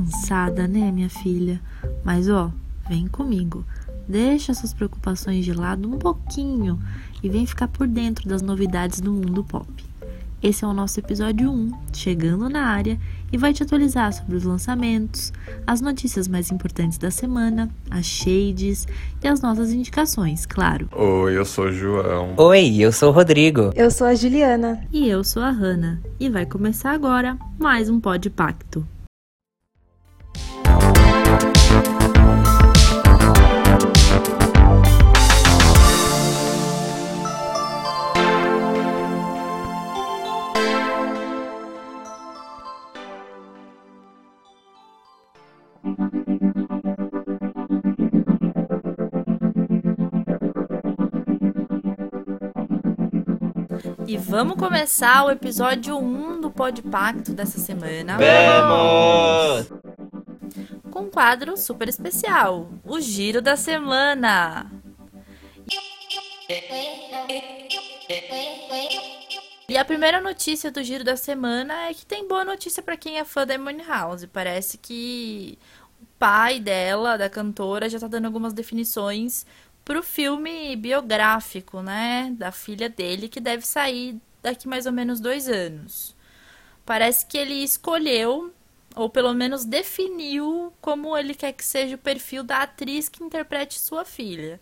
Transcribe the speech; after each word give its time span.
cansada, 0.00 0.66
né, 0.66 0.90
minha 0.90 1.10
filha? 1.10 1.60
Mas 2.02 2.28
ó, 2.28 2.50
vem 2.88 3.06
comigo. 3.06 3.64
Deixa 4.08 4.54
suas 4.54 4.72
preocupações 4.72 5.44
de 5.44 5.52
lado 5.52 5.88
um 5.88 5.98
pouquinho 5.98 6.80
e 7.22 7.28
vem 7.28 7.46
ficar 7.46 7.68
por 7.68 7.86
dentro 7.86 8.28
das 8.28 8.42
novidades 8.42 9.00
do 9.00 9.12
mundo 9.12 9.44
pop. 9.44 9.68
Esse 10.42 10.64
é 10.64 10.66
o 10.66 10.72
nosso 10.72 10.98
episódio 10.98 11.50
1, 11.50 11.70
chegando 11.92 12.48
na 12.48 12.62
área, 12.62 12.98
e 13.30 13.36
vai 13.36 13.52
te 13.52 13.62
atualizar 13.62 14.10
sobre 14.10 14.36
os 14.36 14.44
lançamentos, 14.44 15.34
as 15.66 15.82
notícias 15.82 16.26
mais 16.26 16.50
importantes 16.50 16.96
da 16.96 17.10
semana, 17.10 17.68
as 17.90 18.06
shades 18.06 18.88
e 19.22 19.28
as 19.28 19.42
nossas 19.42 19.70
indicações, 19.70 20.46
claro. 20.46 20.88
Oi, 20.92 21.36
eu 21.36 21.44
sou 21.44 21.66
o 21.66 21.72
João. 21.72 22.32
Oi, 22.38 22.78
eu 22.78 22.90
sou 22.90 23.10
o 23.10 23.12
Rodrigo. 23.12 23.70
Eu 23.76 23.90
sou 23.90 24.06
a 24.06 24.14
Juliana. 24.14 24.82
E 24.90 25.06
eu 25.06 25.22
sou 25.22 25.42
a 25.42 25.50
Hanna. 25.50 26.00
E 26.18 26.30
vai 26.30 26.46
começar 26.46 26.92
agora 26.92 27.36
mais 27.58 27.90
um 27.90 28.00
Pod 28.00 28.30
Pacto. 28.30 28.84
Vamos 54.20 54.56
começar 54.56 55.24
o 55.24 55.30
episódio 55.30 55.96
1 55.96 56.40
do 56.42 56.50
Pod 56.50 56.82
Pacto 56.82 57.32
dessa 57.32 57.58
semana. 57.58 58.18
Vamos! 58.18 59.72
Com 60.90 61.00
um 61.00 61.10
quadro 61.10 61.56
super 61.56 61.88
especial, 61.88 62.68
o 62.84 63.00
Giro 63.00 63.40
da 63.40 63.56
Semana. 63.56 64.70
E 69.68 69.76
a 69.76 69.84
primeira 69.84 70.20
notícia 70.20 70.70
do 70.70 70.82
Giro 70.82 71.04
da 71.04 71.16
Semana 71.16 71.88
é 71.88 71.94
que 71.94 72.04
tem 72.04 72.26
boa 72.26 72.44
notícia 72.44 72.82
para 72.82 72.96
quem 72.96 73.18
é 73.18 73.24
fã 73.24 73.46
da 73.46 73.56
Money 73.56 73.86
House. 73.86 74.26
Parece 74.26 74.76
que 74.76 75.58
o 76.00 76.06
pai 76.18 76.60
dela, 76.60 77.16
da 77.16 77.30
cantora, 77.30 77.88
já 77.88 77.98
tá 77.98 78.08
dando 78.08 78.26
algumas 78.26 78.52
definições 78.52 79.46
pro 79.90 80.04
filme 80.04 80.76
biográfico, 80.76 81.82
né, 81.82 82.32
da 82.38 82.52
filha 82.52 82.88
dele, 82.88 83.28
que 83.28 83.40
deve 83.40 83.66
sair 83.66 84.20
daqui 84.40 84.68
mais 84.68 84.86
ou 84.86 84.92
menos 84.92 85.18
dois 85.18 85.48
anos. 85.48 86.14
Parece 86.86 87.26
que 87.26 87.36
ele 87.36 87.54
escolheu, 87.54 88.54
ou 88.94 89.10
pelo 89.10 89.34
menos 89.34 89.64
definiu, 89.64 90.72
como 90.80 91.18
ele 91.18 91.34
quer 91.34 91.52
que 91.52 91.64
seja 91.64 91.96
o 91.96 91.98
perfil 91.98 92.44
da 92.44 92.58
atriz 92.58 93.08
que 93.08 93.24
interprete 93.24 93.80
sua 93.80 94.04
filha. 94.04 94.60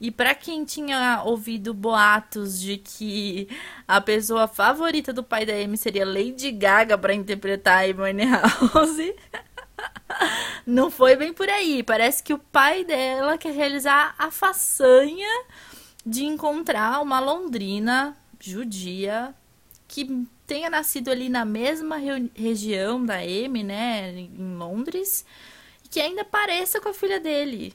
E 0.00 0.10
para 0.10 0.34
quem 0.34 0.64
tinha 0.64 1.22
ouvido 1.24 1.72
boatos 1.72 2.60
de 2.60 2.78
que 2.78 3.46
a 3.86 4.00
pessoa 4.00 4.48
favorita 4.48 5.12
do 5.12 5.22
pai 5.22 5.46
da 5.46 5.52
Amy 5.52 5.76
seria 5.76 6.04
Lady 6.04 6.50
Gaga 6.50 6.98
para 6.98 7.14
interpretar 7.14 7.84
a 7.84 8.08
Amy 8.08 8.24
House, 8.24 9.14
não 10.66 10.90
foi 10.90 11.16
bem 11.16 11.32
por 11.32 11.48
aí. 11.48 11.82
Parece 11.82 12.22
que 12.22 12.34
o 12.34 12.38
pai 12.38 12.84
dela 12.84 13.38
quer 13.38 13.52
realizar 13.52 14.14
a 14.18 14.30
façanha 14.30 15.44
de 16.04 16.24
encontrar 16.24 17.00
uma 17.00 17.20
londrina 17.20 18.16
judia 18.38 19.34
que 19.88 20.26
tenha 20.46 20.68
nascido 20.68 21.10
ali 21.10 21.28
na 21.28 21.44
mesma 21.44 21.96
re 21.96 22.30
região 22.34 23.04
da 23.04 23.16
Amy, 23.16 23.62
né, 23.62 24.10
em 24.10 24.56
Londres, 24.56 25.24
e 25.84 25.88
que 25.88 26.00
ainda 26.00 26.24
pareça 26.24 26.80
com 26.80 26.90
a 26.90 26.94
filha 26.94 27.18
dele. 27.18 27.74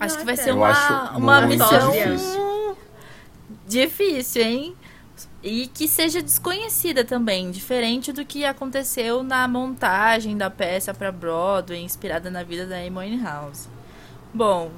Acho 0.00 0.18
que 0.18 0.24
vai 0.24 0.36
ser 0.36 0.52
uma, 0.52 1.16
uma 1.16 1.40
missão 1.42 1.92
difícil. 1.92 2.78
difícil, 3.66 4.42
hein? 4.42 4.76
E 5.46 5.66
que 5.66 5.86
seja 5.86 6.22
desconhecida 6.22 7.04
também, 7.04 7.50
diferente 7.50 8.14
do 8.14 8.24
que 8.24 8.46
aconteceu 8.46 9.22
na 9.22 9.46
montagem 9.46 10.38
da 10.38 10.48
peça 10.48 10.94
para 10.94 11.12
Broadway, 11.12 11.82
inspirada 11.82 12.30
na 12.30 12.42
vida 12.42 12.64
da 12.64 12.76
Amy 12.78 13.20
House. 13.22 13.68
Bom, 14.32 14.70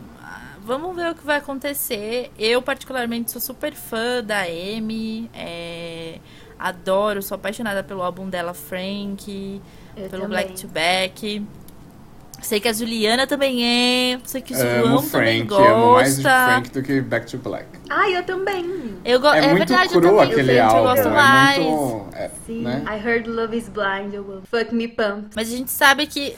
vamos 0.65 0.97
ver 0.97 1.13
o 1.13 1.15
que 1.15 1.25
vai 1.25 1.37
acontecer. 1.39 2.33
Eu, 2.37 2.61
particularmente, 2.61 3.31
sou 3.31 3.41
super 3.41 3.75
fã 3.75 4.25
da 4.25 4.41
Amy. 4.41 5.31
É, 5.33 6.19
adoro, 6.59 7.23
sou 7.23 7.37
apaixonada 7.37 7.85
pelo 7.85 8.03
álbum 8.03 8.29
dela, 8.29 8.53
Frank, 8.53 9.63
Eu 9.97 10.11
pelo 10.11 10.23
também. 10.23 10.29
Black 10.29 10.61
to 10.61 10.67
Back. 10.67 11.47
Sei 12.43 12.61
que 12.61 12.69
a 12.69 12.73
Juliana 12.73 13.27
também 13.27 13.65
é. 13.65 14.21
Sei 14.25 14.41
que 14.41 14.55
o 14.55 14.57
Amo 14.57 14.87
João 14.89 15.09
também 15.09 15.47
Frank, 15.47 15.67
amo 15.67 15.93
mais 15.93 16.17
de 16.17 16.23
gosta. 16.23 16.47
Frank 16.47 16.71
do 16.71 16.83
que 16.83 17.01
Back 17.01 17.31
to 17.31 17.39
Black. 17.39 17.67
Ah, 17.89 18.09
eu 18.11 18.23
também. 18.25 18.99
Eu 19.05 19.21
go... 19.21 19.29
É, 19.29 19.39
é, 19.39 19.49
muito 19.49 19.59
verdade, 19.69 19.95
eu 19.95 20.01
cru 20.01 20.11
também, 20.11 20.33
aquele 20.33 20.59
álbum, 20.59 20.79
eu 20.79 20.83
gosto 20.85 21.09
é 21.09 21.11
mais. 21.11 21.59
muito... 21.59 22.17
É, 22.17 22.31
Sim. 22.47 22.63
né? 22.63 22.85
I 22.87 23.07
heard 23.07 23.29
Love 23.29 23.57
is 23.57 23.69
Blind. 23.69 24.13
Eu 24.13 24.23
amo. 24.31 24.43
Fuck 24.49 24.75
me 24.75 24.89
pump. 24.89 25.31
Mas 25.35 25.49
a 25.53 25.57
gente 25.57 25.71
sabe 25.71 26.07
que. 26.07 26.37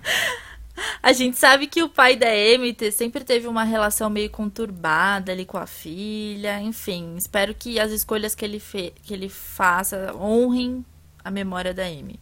a 1.02 1.12
gente 1.12 1.36
sabe 1.38 1.66
que 1.66 1.82
o 1.82 1.88
pai 1.88 2.16
da 2.16 2.28
Amy 2.28 2.76
sempre 2.90 3.22
teve 3.22 3.46
uma 3.46 3.64
relação 3.64 4.10
meio 4.10 4.30
conturbada 4.30 5.30
ali 5.30 5.44
com 5.44 5.58
a 5.58 5.66
filha. 5.66 6.60
Enfim, 6.60 7.14
espero 7.16 7.54
que 7.54 7.78
as 7.78 7.92
escolhas 7.92 8.34
que 8.34 8.44
ele, 8.44 8.58
fe... 8.58 8.92
que 9.02 9.14
ele 9.14 9.28
faça 9.28 10.14
honrem 10.16 10.84
a 11.24 11.30
memória 11.30 11.72
da 11.74 11.84
Amy. 11.84 12.18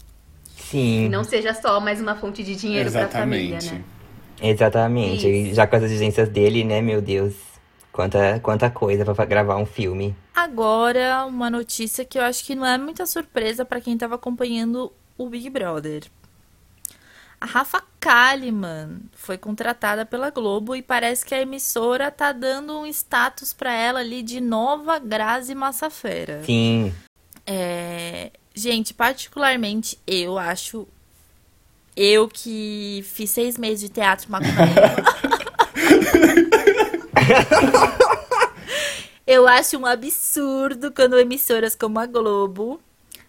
Sim, 0.59 1.07
E 1.07 1.09
não 1.09 1.25
seja 1.25 1.55
só 1.55 1.81
mais 1.81 2.01
uma 2.01 2.15
fonte 2.17 2.43
de 2.43 2.55
dinheiro 2.57 2.91
pra 2.91 3.09
família, 3.09 3.57
Exatamente. 3.57 3.75
né? 3.75 3.85
exatamente. 4.51 5.29
Isso. 5.29 5.55
Já 5.55 5.67
com 5.67 5.77
as 5.77 5.83
exigências 5.85 6.29
dele, 6.29 6.65
né, 6.65 6.81
meu 6.81 7.01
Deus. 7.01 7.35
Quanta, 7.93 8.39
quanta 8.41 8.71
coisa 8.71 9.05
pra 9.05 9.25
gravar 9.25 9.57
um 9.57 9.67
filme. 9.67 10.15
Agora, 10.35 11.25
uma 11.27 11.51
notícia 11.51 12.05
que 12.05 12.19
eu 12.19 12.23
acho 12.23 12.45
que 12.45 12.55
não 12.55 12.65
é 12.67 12.79
muita 12.79 13.07
surpresa 13.07 13.65
pra 13.65 13.81
quem 13.81 13.97
tava 13.99 14.15
acompanhando 14.15 14.93
o 15.17 15.29
Big 15.29 15.51
Brother. 15.51 16.05
A 17.41 17.47
Rafa 17.47 17.83
Kalimann 18.01 18.99
foi 19.13 19.39
contratada 19.39 20.05
pela 20.05 20.31
Globo 20.31 20.75
e 20.77 20.83
parece 20.83 21.25
que 21.25 21.35
a 21.35 21.41
emissora 21.41 22.11
tá 22.11 22.31
dando 22.33 22.79
um 22.81 22.87
status 22.87 23.53
pra 23.53 23.73
ela 23.73 24.01
ali 24.01 24.23
de 24.23 24.41
nova 24.41 24.99
Grazi 24.99 25.55
Massafera. 25.55 26.43
Sim, 26.45 26.93
É, 27.47 28.31
Gente, 28.59 28.93
particularmente 28.93 29.97
eu 30.05 30.37
acho. 30.37 30.89
Eu 31.95 32.29
que 32.29 33.05
fiz 33.07 33.31
seis 33.31 33.57
meses 33.57 33.79
de 33.79 33.89
teatro 33.89 34.29
maconheiro. 34.29 34.59
eu 39.25 39.47
acho 39.47 39.79
um 39.79 39.87
absurdo 39.87 40.91
quando 40.91 41.21
emissoras 41.21 41.77
como 41.77 42.01
a 42.01 42.07
Globo 42.07 42.81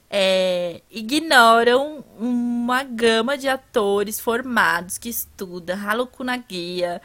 é, 0.10 0.82
ignoram 0.90 2.04
uma 2.18 2.84
gama 2.84 3.38
de 3.38 3.48
atores 3.48 4.20
formados 4.20 4.98
que 4.98 5.10
estuda, 5.10 5.76
rala 5.76 6.02
o 6.02 6.08
cu 6.08 6.24
na 6.24 6.38
guia 6.38 7.00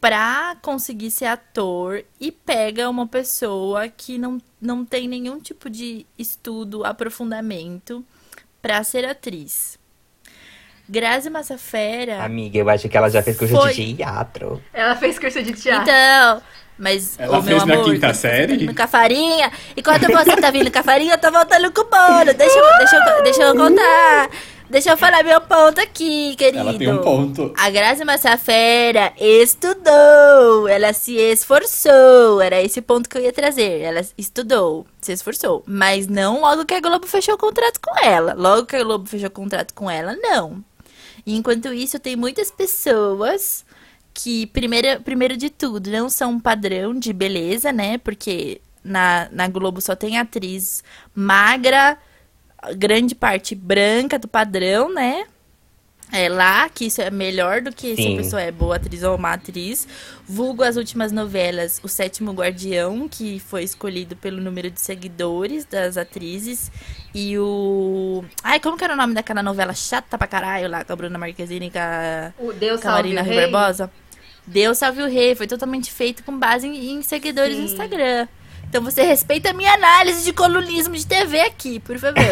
pra 0.00 0.56
conseguir 0.62 1.10
ser 1.10 1.26
ator 1.26 2.02
e 2.20 2.32
pega 2.32 2.88
uma 2.88 3.06
pessoa 3.06 3.86
que 3.88 4.16
não, 4.16 4.38
não 4.60 4.84
tem 4.84 5.06
nenhum 5.06 5.38
tipo 5.38 5.68
de 5.68 6.06
estudo, 6.18 6.84
aprofundamento 6.84 8.04
pra 8.62 8.82
ser 8.82 9.04
atriz. 9.04 9.78
Grazi 10.88 11.30
Massafera. 11.30 12.22
amiga, 12.24 12.58
eu 12.58 12.68
acho 12.68 12.88
que 12.88 12.96
ela 12.96 13.08
já 13.08 13.22
fez 13.22 13.36
curso 13.36 13.54
Foi. 13.54 13.72
de 13.72 13.94
teatro. 13.94 14.60
Ela 14.72 14.96
fez 14.96 15.18
curso 15.18 15.40
de 15.42 15.52
teatro. 15.52 15.82
Então, 15.82 16.42
mas 16.76 17.16
Ela 17.18 17.38
ô, 17.38 17.42
meu 17.42 17.58
fez 17.58 17.64
na 17.68 17.74
amor, 17.74 17.84
quinta 17.92 18.12
você 18.12 18.20
série? 18.20 18.52
Tá 18.54 18.58
vindo 18.58 18.74
com 18.74 18.82
a 18.82 18.86
farinha, 18.88 19.52
enquanto 19.76 20.06
você 20.08 20.36
tá 20.36 20.50
vindo 20.50 20.72
com 20.72 20.78
a 20.78 20.82
farinha, 20.82 21.14
eu 21.14 21.18
tô 21.18 21.30
voltando 21.30 21.70
com 21.72 21.82
o 21.82 21.84
bolo. 21.84 22.34
Deixa, 22.34 22.58
eu- 22.58 22.78
deixa, 22.78 22.96
eu- 22.96 23.22
deixa 23.22 23.42
eu 23.42 23.54
contar. 23.54 24.30
Deixa 24.70 24.90
eu 24.90 24.96
falar 24.96 25.24
meu 25.24 25.40
ponto 25.40 25.80
aqui, 25.80 26.36
querido. 26.36 26.58
Ela 26.58 26.78
tem 26.78 26.92
um 26.92 27.02
ponto. 27.02 27.52
A 27.56 27.68
Grazi 27.70 28.04
Massafera 28.04 29.12
estudou, 29.18 30.68
ela 30.68 30.92
se 30.92 31.16
esforçou, 31.16 32.40
era 32.40 32.62
esse 32.62 32.80
ponto 32.80 33.08
que 33.08 33.18
eu 33.18 33.22
ia 33.22 33.32
trazer. 33.32 33.80
Ela 33.80 34.00
estudou, 34.16 34.86
se 35.00 35.10
esforçou, 35.10 35.64
mas 35.66 36.06
não 36.06 36.40
logo 36.40 36.64
que 36.64 36.74
a 36.74 36.80
Globo 36.80 37.04
fechou 37.08 37.34
o 37.34 37.38
contrato 37.38 37.80
com 37.80 37.98
ela. 37.98 38.32
Logo 38.34 38.64
que 38.64 38.76
a 38.76 38.84
Globo 38.84 39.08
fechou 39.08 39.26
o 39.26 39.32
contrato 39.32 39.74
com 39.74 39.90
ela, 39.90 40.14
não. 40.14 40.64
E 41.26 41.36
enquanto 41.36 41.74
isso, 41.74 41.98
tem 41.98 42.14
muitas 42.14 42.52
pessoas 42.52 43.64
que, 44.14 44.46
primeiro, 44.46 45.02
primeiro 45.02 45.36
de 45.36 45.50
tudo, 45.50 45.90
não 45.90 46.08
são 46.08 46.30
um 46.30 46.40
padrão 46.40 46.94
de 46.94 47.12
beleza, 47.12 47.72
né? 47.72 47.98
Porque 47.98 48.60
na, 48.84 49.28
na 49.32 49.48
Globo 49.48 49.80
só 49.80 49.96
tem 49.96 50.16
atriz 50.16 50.84
magra, 51.12 51.98
grande 52.76 53.14
parte 53.14 53.54
branca 53.54 54.18
do 54.18 54.28
padrão, 54.28 54.92
né? 54.92 55.24
é, 56.12 56.28
lá, 56.28 56.68
que 56.68 56.86
isso 56.86 57.00
é 57.00 57.10
melhor 57.10 57.60
do 57.60 57.72
que 57.72 57.94
se 57.94 58.02
Sim. 58.02 58.14
a 58.14 58.16
pessoa 58.16 58.42
é 58.42 58.50
boa 58.50 58.76
atriz 58.76 59.02
ou 59.02 59.16
má 59.16 59.34
atriz. 59.34 59.86
Vulgo 60.26 60.62
as 60.62 60.76
últimas 60.76 61.12
novelas, 61.12 61.80
O 61.82 61.88
Sétimo 61.88 62.32
Guardião, 62.32 63.08
que 63.08 63.38
foi 63.38 63.62
escolhido 63.62 64.16
pelo 64.16 64.40
número 64.40 64.70
de 64.70 64.80
seguidores 64.80 65.64
das 65.64 65.96
atrizes. 65.96 66.70
E 67.14 67.38
o. 67.38 68.24
Ai, 68.42 68.58
como 68.58 68.76
que 68.76 68.84
era 68.84 68.94
o 68.94 68.96
nome 68.96 69.14
daquela 69.14 69.42
novela 69.42 69.72
chata 69.72 70.18
pra 70.18 70.26
caralho 70.26 70.68
lá 70.68 70.84
com 70.84 70.92
a 70.92 70.96
Bruna 70.96 71.18
Marquezine 71.18 71.66
e 71.66 71.70
com 71.70 71.78
a, 71.78 72.32
O 72.38 72.52
Deus 72.52 72.80
com 72.80 72.88
a 72.88 72.92
salve 72.92 73.14
Marina 73.14 73.22
o 73.22 73.24
Rui 73.24 73.34
rei. 73.34 73.50
Barbosa? 73.50 73.90
Deus 74.46 74.78
salve 74.78 75.02
o 75.02 75.08
rei. 75.08 75.34
Foi 75.36 75.46
totalmente 75.46 75.92
feito 75.92 76.24
com 76.24 76.36
base 76.36 76.66
em, 76.66 76.92
em 76.92 77.02
seguidores 77.02 77.56
no 77.56 77.68
Sim. 77.68 77.72
Instagram. 77.72 78.26
Então 78.70 78.82
você 78.82 79.02
respeita 79.02 79.50
a 79.50 79.52
minha 79.52 79.74
análise 79.74 80.24
de 80.24 80.32
colunismo 80.32 80.94
de 80.94 81.04
TV 81.04 81.40
aqui, 81.40 81.80
por 81.80 81.98
favor. 81.98 82.22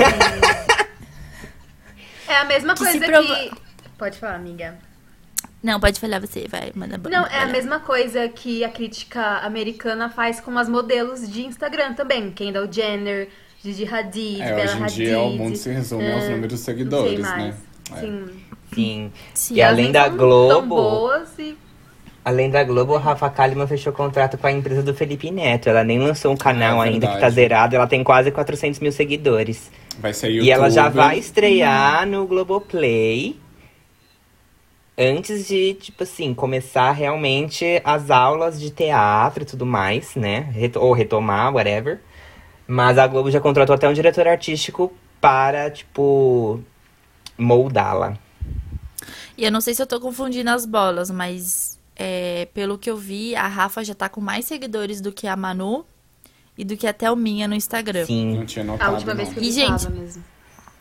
É 2.28 2.36
a 2.36 2.44
mesma 2.44 2.74
Que 2.74 2.84
coisa 2.84 3.00
que... 3.00 3.50
Pode 3.98 4.18
falar, 4.18 4.36
amiga. 4.36 4.78
Não, 5.60 5.80
pode 5.80 5.98
falar 5.98 6.20
você, 6.20 6.46
vai, 6.48 6.70
manda 6.76 6.96
Não, 7.10 7.26
é 7.26 7.42
a 7.42 7.46
mesma 7.46 7.80
coisa 7.80 8.28
que 8.28 8.62
a 8.62 8.68
crítica 8.68 9.38
americana 9.38 10.08
faz 10.08 10.40
com 10.40 10.56
as 10.56 10.68
modelos 10.68 11.28
de 11.28 11.44
Instagram 11.44 11.94
também. 11.94 12.30
Kendall 12.30 12.70
Jenner, 12.70 13.28
Gigi 13.60 13.84
Hadid, 13.92 14.40
É, 14.40 14.54
Bella 14.54 14.62
hoje 14.62 14.78
em 14.78 14.82
Hadid. 14.84 14.94
dia 14.94 15.18
o 15.18 15.30
mundo 15.36 15.56
se 15.56 15.70
resume 15.70 16.12
aos 16.12 16.22
é, 16.22 16.28
números 16.30 16.60
de 16.60 16.64
seguidores, 16.64 17.18
né? 17.18 17.54
É. 17.96 18.00
Sim. 18.00 18.28
Sim. 18.72 19.12
Sim. 19.34 19.54
E 19.56 19.62
além 19.62 19.90
da 19.90 20.06
são 20.06 20.16
Globo, 20.16 20.66
boas 20.68 21.36
e... 21.38 21.58
além 22.28 22.50
da 22.50 22.62
Globo, 22.62 22.94
a 22.94 22.98
Rafa 22.98 23.30
Kalimann 23.30 23.66
fechou 23.66 23.90
contrato 23.90 24.36
com 24.36 24.46
a 24.46 24.52
empresa 24.52 24.82
do 24.82 24.92
Felipe 24.92 25.30
Neto. 25.30 25.70
Ela 25.70 25.82
nem 25.82 25.98
lançou 25.98 26.30
um 26.30 26.36
canal 26.36 26.84
É 26.84 26.88
ainda 26.88 27.08
que 27.08 27.18
tá 27.18 27.30
zerado. 27.30 27.74
Ela 27.74 27.86
tem 27.86 28.04
quase 28.04 28.30
400 28.30 28.80
mil 28.80 28.92
seguidores. 28.92 29.70
Vai 29.98 30.12
ser 30.12 30.28
YouTube. 30.28 30.46
E 30.46 30.50
ela 30.50 30.68
já 30.68 30.90
vai 30.90 31.18
estrear 31.18 32.06
no 32.06 32.26
Globoplay 32.26 33.34
antes 34.98 35.48
de, 35.48 35.72
tipo 35.74 36.02
assim, 36.02 36.34
começar 36.34 36.92
realmente 36.92 37.80
as 37.82 38.10
aulas 38.10 38.60
de 38.60 38.70
teatro 38.70 39.44
e 39.44 39.46
tudo 39.46 39.64
mais, 39.64 40.14
né? 40.14 40.52
Ou 40.76 40.92
retomar, 40.92 41.54
whatever. 41.54 41.98
Mas 42.66 42.98
a 42.98 43.06
Globo 43.06 43.30
já 43.30 43.40
contratou 43.40 43.74
até 43.74 43.88
um 43.88 43.94
diretor 43.94 44.28
artístico 44.28 44.92
para, 45.18 45.70
tipo, 45.70 46.60
moldá-la. 47.38 48.18
E 49.38 49.44
eu 49.44 49.50
não 49.50 49.62
sei 49.62 49.72
se 49.72 49.80
eu 49.80 49.86
tô 49.86 49.98
confundindo 49.98 50.50
as 50.50 50.66
bolas, 50.66 51.10
mas 51.10 51.77
é, 51.98 52.46
pelo 52.54 52.78
que 52.78 52.88
eu 52.88 52.96
vi, 52.96 53.34
a 53.34 53.48
Rafa 53.48 53.82
já 53.82 53.94
tá 53.94 54.08
com 54.08 54.20
mais 54.20 54.44
seguidores 54.44 55.00
do 55.00 55.10
que 55.12 55.26
a 55.26 55.36
Manu 55.36 55.84
e 56.56 56.64
do 56.64 56.76
que 56.76 56.86
a 56.86 56.92
Thelminha 56.92 57.48
no 57.48 57.54
Instagram. 57.54 58.06
Sim. 58.06 58.36
Não 58.38 58.46
tinha 58.46 58.64
notado, 58.64 58.88
A 58.88 58.92
última 58.92 59.14
vez 59.14 59.28
não. 59.28 59.34
que 59.34 59.40
eu 59.40 59.44
E, 59.44 59.52
gente, 59.52 59.90
mesmo. 59.90 60.24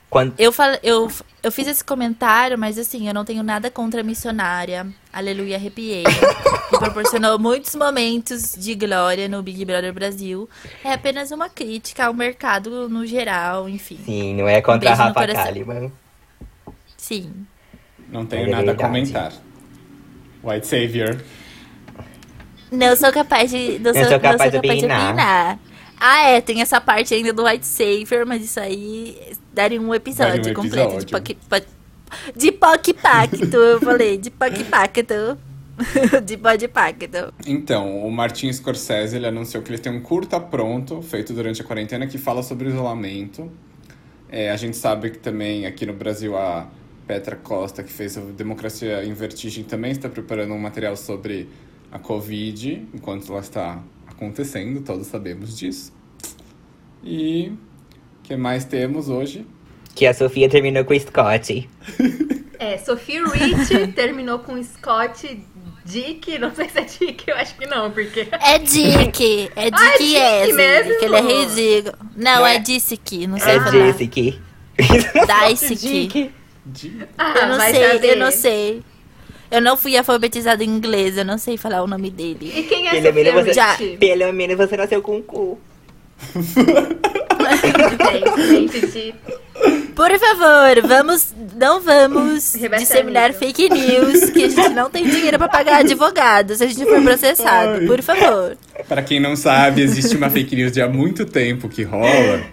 Quando... 0.10 0.34
Eu, 0.38 0.54
eu, 0.84 1.12
eu 1.44 1.52
fiz 1.52 1.68
esse 1.68 1.84
comentário, 1.84 2.58
mas 2.58 2.78
assim, 2.78 3.08
eu 3.08 3.14
não 3.14 3.26
tenho 3.26 3.44
nada 3.44 3.70
contra 3.70 4.02
a 4.02 4.04
missionária. 4.04 4.88
Aleluia, 5.12 5.58
arrepiei. 5.58 6.04
que 6.70 6.78
proporcionou 6.78 7.38
muitos 7.38 7.76
momentos 7.76 8.56
de 8.58 8.74
glória 8.76 9.28
no 9.28 9.44
Big 9.44 9.66
Brother 9.66 9.92
Brasil. 9.92 10.50
É 10.84 10.94
apenas 10.94 11.32
uma 11.32 11.50
crítica 11.50 12.06
ao 12.06 12.14
mercado 12.14 12.88
no 12.88 13.06
geral, 13.06 13.68
enfim. 13.68 14.00
Sim, 14.06 14.36
não 14.36 14.48
é 14.48 14.62
contra 14.62 14.94
a 14.94 14.96
beijo 14.96 15.10
no 15.10 15.14
Rafa. 15.14 15.34
Kalimann. 15.34 15.92
Sim. 16.96 17.34
Não 18.10 18.26
tenho 18.26 18.48
É 18.48 18.52
nada 18.52 18.72
a 18.72 18.76
comentar. 18.76 19.34
White 20.44 20.68
Savior. 20.68 21.22
Não 22.72 22.96
sou 22.96 23.12
capaz 23.12 23.50
de. 23.50 23.80
Não 23.80 23.94
sou, 23.94 24.04
sou 24.06 24.20
capaz 24.20 24.38
não 24.38 24.38
sou 24.40 24.62
de 24.62 24.68
capaz 24.68 24.80
de 24.80 24.86
opinar. 24.86 25.08
opinar. 25.14 25.60
Ah, 26.00 26.30
é, 26.30 26.42
tem 26.42 26.62
essa 26.62 26.80
parte 26.80 27.14
ainda 27.14 27.34
do 27.34 27.44
White 27.44 27.66
Savior, 27.66 28.26
mas 28.26 28.44
isso 28.44 28.60
aí 28.60 29.18
daria 29.54 29.82
um 29.82 29.94
episódio 29.96 30.44
Daria 30.44 30.52
um 30.52 30.56
completo 30.56 30.98
de 30.98 31.04
episódio. 31.06 31.36
POC, 31.36 31.38
po- 31.50 31.78
de 32.36 32.52
POC 32.52 32.94
Pacto, 32.94 33.58
eu 33.58 33.80
falei, 33.82 34.18
de 34.18 34.30
POC 34.30 34.64
Pacto. 34.66 35.38
de 36.24 36.38
POC 36.38 36.68
Pacto. 36.68 37.34
Então, 37.48 38.06
o 38.06 38.12
Martin 38.12 38.52
Scorsese 38.54 39.16
ele 39.16 39.26
anunciou 39.28 39.64
que 39.64 39.72
ele 39.72 39.80
tem 39.80 39.92
um 39.92 40.02
curta 40.02 40.40
pronto, 40.40 41.02
feito 41.02 41.34
durante 41.34 41.62
a 41.62 41.66
quarentena, 41.66 42.06
que 42.06 42.18
fala 42.20 42.44
sobre 42.44 42.70
isolamento. 42.70 43.52
É, 44.30 44.52
a 44.52 44.58
gente 44.58 44.78
sabe 44.78 45.10
que 45.10 45.18
também 45.18 45.66
aqui 45.66 45.86
no 45.86 45.94
Brasil 45.94 46.38
a 46.38 46.68
Petra 47.08 47.36
Costa, 47.38 47.82
que 47.84 47.92
fez 47.92 48.18
a 48.18 48.22
Democracia 48.22 49.04
em 49.06 49.14
Vertigem, 49.14 49.64
também 49.64 49.92
está 49.92 50.10
preparando 50.10 50.54
um 50.54 50.60
material 50.60 50.96
sobre 50.98 51.48
a 51.92 51.98
Covid, 51.98 52.86
enquanto 52.94 53.32
ela 53.32 53.40
está 53.40 53.82
acontecendo, 54.06 54.82
todos 54.82 55.08
sabemos 55.08 55.58
disso. 55.58 55.94
E 57.04 57.54
o 58.20 58.24
que 58.24 58.36
mais 58.36 58.66
temos 58.66 59.08
hoje? 59.08 59.46
Que 59.96 60.06
a 60.06 60.14
Sofia 60.14 60.50
terminou 60.50 60.84
com 60.84 60.94
o 60.94 61.00
Scott. 61.00 61.68
É, 62.60 62.76
Sophie 62.80 63.24
Rich 63.24 63.94
terminou 63.94 64.40
com 64.40 64.62
Scott 64.64 65.40
Dick. 65.86 66.40
Não 66.40 66.54
sei 66.56 66.68
se 66.68 66.80
é 66.80 66.82
Dick, 66.86 67.30
eu 67.30 67.36
acho 67.36 67.56
que 67.56 67.68
não, 67.68 67.92
porque... 67.92 68.28
É 68.32 68.58
Dick, 68.58 69.52
é 69.56 69.70
Ah, 69.72 69.94
é 69.96 69.98
Dick 69.98 69.98
Dick 70.00 70.14
Yes, 70.16 70.56
mesmo? 70.56 71.00
que 71.00 71.06
ele 71.06 71.16
é 71.16 71.22
ridículo. 71.22 71.98
Não, 72.16 72.48
é 72.48 72.56
é? 72.56 72.60
Dick, 72.60 73.28
não 73.28 73.38
sei 73.40 73.58
É 73.58 73.60
falar. 73.60 73.72
Jessica. 73.72 74.40
Dice 75.50 76.32
De... 76.74 77.08
Ah, 77.18 77.34
Eu 77.42 77.48
não 77.48 77.58
vai 77.58 77.74
sei, 77.74 77.88
saber. 77.92 78.10
eu 78.10 78.16
não 78.18 78.32
sei. 78.32 78.82
Eu 79.50 79.62
não 79.62 79.78
fui 79.78 79.98
alfabetizada 79.98 80.64
em 80.64 80.68
inglês, 80.68 81.18
eu 81.18 81.24
não 81.24 81.38
sei 81.38 81.58
falar 81.58 81.82
o 81.82 81.88
nome 81.88 82.10
dele. 82.12 82.52
E 82.54 82.64
quem 82.64 82.88
é 82.88 83.02
Pelo 83.02 83.14
menos, 83.14 83.34
você, 83.46 83.54
Já. 83.54 83.78
Pelo 84.00 84.34
menos 84.34 84.58
você 84.58 84.76
nasceu 84.76 85.02
com 85.02 85.18
um 85.18 85.22
cu. 85.22 85.58
Por 89.96 90.12
favor, 90.20 90.88
vamos, 90.88 91.34
não 91.56 91.82
vamos 91.82 92.54
Rebaixa 92.60 92.84
disseminar 92.84 93.30
nível. 93.32 93.40
fake 93.40 93.70
news, 93.70 94.30
que 94.30 94.44
a 94.44 94.50
gente 94.50 94.70
não 94.70 94.90
tem 94.90 95.08
dinheiro 95.08 95.38
pra 95.40 95.48
pagar 95.48 95.78
advogado 95.78 96.54
se 96.56 96.64
a 96.64 96.68
gente 96.68 96.84
for 96.86 97.02
processado. 97.02 97.86
Por 97.88 98.02
favor. 98.04 98.56
Para 98.88 99.02
quem 99.02 99.20
não 99.20 99.36
sabe, 99.36 99.82
existe 99.82 100.16
uma 100.16 100.30
fake 100.30 100.56
news 100.56 100.72
de 100.72 100.82
há 100.82 100.88
muito 100.88 101.26
tempo 101.26 101.68
que 101.68 101.82
rola 101.84 102.44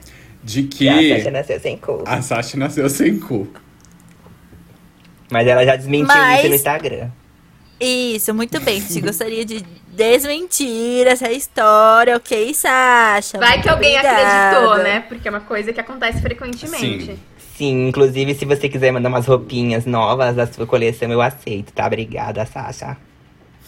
de 0.42 0.62
que 0.62 0.86
Que 0.86 1.12
a 1.12 1.16
Sasha 1.18 1.30
nasceu 1.30 1.60
sem 1.60 1.76
cu. 1.76 2.04
a 2.06 2.22
Sasha 2.22 2.56
nasceu 2.56 2.88
sem 2.88 3.18
cu. 3.18 3.46
Mas 5.34 5.48
ela 5.48 5.64
já 5.66 5.74
desmentiu 5.76 6.06
Mas- 6.06 6.38
isso 6.40 6.48
no 6.48 6.54
Instagram. 6.54 7.10
Isso, 7.80 8.32
muito 8.32 8.60
bem. 8.60 8.80
Te 8.80 9.00
gostaria 9.00 9.44
de 9.44 9.62
desmentir 9.88 11.06
essa 11.08 11.30
história, 11.32 12.16
ok, 12.16 12.54
Sasha? 12.54 13.36
Vai 13.38 13.54
Muito 13.54 13.62
que 13.64 13.68
alguém 13.68 13.96
obrigada. 13.98 14.48
acreditou, 14.48 14.78
né? 14.84 15.00
Porque 15.00 15.26
é 15.26 15.30
uma 15.30 15.40
coisa 15.40 15.72
que 15.72 15.80
acontece 15.80 16.20
frequentemente. 16.22 17.06
Sim. 17.06 17.18
Sim, 17.56 17.88
inclusive 17.88 18.32
se 18.34 18.44
você 18.44 18.68
quiser 18.68 18.92
mandar 18.92 19.08
umas 19.08 19.26
roupinhas 19.26 19.86
novas 19.86 20.36
da 20.36 20.46
sua 20.46 20.66
coleção, 20.68 21.10
eu 21.10 21.20
aceito, 21.20 21.72
tá? 21.72 21.86
Obrigada, 21.86 22.46
Sasha. 22.46 22.96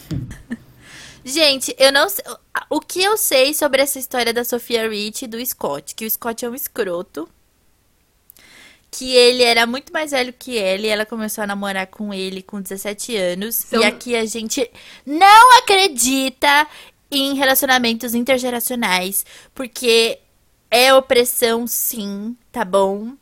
Gente, 1.23 1.75
eu 1.77 1.91
não 1.91 2.07
sei. 2.09 2.23
O 2.69 2.79
que 2.79 3.03
eu 3.03 3.17
sei 3.17 3.53
sobre 3.53 3.81
essa 3.81 3.99
história 3.99 4.33
da 4.33 4.45
Sofia 4.45 4.89
Rich 4.89 5.25
e 5.25 5.27
do 5.27 5.45
Scott? 5.45 5.93
Que 5.93 6.05
o 6.05 6.09
Scott 6.09 6.45
é 6.45 6.49
um 6.49 6.55
escroto. 6.55 7.27
Que 8.97 9.13
ele 9.13 9.43
era 9.43 9.67
muito 9.67 9.93
mais 9.93 10.09
velho 10.09 10.33
que 10.33 10.57
ela 10.57 10.81
e 10.81 10.87
ela 10.87 11.05
começou 11.05 11.43
a 11.43 11.47
namorar 11.47 11.85
com 11.85 12.11
ele 12.11 12.41
com 12.41 12.59
17 12.59 13.15
anos. 13.15 13.71
E 13.71 13.83
aqui 13.83 14.15
a 14.15 14.25
gente 14.25 14.67
não 15.05 15.57
acredita 15.59 16.67
em 17.11 17.35
relacionamentos 17.35 18.15
intergeracionais. 18.15 19.23
Porque 19.53 20.17
é 20.71 20.91
opressão, 20.95 21.67
sim, 21.67 22.35
tá 22.51 22.65
bom? 22.65 23.13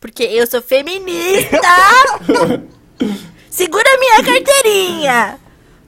Porque 0.00 0.22
eu 0.22 0.46
sou 0.46 0.62
feminista! 0.62 1.60
Segura 3.50 3.98
minha 3.98 4.24
carteirinha! 4.24 5.38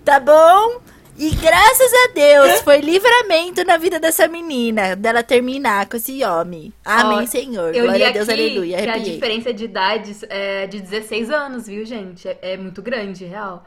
Tá 0.04 0.20
bom? 0.20 0.82
E 1.18 1.30
graças 1.37 1.90
a 1.94 2.12
Deus 2.14 2.61
foi 2.61 2.78
livramento 2.80 3.64
na 3.64 3.78
vida 3.78 3.99
dessa 3.99 4.28
menina, 4.28 4.94
dela 4.94 5.23
terminar 5.23 5.88
com 5.88 5.96
esse 5.96 6.23
homem. 6.23 6.73
Amém, 6.85 7.20
Ó, 7.23 7.26
Senhor. 7.26 7.75
Eu 7.75 7.82
li 7.85 7.87
Glória 7.87 8.06
a 8.06 8.08
aqui 8.11 8.18
Deus, 8.18 8.28
aleluia. 8.28 8.76
que 8.82 8.88
a 8.90 8.99
diferença 8.99 9.52
de 9.52 9.64
idades 9.64 10.23
é 10.28 10.66
de 10.66 10.80
16 10.80 11.30
anos, 11.30 11.66
viu, 11.68 11.87
gente? 11.87 12.28
É, 12.28 12.38
é 12.42 12.56
muito 12.58 12.82
grande, 12.82 13.25
real. 13.25 13.66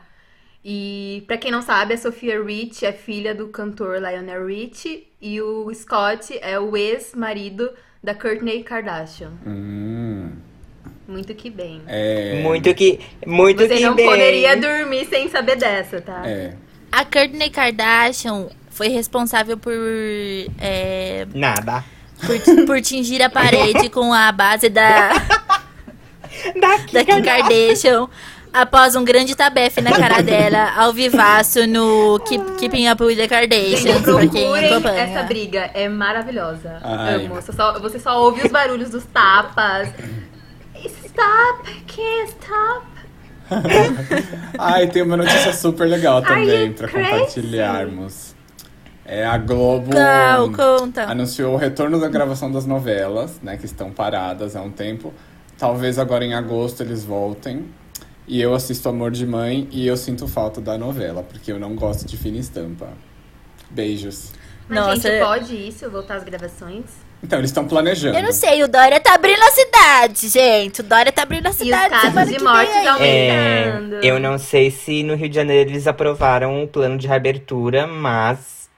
E 0.64 1.24
pra 1.26 1.38
quem 1.38 1.50
não 1.52 1.62
sabe, 1.64 1.94
a 1.96 1.98
Sophia 1.98 2.40
Rich 2.44 2.86
é 2.86 2.92
filha 2.92 3.34
do 3.34 3.48
cantor 3.48 3.98
Lionel 4.00 4.46
Rich 4.46 5.08
e 5.20 5.42
o 5.42 5.74
Scott 5.74 6.38
é 6.42 6.60
o 6.60 6.78
ex-marido 6.78 7.72
da 8.04 8.14
Kourtney 8.14 8.62
Kardashian. 8.62 9.32
Hum, 9.48 10.34
Muito 11.08 11.34
que 11.34 11.50
bem. 11.50 11.82
é, 11.88 12.42
Muito 12.44 12.74
que. 12.76 13.00
Muito 13.26 13.64
Você 13.68 13.76
que 13.78 13.80
não 13.80 13.96
bem. 13.96 14.06
poderia 14.06 14.56
dormir 14.56 15.06
sem 15.06 15.28
saber 15.30 15.56
dessa, 15.56 16.00
tá? 16.00 16.22
é. 16.28 16.54
A 16.92 17.06
Kourtney 17.06 17.50
Kardashian 17.50 18.48
foi 18.70 18.88
responsável 18.88 19.58
por, 19.58 19.74
é, 20.60 21.28
Nada. 21.34 21.84
por, 22.26 22.66
por 22.66 22.82
tingir 22.82 23.22
a 23.22 23.30
parede 23.30 23.90
com 23.92 24.14
a 24.14 24.32
base 24.32 24.70
da, 24.70 25.10
Daqui, 26.60 26.94
da 26.94 27.04
Kim 27.04 27.22
Kardashian 27.22 28.08
após 28.54 28.96
um 28.96 29.04
grande 29.04 29.36
tabefe 29.36 29.82
na 29.82 29.92
cara 29.92 30.22
dela 30.22 30.74
ao 30.76 30.92
vivaço 30.92 31.68
no 31.68 32.20
Keep, 32.28 32.58
Keeping 32.58 32.90
Up 32.90 33.04
with 33.04 33.16
the 33.16 33.28
Kardashians, 33.28 33.84
quem 33.84 34.02
procurem 34.02 34.74
essa 34.98 35.24
briga, 35.24 35.70
é 35.74 35.88
maravilhosa. 35.88 36.80
Ai. 36.84 37.26
Amo. 37.26 37.36
Você 37.36 37.54
só, 37.54 37.80
você 37.80 38.00
só 38.00 38.22
ouve 38.22 38.46
os 38.46 38.52
barulhos 38.52 38.90
dos 38.90 39.06
tapas. 39.06 39.90
Stop, 40.76 41.64
can't 41.88 42.32
stop. 42.32 42.99
Ai, 44.58 44.88
tem 44.88 45.02
uma 45.02 45.18
notícia 45.18 45.54
super 45.54 45.88
legal 45.88 46.22
também 46.22 46.74
crazy? 46.74 46.94
compartilharmos. 46.94 48.36
É, 49.06 49.26
a 49.26 49.38
Globo 49.40 49.92
Não, 49.94 50.54
conta. 50.54 51.04
anunciou 51.06 51.56
o 51.56 51.58
retorno 51.58 52.00
da 52.00 52.08
gravação 52.08 52.52
das 52.52 52.66
novelas, 52.68 53.40
né, 53.42 53.58
que 53.58 53.66
estão 53.66 53.90
paradas 53.92 54.56
há 54.56 54.62
um 54.62 54.70
tempo. 54.70 55.12
Talvez 55.58 55.98
agora 55.98 56.24
em 56.24 56.34
agosto 56.36 56.82
eles 56.82 57.04
voltem. 57.04 57.66
E 58.28 58.40
eu 58.40 58.54
assisto 58.54 58.88
Amor 58.88 59.10
de 59.10 59.26
Mãe 59.26 59.68
e 59.72 59.88
eu 59.88 59.98
sinto 59.98 60.28
falta 60.28 60.62
da 60.62 60.78
novela, 60.78 61.24
porque 61.24 61.52
eu 61.52 61.60
não 61.60 61.76
gosto 61.76 62.06
de 62.06 62.16
fina 62.16 62.38
estampa. 62.38 62.90
Beijos. 63.72 64.32
Mas, 64.68 64.80
Nossa, 64.80 65.10
gente, 65.10 65.24
pode 65.24 65.56
isso? 65.56 65.90
Voltar 65.90 66.18
às 66.18 66.24
gravações? 66.24 66.86
Então, 67.22 67.38
eles 67.40 67.50
estão 67.50 67.68
planejando. 67.68 68.18
Eu 68.18 68.24
não 68.24 68.32
sei, 68.32 68.64
o 68.64 68.68
Dória 68.68 69.00
tá 69.00 69.14
abrindo 69.16 69.42
a 69.42 69.52
cidade, 69.52 70.30
gente. 70.30 70.80
O 70.80 70.84
Dória 70.84 71.12
tá 71.12 71.24
abrindo 71.24 71.48
a 71.48 71.50
E 71.50 71.52
os 71.52 71.58
cidade 71.58 71.90
casos 71.90 72.24
que 72.32 72.38
de 72.38 72.44
mortes 72.44 72.76
aí. 72.76 72.86
É, 72.86 72.90
aumentando. 73.70 73.96
eu 74.06 74.20
não 74.20 74.38
sei 74.38 74.72
se 74.72 75.04
no 75.04 75.16
Rio 75.16 75.28
de 75.28 75.36
Janeiro 75.36 75.70
eles 75.70 75.86
aprovaram 75.86 76.64
o 76.64 76.68
plano 76.68 76.98
de 76.98 77.08
reabertura, 77.08 77.86
mas 77.86 78.70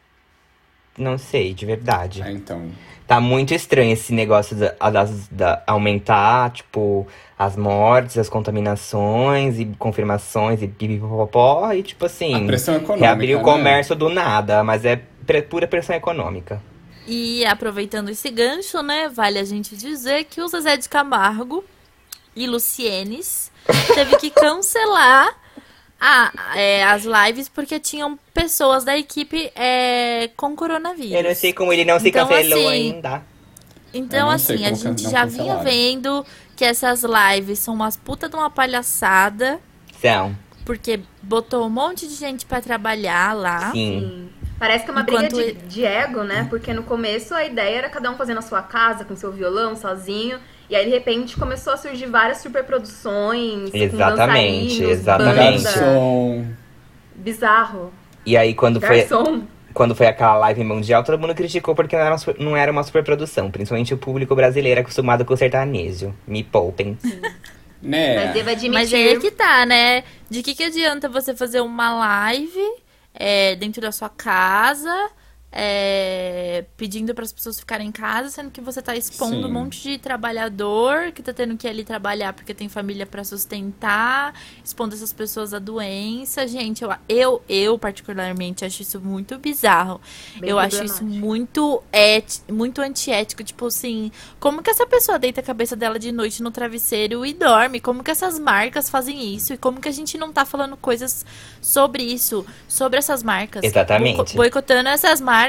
não 0.98 1.18
sei, 1.20 1.54
de 1.54 1.66
verdade. 1.66 2.24
É, 2.24 2.32
então. 2.32 2.70
Tá 3.08 3.20
muito 3.20 3.54
estranho 3.54 3.92
esse 3.92 4.14
negócio 4.14 4.56
da, 4.56 4.74
a- 4.80 4.90
das- 4.90 5.28
da 5.28 5.62
aumentar, 5.68 6.50
tipo, 6.52 7.06
as 7.38 7.56
mortes, 7.58 8.18
as 8.18 8.30
contaminações 8.30 9.60
e 9.60 9.66
confirmações 9.78 10.62
e 10.62 10.68
pipipopopó, 10.68 11.72
e 11.74 11.84
tipo 11.84 12.06
assim, 12.06 12.34
A 12.44 12.48
pressão 12.48 12.76
econômica. 12.76 13.06
reabrir 13.06 13.36
o 13.36 13.40
né? 13.40 13.44
comércio 13.44 13.96
do 13.96 14.08
nada, 14.10 14.64
mas 14.64 14.84
é 14.86 14.96
pura 15.50 15.68
pressão 15.68 15.96
econômica. 15.96 16.62
E 17.08 17.44
aproveitando 17.46 18.10
esse 18.10 18.30
gancho, 18.30 18.82
né, 18.82 19.10
vale 19.10 19.40
a 19.40 19.44
gente 19.44 19.76
dizer 19.76 20.26
que 20.26 20.42
o 20.42 20.48
Zezé 20.48 20.78
de 20.78 20.88
Camargo 20.88 21.64
e 22.36 22.48
Lucienes 22.48 23.52
teve 23.94 24.18
que 24.18 24.30
cancelar 24.30 25.36
a- 26.00 26.32
é, 26.56 26.84
as 26.84 27.04
lives 27.04 27.50
porque 27.50 27.80
tinham 27.80 28.18
pessoas 28.34 28.84
da 28.84 28.98
equipe 28.98 29.52
é, 29.56 30.30
com 30.38 30.56
coronavírus. 30.56 31.14
Eu 31.14 31.24
não 31.24 31.36
sei 31.36 31.54
como 31.54 31.74
ele 31.74 31.86
não 31.86 32.00
se 32.00 32.10
Então, 32.10 32.28
cancelou 32.28 32.68
assim, 32.68 32.92
ainda. 32.94 33.24
Então, 33.94 34.30
assim, 34.30 34.66
a 34.66 34.74
gente 34.74 35.04
já 35.10 35.26
vinha 35.26 35.58
vendo 35.58 36.26
que 36.56 36.64
essas 36.64 37.04
lives 37.04 37.60
são 37.60 37.74
umas 37.74 37.98
puta 37.98 38.30
de 38.30 38.36
uma 38.36 38.50
palhaçada, 38.50 39.60
São, 40.02 40.36
porque 40.66 41.02
botou 41.22 41.66
um 41.66 41.70
monte 41.70 42.08
de 42.08 42.16
gente 42.16 42.46
pra 42.46 42.62
trabalhar 42.62 43.36
lá. 43.36 43.72
sim. 43.72 44.30
Parece 44.62 44.86
que 44.86 44.92
é 44.92 44.94
uma 44.94 45.02
Enquanto 45.02 45.36
briga 45.36 45.54
de, 45.54 45.68
de 45.68 45.84
ego, 45.84 46.24
né? 46.24 46.46
Porque 46.48 46.72
no 46.72 46.84
começo 46.84 47.34
a 47.34 47.44
ideia 47.44 47.78
era 47.80 47.90
cada 47.90 48.12
um 48.12 48.16
fazendo 48.16 48.38
a 48.38 48.42
sua 48.44 48.62
casa, 48.62 49.04
com 49.04 49.16
seu 49.16 49.32
violão, 49.32 49.76
sozinho. 49.76 50.38
E 50.70 50.76
aí, 50.76 50.86
de 50.86 50.92
repente, 50.92 51.36
começou 51.36 51.74
a 51.74 51.78
surgir 51.78 52.06
várias 52.06 52.38
superproduções. 52.44 53.74
Exatamente, 53.74 54.84
exatamente. 54.84 55.64
banda. 55.64 55.64
Garçom. 55.64 56.46
Bizarro. 57.16 57.92
E 58.24 58.38
aí, 58.38 58.54
quando 58.54 58.80
foi, 58.80 59.00
Garçom. 59.00 59.42
quando 59.74 59.96
foi 59.96 60.06
aquela 60.06 60.38
live 60.38 60.64
mundial, 60.64 61.04
todo 61.04 61.18
mundo 61.18 61.34
criticou 61.34 61.74
porque 61.74 61.96
não 61.96 62.04
era, 62.04 62.12
uma 62.12 62.18
super- 62.20 62.40
não 62.40 62.56
era 62.56 62.72
uma 62.72 62.84
superprodução. 62.84 63.50
Principalmente 63.50 63.96
o 63.96 63.98
público 63.98 64.36
brasileiro 64.36 64.80
acostumado 64.82 65.26
com 65.26 65.34
o 65.34 65.38
sertanejo. 65.38 66.14
Me 66.28 66.44
poupem. 66.44 66.96
Né? 67.82 68.26
Mas 68.26 68.34
devo 68.36 68.52
admitir. 68.52 68.72
Mas 68.72 68.94
aí 68.94 69.08
é 69.08 69.20
que 69.20 69.32
tá, 69.32 69.66
né? 69.66 70.04
De 70.30 70.44
que, 70.44 70.54
que 70.54 70.66
adianta 70.66 71.10
você 71.10 71.36
fazer 71.36 71.62
uma 71.62 71.96
live 71.96 72.62
é, 73.14 73.56
dentro 73.56 73.82
da 73.82 73.92
sua 73.92 74.10
casa, 74.10 75.10
é, 75.52 76.66
pedindo 76.78 77.14
para 77.14 77.24
as 77.26 77.32
pessoas 77.34 77.60
ficarem 77.60 77.88
em 77.88 77.92
casa, 77.92 78.30
sendo 78.30 78.50
que 78.52 78.62
você 78.62 78.82
tá 78.82 78.96
expondo 78.96 79.36
Sim. 79.38 79.46
um 79.46 79.52
monte 79.52 79.82
de 79.84 79.98
trabalhador 79.98 81.12
que 81.12 81.22
tá 81.22 81.34
tendo 81.34 81.58
que 81.58 81.68
ir 81.68 81.70
ali 81.70 81.84
trabalhar 81.84 82.34
porque 82.34 82.54
tem 82.54 82.70
família 82.70 83.06
para 83.06 83.24
sustentar, 83.24 84.34
expondo 84.64 84.96
essas 84.96 85.12
pessoas 85.12 85.54
à 85.54 85.60
doença. 85.60 86.48
Gente, 86.48 86.84
eu, 86.84 86.92
eu, 87.10 87.42
eu 87.50 87.78
particularmente 87.78 88.64
acho 88.66 88.82
isso 88.82 89.00
muito 89.00 89.38
bizarro. 89.38 90.00
Bem 90.40 90.50
eu 90.50 90.58
acho 90.58 90.84
isso 90.84 91.04
muito, 91.04 91.84
muito 92.50 92.82
antiético. 92.82 93.44
Tipo 93.44 93.68
assim, 93.68 94.12
como 94.40 94.62
que 94.64 94.70
essa 94.70 94.86
pessoa 94.86 95.20
deita 95.20 95.42
a 95.42 95.44
cabeça 95.44 95.76
dela 95.76 96.00
de 96.00 96.12
noite 96.12 96.42
no 96.42 96.52
travesseiro 96.52 97.26
e 97.26 97.34
dorme? 97.34 97.80
Como 97.80 98.04
que 98.04 98.12
essas 98.12 98.40
marcas 98.40 98.90
fazem 98.90 99.36
isso? 99.36 99.54
E 99.54 99.58
como 99.58 99.82
que 99.82 99.90
a 99.90 99.92
gente 99.92 100.18
não 100.18 100.32
tá 100.32 100.46
falando 100.46 100.78
coisas 100.78 101.26
sobre 101.62 102.04
isso? 102.04 102.46
Sobre 102.68 103.00
essas 103.00 103.22
marcas? 103.22 103.64
Exatamente. 103.64 104.18
Boico- 104.18 104.36
Boicotando 104.38 104.90
essas 104.90 105.20
marcas, 105.22 105.41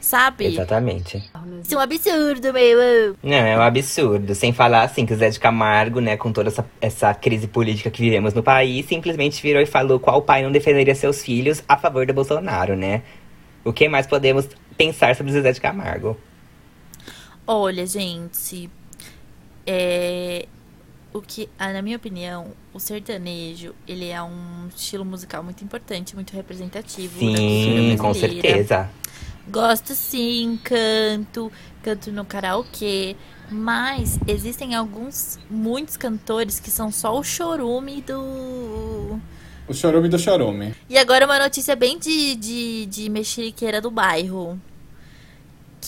sabe? 0.00 0.46
Exatamente. 0.46 1.18
Isso 1.62 1.74
é 1.74 1.76
um 1.76 1.80
absurdo, 1.80 2.52
meu. 2.52 3.16
Não, 3.22 3.36
é 3.36 3.58
um 3.58 3.62
absurdo. 3.62 4.34
Sem 4.34 4.52
falar 4.52 4.82
assim 4.82 5.04
que 5.04 5.12
o 5.12 5.16
Zé 5.16 5.30
de 5.30 5.40
Camargo, 5.40 6.00
né, 6.00 6.16
com 6.16 6.32
toda 6.32 6.48
essa, 6.48 6.64
essa 6.80 7.12
crise 7.14 7.48
política 7.48 7.90
que 7.90 8.00
vivemos 8.00 8.32
no 8.32 8.42
país, 8.42 8.86
simplesmente 8.86 9.42
virou 9.42 9.60
e 9.60 9.66
falou 9.66 9.98
qual 9.98 10.22
pai 10.22 10.42
não 10.42 10.52
defenderia 10.52 10.94
seus 10.94 11.22
filhos 11.22 11.62
a 11.68 11.76
favor 11.76 12.06
do 12.06 12.14
Bolsonaro, 12.14 12.76
né? 12.76 13.02
O 13.64 13.72
que 13.72 13.88
mais 13.88 14.06
podemos 14.06 14.48
pensar 14.76 15.16
sobre 15.16 15.32
o 15.32 15.42
Zé 15.42 15.52
de 15.52 15.60
Camargo? 15.60 16.16
Olha, 17.46 17.86
gente, 17.86 18.70
é 19.66 20.46
o 21.16 21.22
que, 21.22 21.48
ah, 21.58 21.72
na 21.72 21.82
minha 21.82 21.96
opinião, 21.96 22.48
o 22.72 22.78
sertanejo, 22.78 23.74
ele 23.88 24.08
é 24.08 24.22
um 24.22 24.68
estilo 24.74 25.04
musical 25.04 25.42
muito 25.42 25.64
importante, 25.64 26.14
muito 26.14 26.32
representativo 26.32 27.18
Sim, 27.18 27.96
com 27.98 28.12
certeza. 28.12 28.90
Gosto 29.48 29.94
sim, 29.94 30.58
canto, 30.62 31.52
canto 31.82 32.10
no 32.10 32.24
karaokê, 32.24 33.16
mas 33.50 34.18
existem 34.26 34.74
alguns, 34.74 35.38
muitos 35.48 35.96
cantores 35.96 36.58
que 36.58 36.70
são 36.70 36.90
só 36.90 37.16
o 37.18 37.22
chorume 37.22 38.02
do... 38.02 39.20
O 39.68 39.74
chorume 39.74 40.08
do 40.08 40.18
chorume. 40.18 40.74
E 40.88 40.98
agora 40.98 41.24
uma 41.24 41.38
notícia 41.38 41.74
bem 41.74 41.98
de, 41.98 42.34
de, 42.36 42.86
de 42.86 43.08
mexeriqueira 43.08 43.80
do 43.80 43.90
bairro. 43.90 44.60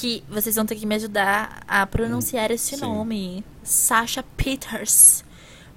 Que 0.00 0.22
vocês 0.28 0.54
vão 0.54 0.64
ter 0.64 0.76
que 0.76 0.86
me 0.86 0.94
ajudar 0.94 1.60
a 1.66 1.84
pronunciar 1.86 2.50
este 2.50 2.76
Sim. 2.76 2.82
nome. 2.82 3.44
Sasha 3.62 4.22
Peters. 4.36 5.24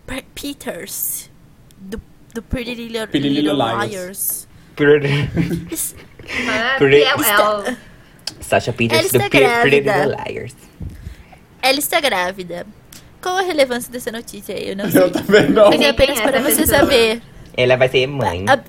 Pe- 0.06 0.26
Peters. 0.36 1.30
Do, 1.78 2.00
do 2.34 2.42
Pretty 2.44 2.76
Little, 2.76 3.08
Pretty 3.08 3.30
Little 3.30 3.54
Little 3.54 3.88
Liars. 3.88 4.48
É- 4.78 5.74
Está- 5.74 6.78
Sasha 8.42 8.74
Peters 8.74 9.12
do 9.12 9.20
Pretty 9.20 9.62
Pretty. 9.62 9.80
Little 9.82 10.16
Liars. 10.28 10.56
Ela 11.62 11.80
está 11.80 12.00
grávida. 12.00 12.66
Qual 13.22 13.38
a 13.38 13.42
relevância 13.42 13.92
dessa 13.92 14.12
notícia? 14.12 14.54
Eu 14.54 14.76
não 14.76 14.90
sei. 14.90 15.02
Eu 15.02 15.12
também 15.12 15.50
não. 15.50 15.70
Mas 15.70 15.82
é 15.82 15.90
apenas 15.90 16.20
para 16.20 16.40
você 16.42 16.62
pessoa? 16.62 16.80
saber. 16.80 17.22
Ela 17.56 17.76
vai 17.76 17.90
ser 17.90 18.08
mãe. 18.08 18.46
A- 18.48 18.64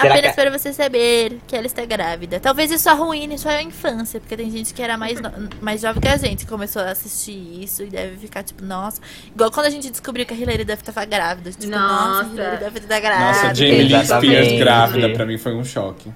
Será 0.00 0.14
apenas 0.14 0.34
que- 0.34 0.40
para 0.42 0.50
você 0.58 0.72
saber 0.72 1.38
que 1.46 1.56
ela 1.56 1.66
está 1.66 1.84
grávida. 1.84 2.38
Talvez 2.38 2.70
isso 2.70 2.88
arruine 2.88 3.38
sua 3.38 3.62
infância, 3.62 4.20
porque 4.20 4.36
tem 4.36 4.50
gente 4.50 4.74
que 4.74 4.82
era 4.82 4.96
mais, 4.98 5.20
no- 5.20 5.32
mais 5.60 5.80
jovem 5.80 6.00
que 6.02 6.08
a 6.08 6.16
gente, 6.16 6.46
começou 6.46 6.82
a 6.82 6.90
assistir 6.90 7.62
isso 7.62 7.82
e 7.82 7.86
deve 7.86 8.16
ficar 8.18 8.42
tipo, 8.42 8.62
nossa. 8.64 9.00
Igual 9.34 9.50
quando 9.50 9.66
a 9.66 9.70
gente 9.70 9.90
descobriu 9.90 10.26
que 10.26 10.34
a 10.34 10.36
Hilary 10.36 10.64
Duff 10.64 10.82
tava 10.84 11.04
grávida. 11.04 11.50
Tipo, 11.50 11.66
nossa, 11.68 12.22
Nossa. 12.24 12.30
a 12.30 12.34
Hilary 12.34 12.64
Duff 12.64 12.80
tá 12.86 13.00
grávida. 13.00 13.26
Nossa, 13.26 13.54
Jamie 13.54 13.82
Lee. 13.84 14.04
Spears 14.06 14.52
grávida 14.58 15.08
pra 15.10 15.24
mim 15.26 15.38
foi 15.38 15.54
um 15.54 15.64
choque. 15.64 16.10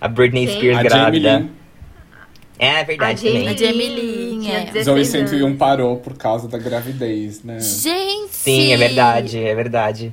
A 0.00 0.08
Britney 0.08 0.46
Quem? 0.46 0.56
Spears 0.56 0.78
A 0.78 0.82
grávida. 0.82 1.46
É, 2.58 2.66
é 2.66 2.80
A 2.80 2.84
verdade 2.84 3.22
Jamie, 3.22 3.38
também. 3.38 3.48
A 3.48 3.56
Jamie 3.56 3.88
Lee, 3.88 4.50
é. 4.50 4.60
16 4.72 4.84
Zoe 4.84 4.94
anos. 4.94 5.08
101 5.08 5.56
parou 5.56 5.96
por 5.98 6.14
causa 6.16 6.46
da 6.48 6.58
gravidez, 6.58 7.42
né? 7.42 7.58
Gente! 7.60 8.34
Sim, 8.34 8.72
é 8.72 8.76
verdade, 8.76 9.38
é 9.42 9.54
verdade. 9.54 10.12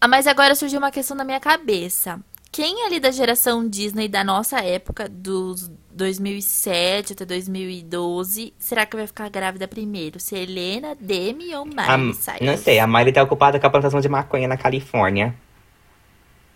Ah, 0.00 0.08
mas 0.08 0.26
agora 0.26 0.54
surgiu 0.54 0.78
uma 0.78 0.90
questão 0.90 1.16
na 1.16 1.24
minha 1.24 1.38
cabeça. 1.38 2.18
Quem 2.50 2.84
ali 2.86 2.98
da 2.98 3.10
geração 3.10 3.68
Disney 3.68 4.08
da 4.08 4.24
nossa 4.24 4.58
época, 4.60 5.08
dos 5.08 5.70
2007 5.92 7.12
até 7.12 7.24
2012, 7.24 8.54
será 8.58 8.86
que 8.86 8.96
vai 8.96 9.06
ficar 9.06 9.28
grávida 9.28 9.68
primeiro? 9.68 10.18
Selena, 10.18 10.96
Demi 10.98 11.54
ou 11.54 11.66
Miley 11.66 12.14
Cyrus? 12.14 12.40
não 12.40 12.56
sei, 12.56 12.78
a 12.78 12.86
Miley 12.86 13.12
tá 13.12 13.22
ocupada 13.22 13.60
com 13.60 13.66
a 13.66 13.70
plantação 13.70 14.00
de 14.00 14.08
maconha 14.08 14.48
na 14.48 14.56
Califórnia. 14.56 15.34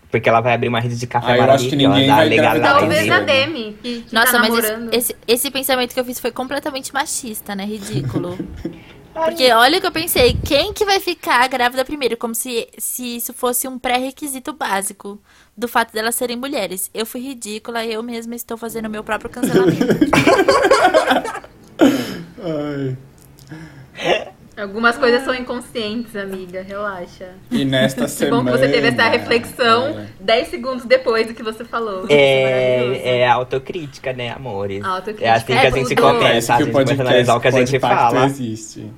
Porque 0.09 0.27
ela 0.27 0.41
vai 0.41 0.53
abrir 0.53 0.67
uma 0.69 0.79
rede 0.79 0.97
de 0.97 1.07
café 1.07 1.33
Ah, 1.33 1.37
eu 1.37 1.51
acho 1.51 1.69
que 1.69 1.75
ninguém 1.75 2.07
maravilhosa, 2.07 2.15
vai 2.15 2.33
engravidar 2.33 2.79
Talvez 2.79 3.11
a 3.11 3.19
Sim. 3.19 3.25
Demi, 3.25 3.77
que, 3.81 4.01
que 4.01 4.15
Nossa, 4.15 4.31
tá 4.33 4.39
mas 4.39 4.53
esse, 4.57 4.89
esse, 4.91 5.15
esse 5.27 5.51
pensamento 5.51 5.93
que 5.93 5.99
eu 5.99 6.05
fiz 6.05 6.19
foi 6.19 6.31
completamente 6.31 6.93
machista, 6.93 7.53
né? 7.55 7.65
Ridículo. 7.65 8.37
Porque 9.23 9.49
olha 9.53 9.77
o 9.77 9.81
que 9.81 9.87
eu 9.87 9.91
pensei, 9.91 10.37
quem 10.45 10.73
que 10.73 10.83
vai 10.85 10.99
ficar 10.99 11.47
grávida 11.47 11.85
primeiro? 11.85 12.17
Como 12.17 12.35
se, 12.35 12.67
se 12.77 13.15
isso 13.15 13.33
fosse 13.33 13.65
um 13.67 13.79
pré-requisito 13.79 14.51
básico 14.51 15.19
do 15.55 15.67
fato 15.69 15.93
delas 15.93 16.15
serem 16.15 16.35
mulheres. 16.35 16.91
Eu 16.93 17.05
fui 17.05 17.21
ridícula 17.21 17.83
e 17.85 17.93
eu 17.93 18.03
mesma 18.03 18.35
estou 18.35 18.57
fazendo 18.57 18.87
o 18.87 18.89
meu 18.89 19.03
próprio 19.03 19.29
cancelamento. 19.29 19.85
Ai. 22.43 22.97
Algumas 24.57 24.97
coisas 24.97 25.23
são 25.23 25.33
inconscientes, 25.35 26.15
amiga, 26.15 26.61
relaxa. 26.61 27.29
E 27.51 27.65
nesta 27.65 28.03
Que 28.07 28.09
semana. 28.11 28.43
bom 28.43 28.51
que 28.51 28.57
você 28.57 28.69
teve 28.69 28.87
essa 28.87 29.03
reflexão 29.09 29.99
É. 29.99 30.07
10 30.19 30.47
segundos 30.49 30.85
depois 30.85 31.27
do 31.27 31.33
que 31.33 31.43
você 31.43 31.65
falou. 31.65 32.03
Maravilhoso. 32.03 32.11
É, 32.11 33.19
é 33.19 33.27
autocrítica, 33.27 34.13
né, 34.13 34.29
amores? 34.31 34.83
Autocrítica 34.83 35.25
É 35.25 35.29
assim 35.31 35.45
que 35.47 35.53
é 35.53 35.67
a 35.67 35.69
gente 35.71 35.89
tudo. 35.89 36.01
começa, 36.01 36.23
Parece 36.23 36.51
a 36.51 36.55
que 36.57 36.63
gente 36.63 36.69
o 36.69 36.73
começa 36.73 37.01
analisar 37.01 37.35
o 37.35 37.39
que 37.41 37.47
a 37.47 37.51
gente 37.51 37.79
fala. 37.79 38.25
existe. 38.25 38.91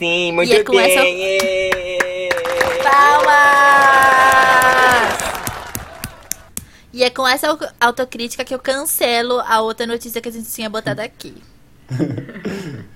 Sim, 0.00 0.32
muito 0.32 0.50
E 0.50 0.54
é 0.56 0.64
com 0.64 0.72
bem. 0.72 0.80
essa- 0.90 1.04
ê! 1.04 2.28
Palmas! 2.82 3.30
E 6.90 7.04
é 7.04 7.10
com 7.10 7.28
essa 7.28 7.48
au- 7.50 7.58
autocrítica 7.78 8.42
que 8.42 8.54
eu 8.54 8.58
cancelo 8.58 9.38
a 9.40 9.60
outra 9.60 9.86
notícia 9.86 10.18
que 10.22 10.28
a 10.30 10.32
gente 10.32 10.48
tinha 10.50 10.70
botado 10.70 11.02
aqui. 11.02 11.34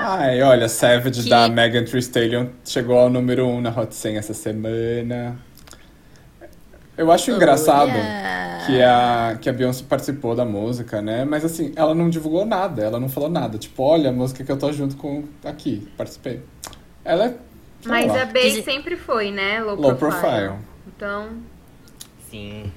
Ai, 0.00 0.40
olha, 0.42 0.66
Savage 0.66 1.24
Que- 1.24 1.28
da 1.28 1.46
Megan 1.48 1.84
Thee 1.84 1.98
Stallion 1.98 2.46
chegou 2.64 2.98
ao 2.98 3.10
número 3.10 3.46
1 3.46 3.56
um 3.56 3.60
na 3.60 3.68
Hot 3.70 3.94
100 3.94 4.16
essa 4.16 4.32
semana. 4.32 5.36
Eu 6.96 7.10
acho 7.10 7.30
engraçado 7.30 7.92
que 8.66 8.80
a, 8.82 9.36
que 9.40 9.48
a 9.48 9.52
Beyoncé 9.52 9.84
participou 9.88 10.34
da 10.34 10.44
música, 10.44 11.02
né? 11.02 11.24
Mas 11.24 11.44
assim, 11.44 11.72
ela 11.76 11.94
não 11.94 12.08
divulgou 12.08 12.44
nada, 12.46 12.82
ela 12.82 13.00
não 13.00 13.08
falou 13.08 13.28
nada. 13.28 13.58
Tipo, 13.58 13.82
olha 13.82 14.10
a 14.10 14.12
música 14.12 14.44
que 14.44 14.50
eu 14.52 14.56
tô 14.58 14.72
junto 14.72 14.96
com 14.96 15.24
aqui, 15.44 15.88
participei. 15.96 16.42
Ela 17.04 17.26
é. 17.26 17.34
Mas 17.84 18.06
lá, 18.06 18.22
a 18.22 18.24
Bey 18.26 18.62
sempre 18.62 18.96
foi, 18.96 19.30
né? 19.30 19.60
Low, 19.62 19.74
low 19.76 19.94
profile. 19.96 20.20
profile. 20.22 20.52
Então, 20.86 21.28
Sim. 22.30 22.72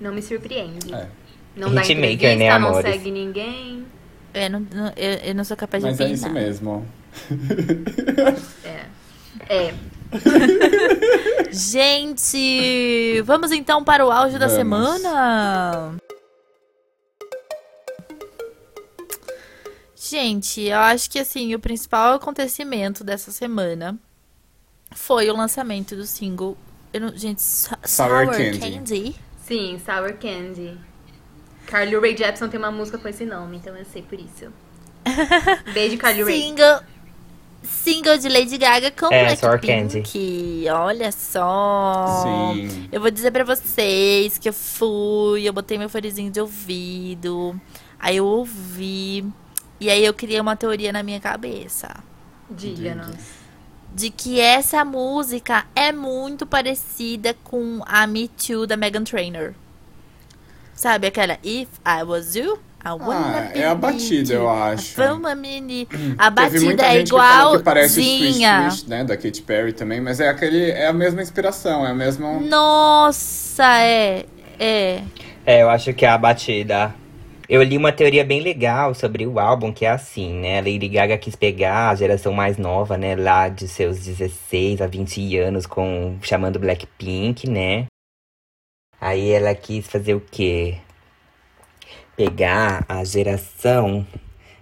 não 0.00 0.12
me 0.12 0.22
surpreende. 0.22 0.94
É. 0.94 1.06
Não 1.56 1.72
dá 1.72 1.82
Hitmaker, 1.82 2.12
entrevista, 2.14 2.36
né, 2.36 2.58
não 2.58 2.68
amores? 2.68 2.90
segue 2.92 3.10
ninguém. 3.10 3.86
Eu 4.34 4.50
não, 4.50 4.60
não- 4.60 4.92
eu, 4.96 5.12
eu 5.24 5.34
não 5.34 5.44
sou 5.44 5.56
capaz 5.56 5.82
de 5.82 5.90
Mas 5.90 6.00
é 6.00 6.10
isso 6.10 6.28
mesmo. 6.30 6.84
É. 8.64 8.84
É. 9.48 9.74
Gente, 11.50 13.20
vamos 13.22 13.52
então 13.52 13.82
para 13.84 14.04
o 14.06 14.10
auge 14.10 14.38
da 14.38 14.46
Vamos. 14.48 14.54
semana. 15.00 15.96
Gente, 19.96 20.62
eu 20.62 20.78
acho 20.78 21.10
que 21.10 21.18
assim, 21.18 21.54
o 21.54 21.58
principal 21.58 22.14
acontecimento 22.14 23.02
dessa 23.02 23.30
semana 23.32 23.98
foi 24.94 25.30
o 25.30 25.36
lançamento 25.36 25.96
do 25.96 26.04
single. 26.04 26.56
eu 26.92 27.00
não- 27.00 27.16
gente, 27.16 27.42
Sour 27.42 27.78
Sour 27.84 28.26
Candy. 28.30 28.58
Candy. 28.58 29.16
Sim, 29.44 29.80
Sour 29.84 30.14
Candy. 30.14 30.78
Carly 31.66 31.96
Rae 31.98 32.16
Jepsen 32.16 32.48
tem 32.48 32.58
uma 32.58 32.70
música 32.70 32.98
com 32.98 33.08
esse 33.08 33.24
nome, 33.24 33.56
então 33.56 33.74
eu 33.76 33.84
sei 33.86 34.02
por 34.02 34.18
isso. 34.20 34.52
Beijo, 35.74 35.96
Carly 35.98 36.22
Rae. 36.22 36.40
Single. 36.40 36.80
Single 37.64 38.18
de 38.18 38.28
Lady 38.28 38.58
Gaga 38.58 38.90
com 38.90 39.12
É, 39.12 39.34
Sour 39.36 39.58
Blackpink. 39.60 40.66
Olha 40.70 41.10
só. 41.10 42.22
Sim. 42.22 42.88
Eu 42.92 43.00
vou 43.00 43.10
dizer 43.10 43.30
pra 43.30 43.44
vocês 43.44 44.38
que 44.38 44.48
eu 44.48 44.52
fui, 44.52 45.48
eu 45.48 45.52
botei 45.52 45.78
meu 45.78 45.88
fonezinho 45.88 46.30
de 46.30 46.40
ouvido, 46.40 47.58
aí 47.98 48.18
eu 48.18 48.26
ouvi, 48.26 49.24
e 49.80 49.90
aí 49.90 50.04
eu 50.04 50.14
criei 50.14 50.40
uma 50.40 50.56
teoria 50.56 50.92
na 50.92 51.02
minha 51.02 51.20
cabeça. 51.20 51.94
Diga-nos. 52.50 53.16
De 53.94 54.10
que 54.10 54.40
essa 54.40 54.84
música 54.84 55.66
é 55.74 55.92
muito 55.92 56.44
parecida 56.46 57.34
com 57.44 57.80
a 57.86 58.06
Me 58.06 58.28
Too 58.28 58.66
da 58.66 58.76
Megan 58.76 59.04
Trainor. 59.04 59.54
Sabe 60.74 61.06
aquela 61.06 61.38
If 61.44 61.68
I 61.86 62.02
Was 62.02 62.34
You? 62.34 62.58
Ah, 62.84 62.96
be 62.96 63.58
é 63.58 63.66
a 63.66 63.74
batida, 63.74 64.34
eu 64.34 64.50
acho. 64.50 64.94
Vamos, 64.96 65.34
mini. 65.38 65.88
A 66.18 66.30
Teve 66.30 66.60
muita 66.60 66.82
batida 66.82 66.84
é 66.84 66.98
gente 66.98 67.10
que 67.12 67.62
parece 67.62 68.00
igualzinha. 68.00 68.60
Swish 68.62 68.80
Swish, 68.80 68.88
né? 68.90 69.04
Da 69.04 69.16
Katy 69.16 69.42
Perry 69.42 69.72
também, 69.72 70.02
mas 70.02 70.20
é 70.20 70.28
aquele. 70.28 70.70
É 70.70 70.88
a 70.88 70.92
mesma 70.92 71.22
inspiração, 71.22 71.86
é 71.86 71.90
a 71.90 71.94
mesma. 71.94 72.40
Nossa, 72.40 73.80
é. 73.80 74.26
É. 74.58 75.00
É, 75.46 75.62
eu 75.62 75.70
acho 75.70 75.94
que 75.94 76.04
é 76.04 76.10
a 76.10 76.18
batida. 76.18 76.94
Eu 77.48 77.62
li 77.62 77.76
uma 77.76 77.92
teoria 77.92 78.24
bem 78.24 78.40
legal 78.40 78.94
sobre 78.94 79.26
o 79.26 79.38
álbum, 79.38 79.72
que 79.72 79.84
é 79.84 79.90
assim, 79.90 80.40
né? 80.40 80.58
A 80.58 80.62
Lady 80.62 80.88
Gaga 80.88 81.16
quis 81.18 81.36
pegar 81.36 81.90
a 81.90 81.94
geração 81.94 82.32
mais 82.32 82.56
nova, 82.56 82.96
né? 82.96 83.14
Lá 83.16 83.48
de 83.48 83.68
seus 83.68 83.98
16 84.00 84.80
a 84.80 84.86
20 84.86 85.38
anos, 85.38 85.66
com 85.66 86.16
chamando 86.22 86.58
Blackpink, 86.58 87.48
né? 87.48 87.86
Aí 89.00 89.30
ela 89.30 89.54
quis 89.54 89.86
fazer 89.86 90.14
o 90.14 90.20
quê? 90.20 90.78
Pegar 92.16 92.84
a 92.88 93.04
geração. 93.04 94.06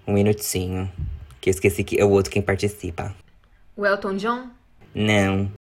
Um 0.07 0.13
minutinho. 0.15 0.91
Que 1.41 1.51
eu 1.51 1.53
esqueci 1.53 1.85
que 1.85 2.01
é 2.01 2.05
o 2.05 2.11
outro 2.11 2.31
quem 2.31 2.43
participa. 2.43 3.15
O 3.77 3.87
Elton 3.87 4.17
John? 4.17 4.49
Não. 4.95 5.51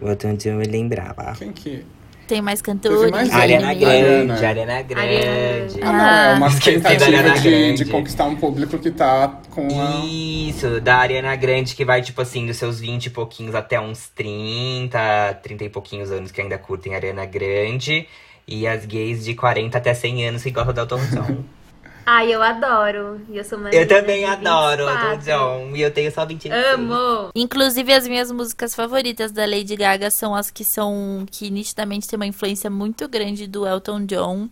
O 0.00 0.36
dia 0.36 0.52
eu 0.52 0.56
me 0.56 0.64
lembrava. 0.64 1.32
Quem 1.38 1.52
que. 1.52 1.84
Tem 2.26 2.40
mais 2.40 2.62
cantores. 2.62 3.10
mais 3.10 3.30
Ariana 3.30 3.68
Ariana. 3.68 4.34
Grande, 4.34 4.46
Ariana 4.46 4.82
Grande. 4.82 5.82
Ariana. 5.82 5.82
Ah, 5.82 5.92
não, 5.92 6.06
é 6.06 6.34
uma 6.34 6.60
tentativa 6.60 7.04
Ariana 7.04 7.34
de, 7.34 7.50
Grande. 7.50 7.84
de 7.84 7.90
conquistar 7.90 8.24
um 8.24 8.36
público 8.36 8.78
que 8.78 8.90
tá 8.90 9.40
com 9.50 9.68
a. 9.80 10.04
Isso, 10.06 10.80
da 10.80 10.96
Ariana 10.96 11.36
Grande, 11.36 11.74
que 11.74 11.84
vai, 11.84 12.00
tipo 12.00 12.20
assim, 12.20 12.46
dos 12.46 12.56
seus 12.56 12.80
20 12.80 13.06
e 13.06 13.10
pouquinhos 13.10 13.54
até 13.54 13.80
uns 13.80 14.08
30, 14.08 15.40
30 15.42 15.64
e 15.64 15.68
pouquinhos 15.68 16.10
anos 16.10 16.32
que 16.32 16.40
ainda 16.40 16.56
curtem 16.58 16.94
Ariana 16.94 17.26
Grande. 17.26 18.08
E 18.46 18.66
as 18.66 18.84
gays 18.84 19.24
de 19.24 19.34
40 19.34 19.78
até 19.78 19.94
100 19.94 20.28
anos 20.28 20.42
que 20.42 20.50
gostam 20.50 20.74
do 20.74 20.80
Elton 20.80 21.00
John. 21.06 21.44
Ai, 22.04 22.34
eu 22.34 22.42
adoro. 22.42 23.20
E 23.28 23.36
eu 23.36 23.44
sou 23.44 23.58
uma 23.58 23.70
eu 23.70 23.86
também 23.86 24.24
adoro 24.24 24.84
o 24.84 24.88
24. 24.88 25.12
Elton 25.12 25.24
John. 25.24 25.76
E 25.76 25.82
eu 25.82 25.90
tenho 25.92 26.10
só 26.10 26.26
20 26.26 26.50
Amo! 26.50 27.30
Inclusive, 27.34 27.92
as 27.92 28.08
minhas 28.08 28.30
músicas 28.32 28.74
favoritas 28.74 29.30
da 29.30 29.46
Lady 29.46 29.76
Gaga 29.76 30.10
são 30.10 30.34
as 30.34 30.50
que 30.50 30.64
são. 30.64 31.24
que 31.30 31.48
nitidamente 31.50 32.08
tem 32.08 32.16
uma 32.16 32.26
influência 32.26 32.68
muito 32.68 33.08
grande 33.08 33.46
do 33.46 33.66
Elton 33.66 34.04
John. 34.06 34.48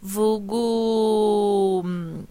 Vulgo. 0.00 1.82
hum, 1.84 2.22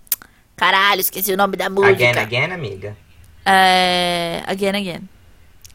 Caralho, 0.56 1.02
esqueci 1.02 1.34
o 1.34 1.38
nome 1.38 1.58
da 1.58 1.70
música. 1.70 1.92
Again, 1.92 2.20
again, 2.20 2.54
amiga. 2.54 2.96
É. 3.46 4.44
Again 4.48 4.76
Again. 4.78 5.10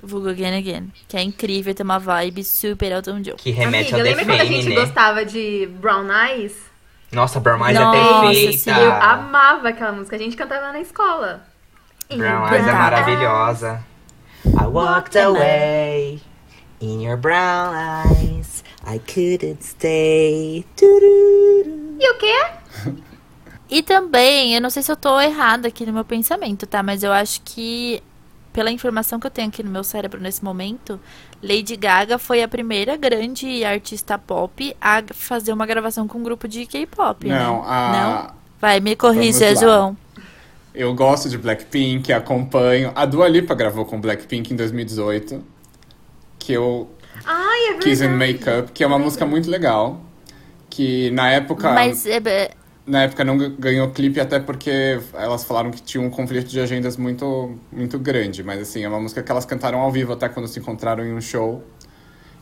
Vulgo 0.03 0.29
Again 0.29 0.57
Again. 0.59 0.93
Que 1.09 1.17
é 1.17 1.23
incrível, 1.23 1.75
tem 1.75 1.85
uma 1.85 1.99
vibe 1.99 2.45
super 2.45 2.93
Elton 2.93 3.21
John. 3.23 3.37
Que 3.37 3.51
remete 3.51 3.95
Amiga, 3.95 3.97
ao 3.97 4.03
lembra 4.03 4.25
quando 4.25 4.41
a 4.41 4.45
gente 4.45 4.69
né? 4.69 4.75
gostava 4.75 5.25
de 5.25 5.67
Brown 5.81 6.07
Eyes? 6.13 6.55
Nossa, 7.13 7.41
Brown 7.41 7.65
Eyes 7.67 7.77
é 7.77 7.81
Nossa, 7.81 8.27
perfeita. 8.31 8.59
sim, 8.59 8.71
Eu 8.71 8.93
amava 8.93 9.69
aquela 9.71 9.93
música. 9.93 10.17
A 10.17 10.19
gente 10.19 10.37
cantava 10.37 10.73
na 10.73 10.81
escola. 10.81 11.43
Brown 12.15 12.47
Eyes 12.53 12.67
é 12.67 12.73
maravilhosa. 12.73 13.85
I 14.47 14.67
walked 14.67 15.19
away 15.19 16.21
in 16.81 17.03
your 17.03 17.17
brown 17.17 17.75
eyes. 17.75 18.63
I 18.87 18.99
couldn't 19.01 19.63
stay. 19.65 20.65
E 20.81 22.11
o 22.11 22.19
quê? 22.19 22.99
E 23.71 23.83
também, 23.83 24.55
eu 24.55 24.61
não 24.63 24.71
sei 24.71 24.83
se 24.83 24.91
eu 24.91 24.97
tô 24.97 25.21
errada 25.21 25.69
aqui 25.69 25.85
no 25.85 25.93
meu 25.93 26.05
pensamento, 26.05 26.67
tá? 26.67 26.83
Mas 26.83 27.03
eu 27.03 27.13
acho 27.13 27.43
que, 27.43 28.03
pela 28.59 28.73
informação 28.73 29.21
que 29.21 29.27
eu 29.29 29.31
tenho 29.31 29.47
aqui 29.47 29.62
no 29.62 29.71
meu 29.71 29.85
cérebro 29.85 30.21
nesse 30.21 30.42
momento, 30.42 30.99
Lady 31.40 31.77
Gaga 31.77 32.18
foi 32.18 32.42
a 32.42 32.49
primeira 32.49 32.97
grande 32.97 33.64
artista 33.64 34.18
pop 34.18 34.77
a 34.81 35.01
fazer 35.14 35.53
uma 35.53 35.64
gravação 35.64 36.09
com 36.09 36.18
um 36.18 36.25
grupo 36.25 36.49
de 36.49 36.66
K-pop, 36.66 37.29
né? 37.29 37.38
Não, 37.38 37.62
a. 37.62 37.92
Não? 37.92 38.35
Vai, 38.61 38.81
me 38.81 38.97
corrija. 38.97 39.55
João. 39.55 39.97
Eu 40.75 40.92
gosto 40.92 41.29
de 41.29 41.38
Blackpink, 41.38 42.12
acompanho. 42.12 42.90
A 42.97 43.07
Dua 43.07 43.29
Lipa 43.29 43.55
gravou 43.55 43.85
com 43.85 44.01
Blackpink 44.01 44.53
em 44.53 44.57
2018. 44.57 45.40
Que 46.37 46.55
eu 46.55 46.90
Ai, 47.25 47.61
é 47.61 47.68
verdade. 47.75 47.85
Kiss 47.85 48.05
and 48.05 48.16
Makeup, 48.16 48.73
que 48.73 48.83
é 48.83 48.87
uma 48.88 48.99
música 48.99 49.25
muito 49.25 49.49
legal. 49.49 50.01
Que 50.68 51.12
na 51.12 51.31
época. 51.31 51.73
Mas 51.73 52.05
é, 52.07 52.16
é, 52.16 52.51
Na 52.88 53.03
época 53.03 53.22
não 53.22 53.37
ga- 53.37 53.53
ganhou 53.59 53.90
clipe, 53.90 54.18
até 54.18 54.40
porque 54.40 54.98
elas 55.12 55.44
falaram 55.44 55.70
que 55.70 55.83
tinha 55.83 56.03
um 56.03 56.09
conflito 56.09 56.48
de 56.48 56.59
agendas 56.59 56.96
muito, 56.96 57.59
muito 57.70 57.98
grande. 57.98 58.42
Mas 58.42 58.61
assim, 58.62 58.83
é 58.83 58.88
uma 58.88 58.98
música 59.01 59.22
que 59.22 59.31
elas 59.31 59.44
cantaram 59.44 59.79
ao 59.81 59.92
vivo 59.92 60.12
até 60.14 60.29
quando 60.29 60.48
se 60.48 60.59
encontraram 60.59 61.05
em 61.05 61.12
um 61.12 61.20
show. 61.20 61.62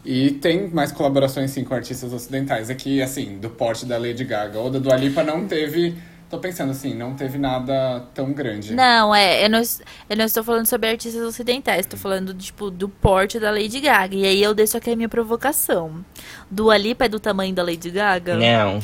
E 0.04 0.30
tem 0.30 0.68
mais 0.68 0.92
colaborações 0.92 1.50
sim 1.50 1.64
com 1.64 1.74
artistas 1.74 2.12
ocidentais. 2.12 2.70
Aqui, 2.70 3.02
assim, 3.02 3.38
do 3.38 3.50
porte 3.50 3.84
da 3.84 3.98
Lady 3.98 4.24
Gaga. 4.24 4.58
Ou 4.60 4.70
da 4.70 4.78
Dua 4.78 4.94
Lipa 4.96 5.22
não 5.24 5.46
teve. 5.48 5.96
Tô 6.30 6.38
pensando 6.38 6.70
assim, 6.70 6.92
não 6.94 7.14
teve 7.14 7.38
nada 7.38 8.00
tão 8.14 8.32
grande. 8.32 8.74
Não, 8.74 9.14
é, 9.14 9.44
eu 9.44 9.48
não, 9.50 9.62
eu 10.10 10.16
não 10.16 10.24
estou 10.24 10.42
falando 10.42 10.66
sobre 10.66 10.88
artistas 10.90 11.22
ocidentais, 11.22 11.80
estou 11.80 11.96
falando, 11.98 12.34
tipo, 12.34 12.68
do 12.68 12.88
porte 12.88 13.38
da 13.38 13.50
Lady 13.52 13.78
Gaga. 13.80 14.14
E 14.16 14.24
aí 14.24 14.42
eu 14.42 14.52
deixo 14.52 14.76
aqui 14.76 14.90
a 14.90 14.96
minha 14.96 15.08
provocação. 15.08 16.04
Dua 16.50 16.76
Lipa 16.76 17.04
é 17.04 17.08
do 17.08 17.20
tamanho 17.20 17.54
da 17.54 17.62
Lady 17.62 17.90
Gaga? 17.90 18.36
Não. 18.36 18.80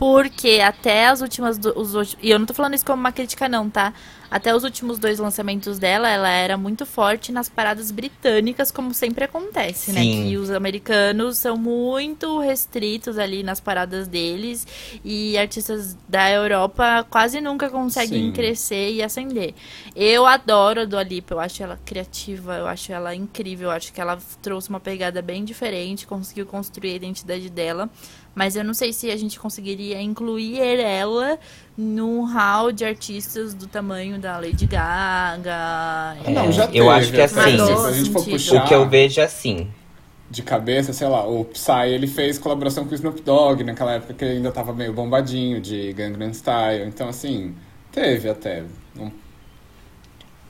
Porque 0.00 0.60
até 0.64 1.08
as 1.08 1.20
últimas. 1.20 1.58
do- 1.58 1.78
Os, 1.78 2.16
e 2.22 2.30
eu 2.30 2.38
não 2.38 2.46
tô 2.46 2.54
falando 2.54 2.72
isso 2.74 2.86
como 2.86 2.98
uma 2.98 3.12
crítica, 3.12 3.46
não, 3.50 3.68
tá? 3.68 3.92
Até 4.30 4.54
os 4.54 4.62
últimos 4.64 4.98
dois 4.98 5.18
lançamentos 5.18 5.76
dela, 5.78 6.08
ela 6.08 6.28
era 6.30 6.56
muito 6.56 6.86
forte 6.86 7.32
nas 7.32 7.48
paradas 7.48 7.90
britânicas, 7.90 8.70
como 8.70 8.94
sempre 8.94 9.24
acontece, 9.24 9.90
né? 9.92 10.00
Sim. 10.02 10.28
Que 10.28 10.36
os 10.38 10.50
americanos 10.52 11.36
são 11.36 11.56
muito 11.56 12.38
restritos 12.38 13.18
ali 13.18 13.42
nas 13.42 13.60
paradas 13.60 14.06
deles. 14.08 14.66
E 15.04 15.36
artistas 15.36 15.98
da 16.08 16.30
Europa 16.30 17.04
quase 17.10 17.40
nunca 17.40 17.68
conseguem 17.68 18.26
Sim. 18.26 18.32
crescer 18.32 18.92
e 18.92 19.02
ascender. 19.02 19.52
Eu 19.94 20.24
adoro 20.24 20.82
a 20.82 20.84
Dua 20.84 21.02
Lipa, 21.02 21.34
eu 21.34 21.40
acho 21.40 21.62
ela 21.62 21.78
criativa, 21.84 22.54
eu 22.56 22.68
acho 22.68 22.90
ela 22.92 23.14
incrível, 23.14 23.68
eu 23.68 23.72
acho 23.76 23.92
que 23.92 24.00
ela 24.00 24.16
trouxe 24.40 24.70
uma 24.70 24.80
pegada 24.80 25.20
bem 25.20 25.44
diferente, 25.44 26.06
conseguiu 26.06 26.46
construir 26.46 26.92
a 26.92 26.96
identidade 26.96 27.50
dela. 27.50 27.90
Mas 28.40 28.56
eu 28.56 28.64
não 28.64 28.72
sei 28.72 28.90
se 28.90 29.10
a 29.10 29.16
gente 29.18 29.38
conseguiria 29.38 30.00
incluir 30.00 30.58
ela 30.80 31.38
num 31.76 32.24
hall 32.24 32.72
de 32.72 32.86
artistas 32.86 33.52
do 33.52 33.66
tamanho 33.66 34.18
da 34.18 34.38
Lady 34.38 34.64
Gaga. 34.64 36.16
É, 36.24 36.30
Não, 36.30 36.50
já 36.50 36.64
eu 36.64 36.70
teve, 36.70 36.88
acho 36.88 37.10
que 37.12 37.20
até. 37.20 37.24
assim, 37.24 37.66
Se 37.66 37.72
a 37.86 37.92
gente 37.92 38.10
for 38.10 38.22
o 38.22 38.24
puxar 38.24 38.64
O 38.64 38.66
que 38.66 38.74
eu 38.74 38.88
vejo 38.88 39.20
é 39.20 39.24
assim. 39.24 39.68
de 40.30 40.42
cabeça, 40.42 40.94
sei 40.94 41.06
lá, 41.06 41.22
o 41.28 41.44
Psy, 41.44 41.88
ele 41.90 42.06
fez 42.06 42.38
colaboração 42.38 42.86
com 42.86 42.92
o 42.92 42.94
Snoop 42.94 43.20
Dogg 43.20 43.62
naquela 43.62 43.92
época 43.92 44.14
que 44.14 44.24
ele 44.24 44.36
ainda 44.38 44.50
tava 44.50 44.72
meio 44.72 44.94
bombadinho 44.94 45.60
de 45.60 45.92
Gangnam 45.92 46.30
Style. 46.32 46.86
Então, 46.88 47.10
assim, 47.10 47.54
teve 47.92 48.26
até. 48.30 48.64
Um- 48.98 49.10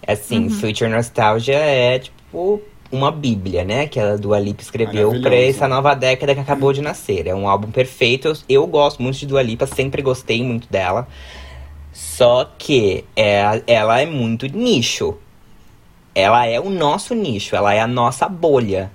Assim, 0.07 0.45
Uhum. 0.45 0.51
Future 0.51 0.89
Nostalgia 0.89 1.57
é 1.57 1.99
tipo 1.99 2.63
uma 2.91 3.11
bíblia, 3.11 3.65
né? 3.65 3.87
Que 3.87 4.01
a 4.01 4.17
Dua 4.17 4.39
Lipa 4.39 4.63
escreveu 4.63 5.21
pra 5.21 5.35
essa 5.35 5.69
nova 5.69 5.95
década 5.95 6.35
que 6.35 6.41
acabou 6.41 6.73
de 6.73 6.81
nascer. 6.83 7.27
É 7.27 7.35
um 7.35 7.49
álbum 7.49 7.71
perfeito. 7.71 8.29
Eu, 8.29 8.35
eu 8.49 8.67
gosto 8.67 9.03
muito 9.03 9.19
de 9.19 9.27
Dua 9.27 9.43
Lipa, 9.43 9.67
sempre 9.67 10.03
gostei 10.03 10.43
muito 10.43 10.69
dela. 10.71 11.07
Só 11.93 12.51
que 12.59 13.05
é, 13.17 13.63
ela 13.67 14.01
é 14.01 14.07
muito 14.07 14.47
nicho. 14.47 15.17
Ela 16.15 16.47
é 16.47 16.59
o 16.61 16.71
nosso 16.71 17.15
nicho, 17.15 17.55
ela 17.57 17.73
é 17.75 17.81
a 17.81 17.87
nossa 17.87 18.29
bolha. 18.29 18.91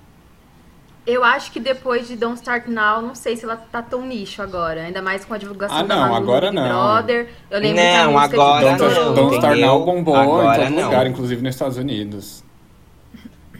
Eu 1.08 1.23
acho 1.23 1.51
que 1.51 1.60
depois 1.60 2.08
de 2.08 2.15
Don't 2.15 2.36
Start 2.38 2.65
Now, 2.67 3.01
não 3.01 3.13
sei 3.13 3.38
se 3.38 3.45
ela 3.45 3.55
tá 3.55 3.81
tão 3.81 4.05
nicho 4.05 4.41
agora. 4.41 4.81
Ainda 4.86 5.01
mais 5.03 5.23
com 5.23 5.34
a 5.36 5.38
divulgação 5.38 5.77
Ah, 5.77 5.84
da 5.84 5.95
não, 5.95 6.10
Malu 6.10 6.15
agora 6.15 6.51
Big 6.51 6.55
não. 6.55 6.67
Brother. 6.67 7.29
Eu 7.51 7.60
lembro 7.60 7.88
que 7.89 7.95
a 7.95 8.05
Não, 8.05 8.13
música 8.13 8.43
agora 8.43 8.71
que 8.73 8.77
Don't, 8.77 8.95
não, 8.95 9.13
Don't 9.13 9.36
Start? 9.36 9.60
Now 9.60 9.86
bombou 9.86 10.15
Agora 10.15 10.65
em 10.65 10.73
todo 10.73 10.75
não. 10.75 10.84
lugar, 10.86 11.08
inclusive 11.08 11.41
nos 11.43 11.55
Estados 11.55 11.77
Unidos. 11.77 12.44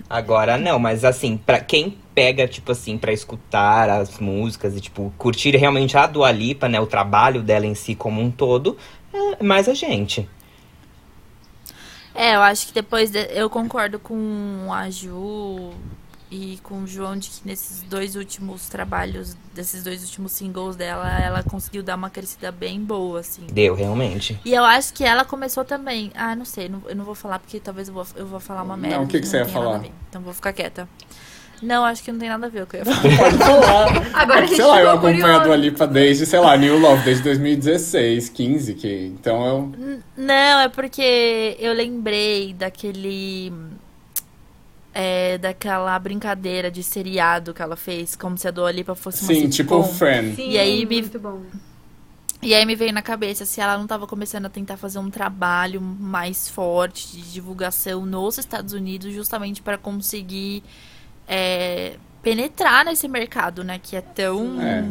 Agora 0.10 0.58
não, 0.58 0.78
mas 0.78 1.04
assim, 1.04 1.36
pra 1.36 1.60
quem 1.60 1.98
pega, 2.14 2.48
tipo 2.48 2.72
assim, 2.72 2.98
pra 2.98 3.12
escutar 3.12 3.90
as 3.90 4.20
músicas 4.20 4.76
e, 4.76 4.80
tipo, 4.82 5.12
curtir 5.18 5.56
realmente 5.58 5.98
a 5.98 6.06
Dua 6.06 6.32
Lipa, 6.32 6.70
né, 6.70 6.80
o 6.80 6.86
trabalho 6.88 7.42
dela 7.42 7.66
em 7.66 7.74
si 7.76 7.96
como 7.96 8.22
um 8.22 8.30
todo, 8.30 8.78
é 9.12 9.44
mais 9.44 9.68
a 9.68 9.74
gente. 9.74 10.30
É, 12.14 12.36
eu 12.36 12.42
acho 12.42 12.68
que 12.68 12.74
depois 12.74 13.10
de- 13.12 13.28
eu 13.34 13.50
concordo 13.50 14.00
com 14.00 14.70
a 14.72 14.90
Ju 14.90 15.74
e 16.36 16.58
com 16.62 16.84
o 16.84 16.88
João 16.88 17.16
de 17.18 17.30
que 17.30 17.42
nesses 17.46 17.82
dois 17.84 18.16
últimos 18.16 18.68
trabalhos, 18.68 19.36
desses 19.54 19.84
dois 19.84 20.04
últimos 20.04 20.34
singles 20.34 20.76
dela, 20.76 21.10
ela 21.22 21.42
conseguiu 21.44 21.82
dar 21.82 21.96
uma 21.96 22.10
crescida 22.10 22.52
bem 22.52 22.80
boa, 22.84 23.22
assim. 23.22 23.44
Deu, 23.52 23.74
realmente. 23.74 24.38
E 24.44 24.54
eu 24.54 24.64
acho 24.66 24.94
que 24.94 25.04
ela 25.04 25.24
começou 25.24 25.64
também. 25.64 26.12
Ah, 26.16 26.36
não 26.36 26.46
sei, 26.46 26.68
não- 26.68 26.82
eu 26.88 26.96
não 26.96 27.06
vou 27.06 27.16
falar 27.16 27.40
porque 27.40 27.60
talvez 27.60 27.88
eu 27.88 27.94
vou, 27.94 28.06
eu 28.16 28.28
vou 28.28 28.40
falar 28.40 28.64
uma 28.64 28.76
merda. 28.76 29.02
o 29.02 29.08
que 29.08 29.20
que 29.22 29.28
você 29.28 29.38
ia 29.38 29.46
falar? 29.46 29.82
Então 30.10 30.22
vou 30.22 30.34
ficar 30.34 30.52
quieta. 30.54 30.88
Não, 31.62 31.86
acho 31.86 32.04
que 32.04 32.12
não 32.12 32.20
tem 32.20 32.28
nada 32.28 32.48
a 32.48 32.50
ver 32.50 32.64
o 32.64 32.68
que 32.68 32.76
eu 32.76 32.80
ia 32.82 32.86
falar. 32.86 33.02
Pode 33.18 33.38
falar. 33.38 33.88
Agora 34.14 34.40
a 34.40 34.46
gente 34.46 34.56
sei 34.58 34.66
lá, 34.66 34.82
eu 34.82 34.90
acompanho 34.92 35.26
a. 35.26 35.40
Dua 35.40 35.56
Lipa 35.56 35.88
desde, 35.88 36.26
sei 36.26 36.40
lá, 36.40 36.58
New 36.58 36.78
Love, 36.78 37.04
desde 37.06 37.24
2016, 37.24 38.28
15, 38.28 38.74
que, 38.74 39.14
então 39.18 39.46
eu... 39.46 39.72
Não, 40.18 40.60
é 40.60 40.68
porque 40.68 41.56
eu 41.58 41.72
lembrei 41.72 42.54
daquele. 42.54 43.54
É, 44.98 45.38
daquela 45.38 46.00
brincadeira 46.00 46.72
de 46.72 46.82
seriado 46.82 47.54
que 47.54 47.62
ela 47.62 47.76
fez, 47.76 48.16
como 48.16 48.38
se 48.38 48.48
a 48.48 48.52
Dua 48.52 48.72
Lipa 48.72 48.96
fosse 48.96 49.24
uma 49.24 49.34
Sim, 49.34 49.50
tipo 49.50 49.84
sitcom. 49.84 49.84
Friend. 49.84 50.36
Sim, 50.38 50.50
E 50.52 50.58
aí 50.58 50.86
me- 50.86 51.02
muito 51.02 51.20
bom. 51.20 51.42
E 52.42 52.54
aí 52.54 52.66
me 52.66 52.76
veio 52.76 52.94
na 52.94 53.02
cabeça 53.02 53.44
se 53.46 53.60
ela 53.60 53.78
não 53.78 53.88
tava 53.88 54.08
começando 54.08 54.46
a 54.46 54.50
tentar 54.50 54.78
fazer 54.78 55.00
um 55.00 55.10
trabalho 55.10 55.82
mais 55.82 56.48
forte 56.48 57.12
de 57.12 57.34
divulgação 57.34 58.06
nos 58.06 58.38
Estados 58.38 58.72
Unidos, 58.72 59.14
justamente 59.14 59.62
para 59.62 59.78
conseguir 59.78 60.64
é, 61.28 61.98
penetrar 62.24 62.86
nesse 62.86 63.08
mercado, 63.08 63.64
né? 63.64 63.80
Que 63.82 63.96
é 63.98 64.02
tão. 64.02 64.62
É. 64.62 64.82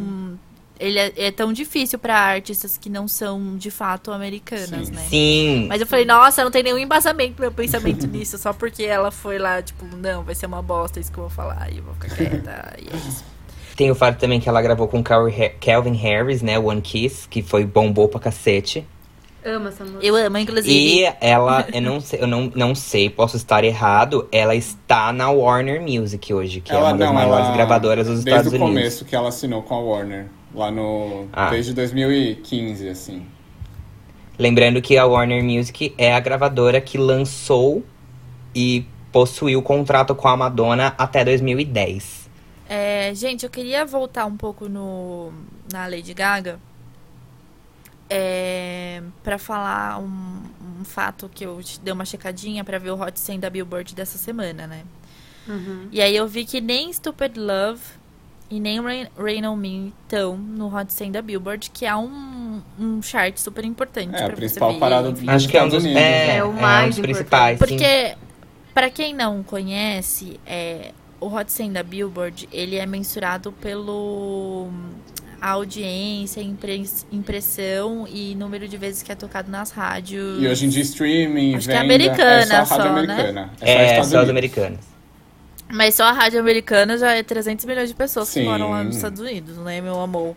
Ele 0.79 0.99
é, 0.99 1.13
é 1.15 1.31
tão 1.31 1.53
difícil 1.53 1.97
para 1.97 2.15
artistas 2.17 2.77
que 2.77 2.89
não 2.89 3.07
são 3.07 3.55
de 3.57 3.71
fato 3.71 4.11
americanas, 4.11 4.87
Sim. 4.87 4.93
né? 4.93 5.05
Sim. 5.09 5.65
Mas 5.69 5.79
eu 5.81 5.87
falei, 5.87 6.03
nossa, 6.05 6.43
não 6.43 6.51
tem 6.51 6.63
nenhum 6.63 6.77
embasamento 6.77 7.39
meu 7.41 7.51
pensamento 7.51 8.05
nisso, 8.07 8.37
só 8.37 8.51
porque 8.51 8.83
ela 8.83 9.09
foi 9.11 9.37
lá, 9.37 9.61
tipo, 9.61 9.85
não, 9.95 10.23
vai 10.23 10.35
ser 10.35 10.47
uma 10.47 10.61
bosta 10.61 10.99
isso 10.99 11.11
que 11.11 11.17
eu 11.17 11.23
vou 11.23 11.31
falar, 11.31 11.71
e 11.71 11.77
eu 11.77 11.83
vou 11.83 11.93
ficar 11.93 12.15
quieta, 12.15 12.73
e 12.77 12.87
é 12.93 12.97
isso. 13.07 13.23
Tem 13.75 13.91
o 13.91 13.95
fato 13.95 14.17
também 14.17 14.39
que 14.39 14.47
ela 14.47 14.61
gravou 14.61 14.87
com 14.87 15.03
Cal- 15.03 15.27
Calvin 15.59 15.95
Harris, 15.95 16.41
né, 16.41 16.57
One 16.57 16.81
Kiss, 16.81 17.27
que 17.27 17.41
foi 17.41 17.65
bombou 17.65 18.07
pra 18.07 18.21
cacete. 18.21 18.85
Amo 19.43 19.67
essa 19.67 19.83
música. 19.83 20.03
Eu 20.03 20.15
amo, 20.15 20.37
inclusive. 20.37 20.73
E 20.73 21.03
ela, 21.21 21.67
eu 21.71 21.81
não 21.81 21.99
sei, 21.99 22.21
eu 22.21 22.25
não, 22.25 22.51
não 22.55 22.73
sei, 22.73 23.09
posso 23.09 23.35
estar 23.37 23.63
errado, 23.65 24.27
ela 24.31 24.55
está 24.55 25.11
na 25.13 25.29
Warner 25.29 25.81
Music 25.81 26.33
hoje, 26.33 26.61
que 26.61 26.71
é 26.71 26.77
uma 26.77 26.93
das 26.97 27.13
maiores 27.13 27.53
gravadoras 27.53 28.07
dos 28.07 28.23
desde 28.23 28.29
Estados 28.47 28.53
o 28.53 28.55
Unidos. 28.63 28.81
começo 28.81 29.05
que 29.05 29.15
ela 29.15 29.27
assinou 29.29 29.61
com 29.61 29.75
a 29.75 29.79
Warner, 29.79 30.27
lá 30.55 30.71
no... 30.71 31.27
Ah. 31.31 31.49
Desde 31.49 31.73
2015, 31.73 32.89
assim. 32.89 33.25
Lembrando 34.37 34.81
que 34.81 34.97
a 34.97 35.05
Warner 35.05 35.43
Music 35.43 35.93
é 35.97 36.13
a 36.13 36.19
gravadora 36.19 36.81
que 36.81 36.97
lançou 36.97 37.83
e 38.53 38.85
possuiu 39.11 39.59
o 39.59 39.61
contrato 39.61 40.13
com 40.13 40.27
a 40.27 40.35
Madonna 40.35 40.93
até 40.97 41.23
2010. 41.23 42.29
É, 42.67 43.13
gente, 43.13 43.43
eu 43.43 43.49
queria 43.49 43.85
voltar 43.85 44.25
um 44.25 44.35
pouco 44.35 44.67
no, 44.67 45.31
na 45.71 45.87
Lady 45.87 46.13
Gaga 46.13 46.59
é, 48.09 49.01
para 49.23 49.37
falar 49.37 49.99
um, 49.99 50.41
um 50.79 50.83
fato 50.83 51.29
que 51.33 51.45
eu 51.45 51.59
dei 51.81 51.93
uma 51.93 52.05
checadinha 52.05 52.63
pra 52.63 52.77
ver 52.77 52.91
o 52.91 53.01
Hot 53.01 53.19
100 53.19 53.39
da 53.39 53.49
Billboard 53.49 53.95
dessa 53.95 54.17
semana, 54.17 54.67
né? 54.67 54.83
Uhum. 55.47 55.87
E 55.91 56.01
aí 56.01 56.15
eu 56.15 56.27
vi 56.27 56.43
que 56.43 56.59
nem 56.59 56.91
Stupid 56.91 57.37
Love 57.37 57.81
e 58.49 58.59
nem 58.59 58.79
Rain, 58.81 59.07
Rain 59.17 59.45
On 59.45 59.55
Me 59.55 59.93
estão 60.03 60.37
no 60.37 60.73
Hot 60.75 60.91
100 60.93 61.11
da 61.11 61.21
Billboard, 61.21 61.69
que 61.71 61.85
é 61.85 61.95
um, 61.95 62.61
um 62.79 63.01
chart 63.01 63.37
super 63.37 63.63
importante 63.65 64.15
É, 64.15 64.23
a 64.23 64.27
pra 64.27 64.35
principal 64.35 64.69
você 64.69 64.73
ver. 64.75 64.79
parada 64.79 65.11
do- 65.11 65.29
Acho 65.31 65.47
que 65.49 65.57
é 65.57 65.63
um 65.63 65.69
dos, 65.69 65.83
Unidos, 65.83 66.01
é, 66.01 66.27
né? 66.27 66.37
É 66.37 66.43
o 66.43 66.47
é 66.47 66.49
um 66.49 66.53
mais 66.53 66.95
dos 66.95 66.99
principais. 67.01 67.57
sim. 67.59 67.65
Porque, 67.65 68.15
pra 68.73 68.89
quem 68.89 69.13
não 69.13 69.41
conhece, 69.43 70.39
é, 70.45 70.91
o 71.19 71.27
Hot 71.27 71.51
100 71.51 71.71
da 71.73 71.81
Billboard, 71.83 72.47
ele 72.51 72.75
é 72.75 72.85
mensurado 72.85 73.51
pelo 73.51 74.69
a 75.41 75.49
audiência, 75.51 76.41
impres- 76.41 77.05
impressão 77.11 78.07
e 78.09 78.33
número 78.35 78.67
de 78.67 78.77
vezes 78.77 79.03
que 79.03 79.11
é 79.11 79.15
tocado 79.15 79.51
nas 79.51 79.69
rádios. 79.69 80.41
E 80.41 80.47
hoje 80.47 80.65
em 80.65 80.69
dia 80.69 80.81
streaming, 80.81 81.55
Acho 81.55 81.67
que 81.67 81.73
é 81.73 81.81
venda, 81.81 81.93
americana 81.93 82.31
é 82.41 82.45
só 82.45 82.55
a 82.55 82.57
rádio 82.63 82.67
só, 82.75 82.83
né? 82.83 82.89
americana. 82.99 83.49
É, 83.61 83.71
É, 83.71 83.77
só 83.77 83.91
Estados 83.91 84.09
só 84.11 84.19
as 84.21 84.29
americanas. 84.29 84.79
Mas 85.71 85.95
só 85.95 86.03
a 86.05 86.11
rádio 86.11 86.39
americana 86.39 86.97
já 86.97 87.11
é 87.13 87.23
300 87.23 87.65
milhões 87.65 87.89
de 87.89 87.95
pessoas 87.95 88.27
Sim. 88.29 88.41
que 88.41 88.45
moram 88.47 88.69
lá 88.71 88.83
nos 88.83 88.95
Estados 88.97 89.19
Unidos, 89.19 89.57
né, 89.57 89.81
meu 89.81 89.99
amor? 89.99 90.35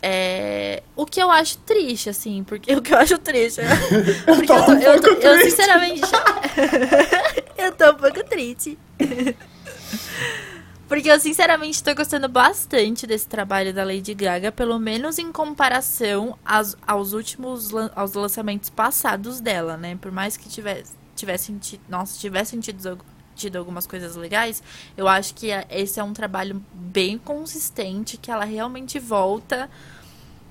É... 0.00 0.82
O 0.94 1.04
que 1.04 1.20
eu 1.20 1.30
acho 1.30 1.58
triste, 1.58 2.08
assim, 2.08 2.44
porque 2.44 2.72
o 2.76 2.80
que 2.82 2.94
eu 2.94 2.98
acho 2.98 3.18
triste 3.18 3.60
é... 3.60 3.64
Porque 4.24 4.52
eu, 4.52 4.64
tô- 4.64 4.72
um 4.72 4.78
eu, 4.80 5.00
tô- 5.00 5.08
pouco 5.08 5.22
eu, 5.26 5.32
triste. 5.34 5.50
sinceramente, 5.50 6.00
eu 7.58 7.72
tô 7.72 7.90
um 7.90 7.94
pouco 7.94 8.24
triste. 8.24 8.78
Porque 10.88 11.10
eu, 11.10 11.18
sinceramente, 11.18 11.82
tô 11.82 11.92
gostando 11.96 12.28
bastante 12.28 13.04
desse 13.08 13.26
trabalho 13.26 13.74
da 13.74 13.82
Lady 13.82 14.14
Gaga, 14.14 14.52
pelo 14.52 14.78
menos 14.78 15.18
em 15.18 15.32
comparação 15.32 16.38
aos, 16.44 16.76
aos 16.86 17.12
últimos 17.12 17.70
lan- 17.70 17.90
aos 17.96 18.12
lançamentos 18.12 18.70
passados 18.70 19.40
dela, 19.40 19.76
né? 19.76 19.98
Por 20.00 20.12
mais 20.12 20.36
que 20.36 20.48
tivesse, 20.48 20.92
tivesse 21.16 21.52
tido, 21.54 21.80
nossa, 21.88 22.16
tivessem 22.20 22.60
tido, 22.60 22.96
tido 23.36 23.56
algumas 23.56 23.86
coisas 23.86 24.16
legais, 24.16 24.62
eu 24.96 25.06
acho 25.06 25.34
que 25.34 25.52
a- 25.52 25.64
esse 25.70 26.00
é 26.00 26.02
um 26.02 26.12
trabalho 26.12 26.60
bem 26.72 27.16
consistente, 27.18 28.16
que 28.16 28.30
ela 28.30 28.44
realmente 28.44 28.98
volta 28.98 29.70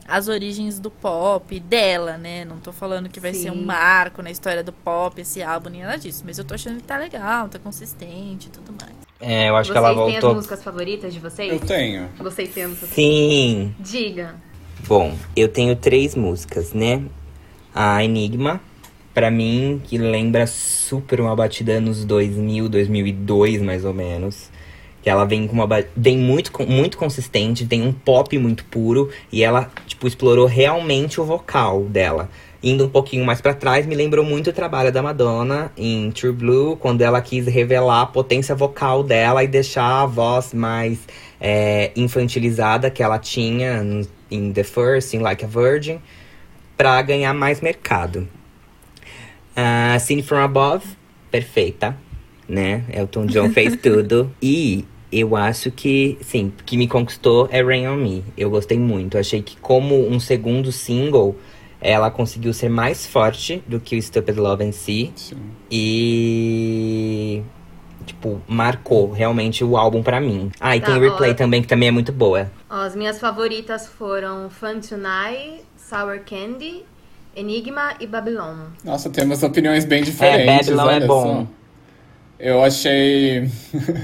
às 0.07 0.27
origens 0.27 0.79
do 0.79 0.91
pop 0.91 1.59
dela, 1.59 2.15
né? 2.17 2.45
Não 2.45 2.59
tô 2.59 2.71
falando 2.71 3.09
que 3.09 3.19
vai 3.19 3.33
ser 3.33 3.49
um 3.51 3.55
Sim. 3.55 3.65
marco 3.65 4.21
na 4.21 4.29
história 4.29 4.63
do 4.63 4.71
pop, 4.71 5.19
esse 5.19 5.41
álbum, 5.41 5.69
nem 5.71 5.81
nada 5.81 5.97
disso. 5.97 6.21
Mas 6.25 6.37
eu 6.37 6.45
tô 6.45 6.53
achando 6.53 6.77
que 6.77 6.83
tá 6.83 6.95
legal, 6.97 7.49
tá 7.49 7.57
consistente 7.57 8.47
e 8.47 8.51
tudo 8.51 8.71
mais. 8.79 8.93
É, 9.19 9.49
eu 9.49 9.55
acho 9.55 9.71
vocês 9.73 9.81
que 9.83 9.85
ela 9.91 9.95
têm 10.05 10.15
as 10.17 10.21
voltou. 10.21 10.35
músicas 10.35 10.63
favoritas 10.63 11.11
de 11.13 11.19
vocês? 11.19 11.51
Eu 11.51 11.59
tenho. 11.59 12.07
Vocês 12.19 12.53
tentam. 12.53 12.87
Sim. 12.89 13.73
Diga. 13.79 14.35
Bom, 14.87 15.17
eu 15.35 15.47
tenho 15.47 15.75
três 15.75 16.13
músicas, 16.13 16.71
né? 16.73 17.01
A 17.73 18.03
Enigma, 18.03 18.61
pra 19.15 19.31
mim, 19.31 19.81
que 19.85 19.97
lembra 19.97 20.45
super 20.45 21.21
uma 21.21 21.33
batida 21.33 21.71
anos 21.71 22.03
2000, 22.03 22.67
2002, 22.67 23.61
mais 23.61 23.85
ou 23.85 23.93
menos. 23.93 24.51
Que 25.01 25.09
ela 25.09 25.23
vem 25.23 25.47
com 25.47 25.53
uma 25.53 25.67
vem 25.95 26.17
muito 26.17 26.51
muito 26.67 26.97
consistente, 26.97 27.65
tem 27.65 27.81
um 27.81 27.93
pop 27.93 28.37
muito 28.37 28.65
puro 28.65 29.09
e 29.31 29.43
ela 29.43 29.71
tipo 29.87 30.05
explorou 30.07 30.45
realmente 30.45 31.21
o 31.21 31.23
vocal 31.23 31.83
dela. 31.83 32.29
Indo 32.61 32.85
um 32.85 32.89
pouquinho 32.89 33.23
mais 33.23 33.39
pra 33.39 33.53
trás, 33.53 33.85
me 33.85 33.95
lembrou 33.95 34.25
muito 34.25 34.49
o 34.49 34.53
trabalho 34.53 34.91
da 34.91 35.01
Madonna 35.01 35.71
em 35.77 36.11
True 36.11 36.33
Blue, 36.33 36.75
quando 36.75 37.01
ela 37.01 37.21
quis 37.21 37.45
revelar 37.45 38.01
a 38.01 38.05
potência 38.07 38.55
vocal 38.55 39.03
dela 39.03 39.43
e 39.43 39.47
deixar 39.47 40.01
a 40.01 40.05
voz 40.07 40.53
mais 40.53 40.99
é, 41.39 41.91
infantilizada 41.95 42.89
que 42.89 43.03
ela 43.03 43.19
tinha 43.19 43.85
em 44.31 44.51
The 44.51 44.63
First, 44.63 45.13
em 45.13 45.19
Like 45.19 45.45
a 45.45 45.47
Virgin, 45.47 45.99
pra 46.75 46.99
ganhar 47.03 47.33
mais 47.35 47.61
mercado. 47.61 48.27
Uh, 49.55 49.99
Scene 49.99 50.21
From 50.21 50.39
Above, 50.39 50.85
perfeita, 51.31 51.97
né? 52.47 52.83
Elton 52.91 53.25
John 53.27 53.49
fez 53.51 53.75
tudo. 53.81 54.31
E 54.41 54.85
Eu 55.11 55.35
acho 55.35 55.71
que, 55.71 56.17
sim, 56.21 56.51
que 56.65 56.75
me 56.75 56.87
conquistou 56.87 57.47
é 57.51 57.61
Rain 57.63 57.87
on 57.87 57.95
Me. 57.95 58.23
Eu 58.37 58.49
gostei 58.49 58.77
muito. 58.77 59.17
Achei 59.17 59.41
que, 59.41 59.55
como 59.57 60.07
um 60.09 60.19
segundo 60.19 60.71
single, 60.73 61.37
ela 61.79 62.11
conseguiu 62.11 62.51
ser 62.53 62.69
mais 62.69 63.05
forte 63.05 63.63
do 63.67 63.79
que 63.79 63.95
o 63.95 64.01
Stupid 64.01 64.35
Love 64.37 64.65
and 64.65 64.71
See. 64.73 65.13
Sim. 65.15 65.37
E. 65.71 67.41
Tipo, 68.05 68.41
marcou 68.47 69.11
realmente 69.11 69.63
o 69.63 69.77
álbum 69.77 70.03
pra 70.03 70.19
mim. 70.19 70.51
Ah, 70.59 70.75
e 70.75 70.79
Tá, 70.81 70.87
tem 70.87 70.99
Replay 70.99 71.31
ó. 71.31 71.33
também, 71.33 71.61
que 71.61 71.67
também 71.67 71.87
é 71.89 71.91
muito 71.91 72.11
boa. 72.11 72.51
Ó, 72.69 72.81
as 72.81 72.95
minhas 72.95 73.19
favoritas 73.19 73.87
foram 73.87 74.49
Fun 74.49 74.79
Tonight, 74.79 75.63
Sour 75.77 76.19
Candy, 76.25 76.83
Enigma 77.35 77.95
e 77.99 78.07
Babylon. 78.07 78.67
Nossa, 78.83 79.09
temos 79.09 79.43
opiniões 79.43 79.85
bem 79.85 80.03
diferentes. 80.03 80.69
Babylon 80.69 80.89
é 80.89 81.07
bom. 81.07 81.45
só. 81.45 81.47
Eu 82.39 82.63
achei. 82.63 83.49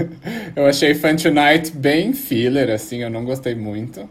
eu 0.56 0.66
achei 0.66 0.94
Fun 0.94 1.16
Tonight 1.16 1.70
bem 1.72 2.12
filler, 2.12 2.70
assim, 2.70 2.98
eu 3.02 3.10
não 3.10 3.24
gostei 3.24 3.54
muito. 3.54 4.08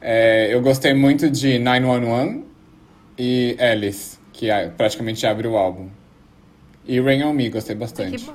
É, 0.00 0.52
eu 0.52 0.60
gostei 0.60 0.92
muito 0.94 1.30
de 1.30 1.58
911 1.58 2.44
e 3.16 3.56
Alice, 3.60 4.18
que 4.32 4.48
praticamente 4.76 5.24
abre 5.26 5.46
o 5.46 5.56
álbum. 5.56 5.88
E 6.84 7.00
Rain 7.00 7.22
on 7.22 7.32
Me, 7.32 7.48
gostei 7.48 7.76
Que 7.76 7.80
bastante. 7.80 8.24
bom. 8.24 8.34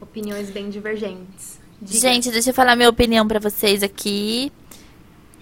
Opiniões 0.00 0.50
bem 0.50 0.68
divergentes. 0.68 1.58
Diga. 1.80 2.00
Gente, 2.00 2.30
deixa 2.30 2.50
eu 2.50 2.54
falar 2.54 2.76
minha 2.76 2.88
opinião 2.88 3.26
pra 3.26 3.38
vocês 3.38 3.82
aqui. 3.82 4.52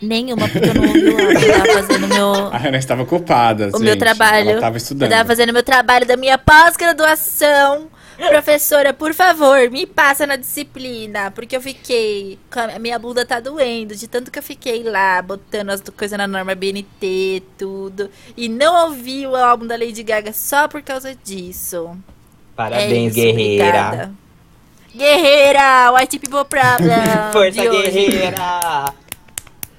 Nenhuma, 0.02 0.48
porque 0.48 0.68
eu 0.68 0.74
não 0.74 0.86
ouvi 0.86 1.08
o 1.08 1.10
álbum. 1.18 1.32
Eu 1.40 1.52
tava 1.56 1.72
fazendo 1.82 2.08
meu, 2.08 2.34
A 2.52 2.56
Hannah 2.58 2.78
estava 2.78 3.02
ocupada, 3.02 3.68
o 3.68 3.70
gente. 3.70 3.82
meu 3.82 3.96
trabalho. 3.98 4.48
Ela 4.50 4.54
estava 4.58 4.76
Eu 4.76 4.78
estudando. 4.78 5.10
tava 5.10 5.26
fazendo 5.28 5.52
meu 5.52 5.62
trabalho 5.62 6.06
da 6.06 6.16
minha 6.16 6.36
pós-graduação. 6.36 7.88
Professora, 8.28 8.92
por 8.92 9.12
favor, 9.12 9.68
me 9.70 9.86
passa 9.86 10.24
na 10.24 10.36
disciplina, 10.36 11.32
porque 11.32 11.56
eu 11.56 11.60
fiquei. 11.60 12.38
A 12.72 12.78
minha 12.78 12.96
bunda 12.96 13.24
tá 13.26 13.40
doendo, 13.40 13.96
de 13.96 14.06
tanto 14.06 14.30
que 14.30 14.38
eu 14.38 14.42
fiquei 14.42 14.84
lá, 14.84 15.20
botando 15.20 15.70
as 15.70 15.80
coisas 15.80 16.16
na 16.16 16.28
norma 16.28 16.54
BNT, 16.54 17.42
tudo. 17.58 18.08
E 18.36 18.48
não 18.48 18.86
ouvi 18.86 19.26
o 19.26 19.34
álbum 19.34 19.66
da 19.66 19.74
Lady 19.76 20.02
Gaga 20.04 20.32
só 20.32 20.68
por 20.68 20.80
causa 20.82 21.12
disso. 21.24 21.96
Parabéns, 22.54 22.92
é 22.92 22.96
isso, 23.06 23.14
guerreira. 23.16 23.64
obrigada. 23.64 24.12
Guerreira! 24.94 25.92
White 25.92 26.18
People 26.20 26.44
Problem! 26.44 27.00
Força, 27.32 27.62
guerreira! 27.68 28.34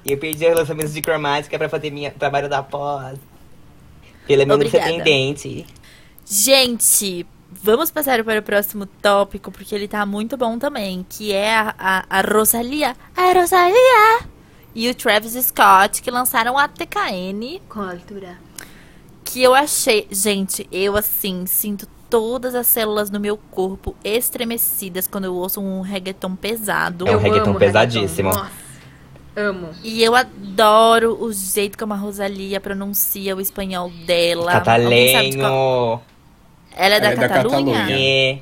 E 0.05 0.11
eu 0.11 0.17
perdi 0.17 0.45
os 0.47 0.55
lançamentos 0.55 0.93
de 0.93 1.01
cromática 1.01 1.57
pra 1.57 1.67
fazer 1.67 1.89
minha 1.89 2.11
trabalho 2.11 2.47
da 2.47 2.61
pós. 2.61 3.17
Pelo 4.27 4.45
menos 4.45 4.69
ser 4.71 4.77
Obrigada. 4.77 5.03
tendente. 5.03 5.65
Gente, 6.25 7.25
vamos 7.51 7.91
passar 7.91 8.23
para 8.23 8.39
o 8.39 8.43
próximo 8.43 8.85
tópico, 8.85 9.51
porque 9.51 9.73
ele 9.73 9.87
tá 9.87 10.05
muito 10.05 10.37
bom 10.37 10.57
também, 10.57 11.05
que 11.07 11.31
é 11.31 11.55
a, 11.55 11.75
a, 11.77 12.05
a 12.09 12.21
Rosalia. 12.21 12.95
A 13.15 13.33
Rosalia! 13.33 14.19
E 14.73 14.89
o 14.89 14.95
Travis 14.95 15.33
Scott, 15.33 16.01
que 16.01 16.11
lançaram 16.11 16.57
a 16.57 16.67
TKN, 16.67 17.61
Com 17.69 17.81
altura. 17.81 18.37
que 19.23 19.41
eu 19.41 19.53
achei... 19.55 20.07
Gente, 20.11 20.67
eu, 20.71 20.97
assim, 20.97 21.45
sinto 21.45 21.87
todas 22.09 22.53
as 22.55 22.67
células 22.67 23.09
no 23.09 23.19
meu 23.19 23.37
corpo 23.37 23.95
estremecidas 24.03 25.07
quando 25.07 25.25
eu 25.25 25.35
ouço 25.35 25.61
um 25.61 25.81
reggaeton 25.81 26.35
pesado. 26.35 27.07
É 27.07 27.11
um 27.11 27.13
Eu 27.13 27.19
reggaeton 27.19 27.51
amo 27.51 27.59
pesadíssimo. 27.59 28.29
Nossa, 28.29 28.51
amo. 29.35 29.69
E 29.83 30.03
eu 30.03 30.15
adoro 30.15 31.17
o 31.21 31.31
jeito 31.33 31.77
como 31.77 31.93
a 31.93 31.97
Rosalia 31.97 32.59
pronuncia 32.59 33.35
o 33.35 33.41
espanhol 33.41 33.89
dela. 34.05 34.45
De 34.45 34.51
qual- 34.51 34.63
Catalenho. 34.65 36.01
Ela 36.77 36.95
é 36.95 36.99
da 36.99 37.07
Ela 37.07 37.13
é 37.13 37.15
da 37.15 37.27
Catalunha? 37.29 37.73
Catalunha. 37.73 37.97
É. 37.99 38.39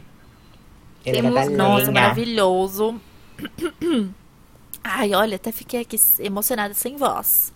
Ele 1.05 1.17
é 1.17 1.21
Temos- 1.21 1.33
catalenha. 1.33 1.57
Nossa, 1.57 1.91
maravilhoso. 1.91 3.01
Ai, 4.83 5.13
olha, 5.13 5.35
até 5.35 5.51
fiquei 5.51 5.81
aqui 5.81 5.97
emocionada 6.19 6.73
sem 6.73 6.95
voz. 6.97 7.53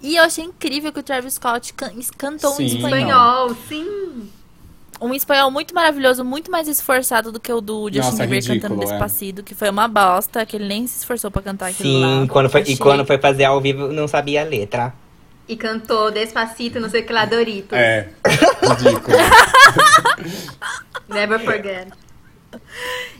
E 0.00 0.16
eu 0.16 0.24
achei 0.24 0.44
incrível 0.44 0.92
que 0.92 0.98
o 1.00 1.02
Travis 1.02 1.34
Scott 1.34 1.72
can- 1.74 1.92
cantou 2.16 2.52
em 2.60 2.68
Sim. 2.68 2.76
espanhol. 2.76 3.50
Espanhol, 3.50 3.56
sim. 3.68 4.30
Um 5.00 5.12
espanhol 5.12 5.50
muito 5.50 5.74
maravilhoso, 5.74 6.24
muito 6.24 6.50
mais 6.50 6.68
esforçado 6.68 7.30
do 7.30 7.38
que 7.38 7.52
o 7.52 7.60
do 7.60 7.84
Justin 7.86 7.98
Nossa, 7.98 8.26
Bieber 8.26 8.38
ridículo, 8.38 8.60
cantando 8.60 8.82
é. 8.82 8.86
Despacito, 8.86 9.42
que 9.42 9.54
foi 9.54 9.68
uma 9.68 9.86
bosta, 9.86 10.46
que 10.46 10.56
ele 10.56 10.66
nem 10.66 10.86
se 10.86 10.98
esforçou 10.98 11.30
pra 11.30 11.42
cantar 11.42 11.70
aquilo 11.70 12.00
lá. 12.00 12.20
Sim, 12.22 12.26
quando 12.26 12.48
foi, 12.48 12.62
e 12.62 12.76
quando 12.76 13.04
foi 13.04 13.18
fazer 13.18 13.44
ao 13.44 13.60
vivo, 13.60 13.88
não 13.88 14.08
sabia 14.08 14.42
a 14.42 14.44
letra. 14.44 14.94
E 15.48 15.56
cantou 15.56 16.10
Despacito, 16.10 16.80
não 16.80 16.88
sei 16.88 17.02
o 17.02 17.06
que 17.06 17.12
lá, 17.12 17.24
Doritos. 17.24 17.78
É, 17.78 18.08
ridículo. 18.62 19.16
Never 21.08 21.38
forget. 21.40 21.88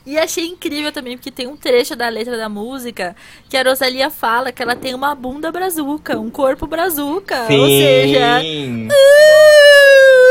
E 0.04 0.18
achei 0.18 0.46
incrível 0.46 0.90
também, 0.92 1.16
porque 1.16 1.30
tem 1.30 1.46
um 1.46 1.56
trecho 1.56 1.94
da 1.94 2.08
letra 2.08 2.36
da 2.36 2.48
música 2.48 3.14
que 3.48 3.56
a 3.56 3.62
Rosalia 3.62 4.10
fala 4.10 4.50
que 4.50 4.62
ela 4.62 4.74
tem 4.74 4.94
uma 4.94 5.14
bunda 5.14 5.52
brazuca, 5.52 6.18
um 6.18 6.30
corpo 6.30 6.66
brazuca. 6.66 7.46
Sim. 7.46 7.58
Ou 7.58 7.66
seja, 7.66 8.40
Uh! 8.88 10.22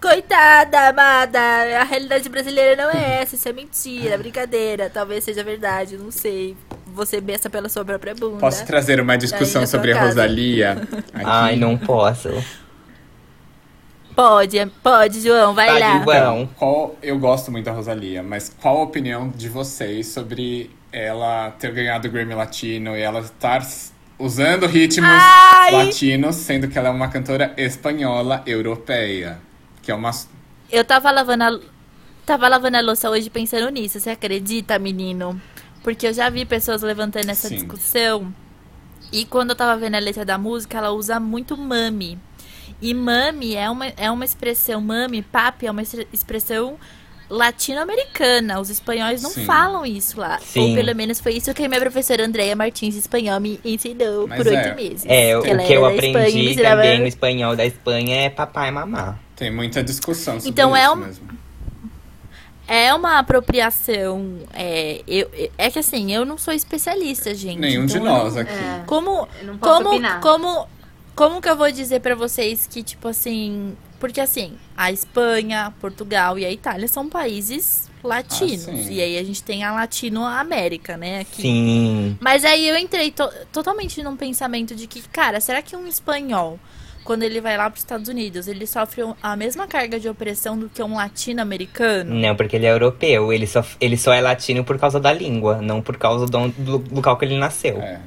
Coitada, 0.00 0.88
amada! 0.88 1.38
A 1.80 1.84
realidade 1.84 2.28
brasileira 2.28 2.76
não 2.76 2.90
é 2.90 3.22
essa, 3.22 3.34
isso 3.34 3.48
é 3.48 3.52
mentira, 3.52 4.18
brincadeira. 4.18 4.90
Talvez 4.90 5.24
seja 5.24 5.42
verdade, 5.42 5.96
não 5.96 6.10
sei. 6.10 6.56
Você 6.86 7.20
beça 7.20 7.48
pela 7.50 7.68
sua 7.68 7.84
própria 7.84 8.14
bunda. 8.14 8.38
Posso 8.38 8.64
trazer 8.66 9.00
uma 9.00 9.16
discussão 9.16 9.66
sobre 9.66 9.92
a. 9.92 10.02
Rosalia? 10.02 10.72
Aqui? 11.12 11.24
Ai, 11.24 11.56
não 11.56 11.76
posso. 11.78 12.28
Pode, 14.14 14.64
pode, 14.82 15.20
João, 15.20 15.54
vai 15.54 15.66
Tá, 15.66 15.78
lá. 15.78 15.96
Então, 15.96 16.48
qual, 16.56 16.96
eu 17.02 17.18
gosto 17.18 17.50
muito 17.50 17.66
da 17.66 17.72
Rosalia, 17.72 18.22
mas 18.22 18.48
qual 18.62 18.78
a 18.78 18.82
opinião 18.84 19.28
de 19.28 19.48
vocês 19.48 20.06
sobre 20.06 20.70
ela 20.90 21.50
ter 21.58 21.70
ganhado 21.72 22.08
o 22.08 22.10
Grammy 22.10 22.34
Latino 22.34 22.96
e 22.96 23.00
ela 23.02 23.20
estar 23.20 23.66
usando 24.18 24.66
ritmos 24.66 25.10
Ai! 25.10 25.72
latinos, 25.72 26.36
sendo 26.36 26.66
que 26.68 26.78
ela 26.78 26.88
é 26.88 26.92
uma 26.92 27.08
cantora 27.08 27.52
espanhola 27.58 28.42
europeia? 28.46 29.38
Que 29.86 29.92
é 29.92 29.94
uma. 29.94 30.10
Eu 30.68 30.84
tava 30.84 31.12
lavando 31.12 31.44
a, 31.44 31.60
tava 32.26 32.48
lavando 32.48 32.76
a 32.76 32.80
louça 32.80 33.08
hoje 33.08 33.30
pensando 33.30 33.68
nisso, 33.70 34.00
você 34.00 34.10
acredita, 34.10 34.76
menino? 34.80 35.40
Porque 35.84 36.08
eu 36.08 36.12
já 36.12 36.28
vi 36.28 36.44
pessoas 36.44 36.82
levantando 36.82 37.30
essa 37.30 37.46
Sim. 37.46 37.54
discussão. 37.54 38.34
E 39.12 39.24
quando 39.24 39.50
eu 39.50 39.56
tava 39.56 39.78
vendo 39.78 39.94
a 39.94 40.00
letra 40.00 40.24
da 40.24 40.36
música, 40.36 40.76
ela 40.76 40.90
usa 40.90 41.20
muito 41.20 41.56
mami. 41.56 42.18
E 42.82 42.92
mami 42.92 43.54
é 43.54 43.70
uma, 43.70 43.86
é 43.86 44.10
uma 44.10 44.24
expressão, 44.24 44.80
mami, 44.80 45.22
papi, 45.22 45.68
é 45.68 45.70
uma 45.70 45.82
expressão 46.12 46.76
latino-americana. 47.30 48.60
Os 48.60 48.70
espanhóis 48.70 49.22
não 49.22 49.30
Sim. 49.30 49.44
falam 49.44 49.84
isso 49.84 50.18
lá. 50.20 50.38
Sim. 50.38 50.70
Ou 50.70 50.74
pelo 50.76 50.94
menos 50.94 51.20
foi 51.20 51.34
isso 51.34 51.52
que 51.54 51.64
a 51.64 51.68
minha 51.68 51.80
professora 51.80 52.24
Andréia 52.24 52.54
Martins 52.56 52.94
de 52.94 53.00
espanhol 53.00 53.40
me 53.40 53.60
ensinou 53.64 54.26
Mas 54.28 54.38
por 54.38 54.46
oito 54.46 54.58
é. 54.68 54.74
meses. 54.74 55.04
É, 55.06 55.36
o 55.36 55.42
que 55.42 55.48
eu 55.50 55.56
Espanha 55.60 55.80
e 55.80 55.94
aprendi 55.94 56.50
ensinava- 56.52 56.82
também 56.82 57.00
no 57.00 57.06
espanhol 57.06 57.56
da 57.56 57.64
Espanha 57.66 58.16
é 58.22 58.30
papai 58.30 58.68
e 58.68 58.72
mamá. 58.72 59.18
Tem 59.34 59.50
muita 59.50 59.82
discussão 59.82 60.34
sobre 60.40 60.50
Então, 60.50 60.74
é 60.74 60.84
isso 60.84 60.92
um- 60.92 60.96
mesmo. 60.96 61.28
É 62.68 62.92
uma 62.94 63.18
apropriação. 63.20 64.40
É, 64.52 65.00
eu, 65.06 65.30
é 65.56 65.70
que 65.70 65.78
assim, 65.78 66.12
eu 66.12 66.24
não 66.24 66.36
sou 66.36 66.52
especialista, 66.52 67.32
gente. 67.34 67.60
Nenhum 67.60 67.84
então 67.84 68.00
de 68.00 68.04
nós 68.04 68.36
aqui. 68.36 68.50
É. 68.52 68.82
Como, 68.86 69.28
Eu 69.40 69.46
não 69.46 69.58
posso 69.58 69.74
como, 69.84 69.88
opinar. 69.90 70.20
como, 70.20 70.66
como 71.14 71.40
que 71.40 71.48
eu 71.48 71.56
vou 71.56 71.70
dizer 71.70 72.00
pra 72.00 72.14
vocês 72.16 72.66
que, 72.66 72.82
tipo 72.82 73.06
assim. 73.06 73.76
Porque 73.98 74.20
assim, 74.20 74.52
a 74.76 74.92
Espanha, 74.92 75.72
Portugal 75.80 76.38
e 76.38 76.44
a 76.44 76.50
Itália 76.52 76.86
são 76.88 77.08
países 77.08 77.88
latinos. 78.04 78.68
Ah, 78.68 78.72
e 78.92 79.00
aí 79.00 79.18
a 79.18 79.24
gente 79.24 79.42
tem 79.42 79.64
a 79.64 79.72
Latinoamérica, 79.72 80.96
né? 80.96 81.20
Aqui. 81.20 81.42
Sim. 81.42 82.18
Mas 82.20 82.44
aí 82.44 82.68
eu 82.68 82.76
entrei 82.76 83.10
to- 83.10 83.30
totalmente 83.52 84.02
num 84.02 84.16
pensamento 84.16 84.74
de 84.74 84.86
que, 84.86 85.02
cara, 85.08 85.40
será 85.40 85.60
que 85.62 85.74
um 85.74 85.86
espanhol, 85.86 86.58
quando 87.04 87.22
ele 87.22 87.40
vai 87.40 87.56
lá 87.56 87.64
para 87.70 87.74
os 87.76 87.80
Estados 87.80 88.08
Unidos, 88.08 88.46
ele 88.48 88.66
sofre 88.66 89.02
a 89.22 89.34
mesma 89.36 89.66
carga 89.66 89.98
de 89.98 90.08
opressão 90.08 90.58
do 90.58 90.68
que 90.68 90.82
um 90.82 90.94
latino-americano? 90.96 92.14
Não, 92.14 92.36
porque 92.36 92.56
ele 92.56 92.66
é 92.66 92.72
europeu. 92.72 93.32
Ele 93.32 93.46
só, 93.46 93.64
ele 93.80 93.96
só 93.96 94.12
é 94.12 94.20
latino 94.20 94.62
por 94.64 94.78
causa 94.78 95.00
da 95.00 95.12
língua, 95.12 95.60
não 95.60 95.80
por 95.82 95.96
causa 95.96 96.26
do, 96.26 96.48
do 96.48 96.84
local 96.94 97.16
que 97.16 97.24
ele 97.24 97.36
nasceu. 97.38 97.80
É. 97.80 98.00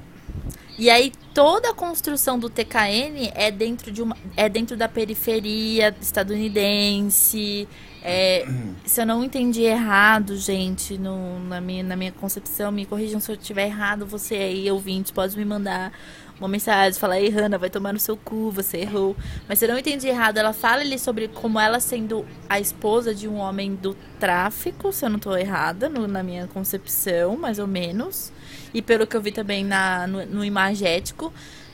E 0.80 0.90
aí 0.90 1.12
toda 1.34 1.72
a 1.72 1.74
construção 1.74 2.40
do 2.40 2.50
TKN 2.50 3.32
é 3.36 3.52
dentro 3.52 3.92
de 3.92 4.02
uma 4.02 4.16
é 4.38 4.48
dentro 4.48 4.78
da 4.78 4.88
periferia 4.88 5.94
estadunidense. 6.02 7.68
É, 8.02 8.48
se 8.86 9.02
eu 9.02 9.06
não 9.06 9.22
entendi 9.26 9.64
errado, 9.64 10.38
gente, 10.38 10.98
no- 10.98 11.38
na, 11.42 11.60
minha, 11.60 11.84
na 11.84 11.98
minha 11.98 12.14
concepção, 12.14 12.72
me 12.72 12.86
corrijam 12.86 13.20
se 13.20 13.30
eu 13.30 13.36
estiver 13.36 13.66
errado, 13.66 14.06
você 14.06 14.36
aí, 14.36 14.72
ouvinte, 14.72 15.12
pode 15.12 15.38
me 15.38 15.44
mandar 15.44 15.92
uma 16.40 16.48
mensagem, 16.48 16.98
falar, 16.98 17.20
ei, 17.20 17.30
Hanna, 17.30 17.58
vai 17.58 17.70
tomar 17.70 17.92
no 17.92 18.00
seu 18.00 18.16
cu, 18.16 18.50
você 18.52 18.78
errou. 18.78 19.18
Mas 19.50 19.60
se 19.60 19.66
eu 19.66 19.70
não 19.70 19.78
entendi 19.78 20.08
errado, 20.08 20.38
ela 20.38 20.54
fala 20.54 20.80
ali 20.80 20.98
sobre 20.98 21.28
como 21.28 21.60
ela 21.60 21.82
sendo 21.82 22.26
a 22.48 22.58
esposa 22.58 23.14
de 23.14 23.28
um 23.28 23.36
homem 23.36 23.76
do 23.76 23.94
tráfico, 24.18 24.94
se 24.94 25.06
eu 25.06 25.10
não 25.10 25.18
estou 25.18 25.38
errada, 25.38 25.90
no- 25.90 26.08
na 26.08 26.24
minha 26.24 26.48
concepção, 26.48 27.36
mais 27.36 27.60
ou 27.60 27.68
menos. 27.68 28.32
E 28.74 28.82
pelo 28.82 29.08
que 29.08 29.16
eu 29.16 29.22
vi 29.22 29.32
também 29.32 29.64
na, 29.64 30.06
no, 30.08 30.26
no 30.26 30.46
imagético. 30.46 31.34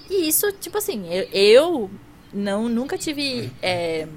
E 0.10 0.28
isso, 0.28 0.52
tipo 0.54 0.78
assim, 0.78 1.06
eu, 1.12 1.28
eu 1.32 1.92
não, 2.34 2.70
nunca 2.70 2.98
tive 2.98 3.52
é, 3.62 4.08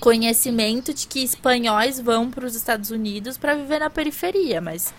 conhecimento 0.00 0.92
de 0.92 1.06
que 1.06 1.22
espanhóis 1.22 1.98
vão 2.00 2.30
para 2.30 2.44
os 2.46 2.54
Estados 2.54 2.90
Unidos 2.90 3.36
para 3.36 3.54
viver 3.54 3.80
na 3.80 3.90
periferia, 3.90 4.60
mas 4.60 4.94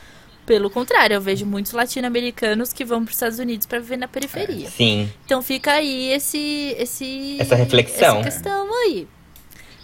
pelo 0.45 0.69
contrário, 0.69 1.13
eu 1.13 1.21
vejo 1.21 1.45
muitos 1.45 1.71
latino-americanos 1.71 2.73
que 2.73 2.83
vão 2.83 3.03
para 3.03 3.11
os 3.11 3.15
Estados 3.15 3.39
Unidos 3.39 3.65
para 3.65 3.79
viver 3.79 3.97
na 3.97 4.07
periferia. 4.07 4.69
Sim. 4.69 5.09
Então 5.25 5.41
fica 5.41 5.71
aí 5.71 6.11
esse, 6.11 6.75
esse 6.77 7.37
Essa 7.39 7.55
reflexão. 7.55 8.19
essa 8.19 8.23
questão 8.29 8.73
aí. 8.83 9.07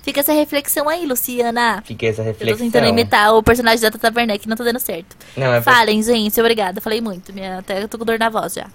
Fica 0.01 0.21
essa 0.21 0.33
reflexão 0.33 0.87
aí, 0.87 1.05
Luciana. 1.05 1.81
Fica 1.85 2.07
essa 2.07 2.21
Eu 2.21 2.25
tô 2.25 2.29
reflexão. 2.31 2.65
tentando 2.65 2.87
imitar 2.87 3.33
o 3.35 3.43
personagem 3.43 3.81
da 3.81 3.91
Tata 3.91 4.11
Werneck, 4.15 4.47
não 4.47 4.55
tá 4.55 4.63
dando 4.63 4.79
certo. 4.79 5.15
Não, 5.35 5.53
é 5.53 5.61
Falem, 5.61 6.01
gente, 6.01 6.39
obrigada. 6.39 6.81
Falei 6.81 7.01
muito. 7.01 7.33
Minha, 7.33 7.59
até 7.59 7.83
eu 7.83 7.87
tô 7.87 7.97
com 7.97 8.05
dor 8.05 8.17
na 8.17 8.29
voz 8.29 8.53
já. 8.53 8.67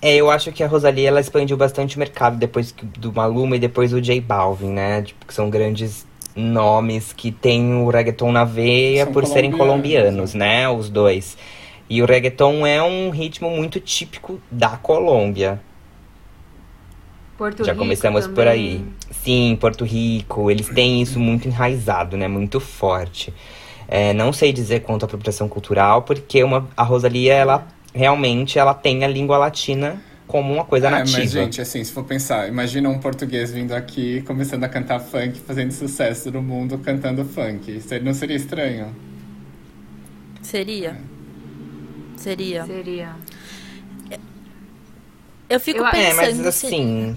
É, 0.00 0.14
eu 0.16 0.30
acho 0.30 0.52
que 0.52 0.62
a 0.62 0.68
Rosalia 0.68 1.08
ela 1.08 1.20
expandiu 1.20 1.56
bastante 1.56 1.96
o 1.96 1.98
mercado 1.98 2.36
depois 2.36 2.72
do 2.98 3.12
Maluma 3.12 3.56
e 3.56 3.58
depois 3.58 3.90
do 3.90 4.00
J 4.00 4.20
Balvin, 4.20 4.70
né? 4.70 5.02
Tipo, 5.02 5.26
que 5.26 5.34
são 5.34 5.50
grandes 5.50 6.06
nomes 6.36 7.12
que 7.12 7.32
têm 7.32 7.74
o 7.82 7.88
reggaeton 7.90 8.30
na 8.30 8.44
veia 8.44 9.04
São 9.04 9.12
por 9.12 9.26
serem 9.26 9.50
colombianos, 9.50 10.30
colombianos, 10.30 10.34
né? 10.34 10.68
Os 10.68 10.88
dois. 10.88 11.36
E 11.90 12.00
o 12.02 12.06
reggaeton 12.06 12.64
é 12.66 12.80
um 12.82 13.10
ritmo 13.10 13.50
muito 13.50 13.80
típico 13.80 14.40
da 14.50 14.76
Colômbia. 14.76 15.60
Porto 17.38 17.64
Já 17.64 17.72
Rico 17.72 17.78
começamos 17.78 18.26
por 18.26 18.34
também. 18.44 18.48
aí. 18.48 18.84
Sim, 19.10 19.56
Porto 19.60 19.84
Rico, 19.84 20.50
eles 20.50 20.68
têm 20.68 21.00
isso 21.02 21.18
muito 21.20 21.48
enraizado, 21.48 22.16
né? 22.16 22.28
Muito 22.28 22.60
forte. 22.60 23.32
É, 23.86 24.12
não 24.12 24.32
sei 24.32 24.52
dizer 24.52 24.80
quanto 24.80 25.04
à 25.04 25.06
apropriação 25.06 25.48
cultural, 25.48 26.02
porque 26.02 26.42
uma, 26.44 26.68
a 26.76 26.82
Rosalia, 26.82 27.32
ela 27.34 27.66
realmente 27.94 28.58
ela 28.58 28.74
tem 28.74 29.04
a 29.04 29.08
língua 29.08 29.38
latina 29.38 30.02
como 30.26 30.52
uma 30.52 30.64
coisa 30.64 30.88
É, 30.88 30.90
nativa. 30.90 31.18
mas, 31.18 31.30
gente, 31.30 31.60
assim, 31.60 31.82
se 31.82 31.92
for 31.92 32.04
pensar, 32.04 32.48
imagina 32.48 32.88
um 32.90 32.98
português 32.98 33.50
vindo 33.50 33.72
aqui, 33.72 34.20
começando 34.26 34.64
a 34.64 34.68
cantar 34.68 35.00
funk, 35.00 35.40
fazendo 35.40 35.72
sucesso 35.72 36.30
no 36.30 36.42
mundo 36.42 36.76
cantando 36.78 37.24
funk. 37.24 37.74
Isso 37.78 37.88
não 38.02 38.12
seria 38.12 38.36
estranho? 38.36 38.94
Seria. 40.42 40.96
Seria. 42.16 42.64
Seria. 42.66 43.16
Eu 45.48 45.58
fico 45.60 45.78
Eu- 45.80 45.86
é, 45.86 46.10
É, 46.10 46.14
pensando 46.14 46.44
mas 46.44 46.54
se, 46.54 46.66
assim, 46.66 47.16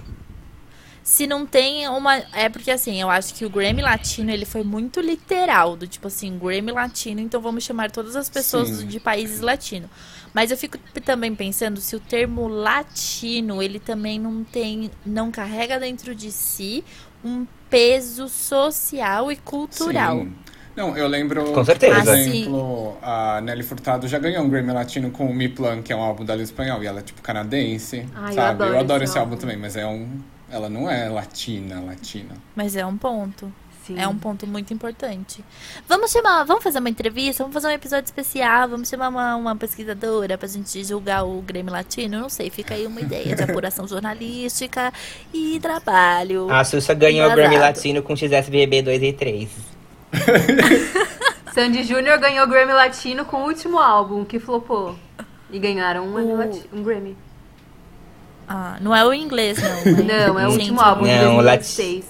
se 1.12 1.28
não 1.28 1.45
tem 1.45 1.89
uma. 1.89 2.15
É 2.32 2.47
porque 2.47 2.71
assim, 2.71 3.02
eu 3.02 3.10
acho 3.10 3.34
que 3.34 3.43
o 3.45 3.50
Grammy 3.50 3.82
Latino 3.82 4.32
ele 4.32 4.45
foi 4.45 4.63
muito 4.63 5.02
literal, 5.02 5.76
do 5.76 5.86
tipo 5.86 6.08
assim, 6.08 6.38
Grammy 6.38 6.71
Latino, 6.71 7.19
então 7.19 7.41
vamos 7.41 7.65
chamar 7.65 7.91
todas 7.91 8.15
as 8.15 8.30
pessoas 8.30 8.69
Sim. 8.69 8.88
de 8.88 8.97
países 8.97 9.41
latinos. 9.41 9.89
Mas 10.34 10.52
eu 10.52 10.58
fico 10.58 10.78
também 11.04 11.36
pensando 11.36 11.82
se 11.82 11.93
o 11.97 12.00
termo 12.00 12.47
latino, 12.47 13.62
ele 13.62 13.78
também 13.78 14.17
não 14.17 14.41
tem. 14.45 14.89
não 15.06 15.30
carrega 15.32 15.78
dentro 15.78 16.15
de 16.15 16.32
si 16.32 16.82
um 17.26 17.45
peso 17.69 18.30
social 18.30 19.30
e 19.30 19.36
cultural. 19.36 20.19
Sim. 20.19 20.34
Não, 20.78 20.95
eu 20.95 21.08
lembro, 21.10 21.52
Com 21.52 21.60
que, 21.60 21.65
certeza. 21.65 22.02
por 22.02 22.10
Ah, 22.10 22.17
exemplo, 22.17 22.97
a 23.02 23.41
Nelly 23.41 23.63
Furtado 23.63 24.08
já 24.08 24.17
ganhou 24.17 24.45
um 24.45 24.50
Grammy 24.50 24.71
Latino 24.71 25.12
com 25.12 25.26
o 25.26 25.34
Mi 25.36 25.50
Plan, 25.50 25.82
que 25.82 25.91
é 25.91 25.95
um 25.95 26.02
álbum 26.02 26.24
dela 26.24 26.39
em 26.39 26.43
espanhol, 26.45 26.82
e 26.82 26.88
ela 26.88 27.00
é 27.00 27.04
tipo 27.04 27.21
canadense, 27.21 28.08
Ai, 28.15 28.38
eu 28.39 28.43
sabe? 28.43 28.63
adoro 28.63 28.74
eu 28.74 28.80
adoro 28.80 29.04
esse 29.04 29.12
esse 29.12 29.17
álbum 29.17 29.36
álbum. 29.36 29.36
também, 29.36 29.58
mas 29.58 29.76
é 29.76 29.86
um... 29.86 30.08
Ela 30.51 30.69
não 30.69 30.89
é 30.89 31.07
latina, 31.09 31.79
latina. 31.81 32.35
Mas 32.55 32.75
é 32.75 32.85
um 32.85 32.97
ponto. 32.97 33.51
Sim. 33.87 33.97
É 33.97 34.07
um 34.07 34.15
ponto 34.15 34.45
muito 34.45 34.71
importante. 34.71 35.43
Vamos 35.87 36.11
chamar, 36.11 36.43
vamos 36.43 36.63
fazer 36.63 36.77
uma 36.77 36.89
entrevista, 36.89 37.41
vamos 37.41 37.53
fazer 37.55 37.67
um 37.67 37.71
episódio 37.71 38.05
especial, 38.05 38.69
vamos 38.69 38.87
chamar 38.87 39.09
uma, 39.09 39.35
uma 39.35 39.55
pesquisadora 39.55 40.37
pra 40.37 40.47
gente 40.47 40.83
julgar 40.83 41.23
o 41.25 41.41
Grêmio 41.41 41.71
Latino, 41.73 42.19
não 42.19 42.29
sei, 42.29 42.51
fica 42.51 42.75
aí 42.75 42.85
uma 42.85 43.01
ideia 43.01 43.35
de 43.35 43.41
apuração 43.41 43.87
jornalística 43.89 44.93
e 45.33 45.59
trabalho. 45.59 46.47
a 46.51 46.63
Xuxa 46.63 46.93
ganhou 46.93 47.27
o. 47.27 47.33
Grammy 47.33 47.57
Latino 47.57 48.03
com 48.03 48.15
XSBB 48.15 48.83
2 48.83 49.01
e 49.01 49.13
3. 49.13 49.49
Sandy 51.53 51.83
Júnior 51.83 52.19
ganhou 52.19 52.45
o 52.45 52.49
Grammy 52.49 52.73
Latino 52.73 53.25
com 53.25 53.37
o 53.37 53.45
último 53.47 53.77
álbum, 53.79 54.23
que 54.23 54.39
flopou. 54.39 54.95
E 55.49 55.59
ganharam 55.59 56.05
um, 56.07 56.13
O- 56.15 56.61
um 56.77 56.83
Grammy. 56.83 57.17
Ah, 58.47 58.77
não 58.82 58.95
é 58.95 59.06
o 59.06 59.13
inglês, 59.13 59.58
não. 59.62 59.93
né? 59.93 60.04
Não, 60.27 60.39
é 60.39 60.47
o 60.47 60.51
último 60.51 60.82
álbum 60.82 61.04
de 61.06 61.10
Não, 61.12 61.38
o 61.38 61.43
2016. 61.43 62.06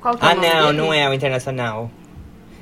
Qual 0.00 0.16
que 0.16 0.24
é 0.24 0.28
Ah, 0.28 0.32
o 0.32 0.34
nome 0.36 0.48
não, 0.48 0.66
dele? 0.66 0.78
não 0.78 0.94
é 0.94 1.08
o 1.08 1.14
internacional. 1.14 1.90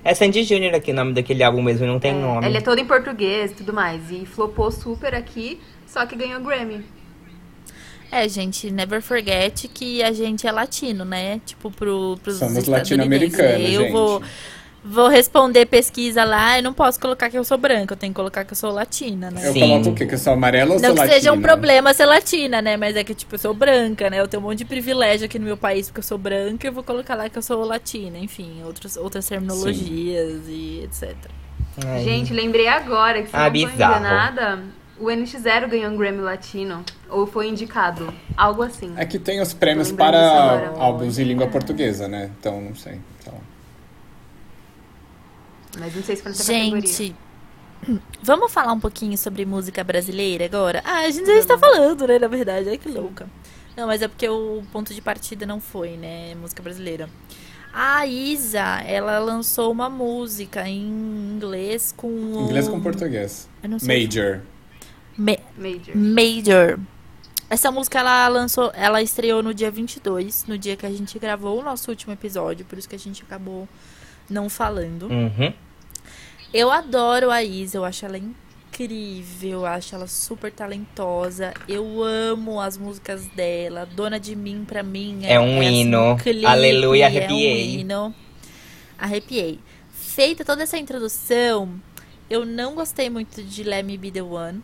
É 0.05 0.15
Sandy 0.15 0.45
Júnior 0.45 0.75
aqui, 0.75 0.93
o 0.93 0.95
nome 0.95 1.13
daquele 1.13 1.43
álbum 1.43 1.61
mesmo, 1.63 1.87
não 1.87 1.99
tem 1.99 2.13
É, 2.13 2.15
nome. 2.15 2.47
Ele 2.47 2.59
é 2.59 2.61
todo 2.61 2.79
em 2.79 2.85
português 2.87 3.51
e 3.51 3.55
tudo 3.55 3.73
mais. 3.73 4.11
E 4.11 4.25
flopou 4.25 4.71
super 4.71 5.15
aqui, 5.15 5.61
só 5.87 6.07
que 6.07 6.15
ganhou 6.17 6.41
Grammy. 6.41 6.85
É, 8.11 8.27
gente, 8.29 8.71
never 8.71 9.03
forget 9.03 9.69
que 9.69 10.03
a 10.03 10.13
gente 10.13 10.47
é 10.47 10.53
latino, 10.53 11.05
né? 11.05 11.41
Tipo, 11.45 11.71
pro, 11.71 12.19
pros 12.23 12.37
Somos 12.39 12.67
latino-americanos, 12.67 13.71
Eu 13.71 13.83
gente. 13.83 13.93
vou, 13.93 14.23
vou 14.85 15.09
responder 15.09 15.67
pesquisa 15.67 16.25
lá, 16.25 16.59
eu 16.59 16.63
não 16.63 16.73
posso 16.73 16.99
colocar 17.01 17.29
que 17.29 17.37
eu 17.37 17.45
sou 17.45 17.59
branca, 17.59 17.95
eu 17.95 17.97
tenho 17.99 18.13
que 18.13 18.17
colocar 18.17 18.45
que 18.45 18.53
eu 18.53 18.57
sou 18.57 18.71
latina, 18.71 19.31
né? 19.31 19.49
Eu 19.49 19.53
Sim. 19.53 19.61
coloco 19.61 19.89
o 19.91 19.95
quê? 19.95 20.07
Que 20.07 20.15
eu 20.15 20.19
sou 20.19 20.33
amarela 20.33 20.75
ou 20.75 20.81
Não 20.81 20.87
sou 20.87 20.95
que 20.95 21.01
latina? 21.01 21.15
seja 21.19 21.33
um 21.33 21.41
problema 21.43 21.93
ser 21.93 22.07
latina, 22.07 22.63
né? 22.63 22.77
Mas 22.77 22.97
é 22.97 23.05
que, 23.05 23.15
tipo, 23.15 23.35
eu 23.35 23.39
sou 23.39 23.53
branca, 23.53 24.09
né? 24.09 24.21
Eu 24.21 24.29
tenho 24.29 24.43
um 24.43 24.47
monte 24.47 24.59
de 24.59 24.65
privilégio 24.65 25.27
aqui 25.27 25.39
no 25.39 25.45
meu 25.45 25.57
país 25.57 25.89
porque 25.89 26.01
eu 26.01 26.05
sou 26.05 26.17
branca 26.19 26.67
e 26.67 26.69
eu 26.69 26.73
vou 26.73 26.83
colocar 26.85 27.15
lá 27.15 27.29
que 27.29 27.37
eu 27.37 27.43
sou 27.43 27.65
latina. 27.65 28.19
Enfim, 28.19 28.63
outros, 28.65 28.97
outras 28.97 29.27
terminologias 29.27 30.43
e 30.49 30.83
etc. 30.85 31.15
Ai. 31.85 32.03
Gente, 32.05 32.33
lembrei 32.33 32.69
agora 32.69 33.23
que 33.23 33.29
se 33.29 33.37
Ah, 33.37 33.51
não 33.51 33.57
enganada, 33.57 34.61
o 34.99 35.07
NX0 35.07 35.69
ganhou 35.69 35.93
um 35.93 35.97
Grammy 35.97 36.21
Latino. 36.21 36.85
Ou 37.11 37.27
foi 37.27 37.49
indicado. 37.49 38.13
Algo 38.37 38.63
assim. 38.63 38.93
É 38.97 39.05
que 39.05 39.19
tem 39.19 39.41
os 39.41 39.53
prêmios 39.55 39.93
para 39.93 40.73
álbuns 40.77 41.19
em 41.19 41.25
língua 41.25 41.47
portuguesa, 41.47 42.07
né? 42.09 42.31
Então, 42.39 42.61
não 42.61 42.75
sei. 42.75 43.01
lá. 43.27 43.33
Mas 45.79 45.95
não 45.95 46.03
sei 46.03 46.17
se 46.17 46.23
foi 46.23 46.31
nessa 46.33 46.45
categoria. 46.53 46.87
Gente, 46.93 47.17
vamos 48.23 48.53
falar 48.53 48.73
um 48.73 48.81
pouquinho 48.81 49.17
sobre 49.17 49.45
música 49.47 49.83
brasileira 49.85 50.45
agora? 50.45 50.83
Ah, 50.85 51.01
a 51.01 51.11
gente 51.11 51.27
já 51.27 51.35
está 51.39 51.57
falando, 51.59 52.07
né? 52.07 52.19
Na 52.19 52.29
verdade, 52.29 52.69
ai 52.69 52.79
que 52.79 52.89
louca. 52.89 53.27
Não, 53.77 53.87
mas 53.87 54.03
é 54.03 54.09
porque 54.09 54.29
o 54.29 54.63
ponto 54.73 54.93
de 54.93 55.01
partida 55.01 55.47
não 55.47 55.61
foi, 55.61 55.97
né? 55.97 56.35
Música 56.35 56.63
brasileira. 56.63 57.09
A 57.73 58.05
Isa, 58.07 58.81
ela 58.87 59.19
lançou 59.21 59.71
uma 59.71 59.89
música 59.89 60.67
em 60.69 60.89
inglês 61.37 61.93
com. 61.97 62.09
o- 62.09 62.45
Inglês 62.47 62.67
com 62.69 62.81
português. 62.81 63.49
Eu 63.63 63.69
não 63.69 63.79
sei. 63.79 64.05
Major. 64.05 64.41
Ma- 65.17 65.37
Major. 65.57 65.97
Major. 65.97 66.79
Essa 67.51 67.71
música 67.71 68.01
ela 68.01 68.27
lançou, 68.29 68.71
ela 68.75 69.01
estreou 69.01 69.43
no 69.43 69.55
dia 69.55 69.71
22, 69.71 70.45
no 70.47 70.59
dia 70.59 70.77
que 70.77 70.85
a 70.85 70.91
gente 70.91 71.19
gravou 71.19 71.61
o 71.61 71.63
nosso 71.63 71.91
último 71.91 72.13
episódio, 72.13 72.65
por 72.67 72.77
isso 72.79 72.89
que 72.89 72.95
a 72.97 72.99
gente 72.99 73.23
acabou 73.23 73.67
não 74.29 74.49
falando. 74.51 75.05
Uhum. 75.07 75.53
Eu 76.53 76.71
adoro 76.71 77.31
a 77.31 77.43
Isa, 77.43 77.77
eu 77.79 77.85
acho 77.85 78.07
ela 78.07 78.19
incrível, 78.19 79.51
eu 79.61 79.67
acho 79.67 79.95
ela 79.95 80.07
super 80.07 80.51
talentosa. 80.51 81.53
Eu 81.69 82.03
amo 82.03 82.61
as 82.61 82.79
músicas 82.79 83.27
dela. 83.29 83.85
Dona 83.87 84.19
de 84.19 84.35
Mim, 84.35 84.65
pra 84.67 84.83
mim, 84.83 85.21
É 85.25 85.39
um 85.39 85.61
assim, 85.61 85.81
hino. 85.81 86.17
clipe, 86.17 86.47
Aleluia, 86.47 87.05
É 87.05 87.07
um 87.07 87.09
arrepiei. 87.11 87.81
hino. 87.81 88.15
Arrepiei. 88.99 89.61
Feita 89.93 90.45
toda 90.45 90.63
essa 90.63 90.79
introdução, 90.79 91.81
eu 92.29 92.45
não 92.45 92.75
gostei 92.75 93.09
muito 93.11 93.43
de 93.43 93.63
Let 93.63 93.85
Me 93.85 93.97
Be 93.99 94.11
The 94.11 94.23
One. 94.23 94.63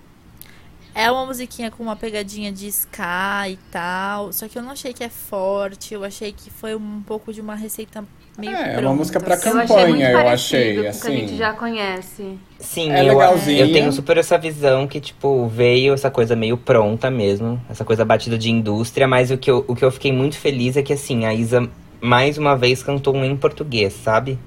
É 0.95 1.11
uma 1.11 1.27
musiquinha 1.27 1.71
com 1.71 1.83
uma 1.83 1.97
pegadinha 1.97 2.51
de 2.53 2.67
ska 2.69 3.49
e 3.49 3.57
tal, 3.71 4.33
só 4.33 4.49
que 4.49 4.57
eu 4.57 4.63
não 4.63 4.71
achei 4.71 4.93
que 4.93 5.03
é 5.03 5.09
forte, 5.09 5.93
eu 5.93 6.05
achei 6.05 6.33
que 6.33 6.51
foi 6.51 6.75
um 6.77 7.03
pouco 7.03 7.33
de 7.33 7.41
uma 7.41 7.55
receita 7.57 8.05
meio 8.37 8.57
É, 8.57 8.75
é 8.75 8.79
uma 8.79 8.81
pronta, 8.81 8.99
música 8.99 9.21
pra 9.21 9.37
assim. 9.37 9.51
Eu 9.51 9.59
achei 9.59 9.87
Campanha, 9.87 9.87
muito 9.87 10.13
eu 10.13 10.29
achei, 10.29 10.75
que 10.75 10.87
a 10.87 10.89
assim. 10.91 11.11
gente 11.11 11.37
já 11.37 11.53
conhece. 11.55 12.39
Sim, 12.59 12.91
É 12.93 13.05
eu, 13.05 13.21
eu 13.57 13.73
tenho 13.73 13.93
super 13.93 14.17
essa 14.17 14.39
visão 14.39 14.87
que, 14.87 15.01
tipo, 15.01 15.47
veio 15.49 15.93
essa 15.93 16.11
coisa 16.11 16.35
meio 16.37 16.57
pronta 16.57 17.11
mesmo, 17.11 17.61
essa 17.69 17.85
coisa 17.85 18.05
batida 18.05 18.39
de 18.39 18.51
indústria, 18.51 19.07
mas 19.09 19.31
o 19.31 19.37
que 19.37 19.51
eu, 19.51 19.65
o 19.69 19.75
que 19.75 19.85
eu 19.85 19.91
fiquei 19.91 20.13
muito 20.13 20.39
feliz 20.39 20.77
é 20.77 20.83
que, 20.83 20.93
assim, 20.93 21.25
a 21.27 21.35
Isa 21.35 21.69
mais 22.01 22.39
uma 22.39 22.57
vez 22.57 22.83
cantou 22.83 23.15
um 23.15 23.25
em 23.25 23.37
português, 23.37 23.93
sabe? 23.95 24.39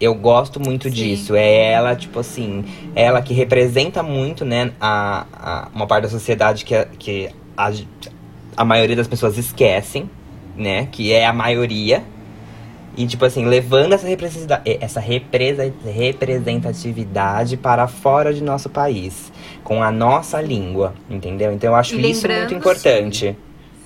Eu 0.00 0.14
gosto 0.14 0.60
muito 0.60 0.88
Sim. 0.88 0.90
disso. 0.90 1.34
É 1.34 1.72
ela, 1.72 1.96
tipo 1.96 2.20
assim, 2.20 2.64
ela 2.94 3.20
que 3.20 3.34
representa 3.34 4.02
muito, 4.02 4.44
né, 4.44 4.72
a, 4.80 5.26
a- 5.32 5.68
uma 5.74 5.86
parte 5.88 6.04
da 6.04 6.08
sociedade 6.08 6.64
que, 6.64 6.74
a, 6.74 6.84
que 6.86 7.28
a, 7.56 7.72
a 8.56 8.64
maioria 8.64 8.94
das 8.96 9.08
pessoas 9.08 9.36
esquecem, 9.38 10.08
né? 10.54 10.86
Que 10.86 11.12
é 11.12 11.26
a 11.26 11.32
maioria. 11.32 12.04
E, 12.98 13.06
tipo 13.06 13.24
assim, 13.24 13.46
levando 13.46 13.92
essa, 13.92 14.08
representa- 14.08 14.60
essa 14.64 14.98
represa- 14.98 15.72
representatividade 15.84 17.56
para 17.56 17.86
fora 17.86 18.34
de 18.34 18.42
nosso 18.42 18.68
país. 18.68 19.32
Com 19.62 19.80
a 19.84 19.92
nossa 19.92 20.40
língua, 20.42 20.92
entendeu? 21.08 21.52
Então 21.52 21.70
eu 21.70 21.76
acho 21.76 21.94
E 21.94 22.10
isso 22.10 22.26
muito 22.26 22.54
importante. 22.54 23.36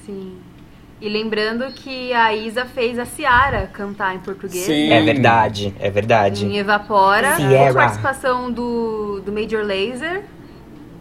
Sim. 0.06 0.38
E 0.98 1.08
lembrando 1.10 1.70
que 1.72 2.10
a 2.14 2.34
Isa 2.34 2.64
fez 2.64 2.98
a 2.98 3.04
Ciara 3.04 3.66
cantar 3.70 4.14
em 4.14 4.20
português. 4.20 4.64
Sim. 4.64 4.90
É 4.90 5.02
verdade, 5.02 5.74
é 5.78 5.90
verdade. 5.90 6.46
Em 6.46 6.56
Evapora, 6.56 7.36
Ciara. 7.36 7.68
com 7.68 7.74
participação 7.74 8.50
do, 8.50 9.20
do 9.20 9.30
Major 9.30 9.62
Lazer. 9.62 10.22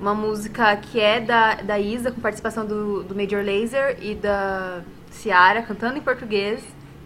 Uma 0.01 0.13
música 0.13 0.75
que 0.75 0.99
é 0.99 1.21
da, 1.21 1.53
da 1.55 1.79
Isa, 1.79 2.11
com 2.11 2.19
participação 2.19 2.65
do, 2.65 3.03
do 3.03 3.15
Major 3.15 3.41
Lazer 3.45 3.97
e 4.01 4.15
da 4.15 4.81
Ciara, 5.11 5.61
cantando 5.61 5.97
em 5.97 6.01
português. 6.01 6.61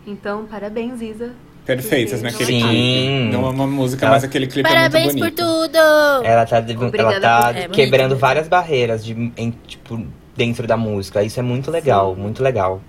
Então, 0.05 0.45
parabéns, 0.45 1.01
Isa. 1.01 1.33
Perfeitas 1.65 2.21
naquele 2.21 2.45
Sim. 2.45 2.59
clipe. 2.61 3.31
Não 3.33 3.47
é 3.47 3.49
uma 3.49 3.65
música, 3.65 4.07
mas 4.07 4.23
aquele 4.23 4.45
clipe 4.45 4.69
Parabéns 4.69 5.15
é 5.15 5.17
muito 5.17 5.35
por 5.35 5.43
bonito. 5.43 5.71
tudo! 5.71 5.77
Ela 6.23 6.45
tá, 6.45 6.57
ela 6.57 7.19
tá 7.19 7.53
por- 7.53 7.57
É, 7.57 7.67
quebrando 7.69 8.09
mesmo. 8.09 8.19
várias 8.19 8.47
barreiras 8.47 9.03
de, 9.03 9.13
em, 9.35 9.51
tipo, 9.65 10.05
dentro 10.35 10.67
da 10.67 10.77
música. 10.77 11.23
Isso 11.23 11.39
é 11.39 11.43
muito 11.43 11.71
legal, 11.71 12.15
muito 12.15 12.43
legal. 12.43 12.81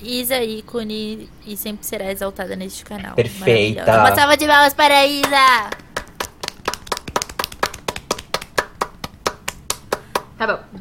Isa, 0.00 0.40
ícone, 0.40 1.28
e 1.44 1.56
sempre 1.56 1.84
será 1.84 2.12
exaltada 2.12 2.54
neste 2.54 2.84
canal. 2.84 3.16
Perfeita. 3.16 3.82
Uma 3.82 4.14
salva 4.14 4.36
de 4.36 4.46
palmas 4.46 4.72
para 4.74 4.94
a 4.96 5.06
Isa! 5.06 5.70
Tá 10.38 10.46
bom. 10.46 10.78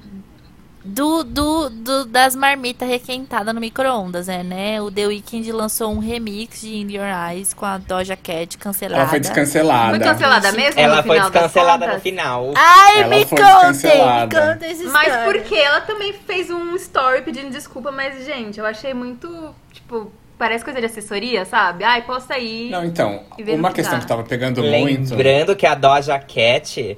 Do, 0.87 1.23
do, 1.23 1.69
do- 1.69 2.05
das 2.05 2.35
marmitas 2.35 2.87
requentadas 2.87 3.53
no 3.53 3.59
micro-ondas, 3.59 4.29
é, 4.29 4.41
né? 4.43 4.81
O 4.81 4.89
The 4.89 5.07
Weeknd 5.07 5.51
lançou 5.51 5.91
um 5.91 5.99
remix 5.99 6.61
de 6.61 6.75
In 6.77 6.91
Your 6.91 7.05
Eyes 7.29 7.53
com 7.53 7.65
a 7.65 7.77
Doja 7.77 8.15
Cat 8.15 8.57
cancelada. 8.57 9.01
Ela 9.01 9.09
foi 9.09 9.19
descancelada. 9.19 9.89
Muito 9.89 10.03
cancelada 10.03 10.51
mesmo 10.53 10.79
Ela 10.79 10.97
no 10.97 11.03
foi 11.03 11.15
final 11.17 11.29
das 11.29 11.41
descancelada 11.43 11.93
no 11.93 11.99
final. 11.99 12.53
Ai, 12.55 13.01
Ela 13.01 13.15
me 13.15 13.25
foi 13.25 13.37
contem! 13.37 13.91
Me 13.91 14.29
contem 14.29 14.87
Mas 14.87 15.15
porque 15.25 15.55
ela 15.55 15.81
também 15.81 16.13
fez 16.13 16.49
um 16.49 16.75
story 16.75 17.21
pedindo 17.21 17.49
desculpa, 17.49 17.91
mas, 17.91 18.25
gente, 18.25 18.57
eu 18.59 18.65
achei 18.65 18.93
muito, 18.93 19.53
tipo, 19.73 20.11
parece 20.37 20.63
coisa 20.63 20.79
de 20.79 20.85
assessoria, 20.85 21.43
sabe? 21.45 21.83
Ai, 21.83 22.03
posta 22.03 22.35
aí. 22.35 22.69
Não, 22.69 22.85
então, 22.85 23.23
uma 23.49 23.69
que 23.69 23.75
questão 23.75 23.95
dá. 23.95 24.01
que 24.01 24.07
tava 24.07 24.23
pegando 24.23 24.63
muito. 24.63 25.11
Lembrando 25.11 25.55
que 25.55 25.65
a 25.65 25.75
Doja 25.75 26.17
Cat, 26.19 26.97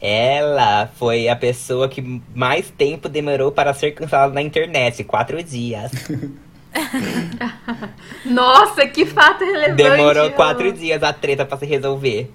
ela 0.00 0.86
foi 0.96 1.28
a 1.28 1.34
pessoa 1.34 1.88
que 1.88 2.22
mais 2.34 2.70
tempo 2.70 3.08
demorou 3.08 3.50
para 3.50 3.74
ser 3.74 3.92
cancelada 3.92 4.32
na 4.32 4.42
internet. 4.42 5.02
Quatro 5.04 5.42
dias. 5.42 5.90
Nossa, 8.24 8.86
que 8.86 9.04
fato 9.04 9.44
relevante. 9.44 9.82
Demorou 9.82 10.30
quatro 10.32 10.72
dias 10.72 11.02
a 11.02 11.12
treta 11.12 11.44
pra 11.44 11.58
se 11.58 11.66
resolver. 11.66 12.30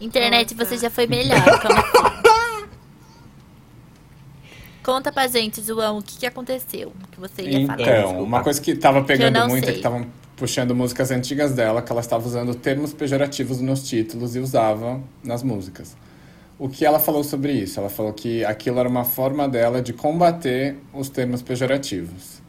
Internet, 0.00 0.54
Nossa. 0.54 0.66
você 0.66 0.78
já 0.78 0.90
foi 0.90 1.06
melhor. 1.06 1.40
Conta 4.82 5.12
pra 5.12 5.26
gente, 5.26 5.62
João, 5.62 5.98
o 5.98 6.02
que, 6.02 6.18
que 6.18 6.26
aconteceu? 6.26 6.88
O 6.88 7.08
que 7.10 7.20
você 7.20 7.42
ia 7.42 7.66
falar. 7.66 7.80
Então, 7.80 7.94
desculpa. 7.94 8.22
uma 8.22 8.42
coisa 8.42 8.60
que 8.60 8.74
tava 8.74 9.04
pegando 9.04 9.38
não 9.38 9.48
muito 9.48 9.64
é 9.64 9.66
sei. 9.66 9.74
que 9.74 9.80
estavam 9.80 10.06
puxando 10.34 10.74
músicas 10.74 11.10
antigas 11.10 11.52
dela, 11.52 11.82
que 11.82 11.92
ela 11.92 12.00
estava 12.00 12.26
usando 12.26 12.54
termos 12.54 12.94
pejorativos 12.94 13.60
nos 13.60 13.86
títulos 13.86 14.34
e 14.36 14.38
usava 14.38 15.00
nas 15.22 15.42
músicas. 15.42 15.94
O 16.58 16.68
que 16.68 16.84
ela 16.84 16.98
falou 16.98 17.22
sobre 17.22 17.52
isso? 17.52 17.78
Ela 17.78 17.88
falou 17.88 18.12
que 18.12 18.44
aquilo 18.44 18.80
era 18.80 18.88
uma 18.88 19.04
forma 19.04 19.48
dela 19.48 19.80
de 19.80 19.92
combater 19.92 20.76
os 20.92 21.08
termos 21.08 21.40
pejorativos. 21.40 22.42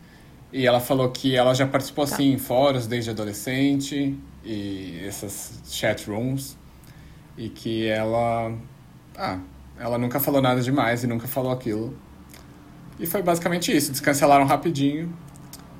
E 0.51 0.65
ela 0.65 0.79
falou 0.79 1.09
que 1.11 1.35
ela 1.35 1.53
já 1.53 1.67
participou 1.67 2.07
Tá. 2.07 2.15
assim 2.15 2.31
em 2.33 2.37
fóruns 2.39 2.87
desde 2.87 3.11
adolescente 3.11 4.17
e 4.43 4.99
essas 5.05 5.61
chat 5.69 6.09
rooms 6.09 6.57
e 7.37 7.49
que 7.49 7.85
ela 7.87 8.51
ah, 9.15 9.37
ela 9.77 9.97
nunca 9.99 10.19
falou 10.19 10.41
nada 10.41 10.59
demais 10.61 11.03
e 11.03 11.07
nunca 11.07 11.27
falou 11.27 11.51
aquilo. 11.51 11.95
E 12.99 13.05
foi 13.05 13.21
basicamente 13.21 13.75
isso, 13.75 13.91
descancelaram 13.91 14.45
rapidinho 14.45 15.13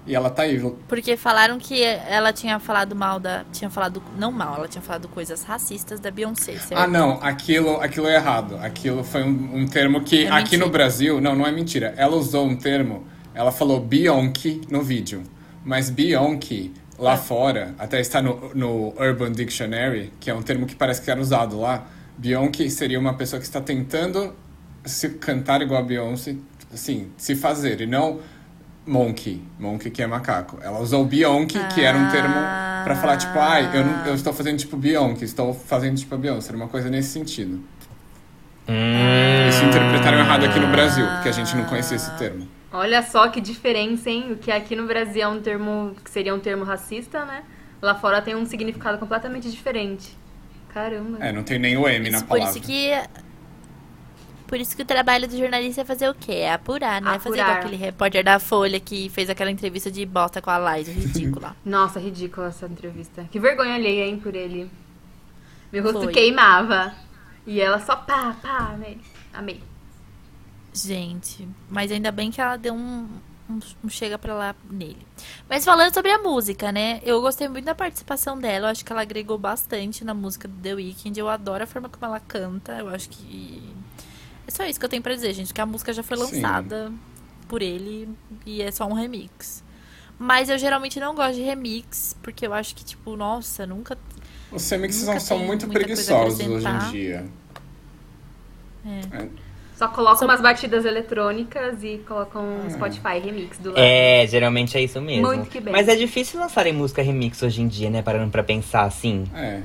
e 0.10 0.16
ela 0.16 0.30
tá 0.30 0.42
aí. 0.42 0.60
Porque 0.88 1.16
falaram 1.16 1.60
que 1.60 1.82
ela 1.84 2.34
tinha 2.34 2.60
falado 2.60 2.96
mal 2.96 3.20
da. 3.20 3.46
Tinha 3.54 3.70
falado. 3.70 4.02
Não 4.18 4.32
mal, 4.32 4.56
ela 4.56 4.68
tinha 4.68 4.82
falado 4.82 5.08
coisas 5.08 5.44
racistas 5.44 6.00
da 6.00 6.10
Beyoncé, 6.10 6.54
certo? 6.54 6.74
Ah, 6.82 6.88
não, 6.88 7.20
aquilo, 7.22 7.80
aquilo 7.80 8.08
é 8.08 8.16
errado. 8.16 8.58
Aquilo 8.58 9.04
foi 9.04 9.24
um, 9.24 9.58
um 9.60 9.68
termo 9.68 10.02
que 10.02 10.26
É 10.26 10.30
aqui 10.30 10.42
mentira. 10.44 10.66
no 10.66 10.72
Brasil, 10.72 11.22
não, 11.22 11.36
não 11.36 11.46
é 11.46 11.52
mentira. 11.52 11.94
Ela 11.96 12.16
usou 12.16 12.46
um 12.48 12.56
termo, 12.56 13.06
ela 13.36 13.52
falou 13.52 13.80
Beyoncé 13.80 14.60
no 14.72 14.82
vídeo, 14.82 15.22
mas 15.64 15.90
Beyoncé 15.92 16.72
lá 16.98 17.14
Ah. 17.14 17.18
fora, 17.18 17.76
até 17.78 18.02
está 18.02 18.22
no, 18.22 18.52
no 18.56 18.94
Urban 19.00 19.32
Dictionary, 19.32 20.12
que 20.20 20.30
é 20.30 20.34
um 20.34 20.42
termo 20.42 20.66
que 20.66 20.76
parece 20.76 21.02
que 21.02 21.10
era 21.12 21.22
usado 21.22 21.60
lá. 21.60 21.86
Beyoncé 22.18 22.68
seria 22.70 23.00
uma 23.00 23.14
pessoa 23.14 23.40
que 23.40 23.46
está 23.46 23.62
tentando 23.62 24.34
se 24.84 25.08
cantar 25.10 25.62
igual 25.62 25.82
a 25.82 25.86
Beyoncé, 25.86 26.36
assim, 26.74 27.10
se 27.16 27.36
fazer, 27.36 27.80
e 27.82 27.86
não 27.86 28.20
monkey, 28.90 29.42
monkey 29.60 29.92
que 29.92 30.02
é 30.02 30.08
macaco. 30.08 30.58
Ela 30.62 30.80
usou 30.80 31.06
Beyoncé, 31.06 31.60
que 31.74 31.82
era 31.82 31.98
um 31.98 32.10
termo 32.10 32.34
pra 32.84 32.96
falar 32.96 33.18
tipo, 33.18 33.38
ai, 33.38 33.70
eu, 33.78 33.86
não, 33.86 34.06
eu 34.08 34.16
estou 34.16 34.34
fazendo 34.34 34.58
tipo 34.58 34.76
Beyoncé, 34.76 35.26
estou 35.26 35.54
fazendo 35.54 35.98
tipo 35.98 36.16
a 36.16 36.18
Beyoncé, 36.18 36.50
era 36.50 36.58
uma 36.58 36.68
coisa 36.68 36.90
nesse 36.90 37.10
sentido. 37.10 37.62
Hum, 38.68 39.50
Isso 39.50 39.64
interpretaram 39.66 40.20
errado 40.20 40.46
aqui 40.46 40.60
no 40.60 40.68
Brasil, 40.68 41.06
porque 41.16 41.30
a 41.30 41.32
gente 41.32 41.56
não 41.56 41.66
conhecia 41.66 41.96
esse 41.96 42.12
termo. 42.18 42.48
Olha 42.72 43.02
só 43.02 43.28
que 43.30 43.42
diferença, 43.42 44.10
hein? 44.10 44.32
O 44.32 44.38
que 44.38 44.52
aqui 44.52 44.76
no 44.76 44.86
Brasil 44.86 45.24
é 45.24 45.28
um 45.28 45.42
termo 45.42 45.96
que 46.04 46.10
seria 46.12 46.34
um 46.36 46.40
termo 46.40 46.64
racista, 46.64 47.26
né? 47.26 47.44
Lá 47.82 47.96
fora 47.96 48.22
tem 48.22 48.36
um 48.36 48.46
significado 48.46 48.98
completamente 48.98 49.50
diferente. 49.50 50.16
Caramba. 50.74 51.18
É, 51.20 51.32
não 51.32 51.42
tem 51.42 51.58
nem 51.58 51.78
o 51.78 51.88
M 51.88 52.10
na 52.12 52.18
Isso, 52.18 52.26
por 52.28 52.38
palavra. 52.38 52.60
isso 52.60 52.68
que. 52.68 52.92
Por 54.50 54.60
isso 54.60 54.76
que 54.76 54.82
o 54.82 54.86
trabalho 54.86 55.28
do 55.28 55.38
jornalista 55.38 55.82
é 55.82 55.86
fazer 55.86 56.10
o 56.10 56.16
quê? 56.16 56.32
É 56.32 56.54
apurar, 56.54 57.00
não 57.00 57.12
é 57.12 57.20
fazer 57.20 57.36
igual 57.36 57.52
Apurar. 57.52 57.68
aquele 57.68 57.76
repórter 57.78 58.24
da 58.24 58.40
Folha 58.40 58.80
que 58.80 59.08
fez 59.10 59.30
aquela 59.30 59.52
entrevista 59.52 59.92
de 59.92 60.04
bosta 60.08 60.42
com 60.42 60.50
a 60.50 60.58
Liza, 60.76 60.92
ridícula. 60.92 61.56
Nossa, 61.64 62.00
ridícula 62.00 62.48
essa 62.48 62.66
entrevista. 62.66 63.28
Que 63.32 63.40
vergonha 63.40 63.76
alheia, 63.76 64.08
hein, 64.08 64.18
por 64.20 64.34
ele. 64.34 64.68
Meu 65.72 65.84
rosto 65.84 66.02
Foi. 66.02 66.12
queimava. 66.14 66.96
E 67.46 67.62
ela 67.62 67.80
só 67.80 67.96
pá, 67.96 68.36
pá, 68.42 68.72
amei. 68.74 69.00
Amei. 69.32 69.62
Gente, 70.74 71.48
mas 71.70 71.92
ainda 71.92 72.12
bem 72.12 72.32
que 72.32 72.42
ela 72.42 72.58
deu 72.58 72.74
um, 72.74 73.08
um, 73.48 73.60
um 73.84 73.90
chega 73.90 74.18
pra 74.18 74.34
lá 74.34 74.56
nele. 74.68 75.06
Mas 75.48 75.64
falando 75.64 75.94
sobre 75.94 76.10
a 76.12 76.18
música, 76.18 76.72
né? 76.72 77.02
Eu 77.04 77.22
gostei 77.22 77.48
muito 77.48 77.66
da 77.66 77.76
participação 77.76 78.36
dela. 78.40 78.66
Eu 78.68 78.72
acho 78.72 78.84
que 78.84 78.92
ela 78.92 79.04
agregou 79.04 79.38
bastante 79.38 80.04
na 80.04 80.16
música 80.16 80.48
do 80.48 80.56
The 80.60 80.74
Weeknd. 80.74 81.20
Eu 81.20 81.30
adoro 81.30 81.64
a 81.64 81.68
forma 81.68 81.88
como 81.88 82.04
ela 82.04 82.20
canta. 82.20 82.74
Eu 82.80 82.90
acho 82.90 83.10
que. 83.10 83.78
É 84.50 84.52
só 84.52 84.66
isso 84.66 84.80
que 84.80 84.86
eu 84.86 84.90
tenho 84.90 85.04
pra 85.04 85.14
dizer, 85.14 85.32
gente. 85.32 85.54
Que 85.54 85.62
a 85.62 85.66
música 85.66 85.94
já 85.94 86.02
foi 86.02 86.18
Sim. 86.18 86.24
lançada 86.24 86.92
por 87.48 87.62
ele 87.62 88.10
e 88.48 88.64
é 88.64 88.72
só 88.72 88.88
um 88.88 88.94
remix. 88.94 89.64
Mas 90.18 90.50
eu 90.50 90.58
geralmente 90.58 91.00
não 91.00 91.14
gosto 91.14 91.36
de 91.36 91.44
remix, 91.44 92.16
porque 92.24 92.48
eu 92.48 92.54
acho 92.54 92.76
que, 92.76 92.84
tipo, 92.84 93.16
nossa, 93.16 93.68
nunca. 93.68 93.96
Os 94.52 94.68
remixes 94.68 95.06
Nunca 95.06 95.20
são, 95.20 95.38
muito 95.38 95.68
preguiçosos 95.68 96.40
hoje 96.48 96.68
em 96.68 96.92
dia. 96.92 97.28
Só 99.78 99.88
colocam 99.90 100.18
Só- 100.18 100.26
umas 100.26 100.42
batidas 100.42 100.84
eletrônicas 100.84 101.84
e 101.84 102.00
colocam 102.08 102.66
um 102.66 102.70
Spotify 102.72 103.20
remix 103.24 103.60
do 103.60 103.70
lado. 103.70 103.80
É, 103.80 104.26
geralmente 104.28 104.76
é 104.76 104.82
isso 104.82 105.00
mesmo. 105.00 105.28
Muito 105.28 105.48
que 105.48 105.60
bem. 105.60 105.72
Mas 105.72 105.88
é 105.88 105.96
difícil 105.96 106.40
lançarem 106.40 106.74
música 106.74 107.04
remix 107.04 107.44
hoje 107.44 107.62
em 107.62 107.68
dia, 107.68 107.92
né? 107.92 108.02
Parando 108.02 108.32
pra 108.32 108.44
pensar 108.44 108.82
assim. 108.86 109.26
É. 109.36 109.62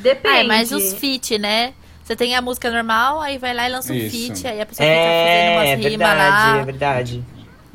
Depende. 0.00 0.34
Ah, 0.34 0.38
é 0.38 0.42
mais 0.42 0.72
os 0.72 0.94
feat, 0.94 1.36
né? 1.38 1.74
Você 2.06 2.14
tem 2.14 2.36
a 2.36 2.40
música 2.40 2.70
normal, 2.70 3.20
aí 3.20 3.36
vai 3.36 3.52
lá 3.52 3.68
e 3.68 3.72
lança 3.72 3.92
um 3.92 3.96
Isso. 3.96 4.16
feat, 4.16 4.46
aí 4.46 4.60
a 4.60 4.66
pessoa 4.66 4.86
fica 4.88 5.10
fazendo 5.10 5.50
É, 5.50 5.72
é 5.72 5.74
umas 5.74 5.84
rimas 5.84 6.14
verdade, 6.14 6.52
lá. 6.52 6.58
é 6.60 6.64
verdade. 6.64 7.24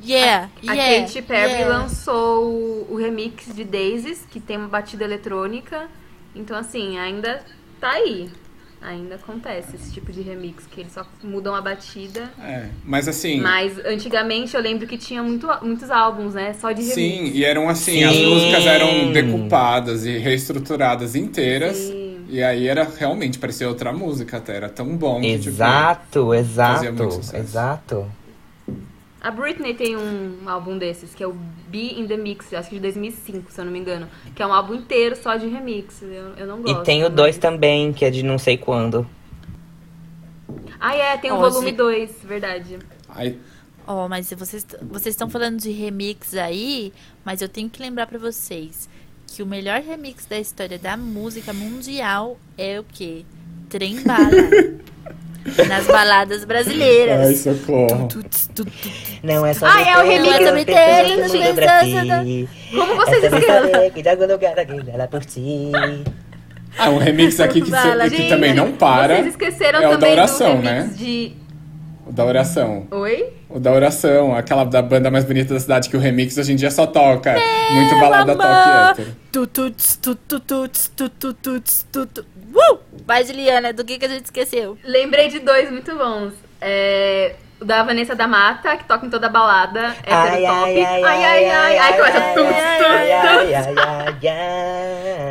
Yeah, 0.02 0.50
A 0.68 0.74
yeah, 0.74 1.06
Katy 1.06 1.22
Perry 1.22 1.52
yeah. 1.52 1.78
lançou 1.78 2.46
o, 2.46 2.88
o 2.92 2.96
remix 2.96 3.54
de 3.54 3.66
Daisies, 3.66 4.26
que 4.32 4.40
tem 4.40 4.56
uma 4.56 4.70
batida 4.70 5.04
eletrônica. 5.04 5.90
Então, 6.34 6.58
assim, 6.58 6.98
ainda 6.98 7.44
tá 7.80 7.92
aí. 7.92 8.30
Ainda 8.82 9.16
acontece 9.16 9.76
esse 9.76 9.92
tipo 9.94 10.12
de 10.12 10.22
remix, 10.22 10.66
que 10.66 10.80
eles 10.82 10.94
só 10.94 11.06
mudam 11.22 11.54
a 11.54 11.62
batida. 11.62 12.32
É. 12.40 12.66
Mas 12.84 13.08
assim. 13.08 13.40
Mas 13.40 13.78
antigamente 13.86 14.56
eu 14.56 14.62
lembro 14.62 14.88
que 14.88 14.98
tinha 14.98 15.22
muito, 15.22 15.48
muitos 15.62 15.92
álbuns, 15.92 16.34
né? 16.34 16.54
Só 16.54 16.72
de 16.72 16.82
remix. 16.82 16.96
Sim, 16.96 17.32
e 17.32 17.46
eram 17.46 17.70
assim, 17.70 18.04
as 18.04 18.16
Sim. 18.16 18.26
músicas 18.26 18.66
eram 18.66 19.12
decupadas 19.12 20.04
e 20.06 20.18
reestruturadas 20.18 21.16
inteiras. 21.16 21.78
Sim. 21.78 22.11
E 22.32 22.42
aí 22.42 22.66
era 22.68 22.84
realmente, 22.86 23.38
parecia 23.38 23.68
outra 23.68 23.92
música 23.92 24.38
até. 24.38 24.56
Era 24.56 24.70
tão 24.70 24.96
bom 24.96 25.20
que, 25.20 25.38
tipo, 25.38 25.50
Exato, 25.50 26.34
exato, 26.34 27.04
exato. 27.36 28.12
A 29.20 29.30
Britney 29.30 29.74
tem 29.76 29.96
um 29.98 30.38
álbum 30.48 30.78
desses, 30.78 31.14
que 31.14 31.22
é 31.22 31.28
o 31.28 31.34
Be 31.68 32.00
in 32.00 32.08
the 32.08 32.18
Mix, 32.18 32.52
acho 32.54 32.70
que 32.70 32.76
de 32.76 32.82
2005, 32.82 33.52
se 33.52 33.60
eu 33.62 33.66
não 33.66 33.72
me 33.72 33.78
engano. 33.80 34.08
Que 34.34 34.42
é 34.42 34.48
um 34.48 34.54
álbum 34.54 34.74
inteiro 34.74 35.16
só 35.16 35.36
de 35.36 35.46
remix. 35.48 36.02
Eu, 36.02 36.34
eu 36.38 36.48
não 36.48 36.62
gosto. 36.62 36.82
E 36.82 36.84
tem 36.86 37.02
o 37.02 37.08
mas- 37.08 37.14
2 37.16 37.38
também, 37.38 37.92
que 37.94 38.04
é 38.06 38.10
de 38.10 38.24
não 38.24 38.40
sei 38.40 38.58
quando. 38.58 39.06
Ah, 40.80 40.96
é, 40.96 41.18
tem 41.18 41.32
o 41.32 41.36
Ó, 41.36 41.50
volume 41.50 41.70
se- 41.72 41.76
2, 41.76 42.12
verdade. 42.24 42.80
Aí, 43.10 43.38
Ó, 43.86 44.08
mas 44.08 44.28
se 44.28 44.36
vocês 44.36 44.66
vocês 44.90 45.14
estão 45.14 45.30
falando 45.30 45.60
de 45.60 45.70
remix 45.72 46.36
aí, 46.36 46.94
mas 47.26 47.42
eu 47.42 47.50
tenho 47.50 47.70
que 47.70 47.82
lembrar 47.82 48.08
pra 48.08 48.18
vocês 48.18 48.88
que 49.36 49.44
o 49.44 49.46
melhor 49.46 49.82
remix 49.82 50.26
da 50.26 50.38
história 50.40 50.78
da 50.78 50.98
música 50.98 51.54
mundial 51.54 52.38
é 52.58 52.80
o 52.80 52.86
quê? 52.92 53.24
Trem 53.70 54.02
bala. 54.02 54.30
Nas 55.68 55.88
baladas 55.88 56.46
brasileiras. 56.46 57.28
ai, 57.28 57.34
socorro. 57.36 58.08
Tuts, 58.08 58.48
tut, 58.54 58.70
tut. 58.72 59.20
Não 59.24 59.44
é 59.44 59.56
só 59.56 59.66
Ah, 59.66 59.82
é 59.82 59.98
o 59.98 60.06
você, 60.06 60.10
remix 60.10 60.46
do. 60.46 62.48
Como 62.72 62.96
vocês 62.96 63.24
É 63.24 63.30
sobre 63.30 63.40
escreveram? 63.40 63.72
saber 63.72 63.92
que 63.92 64.02
de 64.04 64.10
algum 64.10 64.28
lugar 64.28 64.60
alguém 64.60 64.84
ela 64.94 65.08
por 65.08 65.26
ti. 65.26 65.72
Ah, 66.78 66.90
um 66.92 66.98
remix 67.00 67.40
aqui 67.40 67.60
que, 67.62 67.72
se- 67.72 68.10
que 68.10 68.18
Gente, 68.18 68.30
também 68.30 68.54
não 68.54 68.72
para. 68.74 69.16
Vocês 69.16 69.28
esqueceram 69.30 69.82
é 69.82 69.88
o 69.88 69.92
da 69.92 69.98
também 69.98 70.12
oração, 70.14 70.58
do 70.58 70.62
né? 70.62 70.82
remix 70.82 70.98
de. 71.00 71.34
O 72.06 72.12
da 72.12 72.26
oração. 72.26 72.88
Oi? 72.92 73.34
O 73.50 73.60
da 73.60 73.72
oração, 73.72 74.36
aquela 74.36 74.64
da 74.64 74.82
banda 74.82 75.12
mais 75.12 75.24
bonita 75.24 75.54
da 75.54 75.60
cidade 75.60 75.90
que 75.90 75.96
o 75.96 76.00
remix 76.00 76.38
hoje 76.38 76.54
em 76.54 76.56
dia 76.56 76.72
só 76.72 76.88
toca. 76.88 77.36
Muito 77.74 78.00
balada 78.00 78.36
toque 78.36 79.02
hétero. 79.02 79.18
Tututs, 79.32 79.98
tutututs, 79.98 80.92
tutututs, 80.96 81.88
tutu. 81.92 82.26
Uh! 82.54 82.80
Vai, 83.06 83.24
Juliana, 83.24 83.72
do 83.72 83.86
que, 83.86 83.98
que 83.98 84.06
a 84.06 84.10
gente 84.10 84.26
esqueceu? 84.26 84.78
Lembrei 84.84 85.30
de 85.30 85.40
dois 85.40 85.72
muito 85.72 85.96
bons. 85.96 86.34
É, 86.60 87.36
da 87.64 87.84
Vanessa 87.84 88.16
da 88.16 88.28
Mata, 88.28 88.76
que 88.76 88.84
toca 88.86 89.06
em 89.06 89.10
toda 89.10 89.30
balada. 89.30 89.96
Hétero 90.04 90.46
top. 90.46 90.86
ai, 91.06 91.14
ai, 91.24 91.50
ai, 91.50 91.78
ai, 91.78 91.98
começa 91.98 92.22
tudo, 92.34 92.54
tudo. 92.82 94.22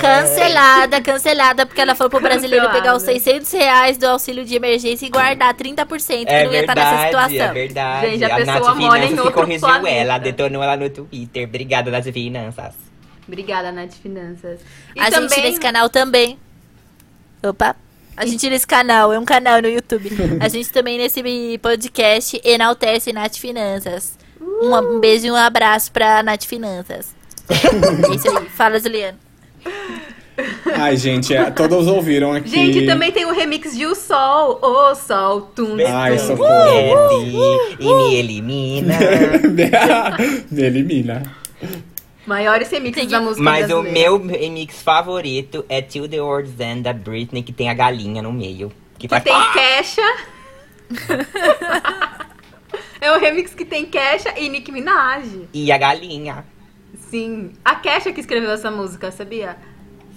Cancelada, 0.01 1.01
cancelada, 1.03 1.67
porque 1.67 1.81
ela 1.81 1.95
foi 1.95 2.09
pro 2.09 2.21
brasileiro 2.21 2.65
Cancelada. 2.67 2.83
pegar 2.83 2.97
os 2.97 3.03
600 3.03 3.53
reais 3.53 3.99
do 3.99 4.05
auxílio 4.07 4.45
de 4.45 4.55
emergência 4.55 5.07
e 5.07 5.11
guardar 5.11 5.55
30%, 5.55 6.27
que 6.27 6.33
É 6.33 6.45
não 6.45 6.53
ia 6.53 6.61
estar 6.61 6.75
nessa 6.75 6.91
verdade, 6.91 7.07
situação. 7.35 7.51
é 7.51 7.53
verdade. 7.53 8.11
Gente, 8.11 8.25
a 8.25 8.27
a 8.27 8.37
pessoa 8.37 8.59
Nath 8.59 8.77
mora 8.77 8.99
em 8.99 9.03
Finanças 9.09 9.19
outro 9.27 9.41
corrigiu 9.41 9.61
planeta. 9.69 9.97
ela, 9.97 10.19
detonou 10.19 10.63
ela 10.63 10.77
no 10.77 10.91
Twitter. 10.91 11.49
Obrigada, 11.49 11.91
Nath 11.91 12.13
Finanças. 12.13 12.75
Obrigada, 13.27 13.73
Nath 13.73 13.93
Finanças. 14.03 14.61
E 14.95 15.01
a 15.01 15.11
gente 15.11 15.41
nesse 15.41 15.61
canal 15.61 15.89
também. 15.91 16.39
Opa! 17.43 17.75
A 18.21 18.27
gente 18.27 18.51
nesse 18.51 18.67
canal, 18.67 19.11
é 19.15 19.19
um 19.19 19.25
canal 19.25 19.63
no 19.63 19.69
YouTube. 19.69 20.11
A 20.41 20.47
gente 20.51 20.69
também 20.71 20.99
nesse 20.99 21.23
podcast 21.57 22.39
enaltece 22.45 23.15
Nath 23.15 23.37
Finanças. 23.39 24.19
Um, 24.39 24.77
um 24.77 25.01
beijo 25.01 25.27
e 25.27 25.31
um 25.31 25.37
abraço 25.37 25.91
pra 25.91 26.23
Nath 26.23 26.45
Finanças. 26.45 27.15
É 27.49 28.15
isso 28.15 28.29
aí. 28.37 28.47
Fala, 28.51 28.79
Juliana. 28.79 29.17
Ai, 30.77 30.99
gente, 30.99 31.35
é, 31.35 31.51
todos 31.51 31.87
ouviram 31.87 32.35
aqui. 32.35 32.51
Gente, 32.51 32.85
também 32.85 33.11
tem 33.11 33.25
o 33.25 33.33
remix 33.33 33.75
de 33.75 33.87
O 33.87 33.95
Sol. 33.95 34.59
O 34.63 34.95
Sol. 34.95 35.41
Tum, 35.57 35.79
Ai, 35.89 36.19
tum. 36.19 36.27
socorro. 36.27 37.09
Bebe 37.09 37.77
e 37.81 37.95
me 37.95 38.15
elimina. 38.17 38.99
Me 40.51 40.63
elimina. 40.63 41.23
Maiores 42.27 42.71
remixes 42.71 43.07
da 43.07 43.21
música 43.21 43.43
Mas 43.43 43.65
o 43.71 43.83
brasileira. 43.83 43.93
meu 44.11 44.27
remix 44.27 44.83
favorito 44.83 45.65
é 45.69 45.81
Till 45.83 46.09
the 46.09 46.21
World's 46.21 46.59
End 46.61 46.83
da 46.83 46.93
Britney, 46.93 47.43
que 47.43 47.53
tem 47.53 47.69
a 47.71 47.75
galinha 47.75 48.23
no 48.23 48.33
meio. 48.33 48.71
Que 48.99 49.07
Que 49.07 49.09
faz... 49.09 49.23
tem 49.25 49.35
Kesha. 49.53 50.17
é 53.01 53.13
um 53.13 53.19
remix 53.19 53.55
que 53.55 53.65
tem 53.65 53.87
Kesha 53.87 54.39
e 54.39 54.49
Nicki 54.49 54.73
Minaj. 54.73 55.25
E 55.53 55.73
a 55.73 55.79
galinha. 55.79 56.45
Sim. 57.09 57.53
A 57.65 57.75
Kesha 57.77 58.13
que 58.13 58.21
escreveu 58.21 58.51
essa 58.51 58.71
música, 58.71 59.11
sabia? 59.11 59.57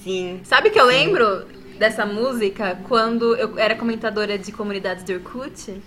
Sim. 0.04 0.42
Sabe 0.44 0.70
que 0.70 0.80
eu 0.80 0.86
lembro 0.86 1.46
dessa 1.80 2.06
música 2.06 2.78
quando 2.88 3.36
eu 3.36 3.58
era 3.58 3.76
comentadora 3.76 4.38
de 4.38 4.52
comunidades 4.52 5.04
do 5.04 5.14
Orkut? 5.14 5.82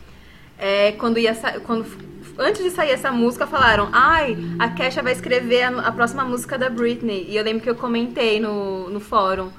É, 0.59 0.93
quando 0.93 1.19
ia 1.19 1.35
sa- 1.35 1.61
quando 1.61 1.85
antes 2.39 2.63
de 2.63 2.71
sair 2.71 2.91
essa 2.91 3.11
música 3.13 3.47
falaram, 3.47 3.89
ai, 3.93 4.37
a 4.59 4.69
Kesha 4.69 5.03
vai 5.03 5.13
escrever 5.13 5.63
a, 5.63 5.69
a 5.81 5.93
próxima 5.93 6.25
música 6.25 6.57
da 6.59 6.69
Britney. 6.71 7.27
E 7.29 7.37
eu 7.37 7.45
lembro 7.45 7.63
que 7.63 7.71
eu 7.71 7.75
comentei 7.77 8.41
no, 8.41 8.89
no 8.91 9.01
fórum, 9.01 9.51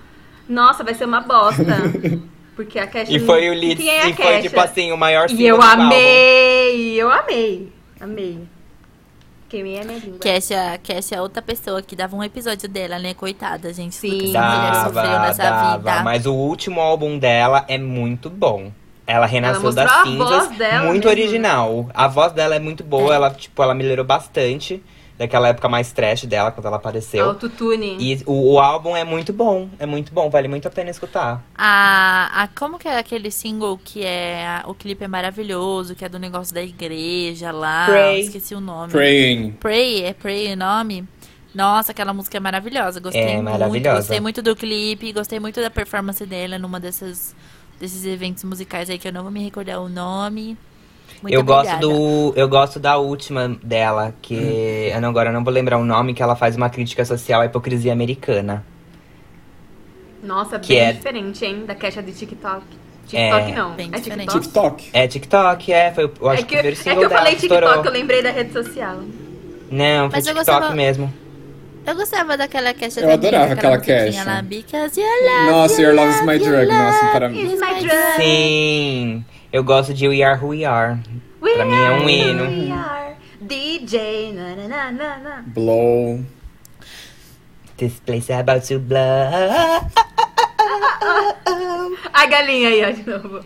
nossa, 0.48 0.84
vai 0.84 0.94
ser 0.94 1.06
uma 1.06 1.22
bosta. 1.22 1.64
Porque 2.56 2.80
a 2.80 2.88
Kesha 2.88 3.12
E 3.14 3.20
foi 3.20 3.50
o 3.50 3.54
lead, 3.54 3.76
Quem 3.76 3.90
é 3.90 4.02
a 4.04 4.10
e 4.10 4.14
foi 4.14 4.26
Kesha? 4.26 4.42
tipo 4.50 4.60
assim, 4.60 4.92
o 4.92 4.98
maior 4.98 5.30
E 5.30 5.46
eu 5.46 5.58
do 5.58 5.64
álbum. 5.64 5.84
amei, 5.84 6.94
eu 6.96 7.12
amei, 7.12 7.72
amei. 8.00 8.40
Queimei 9.50 9.80
a 9.80 9.86
minha 9.86 10.00
língua. 10.00 10.20
Kessia, 10.20 10.78
Kessia 10.84 11.20
é 11.20 11.22
outra 11.22 11.42
pessoa 11.42 11.82
que 11.82 11.96
dava 11.96 12.16
um 12.18 12.22
episódio 12.24 12.68
dela, 12.68 13.00
né? 13.00 13.14
Coitada, 13.14 13.72
gente. 13.74 13.96
Sim. 13.96 14.10
Mulher 14.18 14.34
Dava, 14.34 14.84
sofreu 14.94 15.20
nessa 15.22 15.44
dava. 15.44 15.78
vida. 15.78 16.04
Mas 16.04 16.26
o 16.26 16.34
último 16.34 16.82
álbum 16.82 17.18
dela 17.18 17.64
é 17.70 17.78
muito 17.78 18.30
bom. 18.30 18.74
Ela 19.08 19.26
renasceu 19.26 19.64
mostrou 19.64 19.86
das 19.86 19.92
a 19.96 20.04
cinzas, 20.04 20.30
voz 20.48 20.58
dela 20.58 20.86
muito 20.86 21.08
mesmo. 21.08 21.22
original. 21.22 21.90
A 21.94 22.08
voz 22.10 22.34
dela 22.34 22.56
é 22.56 22.60
muito 22.60 22.84
boa, 22.84 23.14
É. 23.14 23.16
ela 23.16 23.32
tipo, 23.32 23.64
ela 23.64 23.74
melhorou 23.74 24.04
bastante 24.06 24.84
daquela 25.18 25.48
época 25.48 25.68
mais 25.68 25.92
trash 25.92 26.26
dela 26.26 26.52
quando 26.52 26.66
ela 26.68 26.76
apareceu. 26.76 27.26
Autotune. 27.30 27.96
E 28.00 28.22
o, 28.26 28.54
o 28.54 28.60
álbum 28.60 28.96
é 28.96 29.04
muito 29.04 29.32
bom, 29.34 29.68
é 29.80 29.86
muito 29.86 30.14
bom, 30.14 30.30
vale 30.30 30.48
muito 30.48 30.68
a 30.68 30.70
pena 30.72 30.90
escutar. 30.92 31.42
A, 31.58 32.44
a, 32.44 32.48
como 32.50 32.78
que 32.78 32.88
é 32.88 33.00
aquele 33.00 33.32
single 33.32 33.80
que 33.84 34.04
é. 34.06 34.46
a- 34.46 34.64
o 34.68 34.74
clipe 34.76 35.04
é 35.06 35.08
maravilhoso, 35.08 35.96
que 35.96 36.04
é 36.06 36.10
do 36.10 36.20
negócio 36.20 36.54
da 36.54 36.62
igreja 36.62 37.52
lá. 37.52 37.86
Pray. 37.88 38.20
Esqueci 38.20 38.54
o 38.54 38.60
nome. 38.60 38.92
Praying. 38.92 39.52
Pray, 39.54 40.04
é 40.04 40.14
Pray 40.14 40.54
o 40.54 40.58
nome? 40.58 41.08
Nossa, 41.56 41.92
aquela 41.94 42.14
música 42.14 42.38
é 42.38 42.40
maravilhosa. 42.40 43.00
Gostei 43.00 43.22
É 43.24 43.36
muito. 43.38 43.50
maravilhosa. 43.50 43.98
Gostei 44.00 44.20
muito 44.20 44.42
do 44.44 44.56
clipe, 44.56 45.12
gostei 45.14 45.40
muito 45.40 45.60
da 45.62 45.72
performance 45.72 46.24
dela 46.26 46.60
numa 46.60 46.80
dessas, 46.80 47.36
desses 47.80 48.06
eventos 48.06 48.44
musicais 48.44 48.90
aí 48.90 48.98
que 48.98 49.08
eu 49.08 49.14
não 49.14 49.24
vou 49.24 49.32
me 49.32 49.44
recordar 49.44 49.80
o 49.82 49.90
nome. 49.90 50.58
Muito 51.22 51.34
eu 51.34 51.44
gosto 51.44 51.74
obrigada. 51.74 51.82
do. 51.88 52.34
Eu 52.36 52.48
gosto 52.48 52.80
da 52.80 52.98
última 52.98 53.48
dela, 53.64 54.14
que 54.22 54.36
eu 54.94 55.02
não, 55.02 55.10
agora 55.10 55.30
eu 55.30 55.34
não 55.34 55.44
vou 55.44 55.52
lembrar 55.54 55.78
o 55.78 55.86
nome, 55.86 56.14
que 56.14 56.22
ela 56.22 56.36
faz 56.36 56.56
uma 56.56 56.70
crítica 56.70 57.04
social 57.06 57.42
à 57.42 57.46
hipocrisia 57.46 57.92
americana. 57.92 58.64
Nossa, 60.24 60.60
Que 60.60 60.74
bem 60.76 60.84
é- 60.84 60.94
diferente, 60.94 61.46
hein? 61.46 61.64
Da 61.66 61.76
Kesha 61.76 62.02
de 62.04 62.12
TikTok. 62.12 62.64
TikTok 63.08 63.52
É. 63.52 63.56
não. 63.56 63.72
Bem 63.74 63.90
é 63.94 64.00
diferente. 64.00 64.28
TikTok? 64.32 64.84
TikTok. 64.84 64.90
É 64.94 65.08
TikTok, 65.08 65.74
é. 65.74 65.92
Foi, 65.94 66.04
eu 66.20 66.30
acho 66.30 66.42
é 66.42 66.46
que, 66.46 66.50
que, 66.50 66.56
o 66.56 66.58
primeiro 66.58 66.68
é 66.70 66.76
single 66.76 67.00
que 67.00 67.06
eu 67.06 67.10
dela 67.10 67.22
falei 67.22 67.36
que 67.36 67.42
estourou. 67.46 67.70
TikTok, 67.70 67.88
eu 67.88 67.94
lembrei 67.94 68.22
da 68.24 68.32
rede 68.32 68.52
social. 68.54 68.98
Não, 69.72 70.10
foi 70.10 70.18
Mas 70.20 70.28
eu 70.28 70.34
TikTok 70.34 70.36
gostava- 70.36 70.76
mesmo. 70.76 71.14
Eu 71.88 71.96
gostava 71.96 72.36
daquela 72.38 72.74
Kesha 72.74 73.00
Eu 73.00 73.12
adorava 73.12 73.54
aquela 73.54 73.78
Kesha. 73.80 74.24
lá, 74.26 74.42
Because 74.42 75.00
your 75.00 75.10
love, 75.24 75.46
Nossa, 75.52 75.82
Your 75.82 75.96
Love 75.96 76.10
is 76.12 76.22
My 76.26 76.38
Drug. 76.38 76.68
Nossa, 76.68 77.00
love 77.02 77.12
para 77.14 77.30
mim. 77.30 77.40
is 77.42 77.54
Is 77.54 77.60
my 77.60 77.66
my 77.74 77.80
drug. 77.80 77.88
drug. 77.88 78.16
Sim, 78.18 79.26
eu 79.54 79.64
gosto 79.64 79.94
de 79.94 80.08
We 80.08 80.22
Are 80.22 80.38
Who 80.40 80.50
We 80.50 80.66
Are. 80.66 81.00
We 81.42 81.54
Pra 81.54 81.66
mim 81.66 81.76
é 81.76 81.92
um 81.92 82.10
hino. 82.10 82.44
we 82.44 82.72
are 82.74 83.16
DJ. 83.40 84.34
Na, 84.34 84.56
na, 84.68 84.92
na, 84.92 85.18
na. 85.18 85.44
Blow. 85.48 86.20
This 87.78 87.94
place 88.06 88.26
is 88.26 88.38
about 88.38 88.68
to 88.68 88.80
blow. 88.80 88.98
A 92.14 92.26
galinha 92.26 92.70
aí, 92.70 92.84
ó, 92.84 92.90
de 92.92 93.08
novo. 93.10 93.46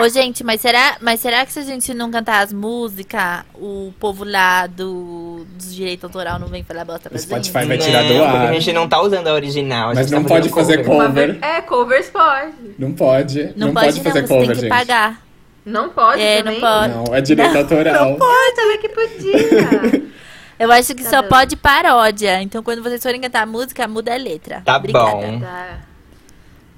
Ô, 0.00 0.08
gente, 0.08 0.42
mas 0.44 0.60
será, 0.60 0.96
mas 1.00 1.20
será 1.20 1.44
que 1.44 1.52
se 1.52 1.58
a 1.58 1.62
gente 1.62 1.92
não 1.94 2.10
cantar 2.10 2.42
as 2.42 2.52
músicas, 2.52 3.40
o 3.54 3.92
povo 4.00 4.24
lá 4.24 4.66
do, 4.66 5.46
dos 5.54 5.74
direitos 5.74 6.04
autoral 6.04 6.38
não 6.38 6.48
vem 6.48 6.62
falar 6.64 6.84
bosta 6.84 7.08
pra 7.08 7.16
O 7.16 7.18
gente? 7.20 7.28
Spotify 7.28 7.66
vai 7.66 7.78
tirar 7.78 8.02
do 8.04 8.14
Não, 8.14 8.24
ar. 8.24 8.30
Porque 8.32 8.46
a 8.46 8.52
gente 8.52 8.72
não 8.72 8.88
tá 8.88 9.00
usando 9.00 9.26
a 9.28 9.32
original. 9.34 9.90
a 9.90 9.94
Mas 9.94 10.06
gente 10.08 10.12
não 10.16 10.22
tá 10.22 10.28
pode 10.28 10.48
fazer 10.48 10.84
cover. 10.84 11.06
Cover. 11.08 11.32
ver- 11.34 11.44
É, 11.44 11.60
covers 11.62 12.08
pode. 12.10 12.52
Não 12.78 12.92
pode. 12.92 13.52
Não, 13.56 13.68
Não, 13.68 13.74
pode, 13.74 13.86
pode, 13.86 13.96
não, 13.98 14.04
fazer 14.04 14.20
você 14.22 14.28
cover, 14.28 14.46
tem 14.46 14.54
que 14.56 14.60
gente. 14.62 14.68
pagar. 14.70 15.22
Não 15.64 15.88
pode 15.88 16.22
É, 16.22 16.42
também? 16.42 16.60
não 16.60 16.68
pode. 16.68 16.94
Não, 16.94 17.14
é 17.14 17.20
direito 17.20 17.58
autoral. 17.58 18.16
Pode, 18.16 18.54
também 18.56 18.78
que 18.78 18.88
podia. 18.88 20.06
Eu 20.58 20.72
acho 20.72 20.94
que 20.94 21.02
Tá 21.04 21.10
só 21.10 21.22
bom. 21.22 21.28
pode 21.28 21.54
paródia. 21.56 22.40
Então, 22.40 22.62
quando 22.62 22.82
vocês 22.82 23.02
forem 23.02 23.20
cantar 23.20 23.42
a 23.42 23.46
música, 23.46 23.86
muda 23.86 24.14
a 24.14 24.16
letra. 24.16 24.62
Tá 24.64 24.76
Obrigada. 24.78 25.04
bom. 25.10 25.40
Tá. 25.40 25.78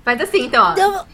Faz 0.04 0.20
assim, 0.20 0.46
então, 0.46 0.64
ó. 0.64 0.72
Então, 0.72 1.06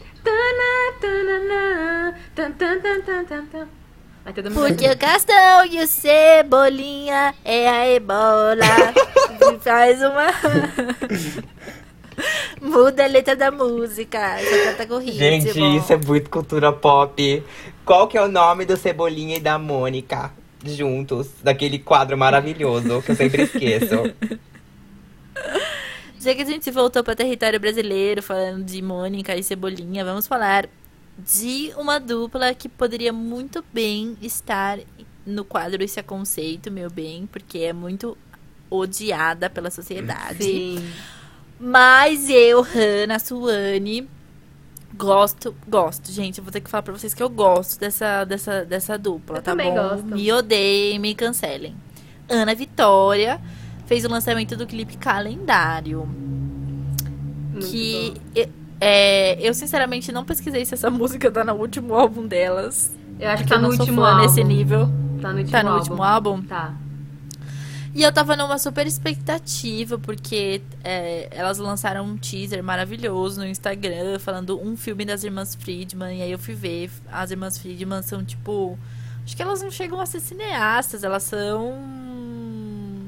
Porque 4.53 4.89
o 4.89 4.97
Castão 4.97 5.65
e 5.65 5.83
o 5.83 5.87
Cebolinha 5.87 7.33
é 7.43 7.69
a 7.69 7.87
ebola. 7.89 8.65
Faz 9.61 10.01
uma. 10.01 10.27
Muda 12.61 13.03
a 13.03 13.07
letra 13.07 13.35
da 13.35 13.51
música. 13.51 14.37
Só 14.39 14.63
canta 14.71 14.87
com 14.87 14.97
ritmo. 14.97 15.19
Gente, 15.19 15.77
isso 15.77 15.93
é 15.93 15.97
muito 15.97 16.29
cultura 16.29 16.71
pop. 16.73 17.43
Qual 17.85 18.07
que 18.07 18.17
é 18.17 18.21
o 18.21 18.27
nome 18.27 18.65
do 18.65 18.75
Cebolinha 18.75 19.37
e 19.37 19.39
da 19.39 19.59
Mônica 19.59 20.31
juntos? 20.65 21.27
Daquele 21.43 21.77
quadro 21.77 22.17
maravilhoso 22.17 23.01
que 23.03 23.11
eu 23.11 23.15
sempre 23.15 23.43
esqueço. 23.53 24.11
Já 26.25 26.33
que 26.33 26.41
a 26.41 26.45
gente 26.45 26.71
voltou 26.71 27.03
para 27.03 27.15
território 27.15 27.59
brasileiro, 27.59 28.23
falando 28.23 28.63
de 28.63 28.81
Mônica 28.81 29.35
e 29.35 29.43
Cebolinha, 29.43 30.03
vamos 30.03 30.25
falar 30.25 30.67
de 31.19 31.71
uma 31.77 31.99
dupla 31.99 32.51
que 32.55 32.67
poderia 32.67 33.13
muito 33.13 33.63
bem 33.71 34.17
estar 34.19 34.79
no 35.23 35.45
quadro 35.45 35.83
Esse 35.83 35.99
é 35.99 36.01
Conceito, 36.01 36.71
meu 36.71 36.89
bem, 36.89 37.27
porque 37.27 37.59
é 37.59 37.73
muito 37.73 38.17
odiada 38.71 39.51
pela 39.51 39.69
sociedade. 39.69 40.43
Sim. 40.43 40.89
Mas 41.59 42.27
eu, 42.27 42.63
Hannah 42.63 43.19
Suane, 43.19 44.09
gosto, 44.95 45.55
gosto, 45.67 46.11
gente. 46.11 46.39
Eu 46.39 46.43
vou 46.43 46.51
ter 46.51 46.59
que 46.59 46.71
falar 46.71 46.81
pra 46.81 46.93
vocês 46.93 47.13
que 47.13 47.21
eu 47.21 47.29
gosto 47.29 47.79
dessa, 47.79 48.25
dessa, 48.25 48.65
dessa 48.65 48.97
dupla, 48.97 49.37
Eu 49.37 49.43
tá 49.43 49.55
bom? 49.55 49.75
gosto. 49.75 50.05
Me 50.07 50.31
odeiem, 50.33 50.97
me 50.97 51.13
cancelem. 51.13 51.75
Ana 52.27 52.55
Vitória 52.55 53.39
fez 53.85 54.05
o 54.05 54.09
lançamento 54.09 54.55
do 54.55 54.65
clipe 54.65 54.97
Calendário. 54.97 56.05
Muito 57.51 57.67
que 57.67 58.13
é, 58.81 59.37
eu, 59.39 59.53
sinceramente, 59.53 60.11
não 60.11 60.25
pesquisei 60.25 60.65
se 60.65 60.73
essa 60.73 60.89
música 60.91 61.31
tá 61.31 61.43
no 61.43 61.53
último 61.53 61.93
álbum 61.93 62.27
delas. 62.27 62.93
Eu 63.19 63.29
acho 63.29 63.43
que 63.43 63.49
tá 63.49 63.57
no 63.57 63.69
último 63.69 64.03
álbum. 64.03 64.21
nesse 64.21 64.43
nível. 64.43 64.89
Tá 65.21 65.31
no 65.31 65.37
último 65.39 65.51
Tá 65.51 65.63
no 65.63 65.69
álbum. 65.69 65.79
último 65.79 66.03
álbum? 66.03 66.41
Tá. 66.43 66.73
E 67.93 68.03
eu 68.03 68.11
tava 68.11 68.35
numa 68.35 68.57
super 68.59 68.85
expectativa, 68.85 69.97
porque 69.97 70.61
é, 70.83 71.29
elas 71.31 71.57
lançaram 71.59 72.03
um 72.05 72.17
teaser 72.17 72.61
maravilhoso 72.61 73.39
no 73.39 73.47
Instagram, 73.47 74.19
falando 74.19 74.61
um 74.61 74.75
filme 74.75 75.05
das 75.05 75.23
irmãs 75.23 75.55
Friedman. 75.55 76.17
E 76.17 76.21
aí 76.21 76.31
eu 76.31 76.37
fui 76.37 76.53
ver. 76.53 76.91
As 77.09 77.31
irmãs 77.31 77.57
Friedman 77.57 78.01
são, 78.01 78.21
tipo, 78.25 78.77
Acho 79.25 79.35
que 79.35 79.41
elas 79.41 79.61
não 79.61 79.71
chegam 79.71 79.99
a 79.99 80.05
ser 80.05 80.19
cineastas, 80.19 81.03
elas 81.03 81.23
são. 81.23 81.73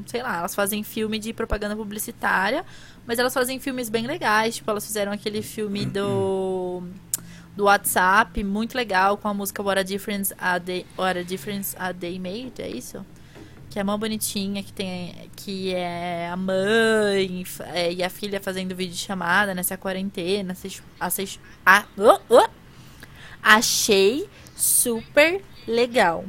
Sei 0.08 0.24
lá, 0.24 0.38
elas 0.39 0.55
fazem 0.55 0.84
filme 0.84 1.20
de 1.20 1.34
propaganda 1.34 1.76
publicitária, 1.76 2.66
mas 3.05 3.20
elas 3.20 3.34
fazem 3.34 3.60
filmes 3.60 3.89
bem 3.89 4.08
legais. 4.08 4.55
Tipo, 4.55 4.72
elas 4.72 4.86
fizeram 4.86 5.12
aquele 5.12 5.41
filme 5.41 5.86
do. 5.86 6.82
do 7.55 7.66
WhatsApp, 7.66 8.41
muito 8.43 8.76
legal, 8.76 9.18
com 9.18 9.28
a 9.28 9.34
música 9.34 9.62
What 9.62 9.80
a 9.80 9.84
Difference 9.84 10.34
a 10.38 10.58
Day, 10.58 10.86
What 10.97 11.20
a 11.20 11.24
Difference 11.24 11.76
a 11.78 11.91
Day 11.91 12.18
Made, 12.18 12.62
é 12.62 12.70
isso? 12.70 13.05
Que 13.70 13.80
é 13.80 13.84
mó 13.84 13.97
bonitinha, 13.97 14.64
que 14.64 14.72
tem. 14.72 15.30
que 15.36 15.74
é 15.74 16.30
a 16.32 16.38
mãe 16.38 17.43
é, 17.74 17.91
e 17.91 18.01
a 18.01 18.10
filha 18.10 18.39
fazendo 18.39 18.74
vídeo 18.74 18.95
chamada 18.95 19.53
nessa 19.53 19.78
quarentena. 19.78 20.53
Assist, 20.53 20.82
assist, 20.97 21.39
a, 21.66 21.84
oh, 21.97 22.20
oh, 22.30 22.47
achei 23.43 24.30
super 24.55 25.41
legal. 25.68 26.26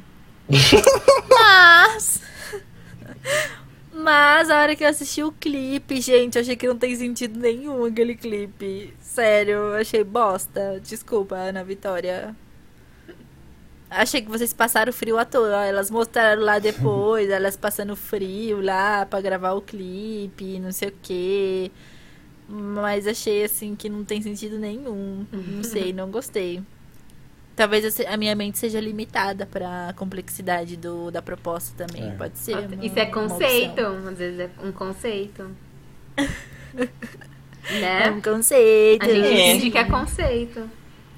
Mas. 1.30 2.22
Mas 4.00 4.48
a 4.48 4.60
hora 4.60 4.76
que 4.76 4.84
eu 4.84 4.88
assisti 4.88 5.24
o 5.24 5.32
clipe, 5.32 6.00
gente, 6.00 6.36
eu 6.36 6.42
achei 6.42 6.54
que 6.54 6.68
não 6.68 6.78
tem 6.78 6.94
sentido 6.94 7.36
nenhum 7.36 7.84
aquele 7.84 8.14
clipe. 8.14 8.94
Sério, 9.00 9.54
eu 9.54 9.74
achei 9.74 10.04
bosta. 10.04 10.80
Desculpa, 10.80 11.34
Ana 11.34 11.64
Vitória. 11.64 12.34
Achei 13.90 14.22
que 14.22 14.28
vocês 14.28 14.52
passaram 14.52 14.92
frio 14.92 15.18
à 15.18 15.24
toa. 15.24 15.64
Elas 15.64 15.90
mostraram 15.90 16.42
lá 16.42 16.60
depois, 16.60 17.28
elas 17.30 17.56
passando 17.56 17.96
frio 17.96 18.60
lá 18.60 19.04
pra 19.04 19.20
gravar 19.20 19.54
o 19.54 19.62
clipe, 19.62 20.60
não 20.60 20.70
sei 20.70 20.90
o 20.90 20.94
quê. 21.02 21.72
Mas 22.48 23.04
achei 23.04 23.42
assim 23.42 23.74
que 23.74 23.88
não 23.88 24.04
tem 24.04 24.22
sentido 24.22 24.60
nenhum. 24.60 25.26
Não 25.32 25.64
sei, 25.64 25.92
não 25.92 26.08
gostei. 26.08 26.62
Talvez 27.58 28.00
a 28.00 28.16
minha 28.16 28.34
mente 28.36 28.56
seja 28.56 28.80
limitada 28.80 29.44
pra 29.44 29.92
complexidade 29.96 30.76
do, 30.76 31.10
da 31.10 31.20
proposta 31.20 31.84
também. 31.86 32.08
É. 32.08 32.12
Pode 32.12 32.38
ser. 32.38 32.56
uma- 32.56 32.84
Isso 32.86 32.98
é 32.98 33.06
conceito. 33.06 33.80
Às 33.84 34.16
vezes 34.16 34.40
é 34.40 34.50
um 34.64 34.70
conceito. 34.72 35.50
É 37.70 37.80
né? 37.80 38.10
um 38.12 38.20
conceito. 38.22 39.04
A 39.04 39.08
gente 39.12 39.26
É. 39.26 39.52
finge 39.54 39.70
que 39.70 39.76
é 39.78 39.84
conceito. 39.84 40.70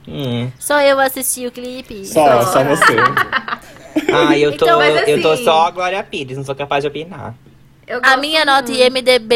Hum. 0.09 0.51
Só 0.59 0.81
eu 0.81 0.99
assisti 0.99 1.47
o 1.47 1.53
clipe. 1.53 2.05
Só, 2.07 2.43
só 2.43 2.65
você. 2.65 2.97
Ah, 4.13 4.37
eu 4.39 4.57
tô, 4.57 4.65
Então, 4.65 4.79
mas 4.79 5.07
eu 5.09 5.21
tô 5.23 5.31
assim- 5.33 5.45
só 5.45 5.67
a 5.67 5.71
Glória 5.71 6.03
Pires, 6.03 6.37
não 6.37 6.45
sou 6.45 6.55
capaz 6.55 6.83
de 6.83 6.89
opinar. 6.89 7.35
A 8.03 8.17
minha 8.17 8.45
nota. 8.45 8.71
IMDB 8.73 9.35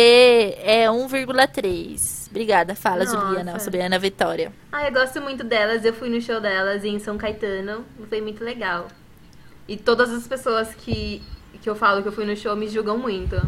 é 0.65 0.89
1,3. 0.91 2.24
Obrigada, 2.35 2.75
fala, 2.75 3.05
Nossa. 3.05 3.17
Juliana, 3.17 3.61
sobre 3.61 3.81
a 3.81 3.87
Ana 3.87 3.97
Vitória. 3.97 4.53
Ah, 4.73 4.85
eu 4.89 4.93
gosto 4.93 5.21
muito 5.21 5.45
delas. 5.45 5.85
Eu 5.85 5.95
fui 5.95 6.09
no 6.09 6.21
show 6.21 6.41
delas 6.41 6.85
em 6.85 6.99
São 6.99 7.17
Caetano. 7.17 7.85
Foi 8.09 8.21
muito 8.21 8.43
legal. 8.43 8.89
E 9.69 9.77
todas 9.77 10.11
as 10.11 10.27
pessoas 10.27 10.75
que, 10.75 11.23
que 11.63 11.71
eu 11.71 11.77
falo 11.77 12.03
que 12.03 12.09
eu 12.09 12.13
fui 12.13 12.25
no 12.25 12.37
show 12.37 12.57
me 12.57 12.67
julgam 12.67 12.99
muito. 12.99 13.41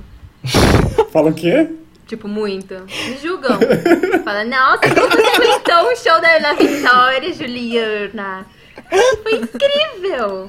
Fala 1.10 1.30
o 1.30 1.34
quê? 1.34 1.68
Tipo, 2.06 2.28
muito. 2.28 2.74
Me 2.84 3.18
julgam. 3.20 3.58
Fala, 4.22 4.44
nossa, 4.44 4.78
como 4.94 5.10
você 5.10 5.34
aguentou 5.34 5.92
o 5.92 5.96
show 5.96 6.20
da 6.20 6.36
Ana 6.36 6.54
Vitória, 6.54 7.32
Juliana? 7.32 8.46
Foi 9.24 9.34
incrível. 9.34 10.48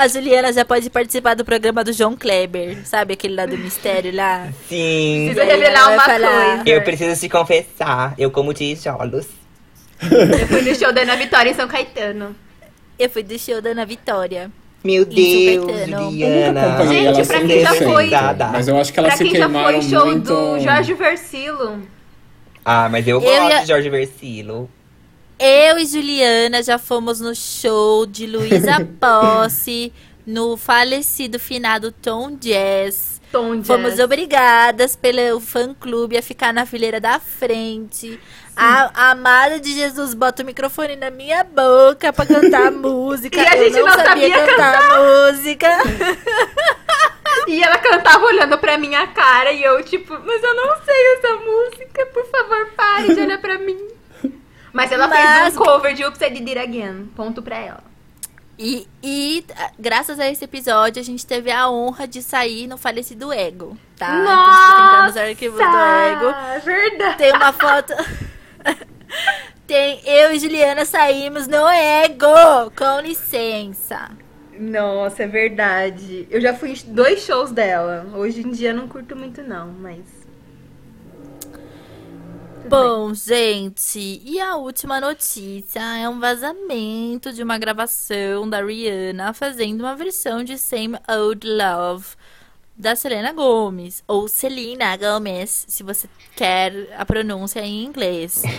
A 0.00 0.08
Juliana 0.08 0.50
já 0.50 0.64
pode 0.64 0.88
participar 0.88 1.34
do 1.34 1.44
programa 1.44 1.84
do 1.84 1.92
João 1.92 2.16
Kleber, 2.16 2.78
sabe? 2.86 3.12
Aquele 3.12 3.34
lá 3.34 3.44
do 3.44 3.58
mistério 3.58 4.14
lá. 4.16 4.48
Sim. 4.66 5.30
Precisa 5.34 5.44
revelar 5.44 5.80
ela 5.80 5.90
uma 5.92 6.02
falar. 6.02 6.56
coisa. 6.56 6.62
Eu 6.70 6.82
preciso 6.82 7.20
te 7.20 7.28
confessar, 7.28 8.14
eu 8.16 8.30
como 8.30 8.54
tijolos. 8.54 9.26
Eu 10.02 10.46
fui 10.48 10.62
no 10.62 10.74
show 10.74 10.90
da 10.90 11.02
Ana 11.02 11.16
Vitória 11.16 11.50
em 11.50 11.54
São 11.54 11.68
Caetano. 11.68 12.34
Eu 12.98 13.10
fui 13.10 13.22
do 13.22 13.38
show 13.38 13.60
da 13.60 13.70
Ana 13.70 13.84
Vitória. 13.84 14.50
Meu 14.82 15.04
Deus, 15.04 15.66
Juliana. 15.86 16.86
Gente, 16.86 17.26
pra 17.26 17.38
sem 17.38 17.46
quem 17.46 17.60
já 17.60 17.70
recente, 17.72 17.92
foi- 17.92 18.10
Mas 18.52 18.68
eu 18.68 18.78
acho 18.80 18.92
que 18.94 19.02
pra 19.02 19.10
se 19.10 19.22
quem 19.24 19.32
já 19.34 19.38
queimaram 19.40 19.82
foi 19.82 19.90
show 19.90 20.06
muito... 20.06 20.24
do 20.34 20.60
Jorge 20.60 20.94
Versilo. 20.94 21.82
Ah, 22.64 22.88
mas 22.88 23.06
eu 23.06 23.16
Eu 23.16 23.20
gosto 23.20 23.50
ia- 23.50 23.60
de 23.60 23.66
Jorge 23.68 23.90
Versilo. 23.90 24.70
Eu 25.42 25.78
e 25.78 25.86
Juliana 25.86 26.62
já 26.62 26.76
fomos 26.78 27.18
no 27.18 27.34
show 27.34 28.04
de 28.04 28.26
Luísa 28.26 28.86
Posse, 29.00 29.90
no 30.26 30.54
falecido 30.56 31.38
finado 31.38 31.90
Tom 31.90 32.36
Jazz. 32.36 33.18
Tom 33.32 33.56
Jazz. 33.56 33.66
Fomos 33.66 33.98
obrigadas 33.98 34.96
pelo 34.96 35.40
fã-clube 35.40 36.18
a 36.18 36.22
ficar 36.22 36.52
na 36.52 36.66
fileira 36.66 37.00
da 37.00 37.18
frente. 37.18 38.20
A, 38.54 38.90
a 38.92 39.10
amada 39.12 39.58
de 39.58 39.72
Jesus 39.72 40.12
bota 40.12 40.42
o 40.42 40.46
microfone 40.46 40.94
na 40.96 41.10
minha 41.10 41.42
boca 41.42 42.12
pra 42.12 42.26
cantar 42.26 42.66
a 42.66 42.70
música. 42.72 43.40
E 43.40 43.46
a 43.46 43.56
Eu 43.56 43.64
gente 43.64 43.80
não 43.82 43.94
sabia 43.94 44.44
cantar 44.46 44.74
a 44.74 45.30
música. 45.32 45.68
E 47.48 47.62
ela 47.62 47.78
cantava 47.78 48.26
olhando 48.26 48.58
pra 48.58 48.76
minha 48.76 49.06
cara 49.06 49.52
e 49.52 49.62
eu, 49.62 49.82
tipo, 49.84 50.12
mas 50.22 50.42
eu 50.42 50.54
não 50.54 50.76
sei 50.84 51.14
essa 51.14 51.36
música, 51.36 52.06
por 52.12 52.26
favor, 52.26 52.66
pare 52.76 53.14
de 53.14 53.20
olhar 53.22 53.38
pra 53.40 53.56
mim. 53.58 53.78
Mas 54.72 54.92
ela 54.92 55.08
Mas- 55.08 55.42
fez 55.42 55.56
um 55.56 55.58
cover 55.64 55.94
de 55.94 56.04
Oops, 56.04 56.20
I 56.20 56.30
Did 56.30 56.48
It 56.48 56.58
Again. 56.58 57.06
Ponto 57.16 57.42
pra 57.42 57.56
ela. 57.58 57.84
E, 58.58 58.86
e, 59.02 59.44
ah, 59.56 59.70
graças 59.78 60.20
a 60.20 60.28
esse 60.30 60.44
episódio, 60.44 61.00
a 61.00 61.04
gente 61.04 61.24
teve 61.26 61.50
a 61.50 61.70
honra 61.70 62.06
de 62.06 62.22
sair 62.22 62.66
no 62.66 62.76
falecido 62.76 63.32
Ego, 63.32 63.74
tá? 63.96 64.20
Então, 64.20 64.36
se 64.36 64.52
você 64.52 64.72
entrar 64.82 65.06
nos 65.06 65.16
arquivos 65.16 65.58
do 65.58 65.64
Ego, 65.64 66.26
É 66.54 66.58
verdade. 66.58 67.16
tem 67.18 67.32
uma 67.32 67.52
foto. 67.54 67.94
tem 69.66 70.00
eu 70.04 70.32
e 70.34 70.38
Juliana 70.38 70.84
saímos 70.84 71.46
no 71.46 71.66
Ego, 71.68 72.70
com 72.76 73.00
licença. 73.00 74.10
Nossa, 74.58 75.22
é 75.22 75.26
verdade. 75.26 76.28
Eu 76.30 76.38
já 76.40 76.52
fui 76.52 76.72
em 76.72 76.92
dois 76.92 77.22
shows 77.24 77.50
dela. 77.50 78.06
Hoje 78.14 78.42
em 78.46 78.50
dia 78.50 78.74
não 78.74 78.86
curto 78.88 79.16
muito, 79.16 79.42
não, 79.42 79.68
mas. 79.68 80.00
Bom, 82.68 83.12
gente, 83.14 84.20
e 84.24 84.38
a 84.38 84.56
última 84.56 85.00
notícia 85.00 85.80
é 85.98 86.08
um 86.08 86.20
vazamento 86.20 87.32
de 87.32 87.42
uma 87.42 87.58
gravação 87.58 88.48
da 88.48 88.62
Rihanna 88.62 89.32
fazendo 89.32 89.80
uma 89.80 89.96
versão 89.96 90.44
de 90.44 90.56
Same 90.56 90.96
Old 91.08 91.46
Love 91.46 92.06
da 92.76 92.94
Selena 92.96 93.32
Gomez, 93.32 94.02
ou 94.06 94.26
Selena 94.28 94.96
Gomez, 94.96 95.64
se 95.68 95.82
você 95.82 96.08
quer 96.36 96.88
a 96.96 97.04
pronúncia 97.04 97.60
em 97.60 97.84
inglês. 97.84 98.42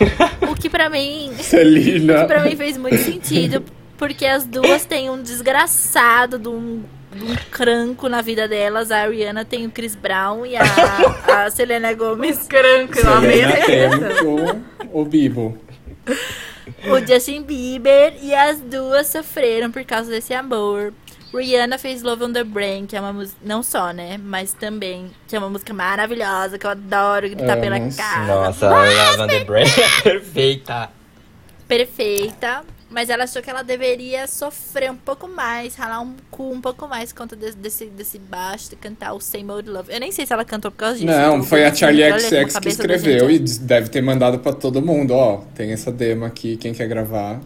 O 0.49 0.55
que 0.55 0.69
pra 0.69 0.89
mim, 0.89 1.33
Celina. 1.39 2.21
que 2.21 2.25
pra 2.25 2.43
mim 2.43 2.55
fez 2.57 2.75
muito 2.77 2.97
sentido, 2.97 3.63
porque 3.97 4.25
as 4.25 4.45
duas 4.45 4.85
têm 4.85 5.09
um 5.09 5.21
desgraçado 5.21 6.37
de 6.37 6.49
um, 6.49 6.83
um 7.15 7.35
cranco 7.49 8.07
na 8.07 8.21
vida 8.21 8.47
delas. 8.47 8.91
A 8.91 9.07
Rihanna 9.07 9.43
tem 9.45 9.65
o 9.65 9.71
Chris 9.71 9.95
Brown 9.95 10.45
e 10.45 10.55
a, 10.55 10.63
a 11.27 11.49
Selena 11.51 11.93
Gomez 11.93 12.47
Cranco, 12.47 12.99
eu 12.99 13.13
amei 13.13 13.43
o, 14.23 15.01
o 15.01 15.05
Bibo. 15.05 15.57
o 16.85 16.99
Justin 17.05 17.43
Bieber 17.43 18.15
e 18.21 18.33
as 18.33 18.59
duas 18.59 19.07
sofreram 19.07 19.71
por 19.71 19.83
causa 19.83 20.09
desse 20.09 20.33
amor. 20.33 20.93
Rihanna 21.33 21.77
fez 21.77 22.01
Love 22.01 22.25
on 22.25 22.33
the 22.33 22.43
Brain, 22.43 22.85
que 22.85 22.95
é 22.95 22.99
uma 22.99 23.13
música, 23.13 23.39
não 23.41 23.63
só, 23.63 23.93
né, 23.93 24.17
mas 24.17 24.53
também, 24.53 25.09
que 25.27 25.35
é 25.35 25.39
uma 25.39 25.49
música 25.49 25.73
maravilhosa, 25.73 26.57
que 26.57 26.65
eu 26.65 26.69
adoro 26.69 27.29
gritar 27.29 27.53
Amo, 27.53 27.61
pela 27.61 27.79
casa. 27.79 28.25
Nossa, 28.27 28.69
Love 28.69 29.21
on 29.21 29.27
the 29.27 29.43
Brain 29.45 29.65
é 29.65 30.01
perfeita. 30.03 30.89
Perfeita, 31.67 32.63
mas 32.91 33.09
ela 33.09 33.23
achou 33.23 33.41
que 33.41 33.49
ela 33.49 33.63
deveria 33.63 34.27
sofrer 34.27 34.91
um 34.91 34.95
pouco 34.95 35.27
mais, 35.27 35.75
ralar 35.75 36.01
um 36.01 36.13
cu 36.29 36.51
um 36.51 36.59
pouco 36.59 36.87
mais 36.87 37.13
por 37.13 37.19
conta 37.19 37.35
desse, 37.37 37.57
desse, 37.57 37.85
desse 37.85 38.19
baixo, 38.19 38.69
de 38.69 38.75
cantar 38.75 39.13
o 39.13 39.21
Same 39.21 39.49
Old 39.49 39.69
Love. 39.69 39.93
Eu 39.93 39.99
nem 39.99 40.11
sei 40.11 40.25
se 40.25 40.33
ela 40.33 40.43
cantou 40.43 40.69
por 40.69 40.77
causa 40.77 40.95
disso. 40.95 41.07
Não, 41.07 41.41
foi 41.41 41.63
a 41.63 41.73
Charlie 41.73 42.19
XX 42.19 42.59
que 42.59 42.67
escreveu 42.67 43.31
e 43.31 43.39
deve 43.39 43.89
ter 43.89 44.01
mandado 44.01 44.39
pra 44.39 44.51
todo 44.51 44.81
mundo. 44.81 45.13
Ó, 45.13 45.37
tem 45.55 45.71
essa 45.71 45.89
demo 45.89 46.25
aqui, 46.25 46.57
quem 46.57 46.73
quer 46.73 46.87
gravar? 46.87 47.39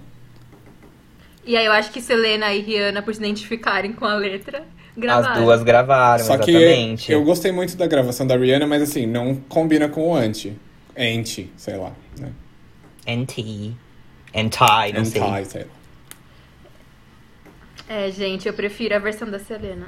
E 1.46 1.56
aí 1.56 1.66
eu 1.66 1.72
acho 1.72 1.92
que 1.92 2.02
Selena 2.02 2.52
e 2.52 2.62
Rihanna, 2.62 3.04
por 3.04 3.14
se 3.14 3.20
identificarem 3.20 3.94
com 3.94 4.06
a 4.06 4.16
letra, 4.16 4.64
gravaram. 4.98 5.32
As 5.32 5.38
duas 5.44 5.64
gravaram, 5.64 6.26
Só 6.26 6.40
que 6.40 6.50
exatamente. 6.50 7.12
eu 7.12 7.24
gostei 7.24 7.52
muito 7.52 7.78
da 7.78 7.86
gravação 7.86 8.26
da 8.26 8.36
Rihanna, 8.36 8.66
mas 8.66 8.82
assim, 8.82 9.06
não 9.06 9.36
combina 9.36 9.88
com 9.88 10.10
o 10.10 10.16
anti. 10.16 10.58
Anti, 10.98 11.52
sei 11.56 11.78
lá. 11.78 11.92
Né? 12.20 12.32
NT. 13.08 13.85
Anti, 14.36 14.60
não 14.94 15.06
sei. 15.06 15.22
Anti, 15.22 15.48
sei 15.48 15.62
lá. 15.62 15.68
É, 17.88 18.10
gente, 18.12 18.48
eu 18.48 18.54
prefiro 18.54 18.96
a 18.96 19.00
versão 19.00 19.30
da 19.30 19.40
Selena. 19.40 19.88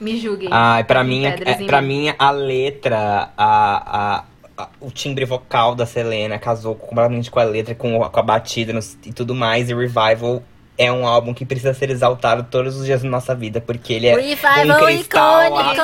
Me 0.00 0.18
julguem. 0.18 0.48
Ai, 0.50 0.84
pra 0.84 1.02
mim, 1.04 1.26
é, 1.26 1.36
em 1.60 1.66
pra 1.66 1.82
mim. 1.82 2.12
a 2.18 2.30
letra, 2.30 3.30
a, 3.36 4.16
a, 4.16 4.24
a- 4.56 4.68
o 4.80 4.90
timbre 4.90 5.24
vocal 5.24 5.74
da 5.74 5.84
Selena 5.86 6.38
casou 6.38 6.74
completamente 6.74 7.30
com 7.30 7.38
a 7.40 7.44
letra, 7.44 7.74
com, 7.74 7.98
com 8.00 8.20
a 8.20 8.22
batida 8.22 8.72
no- 8.72 8.80
e 9.04 9.12
tudo 9.12 9.34
mais. 9.34 9.68
E 9.68 9.74
Revival 9.74 10.42
é 10.78 10.90
um 10.92 11.06
álbum 11.06 11.34
que 11.34 11.44
precisa 11.44 11.74
ser 11.74 11.90
exaltado 11.90 12.44
todos 12.50 12.76
os 12.76 12.86
dias 12.86 13.02
da 13.02 13.08
nossa 13.08 13.34
vida, 13.34 13.60
porque 13.60 13.92
ele 13.92 14.06
é 14.06 14.14
Revival 14.14 14.76
um 14.82 14.84
cristal 14.86 15.44
icônico! 15.46 15.82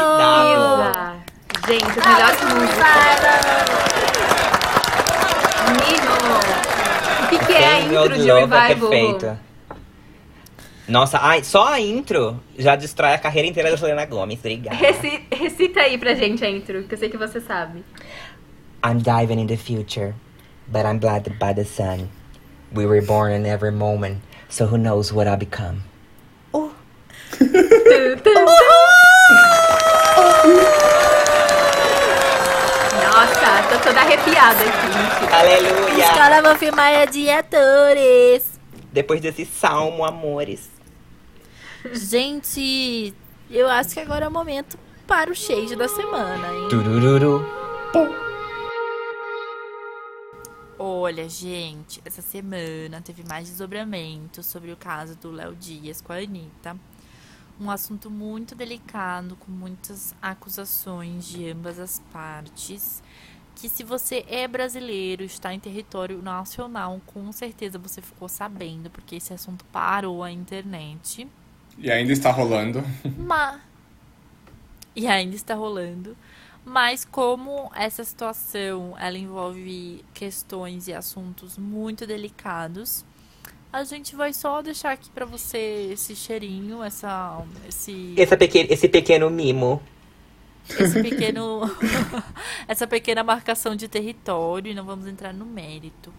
Gente, 1.66 1.84
as 1.84 2.07
melhores 2.07 2.40
músicas. 2.55 3.95
Nino! 5.70 6.14
O 7.24 7.43
que, 7.57 7.62
é 7.62 7.66
a 7.66 7.80
intro 7.80 8.14
de 8.14 8.22
Love 8.30 8.55
é 8.55 8.66
Revival? 8.66 8.90
perfeita. 8.90 9.40
Nossa, 10.86 11.18
ai, 11.22 11.42
só 11.42 11.66
a 11.72 11.80
intro 11.80 12.38
já 12.59 12.76
destrói 12.76 13.14
a 13.14 13.18
carreira 13.18 13.48
inteira 13.48 13.70
da 13.70 13.76
Selena 13.78 14.05
Gomez. 14.05 14.38
Obrigada. 14.40 14.76
Reci- 14.76 15.22
recita 15.32 15.80
aí 15.80 15.96
pra 15.96 16.14
gente 16.14 16.44
a 16.44 16.50
intro, 16.50 16.82
que 16.84 16.94
eu 16.94 16.98
sei 16.98 17.09
que 17.09 17.16
você 17.16 17.40
sabe. 17.40 17.82
I'm 18.84 18.98
diving 18.98 19.40
in 19.40 19.46
the 19.46 19.57
future, 19.57 20.14
but 20.66 20.84
I'm 20.84 20.98
blinded 20.98 21.38
by 21.38 21.55
the 21.55 21.64
sun. 21.64 22.11
We 22.74 22.84
were 22.86 23.00
born 23.00 23.32
in 23.32 23.46
every 23.46 23.70
moment, 23.72 24.18
so 24.50 24.66
who 24.66 24.76
knows 24.76 25.11
what 25.11 25.26
I'll 25.26 25.38
become. 25.38 25.82
Tu, 26.52 28.16
tu. 28.22 28.34
Nossa, 28.34 28.64
tô 33.79 33.89
toda 33.89 34.01
arrepiada 34.01 34.61
aqui. 34.61 35.35
Aleluia! 35.35 36.14
Caras 36.14 36.43
vão 36.43 36.57
filmar 36.57 36.93
é 36.93 37.07
de 37.07 37.29
atores. 37.29 38.61
Depois 38.93 39.20
desse 39.20 39.45
salmo, 39.45 40.05
amores. 40.05 40.70
Gente, 41.93 43.12
eu 43.51 43.68
acho 43.68 43.91
que 43.91 44.01
agora 44.01 44.27
é 44.27 44.29
o 44.29 44.31
momento 44.31 44.79
para 45.07 45.31
o 45.31 45.35
shade 45.35 45.75
da 45.77 45.89
semana, 45.89 46.49
hein? 46.49 46.68
Turururu. 46.68 47.45
Olha, 50.79 51.29
gente, 51.29 52.01
essa 52.05 52.22
semana 52.22 53.01
teve 53.01 53.22
mais 53.29 53.49
desdobramento 53.49 54.43
sobre 54.43 54.72
o 54.72 54.77
caso 54.77 55.16
do 55.16 55.31
Léo 55.31 55.55
Dias 55.55 56.01
com 56.01 56.12
a 56.12 56.16
Anitta. 56.16 56.77
Um 57.61 57.70
assunto 57.70 58.11
muito 58.11 58.55
delicado, 58.55 59.37
com 59.37 59.51
muitas 59.51 60.14
acusações 60.20 61.27
de 61.27 61.49
ambas 61.51 61.79
as 61.79 62.01
partes. 62.12 63.03
Que 63.57 63.68
se 63.68 63.82
você 63.82 64.24
é 64.28 64.46
brasileiro, 64.48 65.22
está 65.22 65.55
em 65.55 65.61
território 65.61 66.20
nacional, 66.20 67.00
com 67.07 67.30
certeza 67.32 67.78
você 67.78 68.02
ficou 68.02 68.28
sabendo, 68.28 68.90
porque 68.90 69.16
esse 69.16 69.32
assunto 69.32 69.64
parou 69.66 70.22
a 70.22 70.30
internet. 70.30 71.26
E 71.78 71.90
ainda 71.90 72.12
está 72.12 72.30
rolando. 72.30 72.84
Mas... 73.16 73.61
E 74.96 75.07
ainda 75.07 75.34
está 75.34 75.55
rolando. 75.55 76.16
Mas 76.64 77.05
como 77.05 77.70
essa 77.74 78.02
situação 78.05 78.94
ela 78.98 79.18
envolve 79.18 80.05
questões 80.14 80.88
e 80.88 80.94
assuntos 80.94 81.59
muito 81.59 82.07
delicados, 82.07 83.05
a 83.72 83.84
gente 83.84 84.16
vai 84.16 84.32
só 84.32 84.62
deixar 84.62 84.92
aqui 84.92 85.11
pra 85.11 85.26
você 85.26 85.90
esse 85.92 86.16
cheirinho, 86.16 86.82
essa 86.82 87.44
esse 87.68 88.14
Esse 88.16 88.36
pequeno, 88.36 88.68
esse 88.72 88.88
pequeno 88.88 89.28
mimo. 89.28 89.82
Esse 90.69 91.03
pequeno 91.03 91.62
essa 92.67 92.87
pequena 92.87 93.23
marcação 93.23 93.77
de 93.77 93.89
território 93.89 94.71
e 94.71 94.75
não 94.75 94.85
vamos 94.85 95.07
entrar 95.07 95.33
no 95.33 95.45
mérito. 95.45 96.12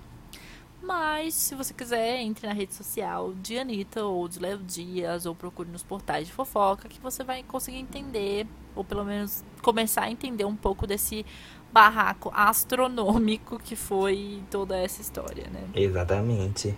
Mas, 0.82 1.34
se 1.34 1.56
você 1.56 1.74
quiser, 1.74 2.20
entre 2.22 2.48
na 2.48 2.54
rede 2.54 2.76
social 2.76 3.34
de 3.34 3.58
Anitta 3.58 4.06
ou 4.06 4.28
de 4.28 4.38
Léo 4.38 4.60
Dias, 4.60 5.26
ou 5.26 5.34
procure 5.34 5.68
nos 5.68 5.82
portais 5.82 6.28
de 6.28 6.34
fofoca, 6.34 6.88
que 6.88 7.00
você 7.00 7.24
vai 7.24 7.41
conseguir 7.41 7.80
entender, 7.80 8.46
ou 8.76 8.84
pelo 8.84 9.04
menos 9.04 9.43
começar 9.64 10.04
a 10.04 10.12
entender 10.12 10.46
um 10.46 10.56
pouco 10.56 10.86
desse 10.86 11.26
barraco 11.74 12.32
astronômico 12.34 13.58
que 13.58 13.76
foi 13.76 14.43
toda 14.52 14.78
essa 14.78 15.02
história, 15.02 15.50
né? 15.52 15.68
Exatamente. 15.74 16.76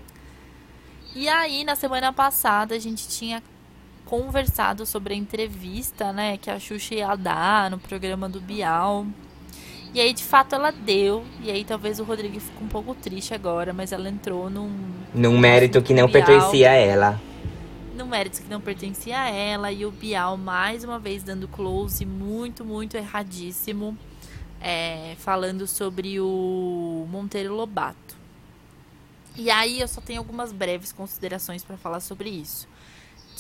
E 1.14 1.28
aí, 1.28 1.66
na 1.66 1.76
semana 1.76 2.14
passada, 2.14 2.76
a 2.76 2.80
gente 2.80 3.10
tinha 3.10 3.44
conversado 4.08 4.86
sobre 4.86 5.14
a 5.14 5.18
entrevista, 5.18 6.14
né, 6.14 6.38
que 6.38 6.50
a 6.50 6.58
Xuxa 6.58 6.96
ia 6.96 7.16
dar 7.16 7.70
no 7.70 7.78
programa 7.78 8.30
do 8.30 8.40
Bial. 8.40 9.06
E 9.94 10.00
aí, 10.00 10.14
de 10.14 10.24
fato, 10.24 10.56
ela 10.56 10.72
deu. 10.72 11.24
E 11.42 11.52
aí, 11.52 11.66
talvez 11.66 12.00
o 12.00 12.04
Rodrigo 12.04 12.40
fique 12.40 12.64
um 12.64 12.68
pouco 12.68 12.96
triste 12.96 13.34
agora, 13.34 13.74
mas 13.74 13.92
ela 13.92 14.10
entrou 14.10 14.50
num. 14.50 14.72
Num 15.14 15.38
mérito 15.38 15.82
que 15.82 15.94
não 15.94 16.08
Bial, 16.08 16.26
pertencia 16.26 16.72
a 16.72 16.74
ela. 16.74 17.22
Num 17.96 18.06
mérito 18.06 18.42
que 18.42 18.50
não 18.50 18.62
pertencia 18.62 19.20
a 19.20 19.30
ela. 19.30 19.72
E 19.72 19.86
o 19.86 19.92
Bial, 19.92 20.38
mais 20.38 20.84
uma 20.84 21.00
vez, 21.00 21.24
dando 21.24 21.48
close 21.48 22.06
muito, 22.06 22.64
muito 22.64 22.96
erradíssimo. 22.96 23.98
é, 24.62 25.16
falando 25.20 25.68
sobre 25.68 26.20
o 26.20 27.06
Monteiro 27.10 27.54
Lobato. 27.56 28.16
E 29.36 29.50
aí, 29.52 29.80
eu 29.80 29.88
só 29.88 30.02
tenho 30.02 30.20
algumas 30.20 30.52
breves 30.52 30.92
considerações 30.92 31.64
para 31.64 31.78
falar 31.78 32.00
sobre 32.00 32.30
isso. 32.30 32.68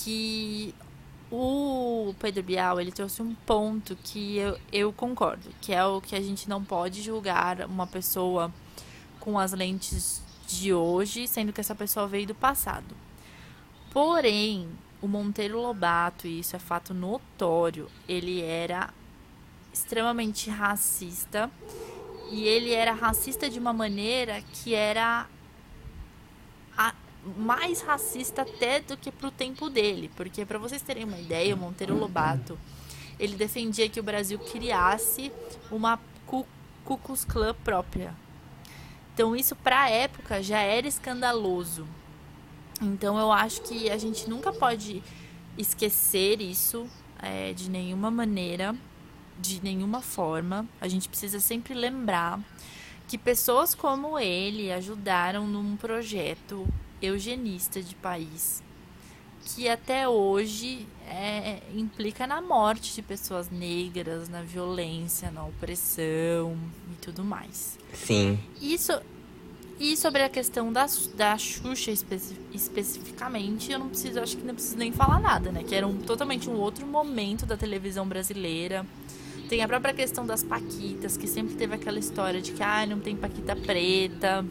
Que 0.04 0.74
o 1.32 2.14
Pedro 2.20 2.41
Bial, 2.43 2.80
ele 2.80 2.91
trouxe 2.91 3.22
um 3.22 3.34
ponto 3.34 3.95
que 4.04 4.38
eu, 4.38 4.58
eu 4.72 4.93
concordo, 4.93 5.50
que 5.62 5.74
é 5.74 5.84
o 5.86 6.00
que 6.00 6.16
a 6.16 6.22
gente 6.22 6.48
não 6.48 6.64
pode 6.64 7.02
julgar 7.02 7.62
uma 7.66 7.86
pessoa 7.86 8.54
com 9.20 9.38
as 9.38 9.52
lentes 9.52 10.22
de 10.48 10.74
hoje, 10.74 11.28
sendo 11.28 11.52
que 11.52 11.60
essa 11.60 11.76
pessoa 11.76 12.08
veio 12.08 12.28
do 12.28 12.36
passado. 12.36 12.95
Porém, 13.91 14.70
o 15.02 15.08
Monteiro 15.08 15.60
Lobato, 15.62 16.28
e 16.28 16.39
isso 16.39 16.56
é 16.56 16.60
fato 16.60 16.93
notório, 16.93 17.89
ele 18.08 18.41
era 18.41 18.93
extremamente 19.74 20.50
racista 20.50 21.52
e 22.32 22.43
ele 22.48 22.72
era 22.72 22.93
racista 22.93 23.50
de 23.50 23.60
uma 23.60 23.74
maneira 23.74 24.41
que 24.54 24.74
era 24.74 25.28
a- 26.78 26.95
mais 27.38 27.82
racista 27.82 28.44
até 28.44 28.80
do 28.80 28.96
que 28.96 29.12
pro 29.12 29.32
tempo 29.32 29.70
dele, 29.70 30.10
porque 30.16 30.46
para 30.46 30.58
vocês 30.58 30.82
terem 30.82 31.04
uma 31.04 31.20
ideia, 31.20 31.56
o 31.56 31.58
Monteiro 31.58 31.98
Lobato, 31.98 32.58
ele 33.20 33.36
defendia 33.36 33.90
que 33.90 34.00
o 34.00 34.04
Brasil 34.04 34.38
criasse 34.40 35.32
uma 35.72 36.00
Ku 36.26 36.46
Klan 37.28 37.54
própria. 37.64 38.14
Então 39.14 39.36
isso 39.36 39.56
para 39.56 39.84
a 39.84 39.90
época 39.90 40.44
já 40.44 40.60
era 40.60 40.88
escandaloso. 40.88 41.88
Então 42.82 43.18
eu 43.18 43.32
acho 43.32 43.62
que 43.62 43.90
a 43.90 43.98
gente 43.98 44.30
nunca 44.30 44.54
pode 44.54 45.04
esquecer 45.58 46.40
isso 46.40 46.88
é, 47.20 47.52
de 47.54 47.70
nenhuma 47.70 48.12
maneira, 48.12 48.76
de 49.40 49.62
nenhuma 49.64 50.02
forma. 50.02 50.68
A 50.80 50.88
gente 50.88 51.10
precisa 51.10 51.40
sempre 51.40 51.74
lembrar 51.74 52.40
que 53.08 53.18
pessoas 53.18 53.74
como 53.74 54.20
ele 54.20 54.72
ajudaram 54.72 55.48
num 55.48 55.76
projeto 55.76 56.68
eugenista 57.02 57.82
de 57.82 57.95
país 57.95 58.64
que 59.56 59.70
até 59.70 60.10
hoje 60.10 60.86
é, 61.08 61.62
implica 61.74 62.28
na 62.28 62.41
morte 62.41 62.93
de 62.93 63.02
pessoas 63.02 63.50
negras, 63.50 64.28
na 64.28 64.41
violência, 64.41 65.32
na 65.32 65.45
opressão 65.45 66.58
e 66.91 66.95
tudo 67.02 67.24
mais. 67.24 67.80
Sim. 67.93 68.38
Isso 68.62 68.91
e 69.80 69.95
sobre 69.95 70.24
a 70.24 70.28
questão 70.28 70.74
da, 70.74 70.86
da 71.16 71.38
Xuxa 71.38 71.91
especi- 71.91 72.36
especificamente, 72.52 73.72
eu 73.72 73.80
não 73.80 73.88
preciso, 73.89 74.20
acho 74.20 74.36
que 74.36 74.43
não 74.43 74.54
preciso 74.56 74.76
nem 74.76 74.91
falar 74.91 75.20
nada, 75.20 75.52
né? 75.52 75.64
Que 75.64 75.76
era 75.76 75.88
um, 75.88 75.98
totalmente 75.98 76.50
um 76.50 76.56
outro 76.58 76.86
momento 76.86 77.45
da 77.45 77.56
televisão 77.56 78.06
brasileira. 78.08 78.86
Tem 79.48 79.62
a 79.62 79.68
própria 79.68 79.93
questão 79.93 80.26
das 80.26 80.43
Paquitas, 80.43 81.16
que 81.16 81.26
sempre 81.28 81.56
teve 81.56 81.74
aquela 81.76 82.00
história 82.00 82.41
de 82.41 82.52
que 82.52 82.62
ah, 82.62 82.86
não 82.86 83.00
tem 83.00 83.16
Paquita 83.16 83.56
preta. 83.56 84.43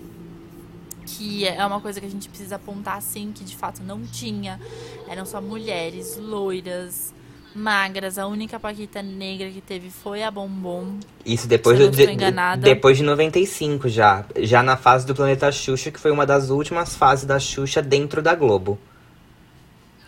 Que 1.07 1.47
é 1.47 1.65
uma 1.65 1.81
coisa 1.81 2.01
que 2.01 2.07
a 2.07 2.11
gente 2.11 2.29
precisa 2.29 2.57
apontar 2.57 2.97
assim, 2.99 3.33
que 3.33 3.45
de 3.45 3.57
fato 3.57 3.83
não 3.83 4.03
tinha. 4.03 4.61
Eram 5.09 5.25
só 5.25 5.41
mulheres 5.41 6.17
loiras, 6.17 7.15
magras. 7.55 8.19
A 8.19 8.27
única 8.27 8.59
Paquita 8.59 9.01
negra 9.03 9.49
que 9.51 9.61
teve 9.61 9.89
foi 9.91 10.23
a 10.23 10.31
Bombom. 10.31 10.99
Isso 11.25 11.47
depois 11.47 11.79
do, 11.79 11.89
de- 11.91 12.11
enganada. 12.11 12.61
depois 12.61 12.97
de 12.99 13.05
95 13.05 13.89
já. 13.89 14.25
Já 14.39 14.63
na 14.63 14.77
fase 14.77 15.07
do 15.07 15.15
Planeta 15.15 15.51
Xuxa, 15.53 15.91
que 15.91 16.01
foi 16.01 16.11
uma 16.11 16.27
das 16.27 16.51
últimas 16.51 16.97
fases 16.97 17.25
da 17.25 17.39
Xuxa 17.39 17.81
dentro 17.81 18.21
da 18.21 18.35
Globo. 18.35 18.79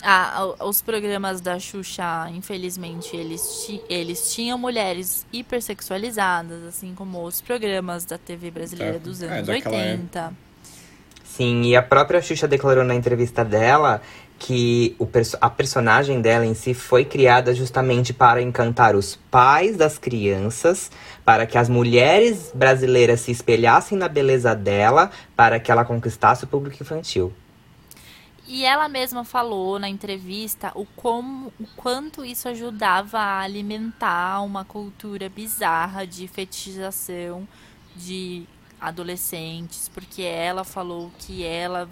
Ah, 0.00 0.54
os 0.64 0.80
programas 0.80 1.40
da 1.40 1.58
Xuxa, 1.58 2.30
infelizmente, 2.30 3.16
eles, 3.16 3.64
ti- 3.66 3.82
eles 3.88 4.32
tinham 4.32 4.56
mulheres 4.56 5.26
hipersexualizadas, 5.32 6.62
assim 6.64 6.94
como 6.94 7.24
os 7.24 7.40
programas 7.40 8.04
da 8.04 8.16
TV 8.16 8.48
brasileira 8.50 8.94
É, 8.96 8.98
dos 9.00 9.22
é, 9.22 9.26
anos 9.26 9.46
daquela 9.48 9.74
80. 9.76 10.32
Sim, 11.38 11.62
e 11.62 11.76
a 11.76 11.82
própria 11.82 12.20
Xuxa 12.20 12.48
declarou 12.48 12.82
na 12.82 12.96
entrevista 12.96 13.44
dela 13.44 14.02
que 14.40 14.96
o 14.98 15.06
perso- 15.06 15.38
a 15.40 15.48
personagem 15.48 16.20
dela 16.20 16.44
em 16.44 16.52
si 16.52 16.74
foi 16.74 17.04
criada 17.04 17.54
justamente 17.54 18.12
para 18.12 18.42
encantar 18.42 18.96
os 18.96 19.14
pais 19.30 19.76
das 19.76 19.98
crianças, 19.98 20.90
para 21.24 21.46
que 21.46 21.56
as 21.56 21.68
mulheres 21.68 22.50
brasileiras 22.52 23.20
se 23.20 23.30
espelhassem 23.30 23.96
na 23.96 24.08
beleza 24.08 24.52
dela, 24.52 25.12
para 25.36 25.60
que 25.60 25.70
ela 25.70 25.84
conquistasse 25.84 26.42
o 26.42 26.48
público 26.48 26.82
infantil. 26.82 27.32
E 28.44 28.64
ela 28.64 28.88
mesma 28.88 29.22
falou 29.22 29.78
na 29.78 29.88
entrevista 29.88 30.72
o, 30.74 30.84
como, 30.96 31.52
o 31.60 31.68
quanto 31.76 32.24
isso 32.24 32.48
ajudava 32.48 33.16
a 33.16 33.42
alimentar 33.42 34.40
uma 34.40 34.64
cultura 34.64 35.28
bizarra 35.28 36.04
de 36.04 36.26
fetichização 36.26 37.46
de 37.94 38.44
adolescentes, 38.80 39.88
porque 39.92 40.22
ela 40.22 40.64
falou 40.64 41.10
que 41.18 41.44
ela, 41.44 41.88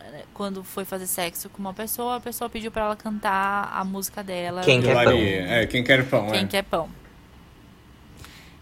eh, 0.00 0.24
quando 0.34 0.62
foi 0.64 0.84
fazer 0.84 1.06
sexo 1.06 1.48
com 1.48 1.58
uma 1.58 1.74
pessoa, 1.74 2.16
a 2.16 2.20
pessoa 2.20 2.48
pediu 2.50 2.70
pra 2.70 2.84
ela 2.84 2.96
cantar 2.96 3.70
a 3.74 3.84
música 3.84 4.22
dela. 4.22 4.62
Quem 4.62 4.80
quer 4.82 5.04
pão? 5.04 5.12
É, 5.18 5.66
quem 5.66 5.82
quer 5.84 6.08
pão, 6.08 6.30
Quem 6.30 6.44
é. 6.44 6.46
quer 6.46 6.62
pão. 6.64 6.88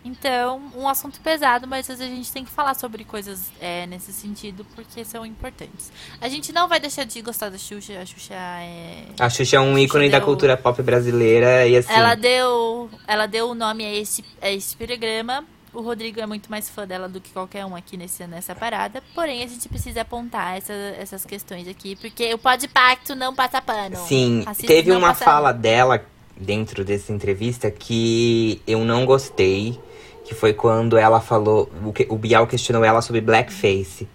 Então, 0.02 0.62
um 0.74 0.88
assunto 0.88 1.20
pesado, 1.20 1.66
mas 1.68 1.90
às 1.90 1.98
vezes 1.98 2.10
a 2.10 2.16
gente 2.16 2.32
tem 2.32 2.42
que 2.42 2.50
falar 2.50 2.72
sobre 2.72 3.04
coisas 3.04 3.52
é, 3.60 3.86
nesse 3.86 4.14
sentido, 4.14 4.64
porque 4.74 5.04
são 5.04 5.26
importantes. 5.26 5.92
A 6.18 6.26
gente 6.26 6.52
não 6.54 6.66
vai 6.66 6.80
deixar 6.80 7.04
de 7.04 7.20
gostar 7.20 7.50
da 7.50 7.58
Xuxa, 7.58 8.00
a 8.00 8.06
Xuxa 8.06 8.32
é. 8.34 9.04
A 9.18 9.28
Xuxa 9.28 9.56
é 9.56 9.60
um 9.60 9.72
Xuxa 9.74 9.80
ícone 9.82 10.08
da 10.08 10.16
deu- 10.18 10.24
cultura 10.26 10.56
pop 10.56 10.82
brasileira 10.82 11.66
e 11.66 11.76
assim. 11.76 11.92
Ela 11.92 12.14
deu, 12.14 12.88
ela 13.06 13.26
deu 13.26 13.50
o 13.50 13.54
nome 13.54 13.84
a 13.84 13.92
esse, 13.94 14.24
a 14.40 14.50
esse 14.50 14.74
programa. 14.74 15.44
O 15.72 15.80
Rodrigo 15.80 16.20
é 16.20 16.26
muito 16.26 16.50
mais 16.50 16.68
fã 16.68 16.86
dela 16.86 17.08
do 17.08 17.20
que 17.20 17.30
qualquer 17.30 17.64
um 17.64 17.76
aqui 17.76 17.96
nesse, 17.96 18.26
nessa 18.26 18.54
parada. 18.54 19.02
Porém, 19.14 19.42
a 19.42 19.46
gente 19.46 19.68
precisa 19.68 20.00
apontar 20.00 20.56
essa- 20.58 20.72
essas 20.72 21.24
questões 21.24 21.68
aqui, 21.68 21.94
porque 21.96 22.34
o 22.34 22.38
Pode 22.38 22.66
Pacto 22.66 23.14
não 23.14 23.34
passa 23.34 23.62
pano. 23.62 23.96
Sim, 23.96 24.44
teve 24.66 24.90
uma 24.90 25.08
passa 25.08 25.24
fala 25.24 25.48
pano. 25.50 25.62
dela 25.62 26.04
dentro 26.36 26.84
dessa 26.84 27.12
entrevista 27.12 27.70
que 27.70 28.60
eu 28.66 28.84
não 28.84 29.04
gostei, 29.06 29.78
que 30.24 30.34
foi 30.34 30.52
quando 30.52 30.96
ela 30.96 31.20
falou, 31.20 31.70
o, 31.84 31.92
que- 31.92 32.06
o 32.10 32.16
Bial 32.16 32.46
questionou 32.48 32.84
ela 32.84 33.00
sobre 33.00 33.20
blackface. 33.20 34.08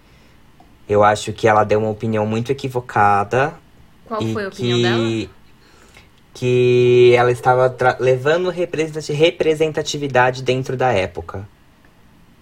Eu 0.88 1.02
acho 1.02 1.32
que 1.32 1.48
ela 1.48 1.64
deu 1.64 1.78
uma 1.80 1.90
opinião 1.90 2.26
muito 2.26 2.52
equivocada 2.52 3.54
Qual 4.04 4.20
e 4.22 4.32
foi 4.32 4.44
a 4.44 4.48
opinião 4.48 4.76
que 4.76 4.82
dela? 4.82 5.35
Que 6.38 7.14
ela 7.16 7.32
estava 7.32 7.74
levando 7.98 8.50
representati- 8.50 9.12
representatividade 9.14 10.42
dentro 10.42 10.76
da 10.76 10.92
época. 10.92 11.48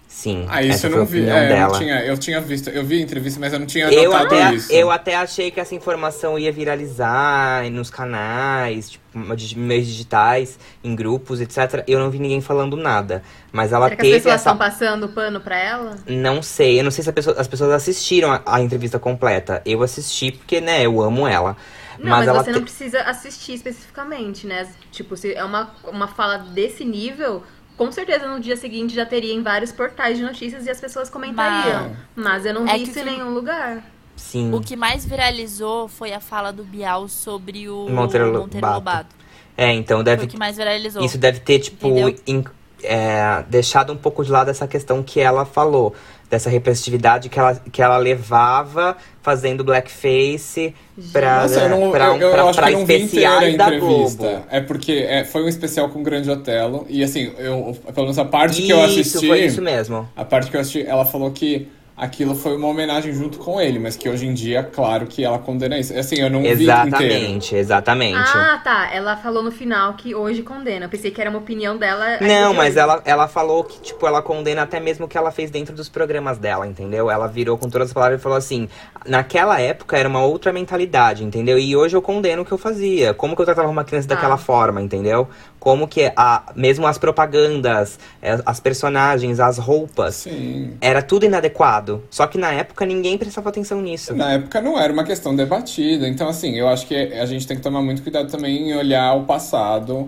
Sim, 0.07 0.45
Ah, 0.49 0.61
isso 0.63 0.75
essa 0.75 0.87
eu 0.87 0.97
não 0.97 1.05
vi. 1.05 1.27
É, 1.29 1.51
eu, 1.53 1.59
não 1.59 1.77
tinha, 1.77 2.05
eu 2.05 2.17
tinha 2.17 2.41
visto, 2.41 2.69
eu 2.69 2.85
vi 2.85 2.99
a 2.99 3.01
entrevista, 3.01 3.37
mas 3.39 3.51
eu 3.53 3.59
não 3.59 3.65
tinha 3.65 3.85
Eu 3.91 4.11
notado 4.11 4.25
até, 4.33 4.53
isso. 4.55 4.71
eu 4.71 4.89
até 4.91 5.15
achei 5.15 5.51
que 5.51 5.59
essa 5.59 5.75
informação 5.75 6.39
ia 6.39 6.51
viralizar 6.53 7.69
nos 7.69 7.89
canais, 7.89 8.91
tipo, 8.91 9.35
de 9.35 9.57
meios 9.59 9.87
digitais, 9.87 10.57
em 10.83 10.95
grupos, 10.95 11.41
etc. 11.41 11.83
Eu 11.87 11.99
não 11.99 12.09
vi 12.09 12.19
ninguém 12.19 12.39
falando 12.41 12.75
nada. 12.77 13.23
Mas 13.51 13.71
ela 13.73 13.85
Será 13.87 13.95
que 13.97 14.01
as 14.01 14.07
teve 14.07 14.17
pessoas 14.19 14.35
essa. 14.35 14.49
estão 14.51 14.57
passando 14.57 15.09
pano 15.09 15.39
pra 15.41 15.57
ela? 15.57 15.97
Não 16.07 16.41
sei, 16.41 16.79
eu 16.79 16.83
não 16.83 16.91
sei 16.91 17.03
se 17.03 17.09
a 17.09 17.13
pessoa- 17.13 17.35
as 17.39 17.47
pessoas 17.47 17.71
assistiram 17.71 18.31
a, 18.31 18.41
a 18.45 18.61
entrevista 18.61 18.97
completa. 18.97 19.61
Eu 19.65 19.83
assisti 19.83 20.31
porque, 20.31 20.59
né, 20.61 20.85
eu 20.85 21.01
amo 21.01 21.27
ela. 21.27 21.57
Não, 21.99 22.09
mas, 22.09 22.27
ela 22.27 22.43
você 22.43 22.51
te- 22.51 22.55
não 22.55 22.63
precisa 22.63 23.01
assistir 23.01 23.53
especificamente, 23.53 24.45
né? 24.47 24.67
Tipo, 24.91 25.15
se 25.17 25.33
é 25.33 25.43
uma, 25.43 25.69
uma 25.85 26.07
fala 26.07 26.37
desse 26.37 26.83
nível, 26.85 27.43
com 27.77 27.91
certeza 27.91 28.27
no 28.27 28.39
dia 28.39 28.55
seguinte 28.57 28.93
já 28.95 29.05
teria 29.05 29.33
em 29.33 29.41
vários 29.43 29.71
portais 29.71 30.17
de 30.17 30.23
notícias 30.23 30.65
e 30.65 30.69
as 30.69 30.79
pessoas 30.79 31.09
comentariam. 31.09 31.95
Mas, 32.15 32.45
eu 32.45 32.53
não 32.53 32.67
É 32.67 32.77
vi 32.77 32.83
isso 32.83 32.99
em 32.99 33.03
nenhum 33.05 33.33
lugar. 33.33 33.83
Sim. 34.15 34.53
O 34.53 34.61
que 34.61 34.75
mais 34.77 35.05
viralizou 35.05 35.87
foi 35.89 36.13
a 36.13 36.19
fala 36.21 36.53
do 36.53 36.63
Bial 36.63 37.07
sobre 37.09 37.67
o 37.69 37.89
Monteiro 37.89 38.31
Monteiro, 38.31 38.65
Lobato. 38.65 38.73
Lobato. 38.75 39.15
É, 39.57 39.73
então 39.73 39.97
Foi 39.97 40.03
deve 40.05 40.25
o 40.25 40.27
que 40.27 40.37
mais 40.37 40.55
viralizou. 40.57 41.03
Isso 41.03 41.17
deve 41.17 41.39
ter, 41.39 41.59
tipo, 41.59 41.87
in- 42.27 42.43
é, 42.83 43.43
deixado 43.49 43.91
um 43.91 43.97
pouco 43.97 44.23
de 44.23 44.31
lado 44.31 44.49
essa 44.49 44.67
questão 44.67 45.01
que 45.03 45.19
ela 45.19 45.43
falou. 45.45 45.93
Dessa 46.29 46.49
representatividade 46.49 47.29
que 47.29 47.37
ela, 47.39 47.55
que 47.71 47.81
ela 47.81 47.97
levava 47.97 48.97
fazendo 49.21 49.63
blackface 49.63 50.73
pra, 51.11 51.41
Nossa, 51.43 51.59
eu, 51.61 51.69
não, 51.69 51.91
pra, 51.91 52.05
eu, 52.07 52.17
eu 52.17 52.31
pra- 52.31 52.51
pra 52.53 52.71
especiais 52.71 53.55
da 53.57 53.65
entrevista. 53.67 54.23
Globo. 54.27 54.45
É 54.49 54.59
porque 54.61 55.05
é, 55.07 55.23
foi 55.23 55.43
um 55.43 55.47
especial 55.47 55.89
com 55.89 55.99
o 55.99 56.03
Grande 56.03 56.29
Otelo. 56.29 56.85
E 56.89 57.03
assim, 57.03 57.31
eu, 57.37 57.77
pelo 57.93 58.05
menos 58.07 58.17
a 58.17 58.25
parte 58.25 58.61
que 58.61 58.69
eu 58.69 58.83
Isso, 58.85 58.99
assisti. 59.01 59.27
foi 59.27 59.45
isso 59.45 59.61
mesmo. 59.61 60.07
A 60.15 60.25
parte 60.25 60.49
que 60.49 60.57
eu 60.57 60.61
assisti, 60.61 60.83
ela 60.85 61.05
falou 61.05 61.29
que 61.31 61.67
aquilo 61.97 62.35
foi 62.35 62.55
uma 62.57 62.67
homenagem 62.67 63.13
junto 63.13 63.37
com 63.37 63.59
ele, 63.61 63.79
mas 63.79 63.95
que 63.95 64.09
hoje 64.09 64.25
em 64.25 64.33
dia, 64.33 64.63
claro 64.63 65.05
que 65.07 65.23
ela 65.23 65.39
condena 65.39 65.77
isso. 65.77 65.97
Assim, 65.97 66.15
eu 66.19 66.29
não 66.29 66.41
vi 66.41 66.49
inteiro. 66.49 66.63
Exatamente, 66.63 67.55
exatamente. 67.55 68.17
Ah, 68.35 68.59
tá. 68.63 68.89
Ela 68.93 69.15
falou 69.17 69.41
no 69.41 69.51
final 69.51 69.93
que 69.93 70.13
hoje 70.13 70.41
condena. 70.41 70.85
Eu 70.85 70.89
pensei 70.89 71.11
que 71.11 71.21
era 71.21 71.29
uma 71.29 71.39
opinião 71.39 71.77
dela. 71.77 72.17
Não, 72.21 72.53
mas 72.53 72.71
hoje. 72.71 72.79
ela, 72.79 73.01
ela 73.05 73.27
falou 73.27 73.63
que, 73.63 73.79
tipo, 73.81 74.05
ela 74.05 74.21
condena 74.21 74.63
até 74.63 74.79
mesmo 74.79 75.05
o 75.05 75.07
que 75.07 75.17
ela 75.17 75.31
fez 75.31 75.49
dentro 75.51 75.75
dos 75.75 75.87
programas 75.89 76.37
dela, 76.37 76.67
entendeu? 76.67 77.09
Ela 77.09 77.27
virou 77.27 77.57
com 77.57 77.69
todas 77.69 77.87
as 77.89 77.93
palavras 77.93 78.19
e 78.19 78.23
falou 78.23 78.37
assim: 78.37 78.67
naquela 79.05 79.59
época 79.61 79.97
era 79.97 80.09
uma 80.09 80.23
outra 80.23 80.51
mentalidade, 80.51 81.23
entendeu? 81.23 81.57
E 81.57 81.75
hoje 81.75 81.95
eu 81.95 82.01
condeno 82.01 82.41
o 82.41 82.45
que 82.45 82.51
eu 82.51 82.57
fazia. 82.57 83.13
Como 83.13 83.35
que 83.35 83.41
eu 83.41 83.45
tratava 83.45 83.67
uma 83.69 83.83
criança 83.83 84.07
Tá. 84.07 84.15
daquela 84.15 84.37
forma, 84.37 84.81
entendeu? 84.81 85.27
Como 85.65 85.87
que 85.87 86.11
a, 86.15 86.53
mesmo 86.55 86.85
as 86.85 86.99
propagandas, 86.99 87.97
eh, 88.21 88.39
as 88.45 88.59
personagens, 88.59 89.39
as 89.39 89.57
roupas, 89.57 90.13
Sim. 90.13 90.77
era 90.79 91.01
tudo 91.01 91.25
inadequado. 91.25 92.03
Só 92.11 92.27
que 92.27 92.37
na 92.37 92.51
época 92.51 92.85
ninguém 92.85 93.17
prestava 93.17 93.49
atenção 93.49 93.81
nisso. 93.81 94.13
Na 94.13 94.33
época 94.33 94.61
não 94.61 94.79
era 94.79 94.93
uma 94.93 95.03
questão 95.03 95.35
debatida. 95.35 96.07
Então, 96.07 96.29
assim, 96.29 96.53
eu 96.53 96.67
acho 96.67 96.85
que 96.85 96.93
a 96.95 97.25
gente 97.25 97.47
tem 97.47 97.57
que 97.57 97.63
tomar 97.63 97.81
muito 97.81 98.03
cuidado 98.03 98.29
também 98.29 98.69
em 98.69 98.75
olhar 98.75 99.15
o 99.15 99.23
passado, 99.23 100.07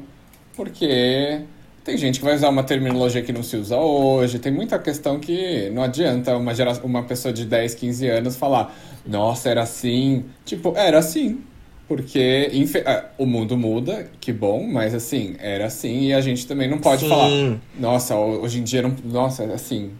porque 0.56 1.42
tem 1.84 1.98
gente 1.98 2.20
que 2.20 2.26
vai 2.26 2.36
usar 2.36 2.50
uma 2.50 2.62
terminologia 2.62 3.24
que 3.24 3.34
não 3.34 3.42
se 3.42 3.58
usa 3.58 3.78
hoje. 3.78 4.38
Tem 4.38 4.52
muita 4.52 4.78
questão 4.78 5.20
que 5.20 5.72
não 5.72 5.82
adianta 5.82 6.38
uma, 6.38 6.54
gera... 6.54 6.74
uma 6.84 7.02
pessoa 7.02 7.34
de 7.34 7.46
10, 7.46 7.74
15 7.74 8.08
anos 8.10 8.36
falar, 8.36 8.76
nossa, 9.04 9.50
era 9.50 9.64
assim. 9.64 10.24
Tipo, 10.46 10.74
era 10.78 11.00
assim. 11.00 11.42
Porque 11.88 12.50
infe- 12.54 12.84
ah, 12.86 13.06
o 13.18 13.26
mundo 13.26 13.58
muda, 13.58 14.10
que 14.20 14.34
bom, 14.34 14.68
mas 14.68 14.94
assim, 14.94 15.36
era 15.40 15.66
assim, 15.68 16.08
e 16.08 16.14
a 16.14 16.20
gente 16.20 16.46
também 16.46 16.70
não 16.70 16.80
pode 16.80 17.04
Sim. 17.04 17.10
falar, 17.10 17.60
nossa, 17.80 18.16
hoje 18.16 18.60
em 18.60 18.64
dia 18.64 18.82
não. 18.82 18.94
Nossa, 19.06 19.44
assim, 19.46 19.92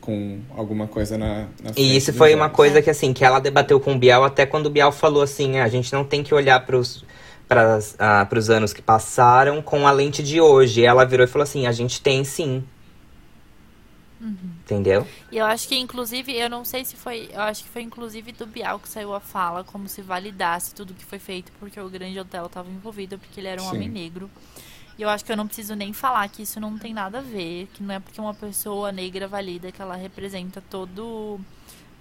com 0.00 0.40
alguma 0.56 0.88
coisa 0.88 1.16
na, 1.16 1.46
na 1.62 1.70
E 1.76 1.96
isso 1.96 2.12
foi 2.12 2.34
uma 2.34 2.50
coisa 2.50 2.82
que, 2.82 2.90
assim, 2.90 3.12
que 3.12 3.24
ela 3.24 3.38
debateu 3.38 3.78
com 3.78 3.94
o 3.94 3.98
Biel 3.98 4.24
até 4.24 4.44
quando 4.44 4.66
o 4.66 4.70
Biel 4.70 4.90
falou 4.90 5.22
assim, 5.22 5.58
"Ah, 5.58 5.64
a 5.64 5.68
gente 5.68 5.92
não 5.92 6.04
tem 6.04 6.22
que 6.24 6.34
olhar 6.34 6.66
pros, 6.66 7.04
pras, 7.48 7.94
ah, 7.98 8.26
pros 8.28 8.50
anos 8.50 8.72
que 8.72 8.82
passaram 8.82 9.62
com 9.62 9.86
a 9.86 9.92
lente 9.92 10.22
de 10.22 10.40
hoje. 10.40 10.84
Ela 10.84 11.04
virou 11.04 11.24
e 11.24 11.28
falou 11.28 11.44
assim, 11.44 11.66
a 11.66 11.72
gente 11.72 12.00
tem 12.00 12.24
sim. 12.24 12.64
Entendeu? 14.64 15.06
E 15.30 15.38
eu 15.38 15.46
acho 15.46 15.68
que, 15.68 15.76
inclusive, 15.76 16.34
eu 16.34 16.50
não 16.50 16.64
sei 16.64 16.84
se 16.84 16.96
foi. 16.96 17.28
Eu 17.32 17.42
acho 17.42 17.64
que 17.64 17.70
foi 17.70 17.82
inclusive 17.82 18.32
do 18.32 18.46
Bial 18.46 18.78
que 18.78 18.88
saiu 18.88 19.14
a 19.14 19.20
fala, 19.20 19.62
como 19.64 19.88
se 19.88 20.02
validasse 20.02 20.74
tudo 20.74 20.94
que 20.94 21.04
foi 21.04 21.18
feito, 21.18 21.52
porque 21.58 21.78
o 21.80 21.88
grande 21.88 22.18
hotel 22.18 22.46
estava 22.46 22.68
envolvido, 22.70 23.18
porque 23.18 23.40
ele 23.40 23.48
era 23.48 23.62
um 23.62 23.70
Sim. 23.70 23.76
homem 23.76 23.88
negro. 23.88 24.30
E 24.98 25.02
eu 25.02 25.08
acho 25.10 25.24
que 25.24 25.30
eu 25.30 25.36
não 25.36 25.46
preciso 25.46 25.74
nem 25.74 25.92
falar 25.92 26.26
que 26.28 26.42
isso 26.42 26.58
não 26.58 26.78
tem 26.78 26.94
nada 26.94 27.18
a 27.18 27.22
ver, 27.22 27.68
que 27.74 27.82
não 27.82 27.94
é 27.94 28.00
porque 28.00 28.20
uma 28.20 28.32
pessoa 28.32 28.90
negra 28.90 29.28
valida 29.28 29.70
que 29.70 29.82
ela 29.82 29.94
representa 29.94 30.62
todo 30.70 31.38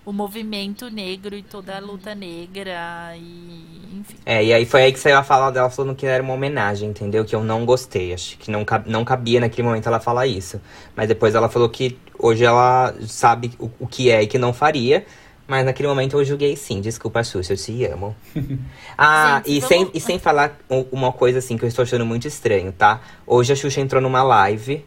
o 0.05 0.13
movimento 0.13 0.89
negro 0.89 1.35
e 1.35 1.41
toda 1.41 1.75
a 1.75 1.79
luta 1.79 2.13
negra 2.13 3.15
e 3.17 3.99
enfim. 3.99 4.17
É, 4.25 4.43
e 4.43 4.53
aí 4.53 4.65
foi 4.65 4.83
aí 4.83 4.93
que 4.93 4.99
saiu 4.99 5.17
a 5.17 5.23
fala 5.23 5.51
dela 5.51 5.69
falando 5.69 5.95
que 5.95 6.05
era 6.05 6.21
uma 6.21 6.33
homenagem, 6.33 6.89
entendeu? 6.89 7.25
Que 7.25 7.35
eu 7.35 7.43
não 7.43 7.65
gostei. 7.65 8.13
Acho 8.13 8.37
que 8.37 8.51
não, 8.51 8.63
cab- 8.63 8.85
não 8.87 9.03
cabia 9.03 9.39
naquele 9.39 9.67
momento 9.67 9.87
ela 9.87 9.99
falar 9.99 10.27
isso. 10.27 10.61
Mas 10.95 11.07
depois 11.07 11.33
ela 11.33 11.49
falou 11.49 11.69
que 11.69 11.97
hoje 12.19 12.43
ela 12.45 12.93
sabe 13.07 13.51
o, 13.59 13.69
o 13.79 13.87
que 13.87 14.11
é 14.11 14.21
e 14.23 14.27
que 14.27 14.37
não 14.37 14.53
faria. 14.53 15.05
Mas 15.47 15.63
naquele 15.65 15.87
momento 15.87 16.17
eu 16.19 16.25
julguei 16.25 16.55
sim. 16.55 16.81
Desculpa, 16.81 17.23
Xuxa, 17.23 17.53
eu 17.53 17.57
te 17.57 17.85
amo. 17.85 18.15
ah, 18.97 19.41
Gente, 19.45 19.57
e, 19.57 19.59
vamos- 19.59 19.67
sem, 19.67 19.91
e 19.93 19.99
sem 19.99 20.19
falar 20.19 20.57
uma 20.91 21.11
coisa 21.11 21.39
assim 21.39 21.57
que 21.57 21.63
eu 21.63 21.67
estou 21.69 21.83
achando 21.83 22.05
muito 22.05 22.27
estranho, 22.27 22.71
tá? 22.71 23.01
Hoje 23.25 23.53
a 23.53 23.55
Xuxa 23.55 23.81
entrou 23.81 24.01
numa 24.01 24.21
live 24.23 24.83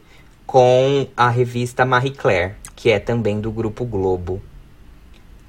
com 0.47 1.07
a 1.17 1.29
revista 1.29 1.85
Marie 1.85 2.11
Claire, 2.11 2.55
que 2.75 2.91
é 2.91 2.99
também 2.99 3.41
do 3.41 3.51
Grupo 3.51 3.85
Globo. 3.85 4.43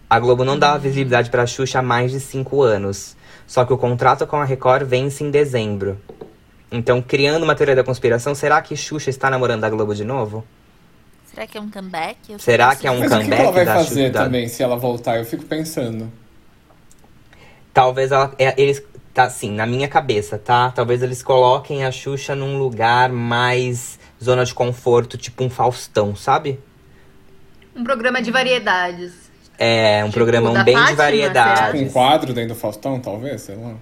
A 0.10 0.20
Globo 0.20 0.44
não 0.44 0.58
dá 0.58 0.76
visibilidade 0.78 1.30
pra 1.30 1.46
Xuxa 1.46 1.80
há 1.80 1.82
mais 1.82 2.12
de 2.12 2.20
cinco 2.20 2.62
anos. 2.64 3.16
Só 3.46 3.64
que 3.66 3.74
o 3.74 3.78
contrato 3.78 4.26
com 4.28 4.38
a 4.38 4.46
Record 4.46 4.84
vence 4.88 5.24
em 5.24 5.30
dezembro. 5.32 6.00
Então, 6.72 7.02
criando 7.02 7.44
uma 7.44 7.56
teoria 7.56 7.76
da 7.76 7.84
conspiração, 7.84 8.34
será 8.36 8.62
que 8.62 8.76
Xuxa 8.76 9.10
está 9.10 9.30
namorando 9.30 9.64
a 9.64 9.70
Globo 9.70 9.94
de 9.96 10.04
novo? 10.04 10.44
Será 11.26 11.46
que 11.48 11.58
é 11.58 11.62
um 11.62 11.70
comeback? 11.70 12.18
Eu 12.30 12.40
Será 12.40 12.76
que 12.76 12.88
é 12.88 12.92
um 12.92 13.00
Mas 13.00 13.12
o 13.12 13.16
que 13.16 13.22
que 13.22 13.24
comeback 13.26 13.42
ela 13.44 13.52
vai 13.52 13.66
da 13.66 13.74
fazer 13.76 13.90
Xuxa- 13.90 14.10
da- 14.10 14.24
também 14.24 14.48
se 14.48 14.64
ela 14.64 14.78
voltar? 14.78 15.18
Eu 15.18 15.26
fico 15.26 15.46
pensando. 15.46 16.12
Talvez 17.74 18.12
ela, 18.12 18.34
é, 18.38 18.54
eles. 18.62 18.84
Tá 19.12 19.24
assim, 19.24 19.52
na 19.52 19.66
minha 19.66 19.88
cabeça, 19.88 20.38
tá? 20.38 20.70
Talvez 20.72 21.02
eles 21.02 21.24
coloquem 21.24 21.84
a 21.84 21.92
Xuxa 21.92 22.36
num 22.36 22.58
lugar 22.60 23.10
mais 23.10 24.00
zona 24.24 24.46
de 24.46 24.54
conforto, 24.54 25.18
tipo 25.18 25.44
um 25.44 25.50
Faustão, 25.50 26.16
sabe? 26.16 26.60
Um 27.76 27.84
programa 27.84 28.22
de 28.22 28.30
variedades. 28.32 29.29
É, 29.60 30.02
um 30.04 30.08
Tipo, 30.08 30.14
programão 30.14 30.54
bem 30.64 30.66
de 30.66 30.72
Fátima, 30.74 30.90
Com 30.92 30.96
variedades. 30.96 31.82
um 31.82 31.90
quadro 31.90 32.34
dentro 32.34 32.54
do 32.54 32.60
Faustão, 32.60 33.00
talvez? 33.00 33.42
Sei 33.42 33.56
lá. 33.56 33.74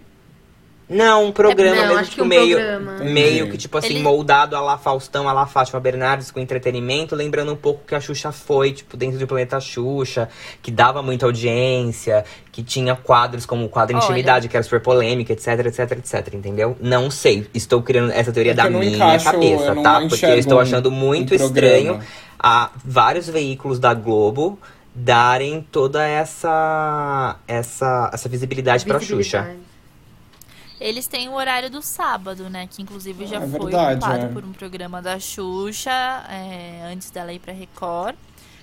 Não, 0.90 1.26
um 1.26 1.32
programa 1.34 1.76
Não, 1.76 1.82
mesmo, 1.88 2.00
acho 2.00 2.04
que 2.12 2.16
tipo, 2.16 2.24
um 2.24 2.28
meio, 2.30 2.56
programa. 2.58 2.92
meio 3.04 3.50
que, 3.50 3.58
tipo 3.58 3.78
assim, 3.78 3.96
Ele- 3.96 4.00
moldado 4.04 4.56
a 4.56 4.62
lá 4.62 4.78
Faustão, 4.78 5.28
a 5.28 5.34
lá 5.34 5.46
Fátima 5.46 5.82
Bernardes, 5.82 6.32
com 6.32 6.40
entretenimento, 6.40 7.14
lembrando 7.14 7.52
um 7.52 7.58
pouco 7.58 7.82
que 7.86 7.94
a 7.94 8.00
Xuxa 8.00 8.32
foi, 8.32 8.72
tipo, 8.72 8.96
dentro 8.96 9.20
do 9.20 9.28
Planeta 9.28 9.60
Xuxa, 9.60 10.30
que 10.62 10.72
dava 10.72 11.02
muita 11.04 11.26
audiência, 11.26 12.24
que 12.54 12.64
tinha 12.64 12.96
quadros 12.96 13.46
como 13.46 13.66
o 13.66 13.70
quadro 13.70 13.98
Olha. 13.98 14.04
Intimidade, 14.06 14.48
que 14.48 14.56
era 14.56 14.64
super 14.64 14.80
polêmica, 14.80 15.34
etc, 15.34 15.48
etc, 15.66 15.92
etc, 15.92 16.34
entendeu? 16.34 16.78
Não 16.80 17.12
sei, 17.12 17.46
estou 17.54 17.82
criando 17.82 18.14
essa 18.14 18.32
teoria 18.32 18.54
É 18.54 18.56
da 18.56 18.70
minha 18.70 18.86
encaixo, 18.96 19.26
cabeça, 19.26 19.76
tá? 19.84 20.00
Porque 20.08 20.26
eu 20.26 20.38
estou 20.40 20.58
achando 20.58 20.90
muito 20.90 21.34
um 21.34 21.36
estranho 21.36 22.00
a 22.40 22.72
vários 22.86 23.28
veículos 23.28 23.78
da 23.78 23.94
Globo 23.94 24.58
darem 24.98 25.62
toda 25.62 26.06
essa 26.06 27.38
essa, 27.48 28.10
essa 28.14 28.28
visibilidade 28.30 28.86
pra 28.86 29.00
Xuxa. 29.00 29.42
Visibilidade. 29.44 29.68
Eles 30.80 31.08
têm 31.08 31.28
o 31.30 31.34
horário 31.34 31.70
do 31.72 31.82
sábado, 31.82 32.50
né? 32.50 32.68
Que 32.68 32.82
inclusive 32.82 33.26
já 33.26 33.38
É 33.38 33.48
foi 33.48 33.72
verdade, 33.72 34.00
ocupado 34.00 34.26
é. 34.26 34.30
por 34.30 34.44
um 34.44 34.52
programa 34.54 35.02
da 35.02 35.20
Xuxa, 35.20 35.92
é, 36.30 36.82
antes 36.92 37.10
dela 37.10 37.34
ir 37.34 37.40
pra 37.40 37.54
Record. 37.54 38.16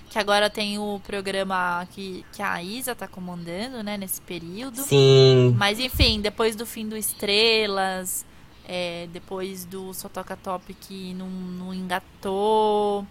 Que 0.09 0.19
agora 0.19 0.49
tem 0.49 0.77
o 0.79 1.01
programa 1.05 1.85
que, 1.91 2.25
que 2.31 2.41
a 2.41 2.61
Isa 2.63 2.95
tá 2.95 3.07
comandando, 3.07 3.83
né? 3.83 3.97
Nesse 3.97 4.21
período. 4.21 4.81
Sim. 4.81 5.53
Mas 5.57 5.77
enfim, 5.79 6.21
depois 6.21 6.55
do 6.55 6.65
fim 6.65 6.87
do 6.87 6.95
Estrelas, 6.95 8.25
é, 8.65 9.07
depois 9.11 9.65
do 9.65 9.93
Só 9.93 10.07
Toca 10.07 10.37
Top 10.37 10.73
que 10.73 11.13
não, 11.15 11.27
não 11.29 11.73
engatou. 11.73 13.05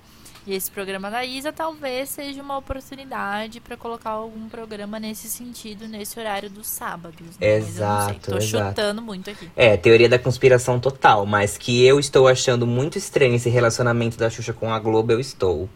E 0.47 0.55
esse 0.55 0.70
programa 0.70 1.11
da 1.11 1.24
Isa 1.24 1.53
talvez 1.53 2.11
seja 2.11 2.42
uma 2.42 2.59
oportunidade 2.59 3.61
para 3.61 3.78
colocar 3.78 4.11
algum 4.11 4.47
programa 4.47 5.01
nesse 5.01 5.26
sentido, 5.26 5.88
nesse 5.88 6.20
horário 6.20 6.51
dos 6.51 6.66
sábados. 6.66 7.38
né? 7.38 7.59
Mas 7.59 7.78
eu 7.78 7.86
não 7.86 8.01
sei, 8.01 8.14
Exato, 8.16 8.30
tô 8.30 8.36
exato. 8.36 8.68
chutando 8.68 9.01
muito 9.01 9.30
aqui. 9.30 9.51
É, 9.57 9.76
teoria 9.78 10.09
da 10.09 10.18
conspiração 10.18 10.78
total, 10.78 11.24
mas 11.24 11.57
que 11.57 11.82
eu 11.82 11.99
estou 11.99 12.28
achando 12.28 12.66
muito 12.66 12.99
estranho 12.99 13.34
esse 13.34 13.49
relacionamento 13.49 14.18
da 14.18 14.28
Xuxa 14.28 14.53
com 14.53 14.70
a 14.70 14.78
Globo, 14.78 15.12
eu 15.12 15.20
estou. 15.20 15.66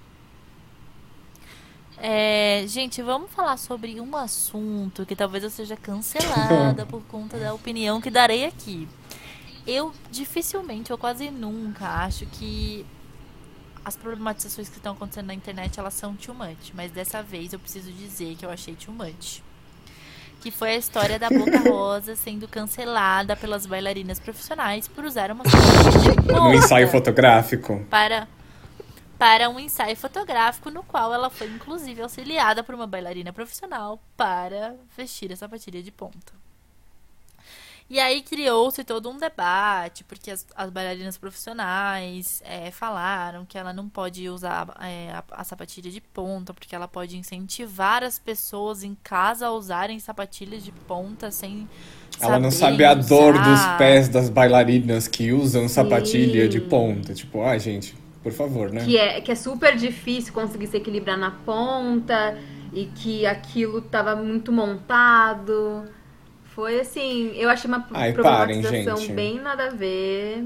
É, 1.97 2.65
gente, 2.69 3.01
vamos 3.03 3.31
falar 3.31 3.57
sobre 3.57 3.99
um 4.01 4.15
assunto 4.17 5.05
que 5.07 5.17
talvez 5.17 5.43
eu 5.43 5.51
seja 5.51 5.77
cancelada 5.77 6.85
por 6.87 7.03
conta 7.05 7.39
da 7.39 7.55
opinião 7.55 8.03
que 8.03 8.11
darei 8.11 8.45
aqui. 8.45 8.87
Eu 9.67 9.93
dificilmente, 10.11 10.93
ou 10.93 10.99
quase 10.99 11.31
nunca, 11.31 11.87
acho 12.05 12.25
que 12.27 12.87
as 13.85 13.97
problematizações 13.97 14.69
que 14.69 14.77
estão 14.77 14.93
acontecendo 14.93 15.27
na 15.27 15.35
internet 15.35 15.79
elas 15.79 15.95
são 15.95 16.15
too 16.15 16.35
much. 16.35 16.73
Mas 16.75 16.91
dessa 16.91 17.23
vez 17.23 17.53
eu 17.53 17.59
preciso 17.59 17.91
dizer 17.93 18.37
que 18.37 18.45
eu 18.45 18.51
achei 18.51 18.75
too 18.75 18.93
much. 18.93 19.43
Que 20.41 20.51
foi 20.51 20.71
a 20.71 20.77
história 20.77 21.19
da 21.19 21.29
Boca 21.29 21.59
Rosa 21.69 22.15
sendo 22.15 22.47
cancelada 22.47 23.35
pelas 23.35 23.67
bailarinas 23.67 24.19
profissionais 24.21 24.87
por 24.87 25.05
usar 25.05 25.31
uma 25.33 25.43
No 26.27 26.55
ensaio 26.55 26.89
fotográfico. 26.89 27.85
para 27.91 28.29
para 29.19 29.49
um 29.51 29.59
ensaio 29.59 29.97
fotográfico 29.97 30.71
no 30.71 30.85
qual 30.85 31.13
ela 31.13 31.29
foi 31.29 31.49
inclusive 31.49 32.01
auxiliada 32.01 32.63
por 32.63 32.73
uma 32.73 32.87
bailarina 32.87 33.33
profissional 33.33 34.01
para 34.17 34.77
vestir 34.97 35.33
a 35.33 35.37
sapatilha 35.37 35.83
de 35.83 35.91
ponta. 35.91 36.33
E 37.91 37.99
aí 37.99 38.21
criou-se 38.21 38.85
todo 38.85 39.09
um 39.09 39.17
debate, 39.17 40.05
porque 40.05 40.31
as, 40.31 40.47
as 40.55 40.69
bailarinas 40.69 41.17
profissionais 41.17 42.43
é, 42.45 42.71
falaram 42.71 43.47
que 43.47 43.57
ela 43.57 43.73
não 43.73 43.89
pode 43.89 44.29
usar 44.29 44.69
é, 44.79 45.11
a, 45.11 45.25
a 45.31 45.45
sapatilha 45.45 45.91
de 45.91 46.01
ponta, 46.01 46.53
porque 46.53 46.75
ela 46.75 46.87
pode 46.87 47.17
incentivar 47.17 48.05
as 48.05 48.19
pessoas 48.19 48.83
em 48.85 48.95
casa 49.03 49.47
a 49.47 49.53
usarem 49.53 49.99
sapatilhas 49.99 50.63
de 50.63 50.71
ponta 50.71 51.31
sem 51.31 51.67
Ela 52.21 52.39
não 52.39 52.51
sabe 52.51 52.85
a 52.85 52.93
dor 52.93 53.33
dos 53.33 53.61
pés 53.79 54.07
das 54.11 54.29
bailarinas 54.29 55.09
que 55.09 55.33
usam 55.33 55.67
sapatilha 55.67 56.43
Sim. 56.43 56.49
de 56.51 56.61
ponta. 56.61 57.15
Tipo, 57.15 57.43
ai, 57.43 57.59
gente, 57.59 57.97
por 58.23 58.33
favor, 58.33 58.71
né? 58.71 58.85
Que 58.85 58.99
é, 58.99 59.21
que 59.23 59.33
é 59.33 59.35
super 59.35 59.75
difícil 59.75 60.35
conseguir 60.35 60.67
se 60.67 60.77
equilibrar 60.77 61.17
na 61.17 61.31
ponta 61.31 62.37
e 62.71 62.85
que 62.85 63.25
aquilo 63.25 63.81
tava 63.81 64.15
muito 64.15 64.53
montado. 64.53 65.85
Foi 66.59 66.81
assim, 66.81 67.31
eu 67.37 67.49
achei 67.49 67.69
uma 67.71 67.87
Ai, 67.93 68.13
parem, 68.15 68.61
problematização 68.61 68.97
gente. 68.97 69.13
bem 69.13 69.39
nada 69.41 69.67
a 69.67 69.71
ver. 69.71 70.45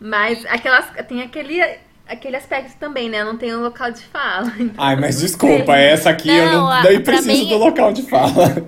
Mas 0.00 0.42
aquelas, 0.46 0.86
tem 1.06 1.20
aquele, 1.20 1.60
aquele 2.08 2.34
aspecto 2.36 2.78
também, 2.78 3.10
né? 3.10 3.22
Não 3.22 3.36
tem 3.36 3.54
um 3.54 3.60
local 3.60 3.90
de 3.90 4.00
fala. 4.04 4.50
então 4.58 4.82
Ai, 4.82 4.96
mas 4.96 5.16
não 5.16 5.22
desculpa, 5.26 5.74
sei. 5.74 5.82
essa 5.84 6.08
aqui 6.08 6.30
eu 6.30 6.46
Não, 6.46 6.52
não 6.62 6.70
a- 6.70 6.80
preciso 7.02 7.28
mim- 7.44 7.48
do 7.50 7.58
local 7.58 7.92
de 7.92 8.04
fala. 8.04 8.66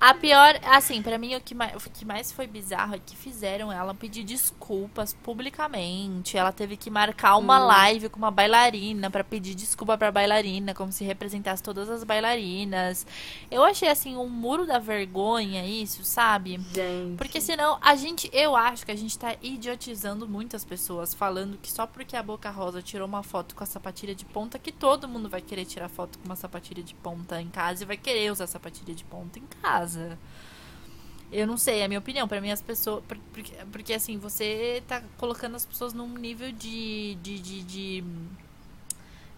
A 0.00 0.14
pior, 0.14 0.58
assim, 0.64 1.02
pra 1.02 1.18
mim 1.18 1.34
o 1.34 1.40
que, 1.42 1.54
mais, 1.54 1.74
o 1.74 1.90
que 1.90 2.06
mais 2.06 2.32
foi 2.32 2.46
bizarro 2.46 2.94
é 2.94 2.98
que 2.98 3.14
fizeram 3.14 3.70
ela 3.70 3.92
pedir 3.92 4.24
desculpas 4.24 5.12
publicamente. 5.12 6.38
Ela 6.38 6.50
teve 6.52 6.74
que 6.78 6.88
marcar 6.88 7.36
uma 7.36 7.58
live 7.58 8.08
com 8.08 8.16
uma 8.16 8.30
bailarina 8.30 9.10
pra 9.10 9.22
pedir 9.22 9.54
desculpa 9.54 9.98
pra 9.98 10.10
bailarina, 10.10 10.72
como 10.72 10.90
se 10.90 11.04
representasse 11.04 11.62
todas 11.62 11.90
as 11.90 12.02
bailarinas. 12.02 13.06
Eu 13.50 13.62
achei 13.62 13.90
assim 13.90 14.16
um 14.16 14.26
muro 14.26 14.64
da 14.64 14.78
vergonha 14.78 15.66
isso, 15.66 16.02
sabe? 16.02 16.58
Gente. 16.72 17.18
Porque 17.18 17.38
senão 17.38 17.78
a 17.82 17.94
gente, 17.94 18.30
eu 18.32 18.56
acho 18.56 18.86
que 18.86 18.92
a 18.92 18.96
gente 18.96 19.18
tá 19.18 19.36
idiotizando 19.42 20.26
muitas 20.26 20.64
pessoas, 20.64 21.12
falando 21.12 21.58
que 21.58 21.70
só 21.70 21.86
porque 21.86 22.16
a 22.16 22.22
Boca 22.22 22.48
Rosa 22.48 22.80
tirou 22.80 23.06
uma 23.06 23.22
foto 23.22 23.54
com 23.54 23.64
a 23.64 23.66
sapatilha 23.66 24.14
de 24.14 24.24
ponta, 24.24 24.58
que 24.58 24.72
todo 24.72 25.06
mundo 25.06 25.28
vai 25.28 25.42
querer 25.42 25.66
tirar 25.66 25.90
foto 25.90 26.18
com 26.18 26.24
uma 26.24 26.36
sapatilha 26.36 26.82
de 26.82 26.94
ponta 26.94 27.38
em 27.38 27.48
casa 27.48 27.82
e 27.82 27.86
vai 27.86 27.98
querer 27.98 28.32
usar 28.32 28.46
sapatilha 28.46 28.94
de 28.94 29.04
ponta 29.04 29.38
em 29.38 29.44
casa. 29.60 29.89
Eu 31.32 31.46
não 31.46 31.56
sei, 31.56 31.78
é 31.80 31.84
a 31.84 31.88
minha 31.88 32.00
opinião. 32.00 32.26
Pra 32.26 32.40
mim, 32.40 32.50
as 32.50 32.60
pessoas. 32.62 33.04
por- 33.04 33.16
Porque, 33.32 33.52
porque 33.70 33.92
assim, 33.94 34.18
você 34.18 34.82
tá 34.88 35.00
colocando 35.16 35.54
as 35.56 35.64
pessoas 35.64 35.92
num 35.92 36.08
nível 36.18 36.50
de. 36.52 37.16
de, 37.22 37.38
de, 37.38 37.62
de 37.62 38.04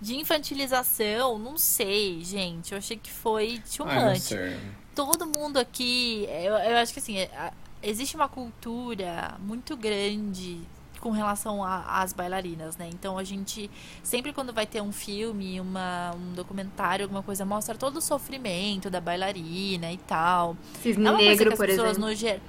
de 0.00 0.16
infantilização, 0.16 1.38
não 1.38 1.56
sei, 1.56 2.24
gente. 2.24 2.72
Eu 2.72 2.78
achei 2.78 2.96
que 2.96 3.08
foi 3.12 3.62
too 3.76 3.86
much 3.86 4.20
sei. 4.22 4.58
todo 4.96 5.26
mundo 5.26 5.58
aqui, 5.58 6.26
eu, 6.28 6.54
eu 6.54 6.76
acho 6.78 6.92
que 6.92 6.98
assim, 6.98 7.18
é, 7.18 7.52
existe 7.80 8.16
uma 8.16 8.28
cultura 8.28 9.36
muito 9.38 9.76
grande 9.76 10.60
com 11.02 11.10
relação 11.10 11.62
às 11.64 12.12
bailarinas, 12.12 12.76
né? 12.76 12.88
Então 12.94 13.18
a 13.18 13.24
gente 13.24 13.68
sempre 14.04 14.32
quando 14.32 14.52
vai 14.52 14.64
ter 14.64 14.80
um 14.80 14.92
filme, 14.92 15.60
uma, 15.60 16.12
um 16.14 16.32
documentário, 16.32 17.04
alguma 17.04 17.22
coisa, 17.24 17.44
mostra 17.44 17.74
todo 17.74 17.96
o 17.96 18.00
sofrimento 18.00 18.88
da 18.88 19.00
bailarina 19.00 19.90
e 19.92 19.98
tal. 19.98 20.56
Cisne 20.80 21.04
É 21.04 21.10
uma 21.10 21.16
coisa 21.18 21.30
negro, 21.30 21.46
que 21.48 21.52
as 21.54 21.58
por 21.58 21.66
pessoas 21.66 21.90
exemplo. 21.90 22.08
no 22.08 22.14
ger- 22.14 22.40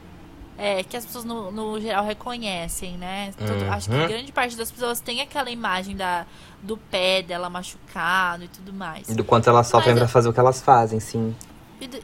é, 0.55 0.83
que 0.83 0.95
as 0.95 1.03
pessoas 1.03 1.25
no, 1.25 1.51
no 1.51 1.81
geral 1.81 2.05
reconhecem, 2.05 2.95
né? 2.95 3.31
Todo- 3.35 3.71
Acho 3.71 3.89
que 3.89 3.95
Uhum. 3.95 4.07
grande 4.07 4.31
parte 4.31 4.55
das 4.55 4.71
pessoas 4.71 4.99
tem 4.99 5.19
aquela 5.19 5.49
imagem 5.49 5.95
da, 5.95 6.27
do 6.61 6.77
pé 6.77 7.23
dela 7.23 7.49
machucado 7.49 8.43
e 8.43 8.47
tudo 8.47 8.71
mais. 8.71 9.07
Do 9.07 9.23
quanto 9.23 9.49
elas 9.49 9.65
sofrem 9.65 9.93
Mas 9.95 9.99
pra 10.01 10.05
eu- 10.05 10.09
fazer 10.09 10.29
o 10.29 10.33
que 10.33 10.39
elas 10.39 10.61
fazem, 10.61 10.99
sim. 10.99 11.35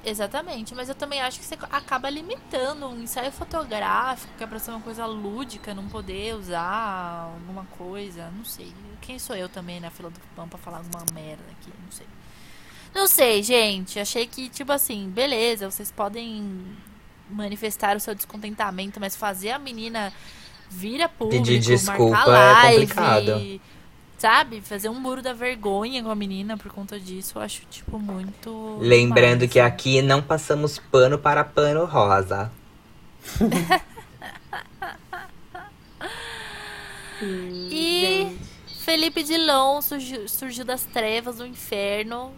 Exatamente, 0.04 0.74
mas 0.76 0.90
eu 0.90 0.96
também 0.96 1.22
acho 1.22 1.40
que 1.40 1.46
você 1.46 1.58
acaba 1.72 2.10
limitando 2.10 2.88
um 2.88 3.02
ensaio 3.02 3.32
fotográfico, 3.32 4.32
que 4.38 4.44
é 4.44 4.48
pra 4.48 4.60
ser 4.60 4.72
uma 4.72 4.82
coisa 4.82 5.06
lúdica, 5.06 5.74
não 5.74 5.88
poder 5.88 6.36
usar 6.36 7.32
alguma 7.34 7.66
coisa, 7.78 8.32
não 8.36 8.46
sei. 8.46 8.74
Quem 9.02 9.18
sou 9.20 9.36
eu 9.36 9.50
também 9.50 9.80
na 9.80 9.90
fila 9.90 10.10
do 10.10 10.20
pão 10.36 10.48
pra 10.48 10.58
falar 10.58 10.78
alguma 10.78 11.06
merda 11.14 11.44
aqui, 11.52 11.72
não 11.84 11.92
sei. 11.92 12.08
Não 12.94 13.08
sei, 13.08 13.44
gente, 13.44 14.00
achei 14.00 14.26
que, 14.26 14.50
tipo 14.50 14.72
assim, 14.72 15.10
beleza, 15.10 15.70
vocês 15.70 15.92
podem 15.92 16.66
manifestar 17.30 17.96
o 17.96 18.00
seu 18.00 18.16
descontentamento, 18.16 19.00
mas 19.00 19.16
fazer 19.16 19.52
a 19.52 19.60
menina 19.60 20.12
vir 20.70 21.02
a 21.02 21.10
público, 21.10 21.44
Pedir 21.44 21.60
desculpa 21.60 22.18
marcar 22.18 22.28
é 22.28 22.64
live, 22.64 22.88
complicado. 22.88 23.62
Sabe? 24.20 24.62
Fazer 24.62 24.90
um 24.90 25.00
muro 25.00 25.22
da 25.22 25.34
vergonha 25.34 26.04
com 26.04 26.12
a 26.12 26.16
menina 26.16 26.58
por 26.58 26.72
conta 26.72 27.00
disso, 27.00 27.38
eu 27.38 27.42
acho, 27.42 27.64
tipo, 27.70 27.98
muito... 27.98 28.78
Lembrando 28.80 29.48
que 29.48 29.60
aqui 29.60 30.02
não 30.02 30.22
passamos 30.22 30.78
pano 30.78 31.18
para 31.18 31.44
pano 31.44 31.86
rosa. 31.86 32.52
E 37.22 38.38
Felipe 38.86 39.24
Dilon 39.24 39.82
surgiu, 39.82 40.28
surgiu 40.28 40.66
das 40.66 40.86
trevas 40.86 41.38
do 41.38 41.46
inferno. 41.46 42.32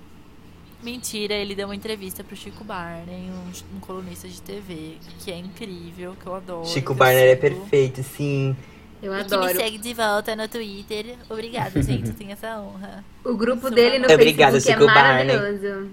Mentira, 0.82 1.36
ele 1.36 1.54
deu 1.54 1.68
uma 1.68 1.76
entrevista 1.76 2.24
pro 2.24 2.36
Chico 2.36 2.64
Barney, 2.64 3.30
um, 3.30 3.78
um 3.78 3.80
colunista 3.80 4.28
de 4.28 4.42
TV, 4.42 4.98
que 5.20 5.32
é 5.32 5.38
incrível, 5.38 6.16
que 6.20 6.26
eu 6.26 6.34
adoro. 6.34 6.66
Chico 6.66 6.94
eu 6.94 6.96
Barner 6.96 7.30
é 7.30 7.36
perfeito, 7.36 8.02
sim. 8.02 8.56
Eu 9.02 9.14
E 9.14 9.24
que 9.24 9.30
me 9.30 9.36
adoro. 9.36 9.56
segue 9.58 9.78
de 9.80 9.94
volta 9.94 10.36
no 10.36 10.48
Twitter. 10.48 11.16
Obrigada, 11.30 11.82
gente, 11.82 12.10
eu 12.10 12.14
tenho 12.16 12.32
essa 12.32 12.60
honra. 12.60 13.04
O 13.24 13.36
grupo 13.36 13.62
Sou 13.64 13.72
dele 13.72 13.98
no 14.00 14.08
uma- 14.08 14.14
Obrigada, 14.14 14.52
Facebook 14.60 14.80
Chico 14.84 14.92
é 14.92 15.02
maravilhoso. 15.02 15.90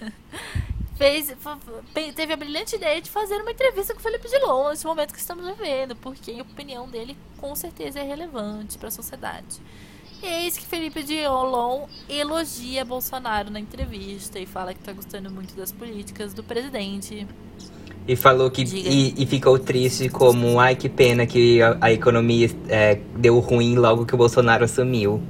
Fez, 0.96 1.30
teve 2.14 2.32
a 2.32 2.36
brilhante 2.36 2.74
ideia 2.76 3.02
de 3.02 3.10
fazer 3.10 3.34
uma 3.36 3.50
entrevista 3.50 3.92
com 3.92 4.00
o 4.00 4.02
Felipe 4.02 4.28
Dilon 4.30 4.70
nesse 4.70 4.86
momento 4.86 5.12
que 5.12 5.18
estamos 5.20 5.46
vivendo, 5.46 5.94
porque 5.96 6.32
a 6.32 6.42
opinião 6.42 6.88
dele 6.88 7.14
com 7.36 7.54
certeza 7.54 8.00
é 8.00 8.02
relevante 8.02 8.78
para 8.78 8.88
a 8.88 8.90
sociedade. 8.90 9.60
E 10.26 10.28
eis 10.28 10.58
que 10.58 10.66
Felipe 10.66 11.04
Dilon 11.04 11.86
elogia 12.08 12.84
Bolsonaro 12.84 13.48
na 13.48 13.60
entrevista 13.60 14.40
e 14.40 14.44
fala 14.44 14.74
que 14.74 14.80
tá 14.80 14.92
gostando 14.92 15.30
muito 15.30 15.54
das 15.54 15.70
políticas 15.70 16.34
do 16.34 16.42
presidente. 16.42 17.24
E 18.08 18.16
falou 18.16 18.50
que. 18.50 18.62
E, 18.62 19.14
e 19.22 19.24
ficou 19.24 19.56
triste 19.56 20.08
como, 20.08 20.58
ai 20.58 20.74
que 20.74 20.88
pena 20.88 21.26
que 21.26 21.62
a, 21.62 21.78
a 21.80 21.92
economia 21.92 22.50
é, 22.68 22.98
deu 23.16 23.38
ruim 23.38 23.76
logo 23.76 24.04
que 24.04 24.16
o 24.16 24.18
Bolsonaro 24.18 24.64
assumiu. 24.64 25.22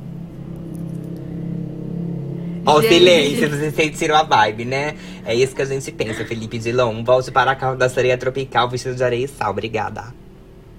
Ó, 2.64 2.78
o 2.78 2.82
silêncio, 2.82 3.50
vocês 3.50 3.74
sentiram 3.74 4.16
a 4.16 4.22
vibe, 4.22 4.64
né? 4.64 4.96
É 5.26 5.34
isso 5.34 5.54
que 5.54 5.60
a 5.60 5.66
gente 5.66 5.92
pensa, 5.92 6.24
Felipe 6.24 6.58
Dilon. 6.58 7.04
Volte 7.04 7.30
para 7.30 7.50
a 7.50 7.54
carro 7.54 7.76
da 7.76 7.90
sereia 7.90 8.16
tropical 8.16 8.66
vestido 8.70 8.94
de 8.94 9.04
areia 9.04 9.26
e 9.26 9.28
sal, 9.28 9.50
obrigada. 9.50 10.14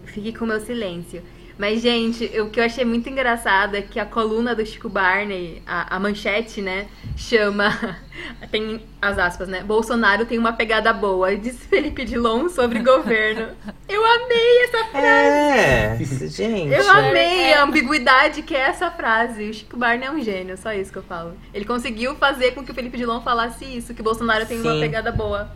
Fique 0.05 0.33
com 0.33 0.45
o 0.45 0.47
meu 0.47 0.59
silêncio. 0.59 1.21
Mas, 1.57 1.81
gente, 1.81 2.25
o 2.39 2.49
que 2.49 2.59
eu 2.59 2.63
achei 2.63 2.85
muito 2.85 3.09
engraçado 3.09 3.75
é 3.75 3.81
que 3.81 3.99
a 3.99 4.05
coluna 4.05 4.53
do 4.53 4.63
Chico 4.63 4.87
Barney, 4.87 5.61
a, 5.65 5.95
a 5.95 5.99
manchete, 5.99 6.61
né, 6.61 6.87
chama. 7.15 7.97
Tem 8.51 8.81
as 9.01 9.17
aspas, 9.17 9.47
né? 9.47 9.61
Bolsonaro 9.61 10.25
tem 10.25 10.39
uma 10.39 10.51
pegada 10.51 10.91
boa, 10.91 11.35
disse 11.35 11.67
Felipe 11.67 12.03
Dilon 12.03 12.49
sobre 12.49 12.79
governo. 12.79 13.49
Eu 13.87 14.03
amei 14.03 14.63
essa 14.63 14.85
frase! 14.85 16.25
É, 16.25 16.27
gente. 16.27 16.73
Eu 16.73 16.89
amei 16.89 17.53
a 17.53 17.63
ambiguidade 17.63 18.41
que 18.41 18.55
é 18.55 18.61
essa 18.61 18.89
frase. 18.89 19.49
O 19.49 19.53
Chico 19.53 19.77
Barney 19.77 20.07
é 20.07 20.11
um 20.11 20.19
gênio, 20.19 20.57
só 20.57 20.73
isso 20.73 20.91
que 20.91 20.97
eu 20.97 21.03
falo. 21.03 21.37
Ele 21.53 21.63
conseguiu 21.63 22.15
fazer 22.15 22.51
com 22.51 22.63
que 22.65 22.71
o 22.71 22.73
Felipe 22.73 22.97
Dilon 22.97 23.21
falasse 23.21 23.65
isso, 23.65 23.93
que 23.93 24.01
Bolsonaro 24.01 24.45
tem 24.47 24.59
uma 24.59 24.73
Sim. 24.73 24.79
pegada 24.79 25.11
boa. 25.11 25.51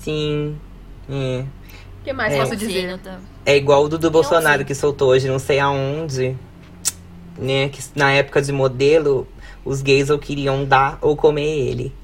Sim. 0.00 0.58
É. 1.08 1.44
O 2.00 2.04
que 2.04 2.12
mais 2.12 2.32
É. 2.32 2.38
posso 2.38 2.56
dizer? 2.56 2.98
É 3.44 3.56
igual 3.56 3.84
o 3.84 3.88
do 3.88 4.10
Bolsonaro 4.10 4.58
sei. 4.58 4.64
que 4.64 4.74
soltou 4.74 5.10
hoje, 5.10 5.28
não 5.28 5.38
sei 5.38 5.58
aonde. 5.60 6.36
Né? 7.38 7.68
Que 7.68 7.82
na 7.94 8.10
época 8.12 8.40
de 8.42 8.52
modelo, 8.52 9.26
os 9.64 9.82
gays 9.82 10.10
ou 10.10 10.18
queriam 10.18 10.64
dar 10.64 10.98
ou 11.00 11.16
comer 11.16 11.42
ele. 11.68 11.94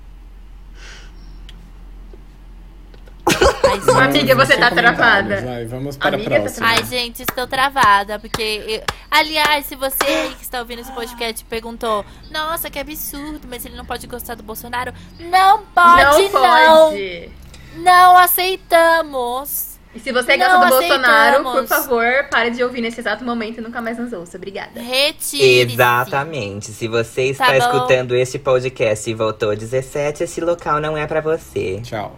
Ai, 3.68 3.80
gente, 3.80 3.90
Amiga, 3.90 4.34
você 4.36 4.56
tá 4.56 4.70
travada. 4.70 5.42
Vai, 5.42 5.66
vamos 5.66 5.96
para 5.96 6.14
Amiga, 6.14 6.30
a 6.30 6.34
tá 6.38 6.40
próxima. 6.44 6.66
Ai, 6.68 6.84
gente, 6.84 7.20
estou 7.22 7.46
travada, 7.46 8.18
porque. 8.18 8.62
eu- 8.66 8.82
Aliás, 9.10 9.66
se 9.66 9.74
você 9.76 10.04
aí 10.04 10.34
que 10.34 10.42
está 10.42 10.58
ouvindo 10.60 10.80
esse 10.80 10.92
podcast 10.92 11.44
perguntou, 11.46 12.04
nossa, 12.30 12.68
que 12.70 12.78
absurdo, 12.78 13.40
mas 13.48 13.64
ele 13.64 13.76
não 13.76 13.84
pode 13.84 14.06
gostar 14.06 14.34
do 14.34 14.42
Bolsonaro. 14.42 14.92
Não 15.18 15.62
pode, 15.74 16.02
não 16.02 16.32
não! 16.32 16.90
pode. 16.90 17.30
Não 17.76 18.16
aceitamos! 18.16 19.75
E 19.96 20.00
se 20.00 20.12
você 20.12 20.36
Não 20.36 20.46
gosta 20.60 20.66
do 20.66 20.70
Bolsonaro, 20.78 21.42
por 21.42 21.66
favor, 21.66 22.04
pare 22.30 22.50
de 22.50 22.62
ouvir 22.62 22.80
nesse 22.82 23.00
exato 23.00 23.24
momento 23.24 23.58
e 23.58 23.60
nunca 23.62 23.80
mais 23.80 23.98
nos 23.98 24.12
ouça. 24.12 24.36
Obrigada. 24.36 24.78
Retire. 24.80 25.72
Exatamente. 25.72 26.66
Se 26.66 26.86
você 26.86 27.22
está 27.30 27.46
Tá 27.46 27.56
escutando 27.56 28.14
este 28.14 28.38
podcast 28.38 29.08
e 29.10 29.14
voltou 29.14 29.56
17, 29.56 30.22
esse 30.22 30.40
local 30.40 30.80
não 30.80 30.96
é 30.96 31.06
pra 31.06 31.20
você. 31.20 31.80
Tchau. 31.82 32.16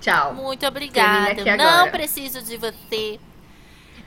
Tchau. 0.00 0.34
Muito 0.34 0.66
obrigada. 0.66 1.56
não 1.56 1.90
preciso 1.90 2.42
de 2.42 2.56
você. 2.56 3.20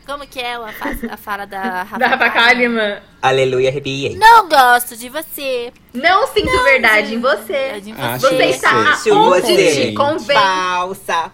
Como 0.05 0.25
que 0.27 0.39
é 0.39 0.53
a, 0.55 0.71
fa- 0.71 1.13
a 1.13 1.17
fala 1.17 1.45
da 1.47 1.61
Rafa, 1.83 1.97
Da 1.99 2.07
Rafa 2.07 2.29
Kalimann. 2.29 2.99
Aleluia, 3.21 3.69
arrepiei. 3.69 4.15
Não 4.15 4.47
gosto 4.47 4.95
de 4.95 5.09
você. 5.09 5.73
Não 5.93 6.27
sinto 6.27 6.63
verdade 6.63 7.15
em 7.15 7.19
você. 7.19 7.53
É 7.53 7.79
de 7.79 7.91
Acho 7.91 8.27
você. 8.27 8.35
Você 8.37 8.43
está 8.45 8.69
aonde 8.71 9.41
você 9.41 9.87
te 9.87 9.93
convém. 9.93 10.37
falsa. 10.37 11.31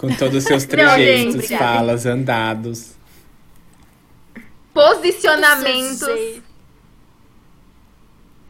Com 0.00 0.14
todos 0.16 0.38
os 0.38 0.44
seus 0.44 0.64
Não, 0.78 0.96
trejeitos, 0.96 1.46
gente. 1.46 1.58
falas, 1.58 2.06
andados. 2.06 2.96
Posicionamentos. 4.72 6.42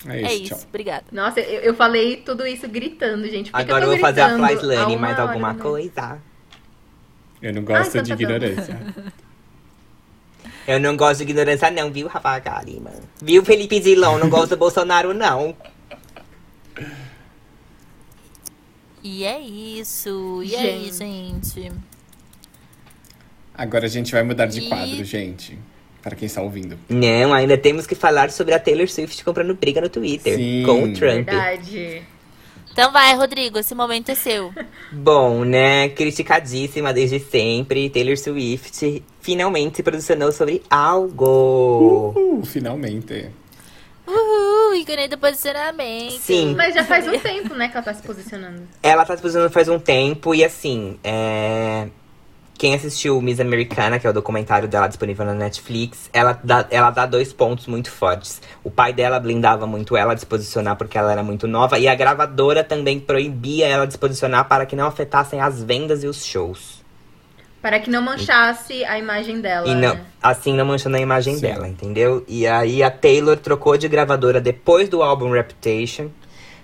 É 0.07 0.23
É 0.23 0.35
isso, 0.35 0.45
isso, 0.45 0.55
tchau. 0.55 0.65
obrigada. 0.69 1.05
Nossa, 1.13 1.41
eu, 1.41 1.61
eu 1.61 1.75
falei 1.75 2.19
tudo 2.19 2.47
isso 2.47 2.69
gritando, 2.69 3.29
gente. 3.29 3.55
Por 3.55 3.61
Agora 3.61 3.85
eu 3.85 3.91
vou 3.91 3.99
fazer 3.99 4.23
a 4.23 4.29
uma 4.29 4.39
mais 4.39 5.19
alguma 5.19 5.53
manhã? 5.53 5.55
coisa. 5.55 6.23
Eu 7.43 7.53
não 7.55 7.65
gosto 7.65 7.99
Ai, 7.99 8.03
de 8.03 8.09
tá, 8.09 8.17
bom. 8.17 8.23
ignorância. 8.23 8.81
Eu 10.67 10.81
não 10.81 10.97
gosto 10.97 11.19
de 11.25 11.31
ignorância, 11.31 11.71
não, 11.71 11.91
viu, 11.91 12.07
Rafa 12.09 12.41
Kalimann? 12.41 13.01
Viu, 13.21 13.45
Felipe 13.45 13.81
Dilon? 13.81 14.19
Não 14.19 14.29
gosto 14.31 14.51
do 14.51 14.57
Bolsonaro, 14.57 15.13
não. 15.15 15.57
E 19.03 19.25
é 19.25 19.41
isso. 19.41 20.43
E 20.45 20.55
aí, 20.55 20.93
gente? 20.93 21.73
Agora 23.55 23.87
a 23.87 23.89
gente 23.89 24.13
vai 24.13 24.23
mudar 24.23 24.47
de 24.47 24.61
E- 24.61 24.69
quadro, 24.69 25.05
gente. 25.05 25.59
Para 26.03 26.17
quem 26.17 26.25
está 26.27 26.41
ouvindo. 26.41 26.79
Não, 26.89 27.35
ainda 27.35 27.59
temos 27.59 27.87
que 27.87 27.95
falar 27.95 28.31
sobre 28.31 28.55
a 28.55 28.59
Taylor 28.59 28.89
Swift 28.89 29.23
comprando 29.23 29.55
briga 29.55 29.83
no 29.83 29.89
Twitter 29.91 30.35
Sim. 30.35 30.63
com 30.65 30.85
o 30.85 30.93
Trump. 30.95 31.27
Verdade. 31.27 32.03
Então 32.73 32.91
vai, 32.91 33.15
Rodrigo, 33.15 33.59
esse 33.59 33.75
momento 33.75 34.11
é 34.11 34.15
seu. 34.15 34.51
Bom, 34.91 35.45
né? 35.45 35.91
Criticadíssima 35.91 36.93
desde 36.95 37.19
sempre, 37.19 37.91
Taylor 37.91 38.17
Swift 38.17 39.03
finalmente 39.21 39.77
se 39.77 39.83
posicionou 39.83 40.33
sobre 40.33 40.63
algo. 40.71 42.15
Uh, 42.17 42.47
finalmente. 42.47 43.29
Uhul, 44.11 44.75
ícone 44.75 45.09
do 45.09 45.19
posicionamento. 45.19 46.19
Sim. 46.21 46.55
Mas 46.57 46.75
já 46.75 46.85
faz 46.85 47.07
um 47.07 47.19
tempo, 47.19 47.55
né, 47.55 47.69
que 47.69 47.77
ela 47.77 47.85
tá 47.85 47.95
se 47.95 48.03
posicionando. 48.03 48.63
Ela 48.83 49.05
tá 49.05 49.17
se 49.17 49.23
posicionando 49.23 49.53
faz 49.53 49.69
um 49.69 49.79
tempo 49.79 50.35
e 50.35 50.45
assim, 50.45 50.99
é... 51.05 51.87
quem 52.59 52.75
assistiu 52.75 53.21
Miss 53.23 53.41
Americana, 53.41 53.99
que 53.99 54.07
é 54.07 54.11
o 54.11 54.13
documentário 54.13 54.69
dela 54.69 54.89
disponível 54.89 55.25
na 55.25 55.35
Netflix, 55.35 56.11
ela 56.13 56.39
dá, 56.43 56.67
ela 56.71 56.91
dá 56.91 57.07
dois 57.07 57.33
pontos 57.33 57.67
muito 57.67 57.91
fortes. 57.91 58.43
O 58.65 58.71
pai 58.71 58.93
dela 58.93 59.21
blindava 59.21 59.67
muito 59.67 59.97
ela 59.97 60.15
de 60.15 60.21
se 60.21 60.27
posicionar 60.27 60.77
porque 60.77 60.99
ela 60.99 61.13
era 61.13 61.23
muito 61.23 61.47
nova, 61.47 61.79
e 61.79 61.89
a 61.89 61.95
gravadora 61.95 62.65
também 62.65 62.99
proibia 62.99 63.67
ela 63.67 63.87
de 63.87 63.93
se 63.93 63.99
posicionar 63.99 64.49
para 64.49 64.67
que 64.67 64.77
não 64.77 64.87
afetassem 64.87 65.41
as 65.41 65.63
vendas 65.63 66.03
e 66.03 66.07
os 66.07 66.25
shows. 66.25 66.80
Para 67.63 67.79
que 67.79 67.91
não 67.91 68.01
manchasse 68.01 68.85
a 68.85 68.99
imagem 68.99 69.41
dela, 69.41 69.69
E 69.69 69.75
não, 69.75 69.95
né? 69.95 70.07
assim 70.23 70.55
não 70.55 70.65
manchando 70.65 70.97
a 70.97 71.01
imagem 71.01 71.35
Sim. 71.35 71.43
dela, 71.43 71.69
entendeu? 71.69 72.25
E 72.27 72.47
aí 72.47 72.83
a 72.83 72.91
Taylor 72.91 73.37
trocou 73.37 73.77
de 73.77 73.87
gravadora 73.87 74.41
depois 74.41 74.89
do 74.89 75.03
álbum 75.03 75.31
Reputation, 75.31 76.11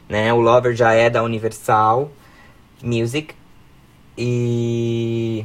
né? 0.08 0.32
O 0.32 0.40
Lover 0.40 0.74
já 0.74 0.92
é 0.92 1.10
da 1.10 1.22
Universal 1.22 2.10
Music. 2.82 3.34
E 4.16 5.44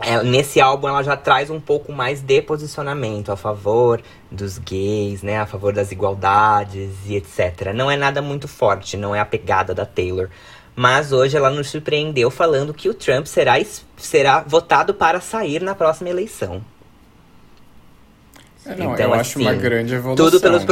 é, 0.00 0.22
nesse 0.24 0.60
álbum 0.60 0.88
ela 0.88 1.02
já 1.02 1.16
traz 1.16 1.50
um 1.50 1.60
pouco 1.60 1.92
mais 1.92 2.20
de 2.20 2.42
posicionamento 2.42 3.30
a 3.30 3.36
favor 3.36 4.02
dos 4.30 4.58
gays, 4.58 5.22
né? 5.22 5.38
A 5.38 5.46
favor 5.46 5.72
das 5.72 5.92
igualdades 5.92 6.90
e 7.06 7.14
etc. 7.14 7.72
Não 7.72 7.88
é 7.88 7.96
nada 7.96 8.20
muito 8.20 8.48
forte, 8.48 8.96
não 8.96 9.14
é 9.14 9.20
a 9.20 9.24
pegada 9.24 9.72
da 9.72 9.86
Taylor. 9.86 10.28
Mas 10.76 11.12
hoje 11.12 11.36
ela 11.36 11.50
nos 11.50 11.68
surpreendeu 11.70 12.30
falando 12.30 12.74
que 12.74 12.88
o 12.88 12.94
Trump 12.94 13.26
será, 13.26 13.54
será 13.96 14.40
votado 14.40 14.92
para 14.92 15.20
sair 15.20 15.62
na 15.62 15.74
próxima 15.74 16.10
eleição. 16.10 16.64
É, 18.66 18.74
não, 18.74 18.94
Então, 18.94 19.06
eu 19.06 19.14
acho 19.14 19.38
uma 19.38 19.50
assim, 19.50 19.60
grande 19.60 19.94
evolução. 19.94 20.26
Tudo 20.26 20.40
pelos, 20.40 20.64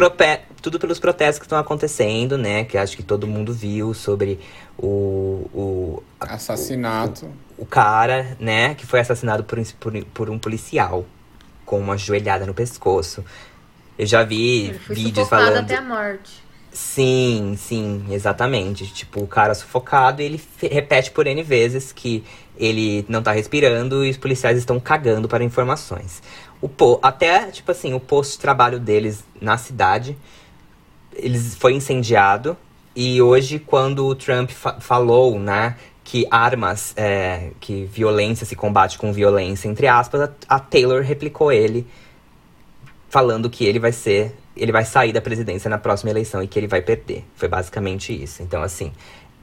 tudo 0.61 0.79
pelos 0.81 0.99
protestos 0.99 1.39
que 1.39 1.45
estão 1.45 1.59
acontecendo, 1.59 2.39
né? 2.39 2.65
Que 2.65 2.79
acho 2.79 2.97
que 2.97 3.03
todo 3.03 3.27
mundo 3.27 3.53
viu 3.53 3.93
sobre 3.93 4.41
o, 4.79 5.49
o, 5.53 6.03
Assassinato. 6.19 7.29
o 7.59 7.67
cara, 7.67 8.37
né? 8.41 8.75
Que 8.75 8.87
foi 8.87 9.01
assassinado 9.01 9.45
por, 9.45 9.59
um- 9.59 9.65
por, 9.79 10.05
por 10.07 10.31
um 10.31 10.39
policial 10.39 11.05
com 11.67 11.79
uma 11.79 11.97
joelhada 11.99 12.47
no 12.47 12.55
pescoço. 12.55 13.25
Eu 13.99 14.07
já 14.07 14.25
vi 14.25 14.69
Ele 14.69 14.79
foi 14.79 14.97
vídeos 14.97 15.29
falando. 15.29 15.59
até 15.59 15.77
a 15.77 15.83
morte. 15.83 16.42
Sim, 16.73 17.55
sim, 17.59 18.07
exatamente. 18.11 18.87
Tipo, 18.93 19.23
o 19.23 19.27
cara 19.27 19.55
sufocado 19.55 20.23
ele 20.23 20.41
repete 20.59 21.11
por 21.11 21.27
N 21.27 21.43
vezes 21.43 21.93
que 21.93 22.25
ele 22.57 23.05
não 23.09 23.23
tá 23.23 23.33
respirando 23.33 24.05
e 24.05 24.11
os 24.11 24.17
policiais 24.17 24.57
estão 24.59 24.81
cagando 24.81 25.29
para 25.29 25.45
informações. 25.45 26.23
O 26.63 26.69
po 26.69 26.99
até, 27.03 27.51
tipo 27.51 27.71
assim, 27.71 27.93
o 27.93 28.01
posto 28.01 28.33
de 28.33 28.39
trabalho 28.39 28.79
deles 28.81 29.23
na 29.41 29.59
cidade, 29.59 30.17
eles 31.15 31.55
foi 31.57 31.75
incendiado. 31.75 32.57
E 32.97 33.21
hoje, 33.23 33.59
quando 33.59 34.07
o 34.07 34.15
Trump 34.15 34.51
fa- 34.51 34.79
falou, 34.81 35.39
né, 35.39 35.77
que 36.05 36.27
armas, 36.31 36.93
é, 36.97 37.51
que 37.61 37.85
violência 37.87 38.47
se 38.47 38.57
combate 38.57 38.99
com 38.99 39.13
violência, 39.13 39.69
entre 39.69 39.87
aspas, 39.89 40.23
a, 40.23 40.31
a 40.49 40.59
Taylor 40.61 41.03
replicou 41.03 41.53
ele 41.53 41.87
falando 43.09 43.51
que 43.51 43.65
ele 43.65 43.79
vai 43.79 43.93
ser. 43.93 44.35
Ele 44.57 44.71
vai 44.73 44.85
sair 44.85 45.13
da 45.13 45.21
presidência 45.21 45.69
na 45.71 45.79
próxima 45.79 46.11
eleição 46.11 46.43
e 46.43 46.47
que 46.47 46.59
ele 46.59 46.67
vai 46.67 46.83
perder. 46.83 47.25
Foi 47.35 47.49
basicamente 47.49 48.13
isso. 48.13 48.43
Então, 48.43 48.63
assim, 48.63 48.93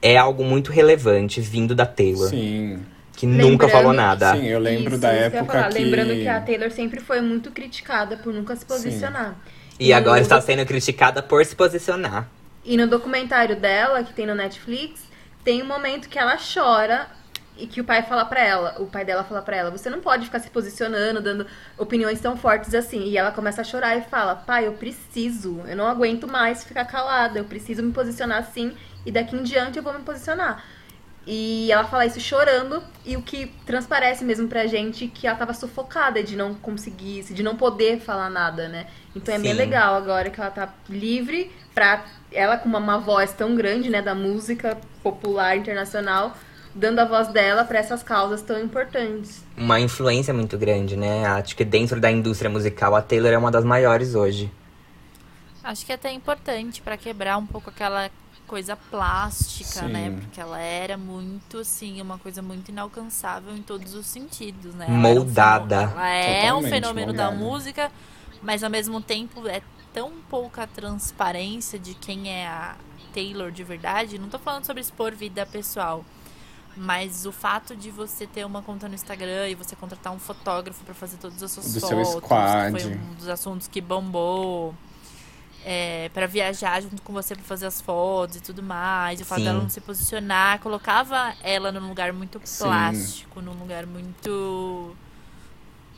é 0.00 0.16
algo 0.16 0.44
muito 0.44 0.70
relevante 0.70 1.40
vindo 1.40 1.74
da 1.74 1.84
Taylor, 1.84 2.28
Sim. 2.28 2.80
que 3.16 3.26
nunca 3.26 3.66
Lembrando- 3.66 3.70
falou 3.70 3.92
nada. 3.92 4.32
Sim, 4.36 4.46
eu 4.46 4.58
lembro 4.60 4.92
Isso, 4.92 5.00
da 5.00 5.12
isso 5.14 5.36
época 5.36 5.64
que... 5.68 5.74
Lembrando 5.78 6.14
que 6.14 6.28
a 6.28 6.40
Taylor 6.40 6.70
sempre 6.70 7.00
foi 7.00 7.20
muito 7.20 7.50
criticada 7.50 8.16
por 8.16 8.32
nunca 8.32 8.54
se 8.54 8.64
posicionar. 8.64 9.36
E 9.78 9.92
agora 9.92 10.16
no- 10.16 10.22
está 10.22 10.40
sendo 10.40 10.64
criticada 10.64 11.22
por 11.22 11.44
se 11.44 11.56
posicionar. 11.56 12.28
E 12.64 12.76
no 12.76 12.86
documentário 12.86 13.56
dela, 13.56 14.04
que 14.04 14.12
tem 14.12 14.26
no 14.26 14.34
Netflix, 14.34 15.00
tem 15.42 15.62
um 15.62 15.66
momento 15.66 16.08
que 16.08 16.18
ela 16.18 16.36
chora 16.36 17.08
e 17.56 17.66
que 17.66 17.80
o 17.80 17.84
pai 17.84 18.02
fala 18.02 18.24
pra 18.24 18.40
ela, 18.42 18.76
o 18.78 18.86
pai 18.86 19.04
dela 19.04 19.22
fala 19.22 19.42
pra 19.42 19.56
ela, 19.56 19.70
você 19.70 19.90
não 19.90 20.00
pode 20.00 20.24
ficar 20.24 20.38
se 20.40 20.50
posicionando, 20.50 21.20
dando 21.20 21.46
opiniões 21.76 22.20
tão 22.20 22.36
fortes 22.36 22.74
assim. 22.74 23.04
E 23.04 23.16
ela 23.16 23.30
começa 23.30 23.60
a 23.60 23.64
chorar 23.64 23.96
e 23.96 24.02
fala, 24.02 24.34
pai, 24.34 24.66
eu 24.66 24.72
preciso, 24.72 25.60
eu 25.66 25.76
não 25.76 25.86
aguento 25.86 26.26
mais 26.26 26.64
ficar 26.64 26.84
calada, 26.84 27.38
eu 27.38 27.44
preciso 27.44 27.82
me 27.82 27.92
posicionar 27.92 28.38
assim 28.38 28.74
e 29.04 29.12
daqui 29.12 29.36
em 29.36 29.42
diante 29.42 29.76
eu 29.76 29.82
vou 29.82 29.92
me 29.92 30.00
posicionar. 30.00 30.64
E 31.26 31.70
ela 31.70 31.84
fala 31.84 32.06
isso 32.06 32.18
chorando, 32.18 32.82
e 33.04 33.14
o 33.16 33.22
que 33.22 33.46
transparece 33.66 34.24
mesmo 34.24 34.48
pra 34.48 34.66
gente 34.66 35.06
que 35.06 35.26
ela 35.26 35.36
tava 35.36 35.52
sufocada 35.52 36.22
de 36.22 36.34
não 36.34 36.54
conseguir, 36.54 37.22
de 37.22 37.42
não 37.42 37.56
poder 37.56 38.00
falar 38.00 38.30
nada, 38.30 38.68
né? 38.68 38.86
Então 39.14 39.34
é 39.34 39.38
bem 39.38 39.52
Sim. 39.52 39.58
legal 39.58 39.94
agora 39.94 40.30
que 40.30 40.40
ela 40.40 40.50
tá 40.50 40.72
livre 40.88 41.52
pra 41.74 42.04
ela 42.32 42.56
com 42.56 42.68
uma, 42.68 42.78
uma 42.78 42.98
voz 42.98 43.32
tão 43.32 43.54
grande, 43.54 43.90
né, 43.90 44.00
da 44.00 44.14
música 44.14 44.78
popular 45.02 45.56
internacional, 45.56 46.36
dando 46.74 46.98
a 47.00 47.04
voz 47.04 47.28
dela 47.28 47.64
pra 47.64 47.78
essas 47.78 48.02
causas 48.02 48.42
tão 48.42 48.60
importantes. 48.60 49.44
Uma 49.56 49.80
influência 49.80 50.32
muito 50.32 50.56
grande, 50.56 50.96
né? 50.96 51.26
Acho 51.26 51.56
que 51.56 51.64
dentro 51.64 52.00
da 52.00 52.10
indústria 52.10 52.50
musical, 52.50 52.94
a 52.94 53.02
Taylor 53.02 53.32
é 53.32 53.38
uma 53.38 53.50
das 53.50 53.64
maiores 53.64 54.14
hoje. 54.14 54.50
Acho 55.62 55.84
que 55.84 55.92
é 55.92 55.94
até 55.94 56.10
importante 56.12 56.80
pra 56.80 56.96
quebrar 56.96 57.36
um 57.36 57.44
pouco 57.46 57.70
aquela 57.70 58.10
coisa 58.46 58.74
plástica, 58.76 59.80
Sim. 59.86 59.88
né? 59.88 60.18
Porque 60.20 60.40
ela 60.40 60.58
era 60.60 60.96
muito, 60.96 61.58
assim, 61.58 62.00
uma 62.00 62.18
coisa 62.18 62.40
muito 62.42 62.70
inalcançável 62.70 63.54
em 63.54 63.62
todos 63.62 63.94
os 63.94 64.06
sentidos, 64.06 64.74
né? 64.74 64.86
Ela 64.88 64.94
um 64.96 65.00
Moldada. 65.00 65.76
fenômeno- 65.88 66.00
Ela 66.00 66.08
é 66.10 66.54
um 66.54 66.62
fenômeno 66.62 67.12
da 67.12 67.30
música, 67.30 67.92
mas 68.42 68.64
ao 68.64 68.70
mesmo 68.70 69.00
tempo 69.00 69.46
é 69.46 69.60
tão 69.92 70.12
pouca 70.28 70.66
transparência 70.66 71.78
de 71.78 71.94
quem 71.94 72.32
é 72.32 72.46
a 72.46 72.74
Taylor 73.12 73.50
de 73.50 73.62
verdade. 73.62 74.18
Não 74.18 74.28
tô 74.28 74.38
falando 74.38 74.64
sobre 74.64 74.80
expor 74.80 75.12
vida 75.12 75.44
pessoal. 75.44 76.04
Mas 76.76 77.26
o 77.26 77.32
fato 77.32 77.74
de 77.76 77.90
você 77.90 78.26
ter 78.26 78.44
uma 78.46 78.62
conta 78.62 78.88
no 78.88 78.94
Instagram 78.94 79.48
e 79.48 79.54
você 79.54 79.74
contratar 79.76 80.12
um 80.12 80.18
fotógrafo 80.18 80.82
pra 80.84 80.94
fazer 80.94 81.16
todas 81.18 81.42
as 81.42 81.50
suas 81.50 81.72
Do 81.74 81.80
seu 81.80 81.88
fotos, 82.04 82.24
squad. 82.24 82.72
que 82.74 82.80
foi 82.80 82.94
um 82.94 83.14
dos 83.14 83.28
assuntos 83.28 83.68
que 83.68 83.80
bombou. 83.80 84.74
É, 85.62 86.08
para 86.14 86.26
viajar 86.26 86.80
junto 86.80 87.02
com 87.02 87.12
você 87.12 87.34
pra 87.34 87.44
fazer 87.44 87.66
as 87.66 87.82
fotos 87.82 88.36
e 88.36 88.40
tudo 88.40 88.62
mais. 88.62 89.20
O 89.20 89.26
fato 89.26 89.40
Sim. 89.40 89.44
dela 89.44 89.60
não 89.60 89.68
se 89.68 89.78
posicionar 89.82 90.58
colocava 90.60 91.34
ela 91.42 91.70
num 91.70 91.86
lugar 91.86 92.14
muito 92.14 92.40
Sim. 92.44 92.64
plástico, 92.64 93.42
num 93.42 93.52
lugar 93.52 93.84
muito 93.84 94.96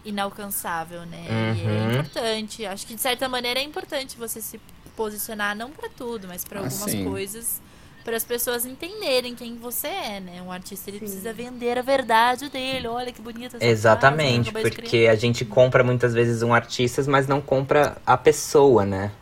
inalcançável, 0.04 1.06
né? 1.06 1.26
E 1.28 1.62
é 1.62 1.80
Uhum. 1.84 1.90
importante. 1.92 2.66
Acho 2.66 2.86
que 2.86 2.94
de 2.96 3.00
certa 3.00 3.28
maneira 3.28 3.60
é 3.60 3.62
importante 3.62 4.16
você 4.16 4.40
se 4.40 4.60
posicionar 4.96 5.54
não 5.56 5.70
pra 5.70 5.88
tudo, 5.88 6.26
mas 6.26 6.44
pra 6.44 6.58
Ah, 6.60 6.64
algumas 6.64 6.90
sim. 6.90 7.04
coisas. 7.04 7.60
Para 8.04 8.16
as 8.16 8.24
pessoas 8.24 8.66
entenderem 8.66 9.34
quem 9.34 9.56
você 9.56 9.86
é, 9.86 10.20
né? 10.20 10.42
Um 10.42 10.50
artista 10.50 10.90
ele 10.90 10.98
Sim. 10.98 11.04
precisa 11.04 11.32
vender 11.32 11.78
a 11.78 11.82
verdade 11.82 12.48
dele. 12.48 12.88
Olha 12.88 13.12
que 13.12 13.22
bonita 13.22 13.56
essa 13.56 13.66
Exatamente, 13.66 14.52
porque 14.52 15.08
a 15.10 15.14
gente 15.14 15.44
compra 15.44 15.84
muitas 15.84 16.12
vezes 16.12 16.42
um 16.42 16.52
artista, 16.52 17.02
mas 17.06 17.26
não 17.26 17.40
compra 17.40 17.96
a 18.04 18.16
pessoa, 18.16 18.84
né? 18.84 19.12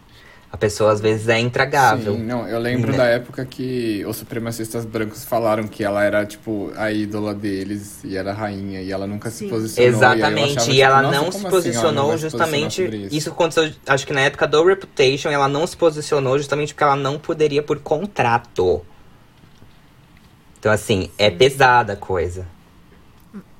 A 0.53 0.57
pessoa 0.57 0.91
às 0.93 1.01
vezes 1.01 1.29
é 1.29 1.39
intragável. 1.39 2.15
Sim, 2.17 2.25
não, 2.25 2.47
eu 2.49 2.59
lembro 2.59 2.91
Né? 2.91 2.99
da 2.99 3.05
época 3.05 3.45
que 3.47 4.05
os 4.05 4.17
supremacistas 4.17 4.85
brancos 4.85 5.25
falaram 5.25 5.69
que 5.69 5.85
ela 5.85 6.03
era, 6.03 6.27
tipo, 6.27 6.73
a 6.77 6.91
ídola 6.91 7.33
deles 7.33 8.03
e 8.03 8.17
era 8.17 8.33
a 8.33 8.35
rainha, 8.35 8.83
e 8.83 8.91
ela 8.91 9.07
nunca 9.07 9.31
se 9.31 9.39
Sim. 9.39 9.49
posicionou. 9.49 9.93
e 10.03 10.05
aí 10.05 10.09
eu 10.09 10.17
Exatamente, 10.17 10.57
achava, 10.59 10.71
e 10.71 10.75
tipo, 10.75 10.85
ela 10.85 11.03
nossa, 11.03 11.15
não 11.15 11.23
se 11.23 11.29
assim 11.29 11.43
não 11.45 11.51
posicionou 11.51 12.05
se 12.05 12.11
posicionar 12.25 12.47
justamente. 12.51 12.83
isso. 13.07 13.15
isso? 13.17 13.31
aconteceu, 13.31 13.73
acho 13.87 14.07
que 14.07 14.13
na 14.13 14.23
época 14.23 14.47
do 14.49 14.65
Reputation, 14.65 15.29
ela 15.31 15.49
não 15.49 15.65
se 15.69 15.77
posicionou 15.77 16.37
justamente 16.37 16.75
porque 16.75 16.83
ela 16.85 16.97
não 16.97 17.17
poderia 17.17 17.63
por 17.63 17.79
contrato. 17.79 18.85
Então, 20.59 20.73
assim, 20.73 21.11
é 21.17 21.31
pesada 21.31 21.93
a 21.93 21.97
coisa. 21.97 22.47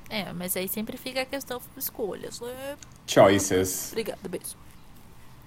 É, 0.09 0.31
mas 0.33 0.57
aí 0.57 0.67
sempre 0.67 0.97
fica 0.97 1.21
a 1.21 1.25
questão 1.25 1.57
de 1.57 1.81
escolhas, 1.81 2.41
né? 2.41 2.75
Choices. 3.07 3.87
Obrigada, 3.91 4.19
beijo. 4.29 4.57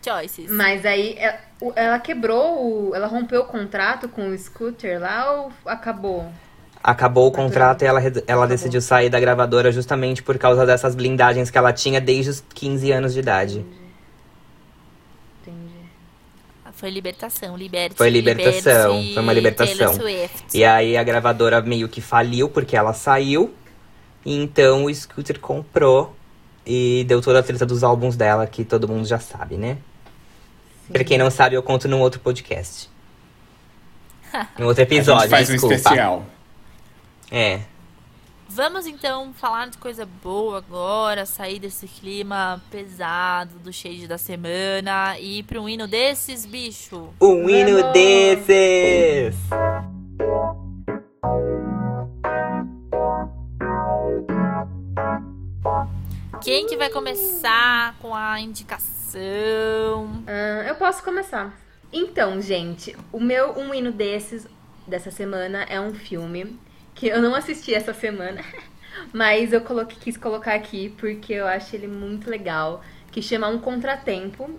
Choices. 0.05 0.51
Mas 0.51 0.85
aí 0.85 1.15
é- 1.19 1.41
ela 1.75 1.99
quebrou, 1.99 2.91
o- 2.91 2.95
ela 2.95 3.07
rompeu 3.07 3.41
o 3.43 3.45
contrato 3.47 4.09
com 4.09 4.29
o 4.29 4.39
Scooter 4.39 5.01
lá 5.01 5.33
ou 5.33 5.53
acabou? 5.65 6.31
Acabou 6.83 7.27
o 7.29 7.31
contrato 7.33 7.81
e 7.83 7.87
ela, 7.87 7.99
ela 8.01 8.13
Acabou. 8.21 8.47
decidiu 8.47 8.81
sair 8.83 9.09
da 9.09 9.19
gravadora 9.19 9.73
justamente 9.73 10.23
por 10.23 10.37
causa 10.37 10.67
dessas 10.67 10.95
blindagens 10.95 11.51
que 11.51 11.57
ela 11.57 11.73
tinha 11.73 11.99
desde 11.99 12.31
os 12.31 12.45
15 12.55 12.93
anos 12.93 13.15
de 13.15 13.21
idade. 13.21 13.65
Entendi. 15.41 15.75
Foi 16.73 16.91
libertação, 16.91 17.57
liberte. 17.57 17.97
Foi 17.97 18.11
libertação, 18.11 18.97
liberte 18.97 19.15
foi 19.15 19.23
uma 19.23 19.33
libertação. 19.33 19.95
E 20.53 20.65
aí 20.65 20.97
a 20.97 21.03
gravadora 21.03 21.63
meio 21.63 21.89
que 21.89 22.01
faliu 22.03 22.49
porque 22.51 22.77
ela 22.77 22.93
saiu. 22.93 23.55
E 24.27 24.37
então 24.37 24.85
o 24.85 24.95
Scooter 24.95 25.39
comprou 25.41 26.15
e 26.67 27.05
deu 27.07 27.21
toda 27.23 27.39
a 27.39 27.43
treta 27.43 27.65
dos 27.65 27.85
álbuns 27.85 28.17
dela, 28.17 28.47
que 28.47 28.65
todo 28.65 28.89
mundo 28.89 29.07
já 29.07 29.19
sabe, 29.19 29.57
né? 29.57 29.79
Pra 30.93 31.05
quem 31.05 31.19
não 31.19 31.31
sabe, 31.31 31.57
eu 31.57 31.63
conto 31.63 31.89
num 31.89 32.01
outro 32.01 32.21
podcast. 32.21 32.91
Num 34.59 34.67
outro 34.67 34.83
A 34.83 34.85
episódio, 34.85 35.23
gente 35.23 35.31
faz 35.31 35.49
um 35.49 35.53
desculpa. 35.53 35.75
especial. 35.77 36.27
É. 37.31 37.61
Vamos 38.49 38.87
então 38.87 39.33
falar 39.33 39.69
de 39.69 39.79
coisa 39.79 40.07
boa 40.23 40.59
agora, 40.59 41.25
sair 41.25 41.59
desse 41.59 41.87
clima 41.89 42.61
pesado 42.71 43.59
do 43.61 43.73
shade 43.73 44.07
da 44.07 44.19
semana 44.19 45.19
e 45.19 45.39
ir 45.39 45.43
pra 45.45 45.61
um 45.61 45.69
hino 45.69 45.87
desses, 45.89 46.45
bicho. 46.45 47.09
Um 47.21 47.49
hino 47.49 47.79
Vamos! 47.79 47.93
desses! 47.93 49.37
Quem 56.43 56.67
que 56.67 56.77
vai 56.77 56.91
começar 56.91 57.95
com 58.01 58.15
a 58.15 58.39
indicação? 58.41 59.04
Ah, 60.27 60.65
eu 60.67 60.75
posso 60.75 61.03
começar. 61.03 61.57
Então, 61.93 62.41
gente, 62.41 62.97
o 63.13 63.21
meu 63.21 63.53
um 63.59 63.73
hino 63.73 63.93
desses 63.93 64.47
dessa 64.87 65.11
semana 65.11 65.63
é 65.65 65.81
um 65.81 65.95
filme 65.95 66.59
que 66.95 67.09
eu 67.09 67.23
não 67.23 67.35
assisti 67.35 67.75
essa 67.75 67.95
semana, 67.95 68.43
mas 69.13 69.53
eu 69.53 69.61
coloquei, 69.61 69.97
quis 70.01 70.17
colocar 70.17 70.55
aqui 70.55 70.95
porque 70.99 71.33
eu 71.33 71.47
acho 71.47 71.75
ele 71.75 71.87
muito 71.87 72.29
legal, 72.29 72.83
que 73.11 73.23
chama 73.23 73.49
Um 73.49 73.59
Contratempo. 73.59 74.51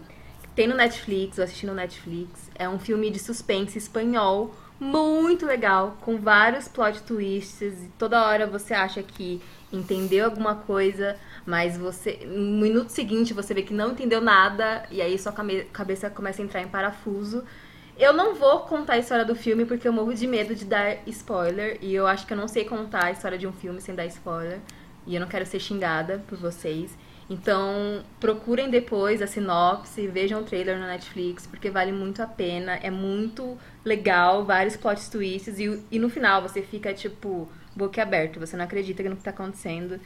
Tem 0.56 0.68
no 0.68 0.76
Netflix, 0.76 1.38
eu 1.38 1.44
assisti 1.44 1.66
no 1.66 1.74
Netflix. 1.74 2.50
É 2.56 2.68
um 2.70 2.80
filme 2.80 3.12
de 3.12 3.20
suspense 3.20 3.78
espanhol 3.78 4.56
muito 4.80 5.46
legal, 5.46 5.98
com 6.02 6.18
vários 6.18 6.68
plot 6.68 7.02
twists 7.04 7.84
e 7.84 7.92
toda 7.98 8.26
hora 8.26 8.46
você 8.46 8.74
acha 8.74 9.02
que 9.02 9.42
entendeu 9.76 10.26
alguma 10.26 10.56
coisa, 10.56 11.16
mas 11.46 11.78
você 11.78 12.20
no 12.26 12.62
minuto 12.62 12.90
seguinte 12.90 13.34
você 13.34 13.54
vê 13.54 13.62
que 13.62 13.74
não 13.74 13.92
entendeu 13.92 14.22
nada 14.22 14.86
e 14.90 15.02
aí 15.02 15.18
sua 15.18 15.34
cabeça 15.72 16.10
começa 16.10 16.42
a 16.42 16.46
entrar 16.46 16.62
em 16.62 16.68
parafuso. 16.68 17.44
Eu 17.98 18.12
não 18.12 18.36
vou 18.36 18.60
contar 18.62 18.94
a 18.94 18.98
história 18.98 19.24
do 19.24 19.36
filme 19.36 19.66
porque 19.66 19.88
eu 19.88 19.94
morro 19.94 20.14
de 20.14 20.28
medo 20.28 20.54
de 20.54 20.66
dar 20.66 20.98
spoiler 21.08 21.78
e 21.82 21.94
eu 21.94 22.06
acho 22.06 22.26
que 22.26 22.34
eu 22.34 22.38
não 22.38 22.48
sei 22.48 22.66
contar 22.66 23.06
a 23.06 23.12
história 23.12 23.38
de 23.38 23.48
um 23.48 23.54
filme 23.54 23.80
sem 23.80 23.96
dar 23.96 24.06
spoiler 24.06 24.60
e 25.08 25.16
eu 25.16 25.22
não 25.22 25.28
quero 25.28 25.46
ser 25.46 25.60
xingada 25.60 26.22
por 26.28 26.38
vocês. 26.38 26.98
Então, 27.30 28.04
procurem 28.20 28.70
depois 28.70 29.22
a 29.22 29.28
sinopse, 29.28 30.08
vejam 30.08 30.42
o 30.42 30.44
trailer 30.44 30.78
no 30.78 30.86
Netflix, 30.86 31.48
porque 31.48 31.72
vale 31.72 31.92
muito 31.92 32.22
a 32.22 32.28
pena. 32.28 32.74
É 32.76 32.92
muito 32.92 33.58
legal, 33.84 34.46
vários 34.46 34.78
plot 34.78 35.10
twists. 35.10 35.60
E, 35.60 35.84
e 35.90 35.98
no 35.98 36.10
final 36.10 36.42
você 36.42 36.62
fica, 36.62 36.94
tipo, 36.94 37.50
boca 37.76 38.02
aberta. 38.02 38.40
Você 38.40 38.56
não 38.58 38.66
acredita 38.66 39.04
no 39.04 39.16
que 39.16 39.24
tá 39.24 39.32
acontecendo. 39.32 40.00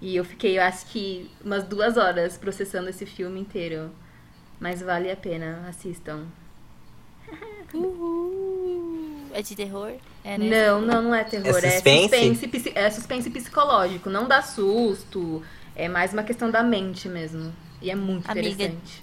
E 0.00 0.14
eu 0.16 0.24
fiquei, 0.24 0.58
eu 0.58 0.62
acho 0.62 0.86
que, 0.86 1.30
umas 1.44 1.64
duas 1.64 1.96
horas 1.96 2.36
processando 2.36 2.88
esse 2.90 3.06
filme 3.06 3.40
inteiro. 3.40 3.90
Mas 4.60 4.80
vale 4.82 5.10
a 5.10 5.16
pena, 5.16 5.66
assistam. 5.68 6.26
Uhul. 7.72 9.26
É 9.32 9.42
de 9.42 9.56
terror? 9.56 9.92
É, 10.22 10.38
né? 10.38 10.68
Não, 10.68 10.80
não, 10.80 11.02
não 11.02 11.14
é 11.14 11.24
terror. 11.24 11.48
É 11.62 11.66
É 11.66 11.70
suspense? 11.72 12.02
suspense, 12.02 12.48
psi- 12.48 12.72
é 12.74 12.90
suspense 12.90 13.30
psicológico. 13.30 14.08
Não 14.10 14.28
dá 14.28 14.42
susto. 14.42 15.42
É 15.74 15.88
mais 15.88 16.12
uma 16.12 16.22
questão 16.22 16.50
da 16.50 16.62
mente 16.62 17.08
mesmo. 17.08 17.52
E 17.82 17.90
é 17.90 17.94
muito 17.96 18.30
Amiga, 18.30 18.48
interessante. 18.50 19.02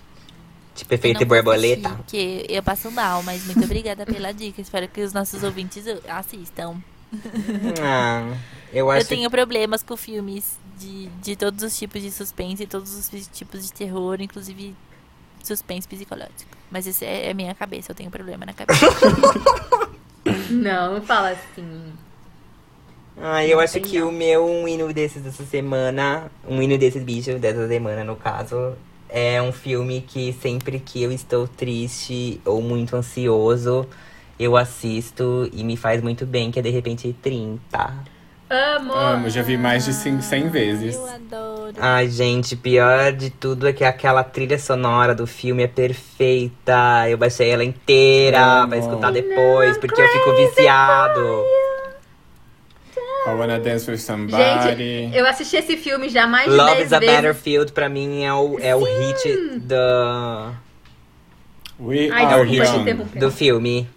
Tipo, 0.73 0.93
efeito 0.93 1.26
borboleta. 1.26 1.89
Porque 1.89 2.45
eu 2.48 2.64
passo 2.64 2.89
mal, 2.91 3.22
mas 3.23 3.45
muito 3.45 3.64
obrigada 3.65 4.06
pela 4.06 4.31
dica. 4.31 4.61
Espero 4.61 4.88
que 4.88 5.02
os 5.02 5.11
nossos 5.11 5.43
ouvintes 5.43 5.84
assistam. 6.07 6.81
Ah, 7.81 8.38
eu 8.71 8.89
acho 8.91 9.01
Eu 9.01 9.05
tenho 9.05 9.29
problemas 9.29 9.83
com 9.83 9.97
filmes 9.97 10.59
de, 10.77 11.07
de 11.21 11.35
todos 11.35 11.63
os 11.63 11.77
tipos 11.77 12.01
de 12.01 12.11
suspense 12.11 12.63
e 12.63 12.67
todos 12.67 12.93
os 12.95 13.09
tipos 13.29 13.65
de 13.65 13.73
terror, 13.73 14.21
inclusive 14.21 14.75
suspense 15.43 15.88
psicológico. 15.88 16.57
Mas 16.69 16.88
esse 16.88 17.05
é 17.05 17.31
a 17.31 17.33
minha 17.33 17.55
cabeça, 17.55 17.91
eu 17.91 17.95
tenho 17.95 18.11
problema 18.11 18.45
na 18.45 18.53
cabeça. 18.53 18.85
Não, 20.49 20.95
não 20.95 21.01
fala 21.01 21.31
assim. 21.31 21.97
Ah, 23.17 23.45
eu 23.45 23.59
Não 23.59 23.61
acho 23.61 23.79
que 23.81 23.99
não. 23.99 24.09
o 24.09 24.11
meu 24.11 24.45
um 24.45 24.67
hino 24.67 24.91
desses 24.93 25.21
dessa 25.21 25.45
semana, 25.45 26.31
um 26.47 26.61
hino 26.61 26.77
desses 26.77 27.03
bichos 27.03 27.39
dessa 27.39 27.67
semana, 27.67 28.03
no 28.03 28.15
caso, 28.15 28.73
é 29.09 29.41
um 29.41 29.51
filme 29.51 30.01
que 30.01 30.33
sempre 30.33 30.79
que 30.79 31.03
eu 31.03 31.11
estou 31.11 31.47
triste 31.47 32.41
ou 32.45 32.61
muito 32.61 32.95
ansioso, 32.95 33.88
eu 34.40 34.56
assisto 34.58 35.49
e 35.53 35.64
me 35.64 35.76
faz 35.78 36.02
muito 36.02 36.26
bem, 36.26 36.52
que 36.52 36.60
é 36.60 36.62
de 36.62 36.70
repente 36.70 37.14
30. 37.22 37.94
Amo! 38.49 38.94
Amo, 38.94 39.30
já 39.30 39.41
vi 39.41 39.56
mais 39.58 39.86
de 39.86 39.94
cin- 39.94 40.20
100 40.22 40.49
vezes. 40.49 40.95
Eu 40.95 41.06
adoro. 41.06 41.74
Ai, 41.80 42.10
gente, 42.10 42.53
pior 42.56 43.14
de 43.14 43.30
tudo 43.30 43.66
é 43.68 43.72
que 43.72 43.84
aquela 43.86 44.26
trilha 44.26 44.60
sonora 44.60 45.16
do 45.16 45.26
filme 45.26 45.64
é 45.64 45.68
perfeita. 45.68 47.08
Eu 47.10 47.18
baixei 47.18 47.49
ela 47.49 47.64
inteira 47.64 48.68
pra 48.68 48.78
escutar 48.78 49.10
depois, 49.12 49.78
porque 49.78 50.02
eu 50.02 50.08
fico 50.10 50.36
viciado. 50.36 51.44
I 53.26 53.30
wanna 53.36 53.60
dance 53.60 53.90
with 53.90 53.99
somebody. 53.99 54.80
Gente, 55.06 55.16
eu 55.16 55.26
assisti 55.28 55.56
esse 55.56 55.78
filme 55.78 56.10
já 56.10 56.26
mais 56.28 56.49
de 56.49 56.58
Love 56.58 56.72
10 56.74 56.86
is 56.88 56.94
a 56.94 56.99
vezes. 56.99 57.16
Battlefield 57.16 57.72
pra 57.72 57.88
mim 57.88 58.24
é 58.24 58.34
o, 58.34 58.58
é 58.60 58.76
o 58.76 58.84
hit 58.84 59.60
da, 59.60 60.53
We 61.80 62.10
Ai, 62.12 62.24
é 62.24 62.36
o 62.36 62.41
are 62.41 62.56
young. 62.58 62.95
do 63.16 63.32
filme. 63.32 63.88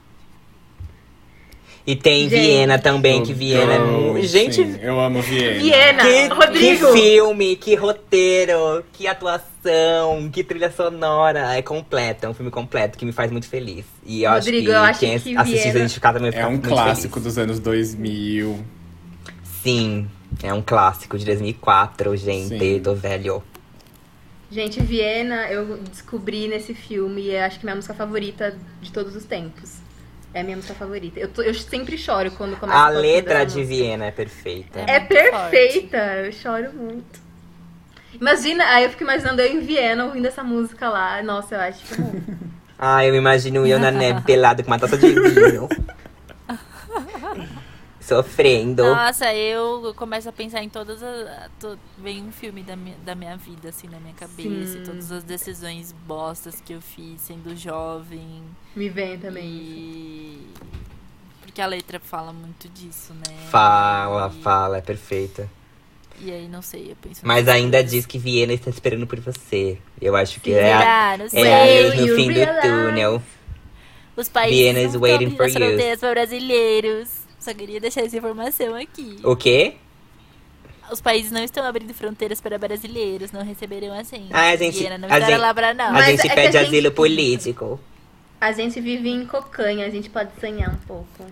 E 1.87 1.95
tem 1.95 2.31
Gente. 2.31 2.41
Viena 2.41 2.79
também, 2.79 3.23
que 3.23 3.35
Viena. 3.35 3.75
é 3.75 3.79
Tudo, 3.79 4.23
Gente, 4.23 4.55
sim, 4.55 4.79
eu 4.81 4.99
amo 4.99 5.21
Viena. 5.21 5.61
Viena, 5.63 6.03
que, 6.03 6.35
Rodrigo. 6.35 6.87
que 6.87 6.93
filme, 6.99 7.57
que 7.57 7.75
roteiro, 7.75 8.83
que 8.95 9.07
atuação, 9.07 10.31
que 10.33 10.43
trilha 10.43 10.71
sonora. 10.73 11.55
É 11.55 11.61
completo, 11.61 12.25
é 12.25 12.29
um 12.29 12.33
filme 12.33 12.51
completo 12.51 12.97
que 12.97 13.05
me 13.05 13.13
faz 13.13 13.31
muito 13.31 13.47
feliz. 13.47 13.85
E 14.07 14.23
eu 14.23 14.31
Rodrigo, 14.33 14.71
eu 14.71 14.79
acho 14.81 14.91
acho 14.93 15.01
que 15.01 15.07
quem 15.07 15.19
que 15.19 15.37
assistir 15.37 15.59
Viena- 15.63 15.79
Identificado 15.81 16.19
também 16.19 16.29
É 16.31 16.33
fica 16.33 16.47
um 16.47 16.51
muito 16.53 16.69
clássico 16.71 17.15
feliz. 17.21 17.25
dos 17.35 17.39
anos 17.39 17.61
2000. 17.61 18.65
Sim, 19.63 20.09
é 20.43 20.53
um 20.55 20.63
clássico 20.63 21.19
de 21.19 21.25
2004, 21.27 22.17
gente, 22.17 22.59
Sim. 22.59 22.79
do 22.81 22.95
velho. 22.95 23.43
Gente, 24.51 24.81
Viena 24.81 25.49
eu 25.51 25.79
descobri 25.91 26.49
nesse 26.49 26.73
filme 26.75 27.23
e 27.23 27.31
é, 27.33 27.45
acho 27.45 27.59
que 27.59 27.65
minha 27.67 27.75
música 27.77 27.93
favorita 27.93 28.57
de 28.81 28.91
todos 28.93 29.15
os 29.17 29.25
tempos. 29.25 29.84
É 30.35 30.41
a 30.41 30.45
minha 30.45 30.57
música 30.57 30.75
favorita. 30.75 31.19
Eu, 31.21 31.29
tô- 31.29 31.43
eu 31.43 31.55
sempre 31.55 31.97
choro 31.97 32.31
quando 32.33 32.57
começa 32.59 32.79
A 32.79 32.89
letra 32.89 33.45
de 33.47 33.59
música. 33.61 33.67
Viena 33.77 34.07
é 34.07 34.11
perfeita. 34.11 34.81
É 34.81 34.97
É 34.97 35.01
perfeita, 35.01 35.97
eu 36.25 36.33
choro 36.33 36.73
muito. 36.75 37.23
Imagina, 38.21 38.65
aí 38.67 38.85
eu 38.85 38.91
fico 38.91 39.03
imaginando 39.05 39.41
eu 39.41 39.53
em 39.53 39.61
Viena 39.61 40.05
ouvindo 40.05 40.27
essa 40.27 40.43
música 40.43 40.89
lá. 40.89 41.23
Nossa, 41.23 41.55
eu 41.55 41.61
acho 41.61 41.85
que 41.85 42.01
bom. 42.01 42.13
Ah, 42.77 43.07
eu 43.07 43.15
imagino 43.15 43.65
eu 43.65 43.79
na 43.79 43.91
neve 43.93 44.21
pelado 44.23 44.63
com 44.65 44.71
uma 44.71 44.79
taça 44.79 44.99
de 44.99 45.09
vinho. 45.09 45.69
Sofrendo. 48.07 48.83
Nossa, 48.85 49.33
eu 49.35 49.95
começo 49.97 50.29
a 50.29 50.33
pensar 50.33 50.63
em 50.63 50.69
todas 50.69 51.03
as. 51.03 51.51
to- 51.59 51.79
Vem 51.99 52.23
um 52.23 52.31
filme 52.33 52.63
da 52.63 52.77
minha, 52.77 52.97
da 53.05 53.15
minha 53.15 53.37
vida, 53.37 53.71
assim, 53.71 53.89
na 53.89 53.99
minha 53.99 54.15
cabeça. 54.15 54.73
Sim. 54.73 54.83
E 54.83 54.85
todas 54.85 55.11
as 55.11 55.25
decisões 55.25 55.93
bostas 56.07 56.61
que 56.61 56.75
eu 56.75 56.83
fiz 56.83 57.21
sendo 57.23 57.57
jovem. 57.57 58.43
Me 58.77 58.89
vem 58.91 59.19
também. 59.19 59.45
E. 59.47 60.47
Porque 61.41 61.63
a 61.63 61.67
letra 61.67 61.99
fala 61.99 62.33
muito 62.33 62.69
disso, 62.69 63.15
né? 63.15 63.35
Fala, 63.51 64.31
E- 64.37 64.43
fala, 64.43 64.79
é 64.79 64.81
perfeita. 64.83 65.49
E 66.21 66.31
aí, 66.31 66.47
não 66.47 66.63
sei, 66.63 66.91
eu 66.93 66.97
penso. 67.01 67.23
Mas 67.25 67.49
ainda 67.49 67.79
coisas. 67.79 67.91
diz 67.91 68.07
que 68.07 68.19
Viena 68.19 68.53
está 68.53 68.71
esperando 68.71 69.07
por 69.07 69.19
você. 69.21 69.79
Eu 70.01 70.15
acho 70.15 70.41
que 70.41 70.53
é 70.53 70.73
a, 70.73 70.83
é 70.83 71.13
a 71.13 71.17
luz 71.17 71.33
no 72.01 72.17
fim 72.17 72.29
do 72.29 72.35
realize? 72.35 72.61
túnel. 72.69 73.23
Os 74.17 74.29
países 74.29 74.57
Vienna 74.61 74.81
não 74.81 74.89
is 74.89 74.95
waiting 74.95 75.37
for 75.37 75.49
you. 75.49 75.55
brasileiros. 76.13 77.24
Só 77.45 77.53
queria 77.53 77.79
deixar 77.79 78.01
essa 78.01 78.17
informação 78.17 78.75
aqui. 78.75 79.19
O 79.23 79.37
quê? 79.37 79.75
Os 80.91 81.01
países 81.01 81.31
não 81.31 81.45
estão 81.45 81.63
abrindo 81.65 81.93
fronteiras 81.93 82.41
para 82.41 82.57
brasileiros, 82.57 83.33
não 83.33 83.43
receberão 83.45 83.93
assim. 83.99 84.29
Ah, 84.33 84.49
a 84.51 84.57
gente- 84.57 84.79
Viena 84.79 84.97
não 84.97 85.11
a 85.11 85.21
gente- 85.21 85.37
lá 85.37 85.53
pra 85.53 85.75
não. 85.75 85.87
A 85.89 85.93
Mas 85.93 86.07
gente 86.07 86.21
é 86.21 86.23
que 86.31 86.35
pede 86.35 86.57
a 86.57 86.63
gente- 86.63 86.69
asilo 86.75 86.91
político. 86.91 87.79
A 88.41 88.51
gente 88.53 88.81
vive 88.81 89.11
em 89.11 89.27
cocanha, 89.27 89.87
a 89.87 89.91
gente 89.91 90.09
pode 90.09 90.31
sonhar 90.41 90.71
um 90.71 90.77
pouco. 90.87 91.27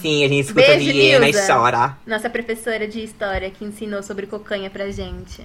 Sim, 0.00 0.24
a 0.24 0.28
gente 0.28 0.40
escuta 0.46 0.66
Beijo, 0.66 0.92
Viena 0.92 1.24
Nilza. 1.26 1.42
e 1.42 1.46
chora. 1.46 1.98
Nossa 2.06 2.30
professora 2.30 2.86
de 2.86 3.02
história 3.02 3.50
que 3.50 3.64
ensinou 3.64 4.02
sobre 4.02 4.26
cocanha 4.26 4.70
pra 4.70 4.90
gente. 4.92 5.42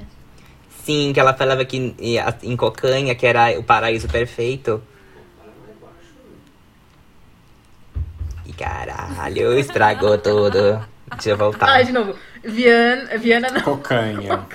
Sim, 0.84 1.12
que 1.14 1.20
ela 1.20 1.34
falava 1.34 1.66
que 1.66 1.78
em- 1.78 1.96
em 2.44 2.56
Cocanha, 2.56 3.16
que 3.16 3.26
era 3.26 3.60
o 3.60 3.64
paraíso 3.64 4.08
perfeito. 4.08 4.82
Caralho, 8.58 9.58
estragou 9.60 10.18
tudo. 10.18 10.86
Deixa 11.12 11.30
eu 11.30 11.34
Ah, 11.36 11.38
voltar. 11.38 11.84
de 11.84 11.92
novo. 11.92 12.16
Viana, 12.44 13.18
Viana 13.18 13.50
não. 13.52 13.62
Cocanha. 13.62 14.46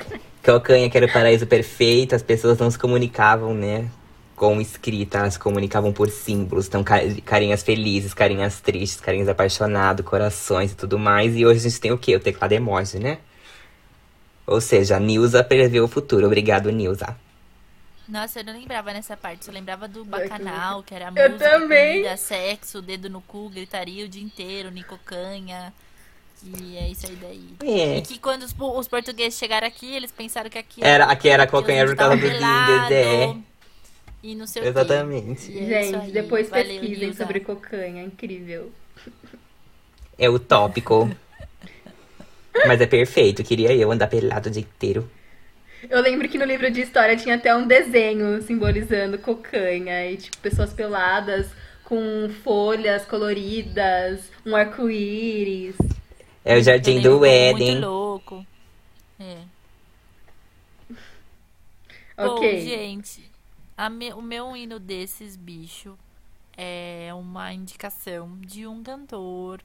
Cocanha, 0.45 0.89
que 0.91 0.97
era 0.97 1.07
o 1.07 1.13
paraíso 1.13 1.47
perfeito, 1.47 2.15
as 2.15 2.23
pessoas 2.23 2.59
não 2.59 2.71
se 2.71 2.79
comunicavam, 2.79 3.55
né? 3.55 3.89
Com 4.35 4.61
escrita, 4.61 5.19
elas 5.19 5.35
se 5.35 5.39
comunicavam 5.39 5.93
por 5.93 6.09
símbolos. 6.09 6.67
Então, 6.67 6.83
ca- 6.83 7.01
carinhas 7.25 7.63
felizes, 7.63 8.15
carinhas 8.15 8.59
tristes, 8.61 9.01
carinhas 9.01 9.29
apaixonados, 9.29 10.05
corações 10.05 10.73
e 10.73 10.77
tudo 10.77 10.99
mais. 10.99 11.37
E 11.37 11.45
hoje 11.45 11.61
a 11.61 11.69
gente 11.69 11.81
tem 11.81 11.93
o 11.93 11.99
quê? 11.99 12.17
O 12.17 12.21
teclado 12.21 12.53
emoji, 12.53 12.99
né? 12.99 13.19
Ou 14.47 14.61
seja, 14.61 14.97
a 14.97 15.01
Nilza 15.01 15.45
prevê 15.45 15.79
o 15.81 15.87
futuro. 15.87 16.27
Obrigado, 16.27 16.71
Nilza. 16.73 17.17
Nossa, 18.09 18.41
eu 18.41 18.45
não 18.45 18.53
lembrava 18.53 18.93
nessa 18.93 19.17
parte. 19.17 19.47
Eu 19.49 19.55
lembrava 19.55 19.87
do 19.87 20.05
bacanal, 20.05 20.83
que 20.83 20.95
era 20.95 21.07
Eu 21.15 21.31
música, 21.31 21.51
também. 21.51 21.99
comida, 22.03 22.17
sexo, 22.17 22.83
dedo 22.83 23.09
no 23.09 23.21
cu, 23.21 23.49
gritaria 23.49 24.05
o 24.05 24.09
dia 24.09 24.23
inteiro, 24.23 24.71
nicocanha. 24.71 25.73
E 26.43 26.77
é 26.77 26.89
isso 26.89 27.07
aí 27.07 27.17
daí. 27.17 27.55
É. 27.63 27.99
E 27.99 28.03
que 28.03 28.19
quando 28.19 28.43
os, 28.45 28.55
os 28.59 28.89
portugueses 28.89 29.39
chegaram 29.39 29.67
aqui, 29.67 29.95
eles 29.95 30.11
pensaram 30.11 30.49
que 30.51 30.59
aqui 30.59 30.83
Era- 30.83 31.05
aqui 31.05 31.29
era 31.29 31.47
que 31.47 31.53
cocanha 31.53 31.87
por 31.87 31.95
causa 31.95 32.15
estavam 32.15 32.31
dos 32.31 32.41
índios, 32.43 32.91
é. 32.91 33.17
pelados 33.19 33.43
E 34.23 34.35
não 34.35 34.47
sei 34.47 34.63
o. 34.63 34.67
Exatamente. 34.67 35.53
E 35.53 35.73
é 35.73 35.83
isso 35.83 36.01
Gente, 36.01 36.13
depois 36.13 36.49
Valeu, 36.49 36.67
pesquisem 36.67 36.99
Nilza. 37.07 37.19
sobre 37.23 37.41
cocanha, 37.41 38.03
incrível. 38.03 38.73
É 40.19 40.29
utópico. 40.29 41.11
Mas 42.67 42.81
é 42.81 42.87
perfeito. 42.87 43.45
Queria 43.45 43.73
eu 43.75 43.93
andar 43.93 44.09
pelado 44.09 44.49
o 44.49 44.53
dia 44.53 44.63
inteiro. 44.63 45.09
Eu 45.89 46.01
lembro 46.01 46.28
que 46.28 46.39
no 46.39 46.44
livro 46.44 46.70
de 46.70 46.82
história 46.82 47.16
tinha 47.16 47.36
até 47.36 47.55
um 47.55 47.66
desenho 47.66 48.43
simbolizando 48.43 49.19
cocanha 49.19 50.07
e 50.11 50.16
tipo 50.16 50.39
pessoas 50.39 50.73
peladas 50.73 51.48
com 51.85 52.28
folhas 52.44 53.05
coloridas, 53.05 54.31
um 54.47 54.55
arco-íris. 54.55 55.77
É 56.44 56.57
o 56.57 56.62
Jardim 56.62 57.01
do 57.01 57.24
Éden. 57.24 57.73
Muito 57.77 57.86
louco. 57.86 58.47
É. 59.19 59.39
Ok. 62.16 62.52
Bom, 62.52 62.69
gente, 62.69 63.31
a 63.77 63.89
me- 63.89 64.12
o 64.12 64.20
meu 64.20 64.55
hino 64.55 64.78
desses 64.78 65.36
bicho 65.36 65.97
é 66.57 67.09
uma 67.15 67.52
indicação 67.55 68.36
de 68.40 68.66
um 68.66 68.82
cantor 68.82 69.61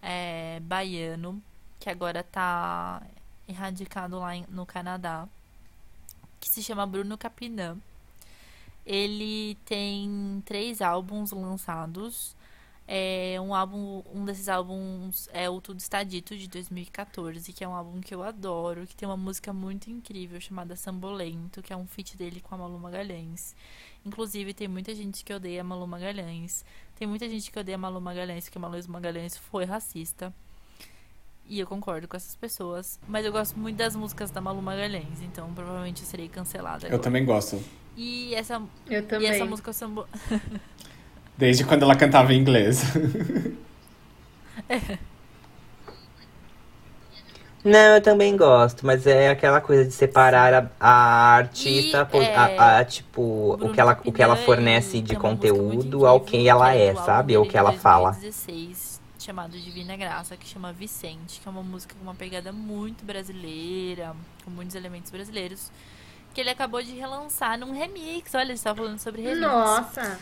é, 0.00 0.60
baiano 0.62 1.42
que 1.80 1.90
agora 1.90 2.22
tá 2.22 3.02
erradicado 3.48 4.18
lá 4.18 4.32
no 4.48 4.66
Canadá, 4.66 5.28
que 6.40 6.48
se 6.48 6.62
chama 6.62 6.86
Bruno 6.86 7.16
Capinã. 7.16 7.76
Ele 8.86 9.56
tem 9.64 10.42
três 10.44 10.82
álbuns 10.82 11.32
lançados. 11.32 12.36
É 12.86 13.40
um 13.40 13.54
álbum, 13.54 14.02
um 14.14 14.26
desses 14.26 14.46
álbuns 14.46 15.26
é 15.32 15.48
o 15.48 15.58
Tudo 15.58 15.80
Está 15.80 16.02
Dito 16.02 16.36
de 16.36 16.46
2014, 16.48 17.50
que 17.50 17.64
é 17.64 17.68
um 17.68 17.74
álbum 17.74 17.98
que 18.02 18.14
eu 18.14 18.22
adoro, 18.22 18.86
que 18.86 18.94
tem 18.94 19.08
uma 19.08 19.16
música 19.16 19.54
muito 19.54 19.88
incrível 19.88 20.38
chamada 20.38 20.76
Sambolento, 20.76 21.62
que 21.62 21.72
é 21.72 21.76
um 21.76 21.86
feat 21.86 22.14
dele 22.14 22.42
com 22.42 22.54
a 22.54 22.58
Malu 22.58 22.78
Magalhães. 22.78 23.56
Inclusive, 24.04 24.52
tem 24.52 24.68
muita 24.68 24.94
gente 24.94 25.24
que 25.24 25.32
odeia 25.32 25.62
a 25.62 25.64
Malu 25.64 25.86
Magalhães. 25.86 26.62
Tem 26.96 27.08
muita 27.08 27.26
gente 27.26 27.50
que 27.50 27.58
odeia 27.58 27.76
a 27.76 27.78
Malu 27.78 28.02
Magalhães 28.02 28.44
porque 28.44 28.58
a 28.58 28.60
Malu 28.60 28.76
Magalhães 28.88 29.34
foi 29.34 29.64
racista. 29.64 30.32
E 31.46 31.60
eu 31.60 31.66
concordo 31.66 32.08
com 32.08 32.16
essas 32.16 32.34
pessoas. 32.34 32.98
Mas 33.06 33.24
eu 33.24 33.32
gosto 33.32 33.58
muito 33.58 33.76
das 33.76 33.94
músicas 33.94 34.30
da 34.30 34.40
Malu 34.40 34.62
Magalhães, 34.62 35.20
então 35.22 35.52
provavelmente 35.54 36.02
eu 36.02 36.08
serei 36.08 36.28
cancelada. 36.28 36.84
Eu 36.84 36.88
agora. 36.88 37.02
também 37.02 37.24
gosto. 37.24 37.62
E 37.96 38.34
essa, 38.34 38.60
Eu 38.88 39.00
e 39.00 39.02
também. 39.02 39.28
essa 39.28 39.44
música 39.44 39.72
Sambo... 39.72 40.06
Desde 41.36 41.64
quando 41.64 41.82
ela 41.82 41.96
cantava 41.96 42.32
em 42.32 42.38
inglês. 42.38 42.82
Não, 47.64 47.94
eu 47.94 48.00
também 48.02 48.36
gosto, 48.36 48.84
mas 48.84 49.06
é 49.06 49.30
aquela 49.30 49.58
coisa 49.58 49.86
de 49.86 49.90
separar 49.92 50.52
a, 50.52 50.70
a 50.78 51.34
artista, 51.36 52.02
E, 52.02 52.04
por- 52.12 52.22
é, 52.22 52.34
a, 52.36 52.78
a, 52.78 52.84
tipo, 52.84 53.54
o 53.58 53.72
que 53.72 53.80
ela, 53.80 53.98
o 54.04 54.12
que 54.12 54.22
ela 54.22 54.36
fornece 54.36 55.00
de 55.00 55.14
muito 55.14 55.18
conteúdo 55.18 56.06
ao 56.06 56.20
quem 56.20 56.46
ela 56.46 56.74
é, 56.74 56.90
álbum 56.90 57.02
sabe? 57.04 57.36
Ou 57.38 57.44
o 57.44 57.48
que 57.48 57.56
ela 57.56 57.72
fala. 57.72 58.10
2016, 58.10 58.93
chamado 59.24 59.58
Divina 59.58 59.96
Graça, 59.96 60.36
que 60.36 60.46
chama 60.46 60.72
Vicente, 60.72 61.40
que 61.40 61.48
é 61.48 61.50
uma 61.50 61.62
música 61.62 61.94
com 61.94 62.02
uma 62.02 62.14
pegada 62.14 62.52
muito 62.52 63.04
brasileira, 63.04 64.14
com 64.44 64.50
muitos 64.50 64.74
elementos 64.74 65.10
brasileiros, 65.10 65.70
que 66.34 66.40
ele 66.40 66.50
acabou 66.50 66.82
de 66.82 66.92
relançar 66.94 67.58
num 67.58 67.72
remix. 67.72 68.34
Olha, 68.34 68.44
ele 68.44 68.52
estava 68.54 68.76
falando 68.82 68.98
sobre 68.98 69.22
remix. 69.22 69.40
Nossa. 69.40 70.20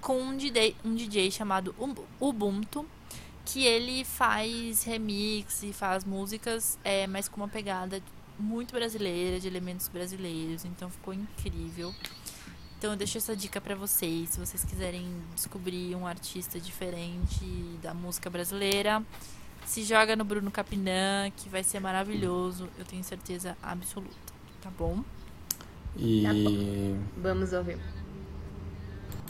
Com 0.00 0.20
um 0.22 0.36
DJ, 0.36 0.76
um 0.84 0.94
DJ 0.94 1.30
chamado 1.30 1.74
Ub- 1.78 2.04
Ubuntu, 2.18 2.86
que 3.44 3.64
ele 3.64 4.04
faz 4.04 4.84
remix 4.84 5.62
e 5.62 5.72
faz 5.72 6.04
músicas, 6.04 6.78
é, 6.84 7.06
mas 7.06 7.28
com 7.28 7.36
uma 7.40 7.48
pegada 7.48 8.00
muito 8.38 8.72
brasileira, 8.72 9.38
de 9.38 9.46
elementos 9.46 9.88
brasileiros. 9.88 10.64
Então 10.64 10.88
ficou 10.88 11.12
incrível. 11.12 11.94
Então 12.80 12.92
eu 12.92 12.96
deixo 12.96 13.18
essa 13.18 13.36
dica 13.36 13.60
pra 13.60 13.74
vocês, 13.74 14.30
se 14.30 14.40
vocês 14.40 14.64
quiserem 14.64 15.06
descobrir 15.34 15.94
um 15.94 16.06
artista 16.06 16.58
diferente 16.58 17.44
da 17.82 17.92
música 17.92 18.30
brasileira, 18.30 19.02
se 19.66 19.84
joga 19.84 20.16
no 20.16 20.24
Bruno 20.24 20.50
Capinã, 20.50 21.30
que 21.36 21.46
vai 21.50 21.62
ser 21.62 21.78
maravilhoso, 21.78 22.70
eu 22.78 22.84
tenho 22.86 23.04
certeza 23.04 23.54
absoluta, 23.62 24.32
tá 24.62 24.70
bom? 24.78 25.04
E. 25.94 26.96
Vamos 27.18 27.52
ouvir. 27.52 27.78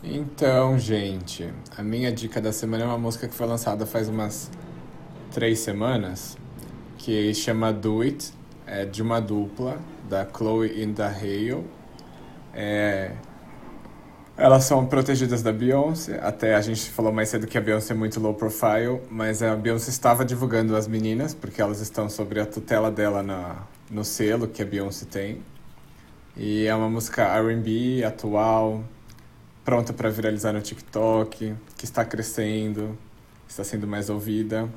Então, 0.04 0.78
gente, 0.78 1.52
a 1.76 1.82
minha 1.82 2.12
dica 2.12 2.40
da 2.40 2.52
semana 2.52 2.84
é 2.84 2.86
uma 2.86 2.98
música 2.98 3.26
que 3.26 3.34
foi 3.34 3.48
lançada 3.48 3.84
faz 3.84 4.08
umas 4.08 4.48
três 5.32 5.58
semanas, 5.58 6.38
que 6.98 7.34
chama 7.34 7.72
Do 7.72 8.02
It, 8.02 8.32
é 8.64 8.84
de 8.84 9.02
uma 9.02 9.20
dupla, 9.20 9.76
da 10.08 10.24
Chloe 10.24 10.70
e 10.80 10.86
da 10.86 11.08
Hale. 11.08 11.66
É, 12.54 13.16
Elas 14.40 14.64
são 14.64 14.86
protegidas 14.86 15.42
da 15.42 15.52
Beyoncé. 15.52 16.18
Até 16.22 16.54
a 16.54 16.62
gente 16.62 16.90
falou 16.90 17.12
mais 17.12 17.28
cedo 17.28 17.46
que 17.46 17.58
a 17.58 17.60
Beyoncé 17.60 17.92
é 17.92 17.94
muito 17.94 18.18
low 18.18 18.32
profile, 18.32 18.98
mas 19.10 19.42
a 19.42 19.54
Beyoncé 19.54 19.90
estava 19.90 20.24
divulgando 20.24 20.74
as 20.74 20.88
meninas, 20.88 21.34
porque 21.34 21.60
elas 21.60 21.78
estão 21.82 22.08
sobre 22.08 22.40
a 22.40 22.46
tutela 22.46 22.90
dela 22.90 23.22
na, 23.22 23.56
no 23.90 24.02
selo 24.02 24.48
que 24.48 24.62
a 24.62 24.64
Beyoncé 24.64 25.04
tem. 25.04 25.42
E 26.34 26.64
é 26.64 26.74
uma 26.74 26.88
música 26.88 27.22
R&B 27.36 28.02
atual, 28.02 28.82
pronta 29.62 29.92
para 29.92 30.08
viralizar 30.08 30.54
no 30.54 30.62
TikTok, 30.62 31.54
que 31.76 31.84
está 31.84 32.02
crescendo, 32.02 32.96
está 33.46 33.62
sendo 33.62 33.86
mais 33.86 34.08
ouvida. 34.08 34.70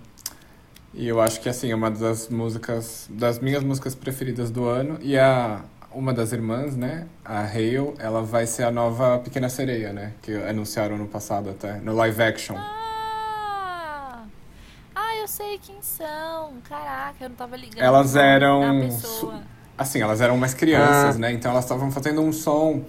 E 0.94 1.08
eu 1.08 1.22
acho 1.22 1.40
que 1.40 1.48
assim 1.48 1.72
é 1.72 1.76
uma 1.76 1.90
das 1.90 2.28
músicas, 2.28 3.08
das 3.10 3.40
minhas 3.40 3.64
músicas 3.64 3.96
preferidas 3.96 4.52
do 4.52 4.66
ano. 4.66 5.00
E 5.02 5.18
a 5.18 5.64
uma 5.94 6.14
das 6.14 6.32
irmãs, 6.32 6.76
né, 6.76 7.06
a 7.24 7.42
Hale, 7.42 7.94
ela 8.00 8.22
vai 8.22 8.46
ser 8.46 8.64
a 8.64 8.72
nova 8.72 9.20
Pequena 9.20 9.50
Sereia, 9.50 9.94
né, 9.94 10.14
que 10.22 10.34
anunciaram 10.34 10.98
no 10.98 11.08
passado 11.08 11.50
até, 11.50 11.80
no 11.80 11.94
live 11.96 12.22
action. 12.22 12.56
Ah, 12.58 14.24
ah 14.96 15.16
eu 15.18 15.28
sei 15.28 15.60
quem 15.60 15.82
são. 15.82 16.54
Caraca, 16.68 17.24
eu 17.24 17.30
não 17.30 17.36
tava 17.36 17.56
ligando. 17.56 17.82
Elas 17.82 18.16
eram 18.16 18.90
assim, 19.78 20.02
elas 20.02 20.22
eram 20.22 20.38
mais 20.38 20.54
crianças, 20.54 21.18
né? 21.18 21.32
Então 21.32 21.52
elas 21.52 21.66
estavam 21.66 21.92
fazendo 21.92 22.22
um 22.22 22.32
som 22.32 22.84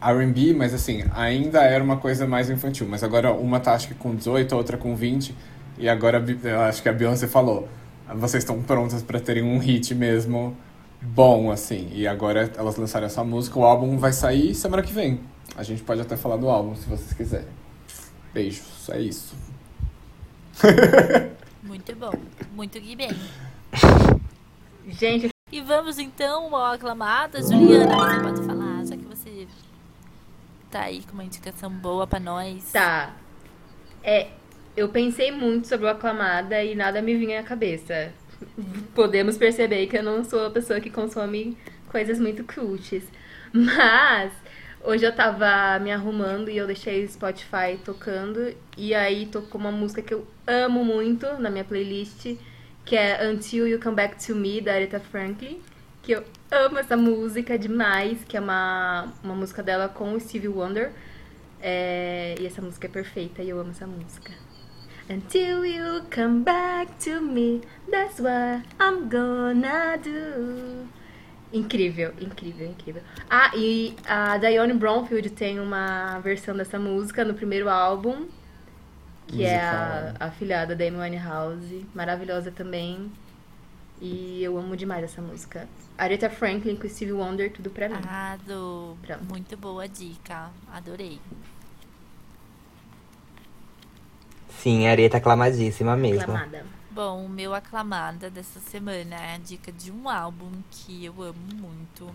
R&B, 0.00 0.52
mas 0.52 0.74
assim, 0.74 1.04
ainda 1.14 1.62
era 1.62 1.82
uma 1.82 1.96
coisa 1.96 2.26
mais 2.26 2.50
infantil. 2.50 2.86
Mas 2.88 3.02
agora 3.02 3.32
uma 3.32 3.60
tá 3.60 3.72
acho 3.72 3.88
que 3.88 3.94
com 3.94 4.14
18, 4.14 4.52
a 4.54 4.58
outra 4.58 4.76
com 4.76 4.94
20. 4.94 5.34
E 5.78 5.88
agora 5.88 6.22
eu 6.42 6.60
acho 6.62 6.82
que 6.82 6.88
a 6.88 6.92
Beyoncé 6.92 7.26
falou: 7.26 7.68
vocês 8.14 8.42
estão 8.42 8.60
prontas 8.62 9.02
para 9.02 9.20
terem 9.20 9.42
um 9.42 9.58
hit 9.58 9.94
mesmo 9.94 10.56
bom, 11.02 11.50
assim. 11.50 11.88
E 11.92 12.06
agora 12.06 12.50
elas 12.56 12.76
lançaram 12.76 13.06
essa 13.06 13.22
música, 13.24 13.58
o 13.58 13.64
álbum 13.64 13.98
vai 13.98 14.12
sair 14.12 14.54
semana 14.54 14.82
que 14.82 14.92
vem. 14.92 15.20
A 15.56 15.62
gente 15.62 15.82
pode 15.82 16.00
até 16.00 16.16
falar 16.16 16.36
do 16.36 16.48
álbum 16.48 16.74
se 16.74 16.88
vocês 16.88 17.12
quiserem. 17.12 17.48
Beijos, 18.32 18.88
é 18.88 19.00
isso. 19.00 19.34
Muito 21.62 21.94
bom, 21.96 22.12
muito 22.54 22.80
que 22.80 22.96
bem. 22.96 23.10
Gente, 24.88 25.28
E 25.50 25.60
vamos 25.60 25.98
então 25.98 26.54
ao 26.54 26.72
aclamada. 26.72 27.40
Juliana, 27.40 27.94
você 27.96 28.20
pode 28.20 28.42
falar, 28.42 28.84
já 28.84 28.96
que 28.96 29.04
você 29.04 29.46
tá 30.70 30.82
aí 30.82 31.02
com 31.04 31.12
uma 31.12 31.24
indicação 31.24 31.70
boa 31.70 32.06
pra 32.06 32.18
nós. 32.18 32.72
tá. 32.72 33.14
É, 34.02 34.30
eu 34.76 34.88
pensei 34.88 35.30
muito 35.30 35.68
sobre 35.68 35.86
o 35.86 35.88
Aclamada 35.88 36.62
e 36.64 36.74
nada 36.74 37.00
me 37.00 37.16
vinha 37.16 37.38
à 37.38 37.42
cabeça. 37.44 38.12
Podemos 38.94 39.36
perceber 39.36 39.86
que 39.86 39.96
eu 39.96 40.02
não 40.02 40.24
sou 40.24 40.46
a 40.46 40.50
pessoa 40.50 40.80
que 40.80 40.90
consome 40.90 41.56
coisas 41.88 42.18
muito 42.18 42.44
cultes. 42.44 43.04
Mas 43.52 44.32
hoje 44.82 45.04
eu 45.04 45.14
tava 45.14 45.78
me 45.78 45.92
arrumando 45.92 46.48
e 46.48 46.56
eu 46.56 46.66
deixei 46.66 47.04
o 47.04 47.08
Spotify 47.08 47.78
tocando 47.84 48.54
e 48.76 48.94
aí 48.94 49.26
tocou 49.26 49.60
uma 49.60 49.70
música 49.70 50.02
que 50.02 50.14
eu 50.14 50.26
amo 50.46 50.84
muito 50.84 51.26
na 51.38 51.50
minha 51.50 51.64
playlist, 51.64 52.36
que 52.84 52.96
é 52.96 53.28
Until 53.28 53.68
You 53.68 53.80
Come 53.80 53.96
Back 53.96 54.24
to 54.26 54.34
Me 54.34 54.60
da 54.60 54.72
Aretha 54.74 55.00
Franklin, 55.00 55.60
que 56.02 56.12
eu 56.12 56.24
amo 56.50 56.78
essa 56.78 56.96
música 56.96 57.58
demais, 57.58 58.24
que 58.24 58.36
é 58.36 58.40
uma, 58.40 59.12
uma 59.22 59.34
música 59.34 59.62
dela 59.62 59.88
com 59.88 60.14
o 60.14 60.20
Stevie 60.20 60.48
Wonder. 60.48 60.92
É, 61.64 62.34
e 62.40 62.46
essa 62.46 62.60
música 62.60 62.88
é 62.88 62.90
perfeita 62.90 63.40
e 63.40 63.48
eu 63.48 63.60
amo 63.60 63.70
essa 63.70 63.86
música. 63.86 64.32
Until 65.08 65.64
you 65.66 66.02
come 66.10 66.42
back 66.42 66.98
to 67.00 67.20
me, 67.20 67.60
that's 67.90 68.20
what 68.20 68.62
I'm 68.80 69.08
gonna 69.08 69.98
do. 69.98 70.86
Incrível, 71.52 72.12
incrível, 72.20 72.66
incrível. 72.70 73.02
Ah, 73.28 73.50
e 73.54 73.94
a 74.06 74.38
Dionne 74.38 74.72
Bromfield 74.72 75.28
tem 75.30 75.60
uma 75.60 76.18
versão 76.20 76.56
dessa 76.56 76.78
música 76.78 77.24
no 77.24 77.34
primeiro 77.34 77.68
álbum, 77.68 78.26
que 79.26 79.44
é 79.44 79.60
a, 79.60 80.14
a 80.18 80.30
filhada 80.30 80.74
da 80.74 80.84
Amy 80.84 80.96
Winehouse, 80.96 81.86
maravilhosa 81.94 82.50
também. 82.50 83.12
E 84.00 84.42
eu 84.42 84.58
amo 84.58 84.76
demais 84.76 85.04
essa 85.04 85.20
música. 85.20 85.68
Aretha 85.96 86.30
Franklin 86.30 86.74
com 86.74 86.88
Stevie 86.88 87.12
Wonder, 87.12 87.52
tudo 87.52 87.70
pra 87.70 87.88
mim. 87.88 87.94
Arrasou. 87.94 88.96
Pronto. 89.02 89.24
Muito 89.24 89.56
boa 89.56 89.86
dica. 89.86 90.50
Adorei. 90.72 91.20
Sim, 94.60 94.86
a 94.86 94.90
Areta 94.90 95.16
aclamadíssima 95.16 95.96
mesmo. 95.96 96.22
Aclamada. 96.22 96.64
Bom, 96.90 97.24
o 97.24 97.28
meu 97.28 97.54
aclamada 97.54 98.28
dessa 98.28 98.60
semana 98.60 99.16
é 99.16 99.34
a 99.36 99.38
dica 99.38 99.72
de 99.72 99.90
um 99.90 100.10
álbum 100.10 100.50
que 100.70 101.04
eu 101.04 101.22
amo 101.22 101.54
muito, 101.54 102.14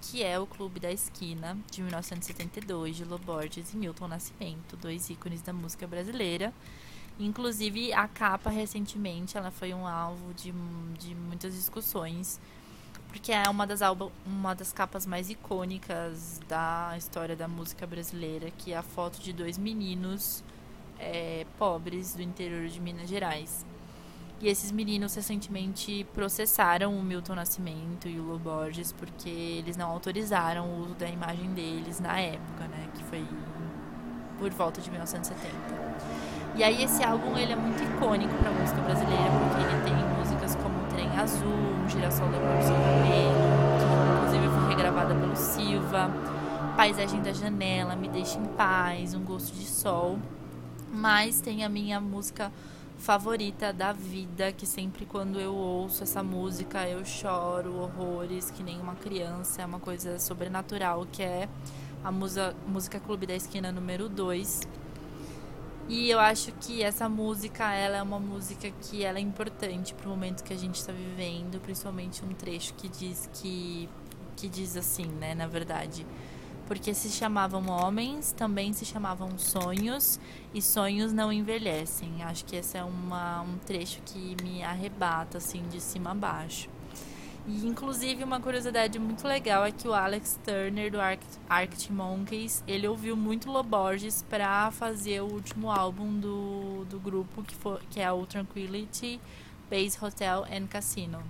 que 0.00 0.24
é 0.24 0.38
o 0.38 0.46
Clube 0.46 0.80
da 0.80 0.90
Esquina, 0.90 1.54
de 1.70 1.82
1972, 1.82 2.96
de 2.96 3.04
Lo 3.04 3.18
Borges 3.18 3.74
e 3.74 3.76
Milton 3.76 4.08
Nascimento, 4.08 4.74
dois 4.74 5.10
ícones 5.10 5.42
da 5.42 5.52
música 5.52 5.86
brasileira. 5.86 6.50
Inclusive, 7.20 7.92
a 7.92 8.08
capa, 8.08 8.48
recentemente, 8.48 9.36
ela 9.36 9.50
foi 9.50 9.74
um 9.74 9.86
alvo 9.86 10.32
de, 10.32 10.50
de 10.98 11.14
muitas 11.14 11.52
discussões, 11.52 12.40
porque 13.08 13.32
é 13.32 13.50
uma 13.50 13.66
das, 13.66 13.80
uma 14.24 14.54
das 14.54 14.72
capas 14.72 15.04
mais 15.04 15.28
icônicas 15.28 16.40
da 16.48 16.94
história 16.96 17.36
da 17.36 17.46
música 17.46 17.86
brasileira, 17.86 18.50
que 18.50 18.72
é 18.72 18.78
a 18.78 18.82
foto 18.82 19.20
de 19.20 19.32
dois 19.32 19.58
meninos 19.58 20.42
é, 20.98 21.46
pobres 21.58 22.14
do 22.14 22.22
interior 22.22 22.66
de 22.68 22.80
Minas 22.80 23.08
Gerais. 23.08 23.64
E 24.40 24.46
esses 24.46 24.70
meninos 24.70 25.14
recentemente 25.16 26.06
processaram 26.14 26.96
o 26.96 27.02
Milton 27.02 27.34
Nascimento 27.34 28.06
e 28.06 28.20
o 28.20 28.22
Lo 28.22 28.38
Borges 28.38 28.92
porque 28.92 29.28
eles 29.28 29.76
não 29.76 29.90
autorizaram 29.90 30.64
o 30.64 30.82
uso 30.82 30.94
da 30.94 31.08
imagem 31.08 31.50
deles 31.54 31.98
na 31.98 32.20
época, 32.20 32.68
né? 32.68 32.88
Que 32.94 33.02
foi 33.04 33.26
por 34.38 34.50
volta 34.50 34.80
de 34.80 34.90
1970. 34.90 35.52
E 36.54 36.62
aí 36.62 36.84
esse 36.84 37.02
álbum 37.02 37.36
ele 37.36 37.52
é 37.52 37.56
muito 37.56 37.82
icônico 37.82 38.32
para 38.34 38.50
a 38.50 38.52
música 38.52 38.80
brasileira 38.80 39.24
porque 39.24 39.60
ele 39.60 39.82
tem 39.82 40.18
músicas 40.18 40.54
como 40.56 40.86
Trem 40.88 41.08
Azul, 41.18 41.48
Um 41.84 41.88
Girassol 41.88 42.28
da 42.28 42.38
Cor 42.38 42.56
do 42.56 42.62
Seu 42.62 42.74
Cabelo, 42.76 43.34
que 43.78 44.14
inclusive 44.14 44.48
foi 44.48 44.68
regravada 44.68 45.14
pelo 45.16 45.36
Silva, 45.36 46.10
Paisagem 46.76 47.20
da 47.22 47.32
Janela, 47.32 47.96
Me 47.96 48.08
Deixa 48.08 48.38
em 48.38 48.44
Paz, 48.44 49.14
Um 49.14 49.24
Gosto 49.24 49.52
de 49.52 49.66
Sol. 49.66 50.16
Mas 50.92 51.40
tem 51.40 51.64
a 51.64 51.68
minha 51.68 52.00
música 52.00 52.52
favorita 52.98 53.72
da 53.72 53.92
vida, 53.92 54.52
que 54.52 54.66
sempre 54.66 55.06
quando 55.06 55.40
eu 55.40 55.54
ouço 55.54 56.02
essa 56.02 56.22
música 56.22 56.88
eu 56.88 57.04
choro 57.04 57.76
horrores, 57.76 58.50
que 58.50 58.62
nem 58.62 58.80
uma 58.80 58.96
criança, 58.96 59.62
é 59.62 59.66
uma 59.66 59.78
coisa 59.78 60.18
sobrenatural, 60.18 61.06
que 61.10 61.22
é 61.22 61.48
a 62.02 62.10
musa, 62.10 62.54
música 62.66 62.98
Clube 62.98 63.26
da 63.26 63.34
Esquina 63.34 63.70
número 63.70 64.08
2. 64.08 64.62
E 65.88 66.10
eu 66.10 66.18
acho 66.18 66.52
que 66.60 66.82
essa 66.82 67.08
música, 67.08 67.72
ela 67.72 67.96
é 67.96 68.02
uma 68.02 68.18
música 68.18 68.70
que 68.70 69.04
ela 69.04 69.18
é 69.18 69.22
importante 69.22 69.94
pro 69.94 70.10
momento 70.10 70.44
que 70.44 70.52
a 70.52 70.58
gente 70.58 70.74
está 70.74 70.92
vivendo, 70.92 71.60
principalmente 71.60 72.22
um 72.24 72.34
trecho 72.34 72.74
que 72.74 72.88
diz 72.88 73.30
que 73.32 73.88
que 74.38 74.48
diz 74.48 74.76
assim, 74.76 75.04
né, 75.04 75.34
na 75.34 75.48
verdade, 75.48 76.06
porque 76.68 76.92
se 76.92 77.08
chamavam 77.08 77.66
homens, 77.70 78.30
também 78.30 78.74
se 78.74 78.84
chamavam 78.84 79.38
sonhos, 79.38 80.20
e 80.52 80.60
sonhos 80.60 81.14
não 81.14 81.32
envelhecem. 81.32 82.22
Acho 82.22 82.44
que 82.44 82.56
esse 82.56 82.76
é 82.76 82.84
uma, 82.84 83.40
um 83.40 83.56
trecho 83.56 84.02
que 84.04 84.36
me 84.42 84.62
arrebata, 84.62 85.38
assim, 85.38 85.62
de 85.68 85.80
cima 85.80 86.10
a 86.10 86.14
baixo. 86.14 86.68
E, 87.46 87.66
inclusive, 87.66 88.22
uma 88.22 88.38
curiosidade 88.38 88.98
muito 88.98 89.26
legal 89.26 89.64
é 89.64 89.72
que 89.72 89.88
o 89.88 89.94
Alex 89.94 90.38
Turner, 90.44 90.92
do 90.92 91.00
Arc 91.00 91.22
Arctic 91.48 91.90
Monkeys, 91.90 92.62
ele 92.68 92.86
ouviu 92.86 93.16
muito 93.16 93.50
Loborges 93.50 94.22
para 94.28 94.70
fazer 94.70 95.22
o 95.22 95.32
último 95.32 95.70
álbum 95.70 96.20
do, 96.20 96.84
do 96.84 97.00
grupo, 97.00 97.42
que, 97.42 97.54
for, 97.54 97.80
que 97.88 97.98
é 97.98 98.12
o 98.12 98.26
Tranquility 98.26 99.18
Base 99.70 99.96
Hotel 100.04 100.44
and 100.52 100.66
Casino. 100.66 101.22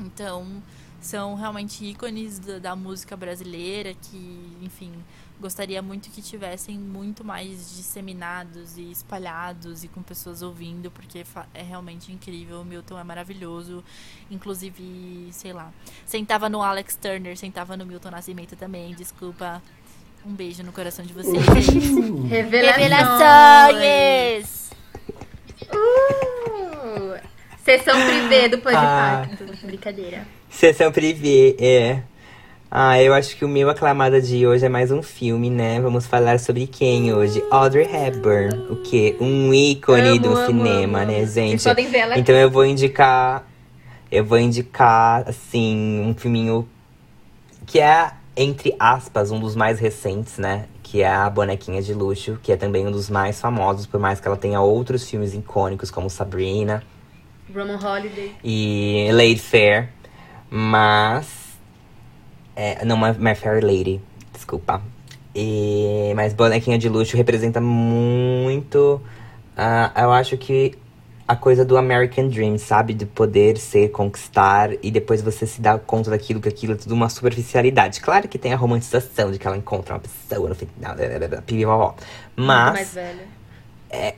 Então, 0.00 0.60
são 1.06 1.36
realmente 1.36 1.84
ícones 1.84 2.38
da, 2.38 2.58
da, 2.58 2.76
música 2.76 3.16
brasileira 3.16 3.94
que, 3.94 4.56
enfim, 4.60 4.92
gostaria 5.40 5.80
muito 5.80 6.10
que 6.10 6.20
tivessem 6.20 6.76
muito 6.76 7.24
mais 7.24 7.76
disseminados 7.76 8.76
e 8.76 8.90
espalhados 8.90 9.84
e 9.84 9.88
com 9.88 10.02
pessoas 10.02 10.42
ouvindo, 10.42 10.90
porque 10.90 11.24
é 11.54 11.62
realmente 11.62 12.10
incrível. 12.10 12.60
O 12.60 12.64
Milton 12.64 12.98
é 12.98 13.04
maravilhoso. 13.04 13.84
Inclusive, 14.30 15.28
sei 15.30 15.52
lá, 15.52 15.72
sentava 16.04 16.48
no 16.48 16.60
Alex 16.60 16.96
Turner, 16.96 17.36
sentava 17.36 17.76
no 17.76 17.86
Milton 17.86 18.10
Nascimento 18.10 18.56
também, 18.56 18.92
desculpa. 18.94 19.62
Um 20.24 20.34
beijo 20.34 20.64
no 20.64 20.72
coração 20.72 21.06
de 21.06 21.12
vocês. 21.12 21.36
Revelações! 22.28 22.76
Revelações! 22.82 24.70
Uh! 25.72 27.36
Sessão 27.62 27.94
privê 28.06 28.48
do 28.48 28.58
Podpacto. 28.58 29.44
Ah. 29.44 29.66
Brincadeira. 29.66 30.26
Sessão 30.56 30.90
privê, 30.90 31.54
é. 31.60 32.02
Ah, 32.70 33.00
eu 33.02 33.12
acho 33.12 33.36
que 33.36 33.44
o 33.44 33.48
meu 33.48 33.68
aclamada 33.68 34.22
de 34.22 34.46
hoje 34.46 34.64
é 34.64 34.70
mais 34.70 34.90
um 34.90 35.02
filme, 35.02 35.50
né? 35.50 35.78
Vamos 35.82 36.06
falar 36.06 36.40
sobre 36.40 36.66
quem 36.66 37.12
hoje? 37.12 37.44
Audrey 37.50 37.84
Hepburn. 37.84 38.66
O 38.70 38.76
quê? 38.76 39.14
Um 39.20 39.52
ícone 39.52 40.08
amo, 40.08 40.18
do 40.18 40.28
amo, 40.30 40.46
cinema, 40.46 41.02
amo. 41.02 41.12
né, 41.12 41.26
gente? 41.26 41.60
Vocês 41.60 41.64
podem 41.64 41.86
ver 41.90 41.98
ela 41.98 42.18
então 42.18 42.34
aqui. 42.34 42.44
eu 42.44 42.50
vou 42.50 42.64
indicar. 42.64 43.46
Eu 44.10 44.24
vou 44.24 44.38
indicar, 44.38 45.28
assim, 45.28 46.00
um 46.00 46.14
filminho 46.14 46.66
que 47.66 47.78
é 47.78 48.12
entre 48.34 48.74
aspas, 48.78 49.30
um 49.30 49.38
dos 49.38 49.54
mais 49.54 49.78
recentes, 49.78 50.38
né? 50.38 50.68
Que 50.82 51.02
é 51.02 51.08
a 51.08 51.28
Bonequinha 51.28 51.82
de 51.82 51.92
Luxo, 51.92 52.38
que 52.42 52.50
é 52.50 52.56
também 52.56 52.86
um 52.86 52.90
dos 52.90 53.10
mais 53.10 53.38
famosos, 53.38 53.84
por 53.84 54.00
mais 54.00 54.20
que 54.20 54.26
ela 54.26 54.38
tenha 54.38 54.62
outros 54.62 55.06
filmes 55.06 55.34
icônicos, 55.34 55.90
como 55.90 56.08
Sabrina 56.08 56.82
Roman 57.54 57.78
Holiday. 57.78 58.32
e 58.42 59.08
Lady 59.12 59.38
Fair. 59.38 59.90
Mas. 60.50 61.26
É, 62.54 62.84
não, 62.84 62.96
My, 62.96 63.12
My 63.18 63.34
Fair 63.34 63.64
Lady, 63.64 64.00
desculpa. 64.32 64.82
E, 65.34 66.12
mas 66.16 66.32
Bonequinha 66.32 66.78
de 66.78 66.88
Luxo 66.88 67.16
representa 67.16 67.60
muito. 67.60 69.00
ah, 69.56 69.92
eu 69.96 70.12
acho 70.12 70.38
que 70.38 70.74
a 71.28 71.34
coisa 71.34 71.64
do 71.64 71.76
American 71.76 72.28
Dream, 72.28 72.56
sabe? 72.56 72.94
De 72.94 73.04
poder 73.04 73.58
ser, 73.58 73.90
conquistar 73.90 74.70
e 74.82 74.90
depois 74.90 75.20
você 75.22 75.46
se 75.46 75.60
dá 75.60 75.78
conta 75.78 76.10
daquilo, 76.10 76.40
que 76.40 76.48
aquilo 76.48 76.74
é 76.74 76.76
tudo 76.76 76.94
uma 76.94 77.08
superficialidade. 77.08 78.00
Claro 78.00 78.28
que 78.28 78.38
tem 78.38 78.52
a 78.52 78.56
romantização 78.56 79.30
de 79.32 79.38
que 79.38 79.46
ela 79.46 79.56
encontra 79.56 79.94
uma 79.94 80.00
pessoa 80.00 80.48
no 80.48 80.54
final, 80.54 80.94
pipipopó. 81.44 81.96
Muito 82.36 82.46
mais 82.48 82.72
mas 82.72 82.94
velha. 82.94 83.26
é 83.90 84.14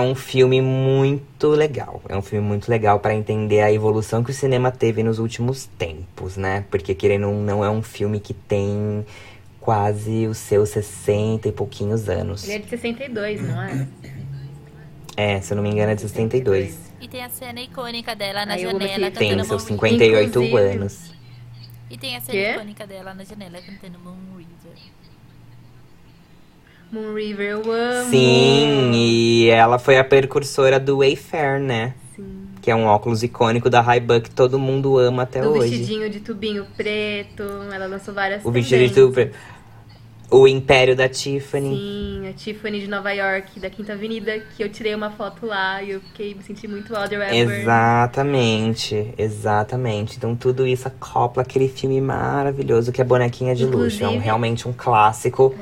um 0.00 0.14
filme 0.14 0.60
muito 0.60 1.48
legal. 1.48 2.00
É 2.08 2.16
um 2.16 2.22
filme 2.22 2.46
muito 2.46 2.68
legal 2.68 3.00
para 3.00 3.14
entender 3.14 3.60
a 3.62 3.72
evolução 3.72 4.22
que 4.22 4.30
o 4.30 4.34
cinema 4.34 4.70
teve 4.70 5.02
nos 5.02 5.18
últimos 5.18 5.66
tempos, 5.78 6.36
né? 6.36 6.64
Porque 6.70 6.94
querendo 6.94 7.28
ou 7.28 7.34
não 7.34 7.64
é 7.64 7.70
um 7.70 7.82
filme 7.82 8.20
que 8.20 8.32
tem 8.32 9.04
quase 9.60 10.26
os 10.26 10.38
seus 10.38 10.68
60 10.70 11.48
e 11.48 11.52
pouquinhos 11.52 12.08
anos. 12.08 12.44
Ele 12.44 12.52
é 12.54 12.58
de 12.58 12.68
62, 12.68 13.40
não 13.42 13.62
é? 13.62 13.86
É, 15.14 15.38
se 15.42 15.52
eu 15.52 15.56
não 15.56 15.62
me 15.62 15.68
engano 15.70 15.92
é 15.92 15.94
de 15.94 16.00
62. 16.00 16.74
E 16.98 17.06
tem 17.06 17.22
a 17.22 17.28
cena 17.28 17.60
icônica 17.60 18.16
dela 18.16 18.46
na 18.46 18.54
Ai, 18.54 18.60
janela 18.60 19.10
que 19.10 19.18
Tem 19.18 19.28
cantando 19.28 19.44
seus 19.44 19.62
Moon 19.64 19.78
58 19.78 20.28
Inclusive- 20.30 20.56
anos. 20.56 21.12
E 21.90 21.98
tem 21.98 22.16
a 22.16 22.20
cena 22.22 22.32
Quê? 22.38 22.50
icônica 22.52 22.86
dela 22.86 23.12
na 23.12 23.22
janela 23.22 23.58
cantando 23.60 23.98
Moon 23.98 24.16
River. 24.38 24.41
Moon 26.92 27.14
River, 27.14 27.46
eu 27.52 27.72
amo. 27.72 28.10
Sim, 28.10 28.90
e 28.94 29.48
ela 29.48 29.78
foi 29.78 29.96
a 29.96 30.04
precursora 30.04 30.78
do 30.78 30.98
Wayfair, 30.98 31.58
né? 31.58 31.94
Sim. 32.14 32.48
Que 32.60 32.70
é 32.70 32.76
um 32.76 32.84
óculos 32.84 33.22
icônico 33.22 33.70
da 33.70 33.80
Ray-Ban 33.80 34.20
que 34.20 34.30
todo 34.30 34.58
mundo 34.58 34.98
ama 34.98 35.22
até 35.22 35.40
Do 35.40 35.50
hoje. 35.52 35.70
vestidinho 35.70 36.10
de 36.10 36.20
tubinho 36.20 36.66
preto. 36.76 37.42
Ela 37.72 37.86
lançou 37.86 38.12
várias 38.12 38.44
O 38.44 38.50
vestido 38.50 38.86
de 38.86 38.92
tendências. 38.94 39.06
super. 39.06 39.32
O 40.32 40.48
Império 40.48 40.96
da 40.96 41.08
Tiffany. 41.08 41.76
Sim, 41.76 42.28
a 42.28 42.32
Tiffany 42.32 42.80
de 42.80 42.88
Nova 42.88 43.10
York, 43.12 43.60
da 43.60 43.68
Quinta 43.68 43.92
Avenida, 43.92 44.38
que 44.56 44.64
eu 44.64 44.68
tirei 44.70 44.94
uma 44.94 45.10
foto 45.10 45.44
lá 45.44 45.82
e 45.82 45.90
eu 45.90 46.00
fiquei, 46.00 46.34
me 46.34 46.42
senti 46.42 46.66
muito 46.66 46.96
Audrey 46.96 47.20
Hepburn. 47.20 47.60
Exatamente, 47.60 49.12
exatamente. 49.18 50.16
Então 50.16 50.34
tudo 50.34 50.66
isso 50.66 50.88
acopla 50.88 51.42
aquele 51.42 51.68
filme 51.68 52.00
maravilhoso 52.00 52.90
que 52.92 53.00
é 53.00 53.04
Bonequinha 53.04 53.54
de 53.54 53.64
Luxo. 53.66 54.02
É 54.02 54.06
um, 54.06 54.10
Inclusive- 54.10 54.24
realmente 54.24 54.66
um 54.68 54.72
clássico 54.72 55.54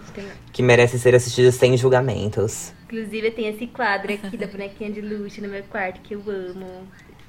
que 0.53 0.63
merece 0.63 0.99
ser 0.99 1.15
assistido 1.15 1.51
sem 1.53 1.77
julgamentos. 1.77 2.73
Inclusive, 2.85 3.31
tem 3.31 3.47
esse 3.47 3.67
quadro 3.69 4.13
aqui 4.13 4.37
da 4.37 4.49
bonequinha 4.49 4.91
de 4.91 5.01
luxo 5.01 5.41
no 5.41 5.49
meu 5.49 5.63
quarto 5.65 6.01
que 6.01 6.15
eu 6.15 6.23
amo. 6.27 6.67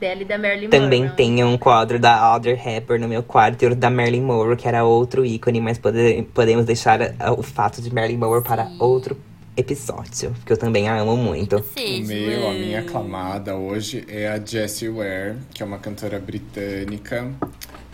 Dela 0.01 0.21
e 0.23 0.25
da 0.25 0.37
Marilyn 0.37 0.69
Também 0.69 1.03
Monroe. 1.03 1.15
tem 1.15 1.43
um 1.43 1.57
quadro 1.57 1.99
da 1.99 2.17
Audrey 2.19 2.55
Hepburn 2.59 3.03
no 3.03 3.07
meu 3.07 3.21
quarto 3.23 3.61
e 3.61 3.65
outro 3.67 3.79
da 3.79 3.89
Marilyn 3.91 4.21
Monroe, 4.23 4.57
que 4.57 4.67
era 4.67 4.83
outro 4.83 5.23
ícone, 5.23 5.61
mas 5.61 5.77
pode- 5.77 6.23
podemos 6.33 6.65
deixar 6.65 6.99
ah, 7.19 7.31
o 7.31 7.43
fato 7.43 7.81
de 7.81 7.93
Marilyn 7.93 8.17
Monroe 8.17 8.43
para 8.43 8.67
outro 8.79 9.15
episódio, 9.55 10.33
que 10.45 10.51
eu 10.51 10.57
também 10.57 10.89
a 10.89 10.97
amo 10.99 11.15
muito. 11.15 11.57
O 11.57 12.07
meu, 12.07 12.49
a 12.49 12.53
minha 12.53 12.79
aclamada 12.79 13.55
hoje 13.55 14.03
é 14.07 14.27
a 14.27 14.39
Jessie 14.43 14.89
Ware, 14.89 15.35
que 15.53 15.61
é 15.61 15.65
uma 15.65 15.77
cantora 15.77 16.19
britânica. 16.19 17.29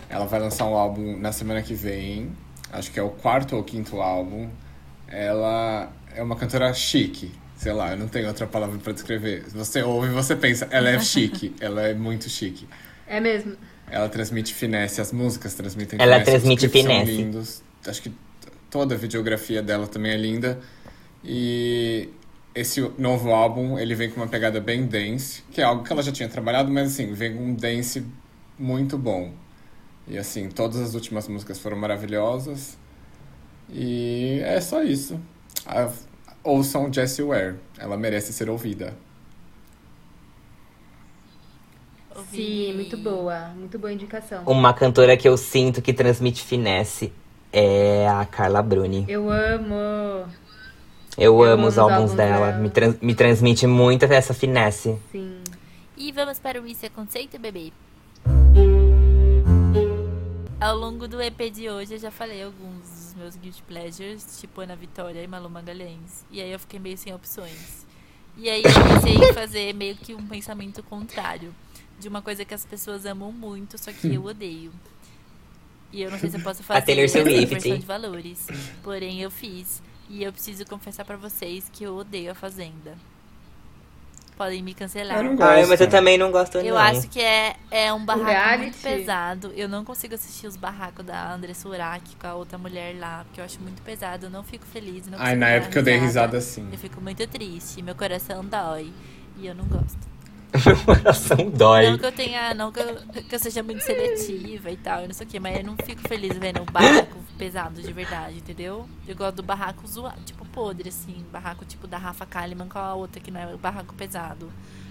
Ela 0.08 0.24
vai 0.24 0.40
lançar 0.40 0.64
um 0.64 0.74
álbum 0.74 1.16
na 1.18 1.30
semana 1.32 1.60
que 1.60 1.74
vem. 1.74 2.30
Acho 2.72 2.90
que 2.90 2.98
é 2.98 3.02
o 3.02 3.10
quarto 3.10 3.54
ou 3.56 3.62
quinto 3.62 4.00
álbum. 4.00 4.48
Ela 5.06 5.90
é 6.14 6.22
uma 6.22 6.36
cantora 6.36 6.72
chique. 6.72 7.32
Sei 7.58 7.72
lá, 7.72 7.90
eu 7.90 7.98
não 7.98 8.06
tenho 8.08 8.28
outra 8.28 8.46
palavra 8.46 8.78
pra 8.78 8.92
descrever. 8.92 9.42
Você 9.48 9.82
ouve 9.82 10.06
e 10.08 10.12
você 10.12 10.34
pensa, 10.36 10.66
ela 10.70 10.88
é 10.90 10.98
chique. 11.00 11.52
ela 11.60 11.82
é 11.88 11.92
muito 11.94 12.28
chique. 12.30 12.66
É 13.06 13.20
mesmo? 13.20 13.56
Ela 13.90 14.08
transmite 14.08 14.54
finesse, 14.54 15.00
as 15.00 15.12
músicas 15.12 15.54
transmitem 15.54 15.98
Ela 16.00 16.20
finesse, 16.20 16.30
transmite 16.30 16.66
os 16.66 16.72
clipes 16.72 16.86
são 16.88 17.00
finesse. 17.00 17.16
lindos. 17.22 17.62
Acho 17.86 18.02
que 18.02 18.12
toda 18.70 18.94
a 18.94 18.98
videografia 18.98 19.60
dela 19.62 19.86
também 19.88 20.12
é 20.12 20.16
linda. 20.16 20.58
E 21.24 22.08
esse 22.54 22.80
novo 22.96 23.30
álbum, 23.32 23.78
ele 23.78 23.94
vem 23.94 24.08
com 24.10 24.20
uma 24.20 24.28
pegada 24.28 24.60
bem 24.60 24.86
dance, 24.86 25.42
que 25.50 25.60
é 25.60 25.64
algo 25.64 25.82
que 25.82 25.92
ela 25.92 26.02
já 26.02 26.12
tinha 26.12 26.28
trabalhado, 26.28 26.70
mas 26.70 26.92
assim, 26.92 27.12
vem 27.12 27.34
com 27.36 27.42
um 27.44 27.54
dance 27.54 28.04
muito 28.58 28.96
bom. 28.96 29.32
E 30.06 30.16
assim, 30.16 30.48
todas 30.48 30.80
as 30.80 30.94
últimas 30.94 31.26
músicas 31.26 31.58
foram 31.58 31.76
maravilhosas. 31.76 32.78
E 33.68 34.40
é 34.44 34.60
só 34.60 34.82
isso. 34.82 35.20
A- 35.66 35.90
ouçam 36.48 36.92
Jessie 36.92 37.22
Ware, 37.24 37.56
ela 37.78 37.96
merece 37.96 38.32
ser 38.32 38.48
ouvida. 38.48 38.94
Ouvi- 42.16 42.36
Sim, 42.36 42.74
muito 42.74 42.96
boa. 42.96 43.48
Muito 43.56 43.78
boa 43.78 43.92
indicação. 43.92 44.42
Uma 44.46 44.72
cantora 44.74 45.16
que 45.16 45.28
eu 45.28 45.36
sinto 45.36 45.80
que 45.80 45.92
transmite 45.92 46.42
finesse 46.42 47.12
é 47.52 48.08
a 48.08 48.24
Carla 48.24 48.60
Bruni. 48.62 49.04
Eu 49.08 49.30
amo. 49.30 49.74
Eu, 51.16 51.34
Eu 51.34 51.42
amo 51.42 51.52
amo 51.52 51.66
os 51.68 51.78
álbuns 51.78 51.94
álbuns 51.96 52.12
dela, 52.14 52.46
dela. 52.52 52.58
Me, 52.58 52.70
trans- 52.70 52.96
me 53.00 53.14
transmite 53.14 53.66
muito 53.66 54.04
essa 54.04 54.32
finesse. 54.34 54.96
Sim. 55.12 55.38
E 55.96 56.12
vamos 56.12 56.38
para 56.38 56.60
o 56.60 56.66
Isso 56.66 56.86
é 56.86 56.88
Conceito, 56.88 57.38
bebê? 57.38 57.72
Ao 60.60 60.76
longo 60.76 61.06
do 61.06 61.20
EP 61.22 61.50
de 61.52 61.68
hoje, 61.70 61.94
eu 61.94 61.98
já 61.98 62.10
falei 62.10 62.42
alguns 62.42 62.97
meus 63.18 63.36
guilty 63.36 63.62
pleasures, 63.62 64.38
tipo 64.40 64.60
Ana 64.60 64.76
Vitória 64.76 65.22
e 65.22 65.26
Malu 65.26 65.50
Magalhães. 65.50 66.24
E 66.30 66.40
aí 66.40 66.50
eu 66.50 66.58
fiquei 66.58 66.78
meio 66.80 66.96
sem 66.96 67.12
opções. 67.14 67.86
E 68.36 68.48
aí 68.48 68.62
eu 68.62 68.72
pensei 68.72 69.14
em 69.16 69.32
fazer 69.34 69.74
meio 69.74 69.96
que 69.96 70.14
um 70.14 70.26
pensamento 70.26 70.82
contrário. 70.82 71.54
De 71.98 72.08
uma 72.08 72.22
coisa 72.22 72.44
que 72.44 72.54
as 72.54 72.64
pessoas 72.64 73.04
amam 73.04 73.32
muito, 73.32 73.76
só 73.76 73.92
que 73.92 74.14
eu 74.14 74.24
odeio. 74.24 74.72
E 75.92 76.02
eu 76.02 76.10
não 76.10 76.18
sei 76.18 76.30
se 76.30 76.36
eu 76.36 76.42
posso 76.42 76.62
fazer 76.64 76.86
Taylor 76.86 77.08
Swift. 77.08 77.42
inversão 77.42 77.78
de 77.78 77.86
valores. 77.86 78.46
Porém, 78.82 79.20
eu 79.20 79.30
fiz. 79.30 79.82
E 80.08 80.22
eu 80.22 80.32
preciso 80.32 80.64
confessar 80.64 81.04
pra 81.04 81.16
vocês 81.16 81.68
que 81.72 81.84
eu 81.84 81.96
odeio 81.96 82.30
a 82.30 82.34
Fazenda. 82.34 82.96
Podem 84.38 84.62
me 84.62 84.72
cancelar. 84.72 85.16
Eu 85.18 85.24
não 85.24 85.36
gosto. 85.36 85.50
Ai, 85.50 85.66
mas 85.66 85.80
eu 85.80 85.90
também 85.90 86.16
não 86.16 86.30
gosto, 86.30 86.58
Eu 86.58 86.74
não. 86.76 86.80
acho 86.80 87.08
que 87.08 87.20
é, 87.20 87.56
é 87.72 87.92
um 87.92 88.04
barraco 88.04 88.30
reality? 88.30 88.62
muito 88.62 88.78
pesado. 88.80 89.52
Eu 89.56 89.68
não 89.68 89.84
consigo 89.84 90.14
assistir 90.14 90.46
os 90.46 90.56
barracos 90.56 91.04
da 91.04 91.34
Andressa 91.34 91.68
Urach 91.68 92.16
com 92.16 92.26
a 92.28 92.34
outra 92.34 92.56
mulher 92.56 92.96
lá, 92.96 93.24
porque 93.24 93.40
eu 93.40 93.44
acho 93.44 93.60
muito 93.60 93.82
pesado. 93.82 94.26
Eu 94.26 94.30
não 94.30 94.44
fico 94.44 94.64
feliz. 94.64 95.08
Não 95.08 95.18
Ai, 95.20 95.34
na 95.34 95.48
época 95.48 95.80
eu 95.80 95.82
dei 95.82 95.96
risada 95.98 96.38
assim. 96.38 96.68
Eu 96.70 96.78
fico 96.78 97.00
muito 97.00 97.26
triste. 97.26 97.82
Meu 97.82 97.96
coração 97.96 98.44
dói. 98.44 98.92
E 99.36 99.46
eu 99.46 99.54
não 99.56 99.64
gosto. 99.64 99.98
Meu 100.64 100.76
coração 100.84 101.50
dói. 101.50 101.90
Não 101.90 101.98
que 101.98 102.06
eu 102.06 102.12
tenha. 102.12 102.54
Não 102.54 102.72
que 102.72 102.80
eu, 102.80 102.96
que 103.28 103.34
eu 103.34 103.38
seja 103.38 103.62
muito 103.62 103.82
seletiva 103.82 104.70
e 104.70 104.76
tal, 104.76 105.02
eu 105.02 105.08
não 105.08 105.14
sei 105.14 105.26
o 105.26 105.30
quê, 105.30 105.38
mas 105.38 105.58
eu 105.58 105.64
não 105.64 105.76
fico 105.76 106.06
feliz 106.08 106.36
vendo 106.38 106.62
o 106.62 106.64
barraco 106.64 107.16
pesado 107.36 107.80
de 107.80 107.92
verdade, 107.92 108.38
entendeu? 108.38 108.88
Eu 109.06 109.14
gosto 109.14 109.36
do 109.36 109.42
barraco 109.42 109.86
zoado, 109.86 110.20
tipo 110.22 110.44
podre, 110.46 110.88
assim. 110.88 111.24
Barraco 111.30 111.64
tipo 111.64 111.86
da 111.86 111.98
Rafa 111.98 112.24
Kalimann 112.26 112.68
com 112.68 112.78
a 112.78 112.94
outra, 112.94 113.20
que 113.20 113.30
não 113.30 113.40
é 113.40 113.54
o 113.54 113.58
barraco 113.58 113.94
pesado. 113.94 114.50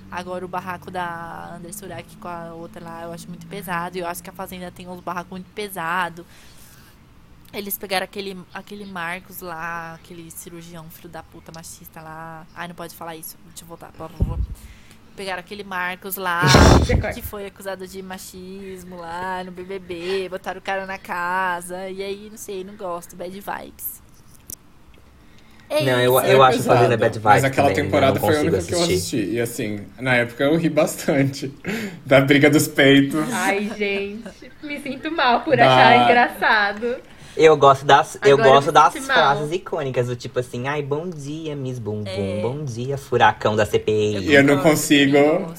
Agora 0.10 0.46
o 0.46 0.48
barraco 0.48 0.90
da 0.90 1.56
Andressa 1.56 1.86
Urach 1.86 2.16
com 2.18 2.28
a 2.28 2.54
outra 2.54 2.82
lá, 2.84 3.04
eu 3.04 3.12
acho 3.12 3.28
muito 3.28 3.46
pesado. 3.48 3.98
E 3.98 4.02
eu 4.02 4.08
acho 4.08 4.24
que 4.24 4.30
a 4.30 4.34
Fazenda 4.34 4.72
tem 4.72 4.88
uns 4.88 5.02
barracos 5.02 5.32
muito 5.32 5.50
pesados. 5.52 6.26
Eles 7.52 7.78
pegaram 7.78 8.04
aquele, 8.04 8.38
aquele 8.54 8.86
Marcos 8.86 9.42
lá, 9.42 9.96
aquele 9.96 10.30
cirurgião 10.32 10.90
filho 10.90 11.10
da 11.10 11.24
puta 11.24 11.52
machista 11.54 12.02
lá. 12.02 12.46
Ai, 12.54 12.68
não 12.68 12.76
pode 12.76 12.94
falar 12.94 13.16
isso. 13.16 13.38
Deixa 13.48 13.64
eu 13.64 13.68
voltar. 13.68 13.92
Pegaram 15.18 15.40
aquele 15.40 15.64
Marcos 15.64 16.16
lá, 16.16 16.44
que 17.14 17.22
foi 17.24 17.48
acusado 17.48 17.88
de 17.88 18.02
machismo 18.04 18.98
lá 18.98 19.44
no 19.44 19.52
BBB. 19.52 20.30
Botaram 20.30 20.60
o 20.60 20.62
cara 20.64 20.86
na 20.86 20.98
casa. 21.00 21.90
E 21.90 22.02
aí, 22.04 22.30
não 22.30 22.38
sei, 22.38 22.64
não 22.64 22.76
gosto. 22.76 23.16
Bad 23.18 23.32
vibes. 23.32 24.02
É 25.70 25.84
Não, 25.84 26.00
eu, 26.00 26.14
eu 26.22 26.44
É 26.44 26.48
acho 26.48 26.60
pesado, 26.60 26.78
Fazenda 26.78 26.96
Bad 26.98 27.20
Vibes 27.20 27.24
Mas 27.24 27.44
aquela 27.44 27.70
também, 27.70 27.84
temporada 27.84 28.20
foi 28.22 28.38
a 28.38 28.40
única 28.40 28.58
consigo 28.58 28.68
que 28.68 28.74
eu 28.74 28.82
assistir. 28.84 29.18
assisti. 29.18 29.32
E 29.36 29.42
assim, 29.42 29.86
na 30.00 30.16
época 30.16 30.44
eu 30.46 30.56
ri 30.56 30.70
bastante. 30.70 31.54
Da 32.06 32.22
briga 32.22 32.50
dos 32.50 32.68
peitos. 32.70 33.26
Ai, 33.34 33.70
gente. 33.78 34.52
Me 34.64 34.80
sinto 34.82 35.12
mal 35.12 35.42
por 35.42 35.58
Bah. 35.58 35.66
achar 35.66 36.04
engraçado. 36.10 36.98
Eu 37.38 37.56
gosto 37.56 37.86
das, 37.86 38.18
eu 38.26 38.34
Agora 38.34 38.50
eu 38.50 38.54
gosto 38.54 38.68
me 38.68 38.74
das 38.74 38.96
mal. 39.08 39.16
frases 39.36 39.52
icônicas, 39.52 40.08
do 40.08 40.16
tipo 40.16 40.40
assim, 40.40 40.68
ai, 40.68 40.82
bom 40.82 41.08
dia, 41.08 41.56
Miss 41.56 41.78
Bumbum, 41.78 42.10
É. 42.10 42.42
bom 42.42 42.64
dia, 42.64 42.98
furacão 42.98 43.56
da 43.56 43.66
CPI. 43.66 44.18
E 44.28 44.34
eu 44.34 44.44
não 44.44 44.58
consigo- 44.58 45.16
eu. 45.16 45.54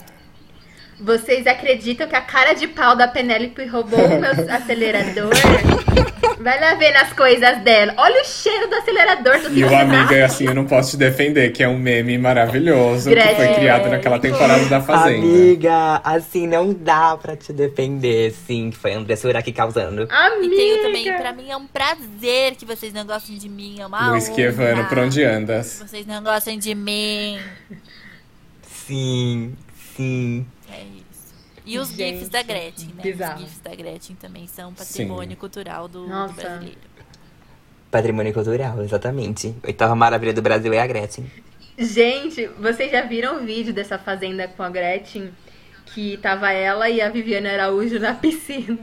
Vocês 1.00 1.46
acreditam 1.46 2.08
que 2.08 2.16
a 2.16 2.20
cara 2.20 2.54
de 2.54 2.66
pau 2.66 2.96
da 2.96 3.06
Penélope 3.06 3.64
roubou 3.66 4.00
o 4.00 4.20
meu 4.20 4.32
acelerador? 4.52 5.30
Vai 6.40 6.60
lá 6.60 6.74
ver 6.74 6.92
nas 6.92 7.12
coisas 7.12 7.58
dela. 7.62 7.94
Olha 7.96 8.22
o 8.22 8.24
cheiro 8.24 8.68
do 8.68 8.74
acelerador 8.76 9.40
do 9.40 9.52
E 9.52 9.64
o 9.64 9.76
amigo 9.76 10.14
é 10.14 10.22
assim, 10.22 10.46
eu 10.46 10.54
não 10.54 10.64
posso 10.64 10.92
te 10.92 10.96
defender, 10.96 11.50
que 11.50 11.62
é 11.62 11.68
um 11.68 11.78
meme 11.78 12.16
maravilhoso 12.16 13.08
que 13.08 13.14
Gretchen. 13.14 13.34
foi 13.36 13.54
criado 13.54 13.88
naquela 13.88 14.18
temporada 14.18 14.64
da 14.66 14.80
Fazenda. 14.80 15.26
Amiga, 15.26 16.00
assim, 16.04 16.46
não 16.46 16.72
dá 16.72 17.16
pra 17.16 17.36
te 17.36 17.52
defender, 17.52 18.32
sim, 18.46 18.70
que 18.70 18.76
foi 18.76 18.94
a 18.94 18.98
André 18.98 19.16
Suraki 19.16 19.52
causando. 19.52 20.08
Amiga. 20.10 20.54
E 20.54 20.56
tenho 20.56 20.82
também, 20.82 21.16
pra 21.16 21.32
mim 21.32 21.50
é 21.50 21.56
um 21.56 21.66
prazer 21.66 22.54
que 22.56 22.64
vocês 22.64 22.92
não 22.92 23.04
gostem 23.04 23.36
de 23.36 23.48
mim, 23.48 23.80
é 23.80 23.86
uma 23.86 24.10
Luiz 24.10 24.26
Chievano, 24.26 24.84
por 24.86 24.98
onde 24.98 25.24
andas? 25.24 25.82
Vocês 25.84 26.06
não 26.06 26.22
gostem 26.22 26.58
de 26.58 26.74
mim. 26.74 27.38
Sim, 28.86 29.54
sim. 29.96 30.46
E 31.68 31.78
os 31.78 31.90
Gente, 31.90 32.14
GIFs 32.14 32.28
da 32.30 32.42
Gretchen, 32.42 32.88
né? 32.94 33.02
bizarro. 33.02 33.34
Os 33.34 33.40
GIFs 33.40 33.60
da 33.60 33.74
Gretchen 33.74 34.16
também 34.16 34.46
são 34.46 34.72
patrimônio 34.72 35.36
cultural 35.36 35.86
do, 35.86 36.06
do 36.06 36.32
brasileiro. 36.32 36.78
Patrimônio 37.90 38.32
cultural, 38.32 38.82
exatamente. 38.82 39.54
Oitava 39.62 39.94
maravilha 39.94 40.32
do 40.32 40.40
Brasil 40.42 40.72
é 40.72 40.80
a 40.80 40.86
Gretchen. 40.86 41.30
Gente, 41.76 42.46
vocês 42.58 42.90
já 42.90 43.02
viram 43.02 43.36
o 43.36 43.46
vídeo 43.46 43.72
dessa 43.72 43.98
fazenda 43.98 44.48
com 44.48 44.62
a 44.62 44.70
Gretchen? 44.70 45.30
Que 45.94 46.16
tava 46.18 46.50
ela 46.52 46.88
e 46.88 47.00
a 47.00 47.08
Viviane 47.08 47.48
Araújo 47.48 47.98
na 47.98 48.12
piscina. 48.14 48.78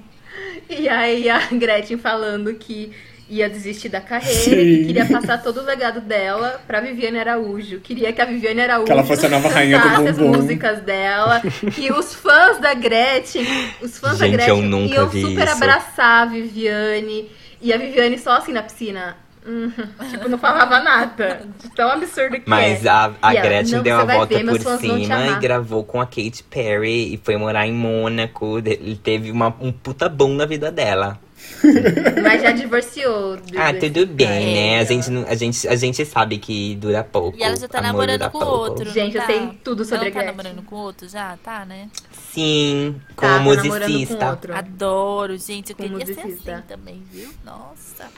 E 0.70 0.88
aí 0.88 1.30
a 1.30 1.40
Gretchen 1.48 1.98
falando 1.98 2.54
que 2.56 2.92
ia 3.30 3.50
desistir 3.50 3.90
da 3.90 4.00
carreira 4.00 4.40
Sim. 4.40 4.52
e 4.52 4.86
queria 4.86 5.06
passar 5.06 5.42
todo 5.42 5.60
o 5.60 5.64
legado 5.64 6.00
dela 6.02 6.62
pra 6.68 6.80
Viviane 6.80 7.18
Araújo. 7.20 7.80
Queria 7.80 8.14
que 8.14 8.22
a 8.22 8.26
Viviane 8.26 8.62
Araújo 8.62 8.86
Que 8.86 8.92
ela 8.92 9.04
fosse 9.04 9.26
a 9.26 9.30
nova 9.30 9.50
rainha 9.50 9.80
do 9.80 9.84
cantasse 9.84 10.08
as 10.10 10.18
bumbum. 10.18 10.38
músicas 10.38 10.82
dela. 10.82 11.42
E 11.78 11.92
os 11.92 12.14
fãs 12.14 12.60
da 12.60 12.74
Gretchen, 12.76 13.46
os 13.82 13.98
fãs 13.98 14.20
da 14.20 14.26
Gente, 14.26 14.36
Gretchen 14.38 14.58
eu 14.58 14.62
nunca 14.62 14.94
iam 14.96 15.10
vi 15.10 15.22
super 15.22 15.44
isso. 15.46 15.54
abraçar 15.56 16.24
a 16.24 16.26
Viviane. 16.26 17.30
E 17.62 17.74
a 17.74 17.78
Viviane 17.78 18.18
só 18.20 18.34
assim 18.38 18.54
na 18.54 18.62
piscina. 18.62 19.18
Hum, 19.48 19.72
tipo, 20.10 20.28
não 20.28 20.38
falava 20.40 20.80
nada. 20.82 21.42
De 21.62 21.70
Tão 21.76 21.90
absurdo 21.90 22.40
que 22.40 22.50
Mas 22.50 22.84
é. 22.84 22.90
a, 22.90 23.12
a 23.22 23.34
ela, 23.34 23.42
Gretchen 23.44 23.76
"Não, 23.78 23.84
deu 23.84 23.96
uma 23.96 24.06
volta 24.06 24.38
ver, 24.38 24.46
por 24.46 24.60
cima 24.80 25.00
e 25.00 25.06
amar." 25.12 25.40
gravou 25.40 25.84
com 25.84 26.02
a 26.02 26.06
Katy 26.06 26.44
Perry 26.50 27.14
e 27.14 27.20
foi 27.24 27.38
morar 27.38 27.68
em 27.68 27.72
Mônaco. 27.74 28.58
Ele 28.60 28.96
teve 28.96 29.32
uma, 29.32 29.56
um 29.62 29.72
puta 29.72 30.10
bom 30.10 30.30
na 30.34 30.46
vida 30.48 30.72
dela. 30.72 31.20
Mas 32.22 32.42
já 32.42 32.52
divorciou. 32.52 33.38
do- 33.38 33.60
Ah, 33.60 33.74
tudo 33.74 34.06
bem, 34.08 34.28
cara. 34.28 34.40
né? 34.40 34.80
A 34.80 34.84
gente, 34.84 35.10
não- 35.10 35.28
a, 35.28 35.36
gente, 35.36 35.68
a 35.68 35.76
gente 35.76 36.06
sabe 36.06 36.38
que 36.38 36.76
dura 36.76 37.04
pouco. 37.04 37.38
E 37.38 37.44
ela 37.44 37.56
já 37.56 37.68
tá 37.68 37.80
amor 37.80 37.88
namorando 38.08 38.30
com 38.32 38.40
pouco. 38.40 38.56
outro. 38.56 38.90
Gente, 38.92 39.16
não 39.16 39.22
eu 39.24 39.28
tá? 39.28 39.34
sei 39.34 39.60
tudo 39.64 39.84
sobre 39.86 40.10
ela 40.10 40.10
a 40.10 40.12
tá 40.12 40.20
Gretchen. 40.22 40.44
namorando 40.44 40.66
com 40.66 40.76
outro 40.76 41.10
já? 41.10 41.38
Tá, 41.38 41.66
né? 41.66 41.90
Sim, 42.34 43.02
com 43.16 43.22
Tá, 43.26 43.28
o 43.28 43.38
tá 43.38 43.38
com 43.40 43.44
musicista. 43.70 44.30
outro. 44.32 44.56
Adoro, 44.56 45.38
gente. 45.38 45.72
Eu 45.72 45.76
Com 45.76 45.84
queria 45.84 46.06
ser 46.06 46.16
musicista. 46.24 46.54
assim 46.56 46.64
também, 46.68 47.04
viu? 47.12 47.30
Nossa. 47.44 48.10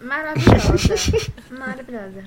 Maravilhosa. 0.00 0.94
Maravilhosa. 1.50 2.24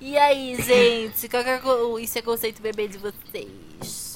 E 0.00 0.16
aí, 0.16 0.56
gente? 0.62 1.28
Qual 1.28 1.44
que 1.44 1.50
é 1.50 1.60
o 1.62 1.98
isso 1.98 2.18
é 2.18 2.22
conceito 2.22 2.62
bebê 2.62 2.88
de 2.88 2.96
vocês? 2.98 4.09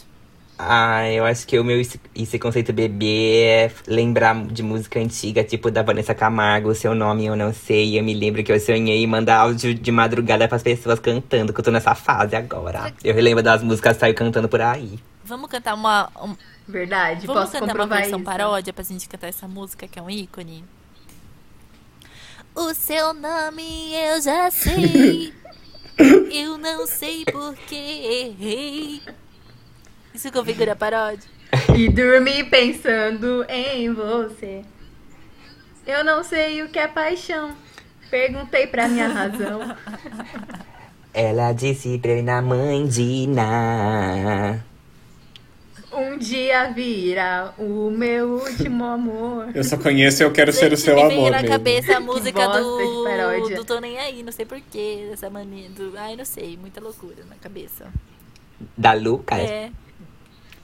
Ah, 0.56 1.10
eu 1.10 1.24
acho 1.24 1.46
que 1.48 1.58
o 1.58 1.64
meu 1.64 1.80
esse, 1.80 2.00
esse 2.14 2.38
conceito 2.38 2.72
bebê 2.72 3.42
é 3.44 3.72
lembrar 3.88 4.40
de 4.46 4.62
música 4.62 5.00
antiga, 5.00 5.42
tipo 5.42 5.68
da 5.68 5.82
Vanessa 5.82 6.14
Camargo, 6.14 6.68
o 6.68 6.74
seu 6.74 6.94
nome 6.94 7.26
eu 7.26 7.34
não 7.34 7.52
sei. 7.52 7.98
Eu 7.98 8.04
me 8.04 8.14
lembro 8.14 8.42
que 8.44 8.52
eu 8.52 8.60
sonhei 8.60 9.04
mandar 9.06 9.38
áudio 9.38 9.74
de 9.74 9.90
madrugada 9.90 10.46
pras 10.46 10.62
pessoas 10.62 11.00
cantando, 11.00 11.52
que 11.52 11.58
eu 11.58 11.64
tô 11.64 11.72
nessa 11.72 11.94
fase 11.96 12.36
agora. 12.36 12.94
Eu 13.02 13.12
relembro 13.14 13.42
das 13.42 13.64
músicas, 13.64 13.96
saio 13.96 14.14
cantando 14.14 14.48
por 14.48 14.60
aí. 14.60 14.98
Vamos 15.24 15.50
cantar 15.50 15.74
uma. 15.74 16.08
um- 16.22 16.36
Verdade, 16.68 17.26
vamos 17.26 17.42
posso 17.42 17.58
cantar 17.58 17.74
uma 17.74 17.86
versão 17.86 18.18
isso. 18.20 18.24
paródia 18.24 18.72
pra 18.72 18.84
gente 18.84 19.08
cantar 19.08 19.26
essa 19.26 19.48
música 19.48 19.88
que 19.88 19.98
é 19.98 20.02
um 20.02 20.08
ícone? 20.08 20.64
O 22.54 22.72
seu 22.74 23.12
nome 23.12 23.92
eu 23.92 24.22
já 24.22 24.48
sei. 24.52 25.34
eu 26.30 26.56
não 26.58 26.86
sei 26.86 27.24
porque 27.24 27.74
errei. 27.74 29.02
Isso 30.14 30.30
configura 30.30 30.72
a 30.72 30.76
paródia? 30.76 31.28
E 31.76 31.88
dormi 31.88 32.44
pensando 32.44 33.44
em 33.48 33.92
você. 33.92 34.62
Eu 35.84 36.04
não 36.04 36.22
sei 36.22 36.62
o 36.62 36.68
que 36.68 36.78
é 36.78 36.86
paixão. 36.86 37.52
Perguntei 38.10 38.66
pra 38.68 38.86
minha 38.88 39.08
razão. 39.08 39.76
Ela 41.12 41.52
disse 41.52 41.98
pra 41.98 42.12
ele 42.12 42.22
na 42.22 42.40
mãe 42.40 42.86
de 42.86 43.26
Ná. 43.26 44.60
Um 45.92 46.16
dia 46.18 46.72
virá 46.72 47.52
o 47.58 47.90
meu 47.90 48.34
último 48.34 48.84
amor. 48.84 49.50
Eu 49.54 49.62
só 49.62 49.76
conheço 49.76 50.22
Eu 50.22 50.32
Quero 50.32 50.52
Ser 50.52 50.72
o 50.72 50.76
Seu 50.76 50.94
me 50.96 51.02
Amor 51.02 51.30
na 51.30 51.42
mesmo. 51.42 51.48
cabeça 51.56 51.96
a 51.96 52.00
música 52.00 52.48
do, 52.48 53.48
do 53.56 53.64
Tô 53.64 53.78
Nem 53.78 53.98
Aí, 53.98 54.22
não 54.22 54.32
sei 54.32 54.44
porquê, 54.44 55.06
dessa 55.10 55.30
mania. 55.30 55.68
Do, 55.70 55.92
ai, 55.96 56.16
não 56.16 56.24
sei, 56.24 56.56
muita 56.56 56.80
loucura 56.80 57.24
na 57.28 57.36
cabeça. 57.36 57.86
Da 58.76 58.92
Lucas. 58.92 59.38
É. 59.38 59.70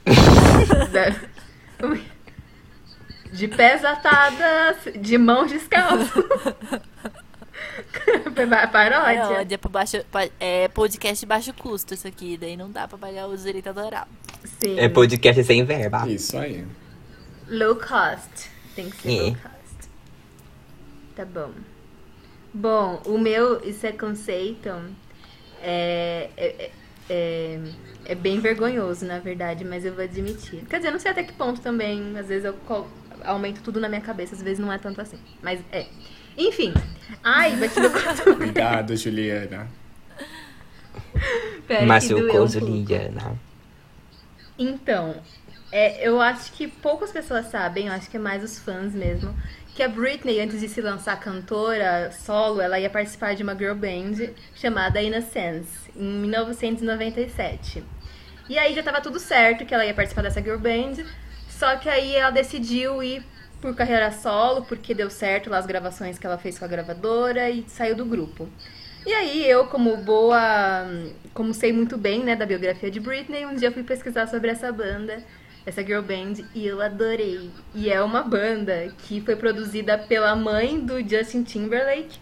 De 3.31 3.47
pés 3.47 3.85
atadas, 3.85 4.77
de 4.99 5.17
mãos 5.17 5.49
descalças. 5.51 6.09
Paródia. 8.71 9.21
Paródia 9.21 9.57
pro 9.57 9.69
baixo, 9.69 10.03
pa- 10.11 10.27
é 10.39 10.67
podcast 10.67 11.19
de 11.21 11.25
baixo 11.25 11.53
custo 11.53 11.93
isso 11.93 12.07
aqui, 12.07 12.37
daí 12.37 12.57
não 12.57 12.69
dá 12.69 12.87
pra 12.87 12.97
pagar 12.97 13.27
o 13.27 13.37
direito 13.37 13.67
autoral. 13.67 14.07
Sim. 14.59 14.77
É 14.79 14.89
podcast 14.89 15.41
sem 15.43 15.63
verba. 15.63 16.07
Isso 16.09 16.37
aí. 16.37 16.65
Low 17.47 17.75
cost. 17.75 18.49
Tem 18.75 18.89
que 18.89 18.97
ser 18.97 19.09
É. 19.09 19.21
low 19.21 19.35
cost. 19.35 19.89
Tá 21.15 21.25
bom. 21.25 21.51
Bom, 22.53 23.01
o 23.05 23.17
meu, 23.17 23.63
isso 23.63 23.85
é 23.85 23.91
conceito, 23.93 24.69
é, 25.61 26.29
é, 26.35 26.71
é, 27.11 27.59
é 28.05 28.15
bem 28.15 28.39
vergonhoso, 28.39 29.05
na 29.05 29.19
verdade, 29.19 29.65
mas 29.65 29.83
eu 29.83 29.93
vou 29.93 30.03
admitir. 30.03 30.63
Quer 30.69 30.77
dizer, 30.77 30.91
não 30.91 30.99
sei 30.99 31.11
até 31.11 31.23
que 31.23 31.33
ponto 31.33 31.59
também, 31.59 32.17
às 32.17 32.27
vezes 32.27 32.45
eu 32.45 32.55
aumento 33.25 33.61
tudo 33.61 33.81
na 33.81 33.89
minha 33.89 33.99
cabeça, 33.99 34.33
às 34.33 34.41
vezes 34.41 34.59
não 34.59 34.71
é 34.71 34.77
tanto 34.77 35.01
assim. 35.01 35.17
Mas 35.41 35.59
é. 35.73 35.87
Enfim. 36.37 36.73
Ai, 37.21 37.57
bati 37.57 37.79
no 37.81 37.91
cotovelo. 37.91 38.37
Cuidado, 38.39 38.95
Juliana. 38.95 39.67
Pera 41.67 41.99
doeu 41.99 42.25
um 42.25 42.31
pouco. 42.31 42.47
Juliana. 42.47 43.37
Então, 44.57 45.15
é, 45.69 46.07
eu 46.07 46.21
acho 46.21 46.53
que 46.53 46.67
poucas 46.67 47.11
pessoas 47.11 47.47
sabem, 47.47 47.87
eu 47.87 47.93
acho 47.93 48.09
que 48.09 48.15
é 48.15 48.19
mais 48.19 48.41
os 48.41 48.57
fãs 48.57 48.93
mesmo, 48.93 49.35
que 49.75 49.81
a 49.81 49.87
Britney, 49.87 50.39
antes 50.41 50.59
de 50.59 50.67
se 50.67 50.81
lançar 50.81 51.19
cantora 51.19 52.11
solo, 52.11 52.61
ela 52.61 52.79
ia 52.79 52.89
participar 52.89 53.35
de 53.35 53.43
uma 53.43 53.55
girl 53.55 53.75
band 53.75 54.33
chamada 54.53 55.01
Innocence, 55.01 55.89
em 55.95 56.03
1997. 56.03 57.83
E 58.49 58.57
aí 58.57 58.73
já 58.73 58.83
tava 58.83 58.99
tudo 58.99 59.19
certo 59.19 59.65
que 59.65 59.73
ela 59.73 59.85
ia 59.85 59.93
participar 59.93 60.23
dessa 60.23 60.41
girl 60.41 60.57
band, 60.57 61.05
só 61.47 61.77
que 61.77 61.87
aí 61.87 62.15
ela 62.15 62.31
decidiu 62.31 63.01
ir 63.01 63.23
por 63.61 63.75
carreira 63.75 64.11
solo, 64.11 64.65
porque 64.65 64.93
deu 64.93 65.09
certo 65.09 65.49
lá 65.49 65.59
as 65.59 65.65
gravações 65.65 66.17
que 66.17 66.25
ela 66.25 66.37
fez 66.37 66.57
com 66.57 66.65
a 66.65 66.67
gravadora 66.67 67.49
e 67.49 67.63
saiu 67.67 67.95
do 67.95 68.03
grupo. 68.03 68.49
E 69.05 69.13
aí 69.13 69.49
eu, 69.49 69.67
como 69.67 69.95
boa, 69.97 70.85
como 71.33 71.53
sei 71.53 71.71
muito 71.71 71.97
bem, 71.97 72.23
né, 72.23 72.35
da 72.35 72.45
biografia 72.45 72.91
de 72.91 72.99
Britney, 72.99 73.45
um 73.45 73.55
dia 73.55 73.71
fui 73.71 73.83
pesquisar 73.83 74.27
sobre 74.27 74.51
essa 74.51 74.71
banda, 74.71 75.23
essa 75.65 75.83
girl 75.83 76.01
band, 76.01 76.43
e 76.55 76.65
eu 76.65 76.81
adorei. 76.81 77.49
E 77.73 77.89
é 77.89 78.01
uma 78.01 78.23
banda 78.23 78.91
que 78.99 79.21
foi 79.21 79.35
produzida 79.35 79.97
pela 79.97 80.35
mãe 80.35 80.79
do 80.79 80.99
Justin 81.07 81.43
Timberlake, 81.43 82.19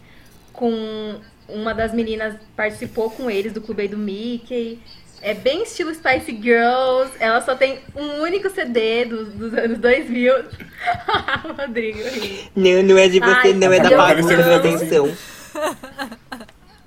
com 0.53 1.19
uma 1.47 1.73
das 1.73 1.93
meninas 1.93 2.35
participou 2.55 3.09
com 3.09 3.29
eles 3.29 3.53
do 3.53 3.61
clube 3.61 3.87
do 3.87 3.97
Mickey. 3.97 4.79
É 5.21 5.33
bem 5.33 5.63
estilo 5.63 5.93
Spice 5.93 6.31
Girls. 6.41 7.11
Ela 7.19 7.41
só 7.41 7.55
tem 7.55 7.79
um 7.95 8.21
único 8.21 8.49
CD 8.49 9.05
dos, 9.05 9.29
dos 9.33 9.53
anos 9.53 9.77
2000. 9.79 10.33
Rodrigo, 11.57 11.99
ri. 11.99 12.49
Não, 12.55 12.83
não 12.83 12.97
é 12.97 13.07
de 13.09 13.19
você, 13.19 13.47
Ai, 13.47 13.53
não, 13.53 13.73
é 13.73 13.79
da 13.79 14.11
amo. 14.11 14.27
presta 14.27 14.55
atenção. 14.55 15.11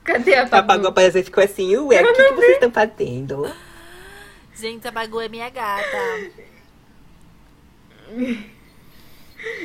cadê 0.05 0.35
a 0.35 0.43
A 0.43 0.47
Pagu? 0.47 0.66
Pagu 0.66 0.87
apareceu 0.87 1.20
e 1.20 1.24
ficou 1.24 1.45
assim, 1.45 1.77
ué, 1.77 2.03
o 2.03 2.12
que, 2.12 2.23
que 2.23 2.35
vocês 2.35 2.53
estão 2.53 2.70
fazendo? 2.70 3.51
Gente, 4.55 4.87
a 4.87 4.91
Bagu 4.91 5.20
é 5.20 5.29
minha 5.29 5.49
gata. 5.49 6.31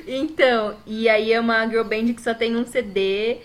Então, 0.07 0.75
e 0.85 1.07
aí 1.07 1.31
é 1.31 1.39
uma 1.39 1.67
girl 1.67 1.83
band 1.83 2.13
que 2.13 2.21
só 2.21 2.33
tem 2.33 2.55
um 2.55 2.65
CD 2.65 3.41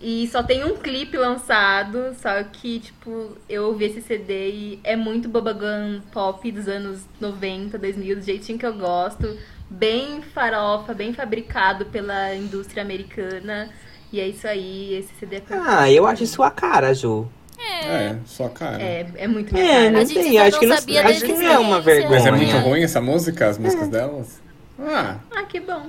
e 0.00 0.28
só 0.28 0.42
tem 0.42 0.64
um 0.64 0.76
clipe 0.76 1.16
lançado, 1.16 2.14
só 2.20 2.42
que, 2.42 2.80
tipo, 2.80 3.36
eu 3.48 3.66
ouvi 3.66 3.84
esse 3.84 4.02
CD 4.02 4.50
e 4.50 4.80
é 4.82 4.96
muito 4.96 5.28
bubblegum 5.28 6.00
pop 6.12 6.50
dos 6.50 6.68
anos 6.68 7.04
90, 7.20 7.78
2000, 7.78 8.16
do 8.16 8.22
jeitinho 8.22 8.58
que 8.58 8.66
eu 8.66 8.74
gosto. 8.74 9.38
Bem 9.70 10.20
farofa, 10.20 10.92
bem 10.92 11.12
fabricado 11.12 11.86
pela 11.86 12.34
indústria 12.34 12.82
americana. 12.82 13.70
E 14.12 14.20
é 14.20 14.28
isso 14.28 14.46
aí, 14.46 14.94
esse 14.94 15.14
CD 15.14 15.36
é. 15.36 15.42
Ah, 15.50 15.90
eu 15.90 16.06
acho 16.06 16.26
sua 16.26 16.50
cara, 16.50 16.92
Ju. 16.92 17.28
É, 17.64 18.16
sua 18.26 18.48
cara. 18.50 18.82
É, 18.82 19.06
é 19.16 19.28
muito 19.28 19.52
minha 19.52 19.64
É, 19.64 19.74
cara. 19.76 19.90
não 19.90 20.00
A 20.00 20.04
gente 20.04 20.22
sei, 20.22 20.32
só 20.32 20.40
acho 20.42 20.52
não 20.52 20.60
que 20.60 20.66
não, 20.66 20.76
acho 21.10 21.24
que 21.24 21.32
não 21.32 21.42
é 21.52 21.58
uma 21.58 21.80
vergonha. 21.80 22.10
Mas 22.10 22.26
é 22.26 22.30
muito 22.30 22.56
ruim 22.58 22.82
essa 22.82 23.00
música, 23.00 23.48
as 23.48 23.58
músicas 23.58 23.88
delas? 23.88 24.40
Ah, 24.80 25.16
Ah, 25.34 25.42
que 25.44 25.60
bom. 25.60 25.86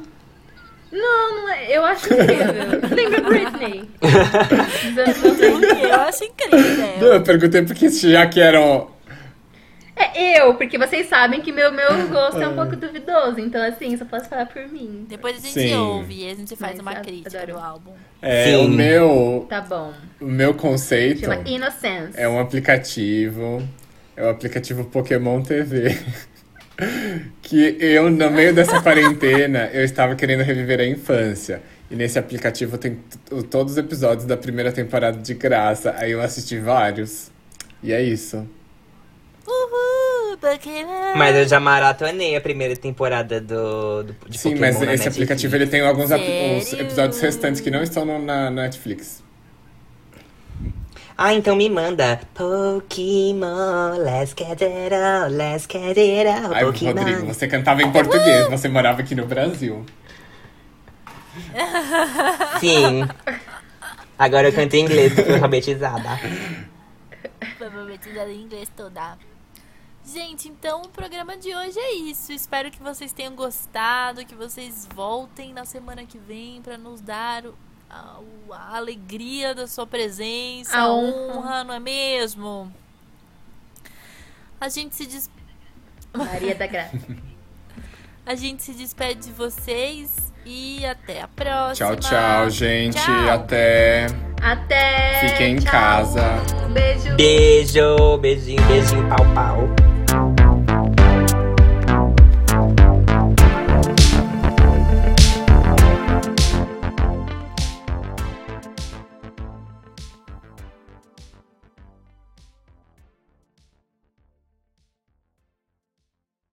Não, 0.91 1.35
não 1.41 1.49
é. 1.49 1.75
Eu 1.75 1.83
acho 1.85 2.05
incrível. 2.13 2.95
Lembra 2.95 3.21
Britney? 3.21 3.89
Dos 3.99 4.97
anos 4.97 5.39
90. 5.39 5.79
Eu 5.79 5.95
acho 6.01 6.23
incrível. 6.25 6.97
Não, 6.99 7.07
eu 7.13 7.23
perguntei 7.23 7.63
porque 7.63 7.89
já 7.89 8.27
que 8.27 8.39
eram. 8.39 8.91
É 9.95 10.41
eu, 10.41 10.55
porque 10.55 10.77
vocês 10.77 11.07
sabem 11.07 11.41
que 11.41 11.51
meu, 11.51 11.71
meu 11.71 12.07
gosto 12.09 12.39
é 12.39 12.47
um 12.47 12.55
pouco 12.55 12.75
duvidoso. 12.75 13.39
Então, 13.39 13.61
assim, 13.63 13.95
só 13.97 14.05
posso 14.05 14.27
falar 14.29 14.45
por 14.47 14.67
mim. 14.67 15.05
Depois 15.07 15.35
a 15.37 15.39
gente 15.39 15.53
Sim. 15.53 15.75
ouve 15.75 16.25
e 16.25 16.31
a 16.31 16.35
gente 16.35 16.55
faz 16.55 16.79
Mas 16.79 16.81
uma 16.81 16.95
crítica 17.01 17.37
adoro. 17.41 17.53
do 17.53 17.59
álbum. 17.65 17.93
É, 18.25 18.45
Sim. 18.45 18.55
o 18.55 18.69
meu. 18.69 19.45
Tá 19.49 19.59
bom. 19.59 19.93
O 20.21 20.25
meu 20.25 20.53
conceito 20.53 21.25
Chama 21.25 21.41
Innocence. 21.45 22.13
é 22.15 22.27
um 22.27 22.39
aplicativo. 22.39 23.61
É 24.15 24.23
o 24.23 24.29
aplicativo 24.29 24.85
Pokémon 24.85 25.41
TV. 25.41 25.97
que 27.43 27.75
eu, 27.81 28.09
no 28.09 28.31
meio 28.31 28.55
dessa 28.55 28.81
quarentena, 28.81 29.69
eu 29.73 29.83
estava 29.83 30.15
querendo 30.15 30.41
reviver 30.41 30.79
a 30.79 30.85
infância. 30.85 31.61
E 31.91 31.95
nesse 31.97 32.17
aplicativo 32.17 32.77
tem 32.77 32.97
todos 33.51 33.73
os 33.73 33.77
episódios 33.77 34.25
da 34.25 34.37
primeira 34.37 34.71
temporada 34.71 35.17
de 35.17 35.33
graça. 35.33 35.93
Aí 35.97 36.11
eu 36.11 36.21
assisti 36.21 36.57
vários. 36.57 37.29
E 37.83 37.91
é 37.91 38.01
isso. 38.01 38.47
Uhul, 39.45 40.37
Pokémon! 40.37 41.15
Mas 41.17 41.35
eu 41.35 41.47
já 41.47 41.59
maratonei 41.59 42.35
a 42.35 42.41
primeira 42.41 42.75
temporada 42.77 43.41
do, 43.41 44.03
do 44.03 44.15
de 44.29 44.37
Sim, 44.37 44.51
Pokémon 44.51 44.61
mas 44.67 44.75
esse 44.77 44.85
Netflix. 44.85 45.07
aplicativo 45.07 45.55
ele 45.55 45.67
tem 45.67 45.81
alguns 45.81 46.11
ap- 46.11 46.21
episódios 46.79 47.19
restantes 47.19 47.59
que 47.61 47.69
não 47.69 47.83
estão 47.83 48.05
no- 48.05 48.19
na 48.23 48.49
Netflix. 48.49 49.21
Ah, 51.17 51.33
então 51.33 51.55
me 51.55 51.69
manda. 51.69 52.21
Pokémon, 52.33 53.97
let's 53.99 54.33
get 54.37 54.61
it 54.61 54.93
out, 54.95 55.31
let's 55.31 55.67
get 55.71 55.97
it 55.97 56.27
out, 56.27 56.53
Ai, 56.55 56.65
Pokémon. 56.65 56.93
Rodrigo, 56.93 57.25
você 57.27 57.47
cantava 57.47 57.83
em 57.83 57.91
português, 57.91 58.47
você 58.49 58.67
morava 58.67 59.01
aqui 59.01 59.13
no 59.13 59.25
Brasil. 59.27 59.85
Sim. 62.59 63.07
Agora 64.17 64.47
eu 64.47 64.53
canto 64.53 64.73
em 64.75 64.83
inglês, 64.85 65.09
porque 65.13 65.21
eu 65.21 65.25
fui 65.25 65.33
alfabetizada. 65.35 66.19
Alfabetizada 67.61 68.31
em 68.31 68.41
inglês 68.41 68.69
toda. 68.75 69.17
Gente, 70.13 70.47
então 70.47 70.83
o 70.83 70.89
programa 70.89 71.35
de 71.35 71.55
hoje 71.55 71.79
é 71.79 71.95
isso. 71.95 72.31
Espero 72.31 72.69
que 72.69 72.79
vocês 72.83 73.11
tenham 73.11 73.33
gostado, 73.33 74.23
que 74.23 74.35
vocês 74.35 74.87
voltem 74.93 75.51
na 75.51 75.65
semana 75.65 76.05
que 76.05 76.19
vem 76.19 76.61
para 76.61 76.77
nos 76.77 77.01
dar 77.01 77.43
a, 77.89 78.19
a 78.51 78.77
alegria 78.77 79.55
da 79.55 79.65
sua 79.65 79.87
presença, 79.87 80.77
A 80.77 80.93
honra. 80.93 81.35
honra, 81.35 81.63
não 81.63 81.73
é 81.73 81.79
mesmo? 81.79 82.71
A 84.61 84.69
gente 84.69 84.93
se 84.93 85.07
des... 85.07 85.31
Maria 86.15 86.53
da 86.53 86.67
Graça. 86.67 86.95
a 88.23 88.35
gente 88.35 88.61
se 88.61 88.73
despede 88.73 89.21
de 89.21 89.31
vocês 89.31 90.31
e 90.45 90.85
até 90.85 91.23
a 91.23 91.27
próxima. 91.27 91.95
Tchau, 91.95 92.11
tchau, 92.11 92.49
gente. 92.51 93.03
Tchau. 93.03 93.31
Até. 93.31 94.05
Até. 94.39 95.27
Fiquem 95.29 95.55
em 95.55 95.59
tchau. 95.59 95.71
casa. 95.71 96.21
Beijo. 96.71 97.15
Beijo, 97.15 98.17
beijinho, 98.19 98.61
beijinho, 98.67 99.09
pau, 99.09 99.25
pau. 99.33 99.92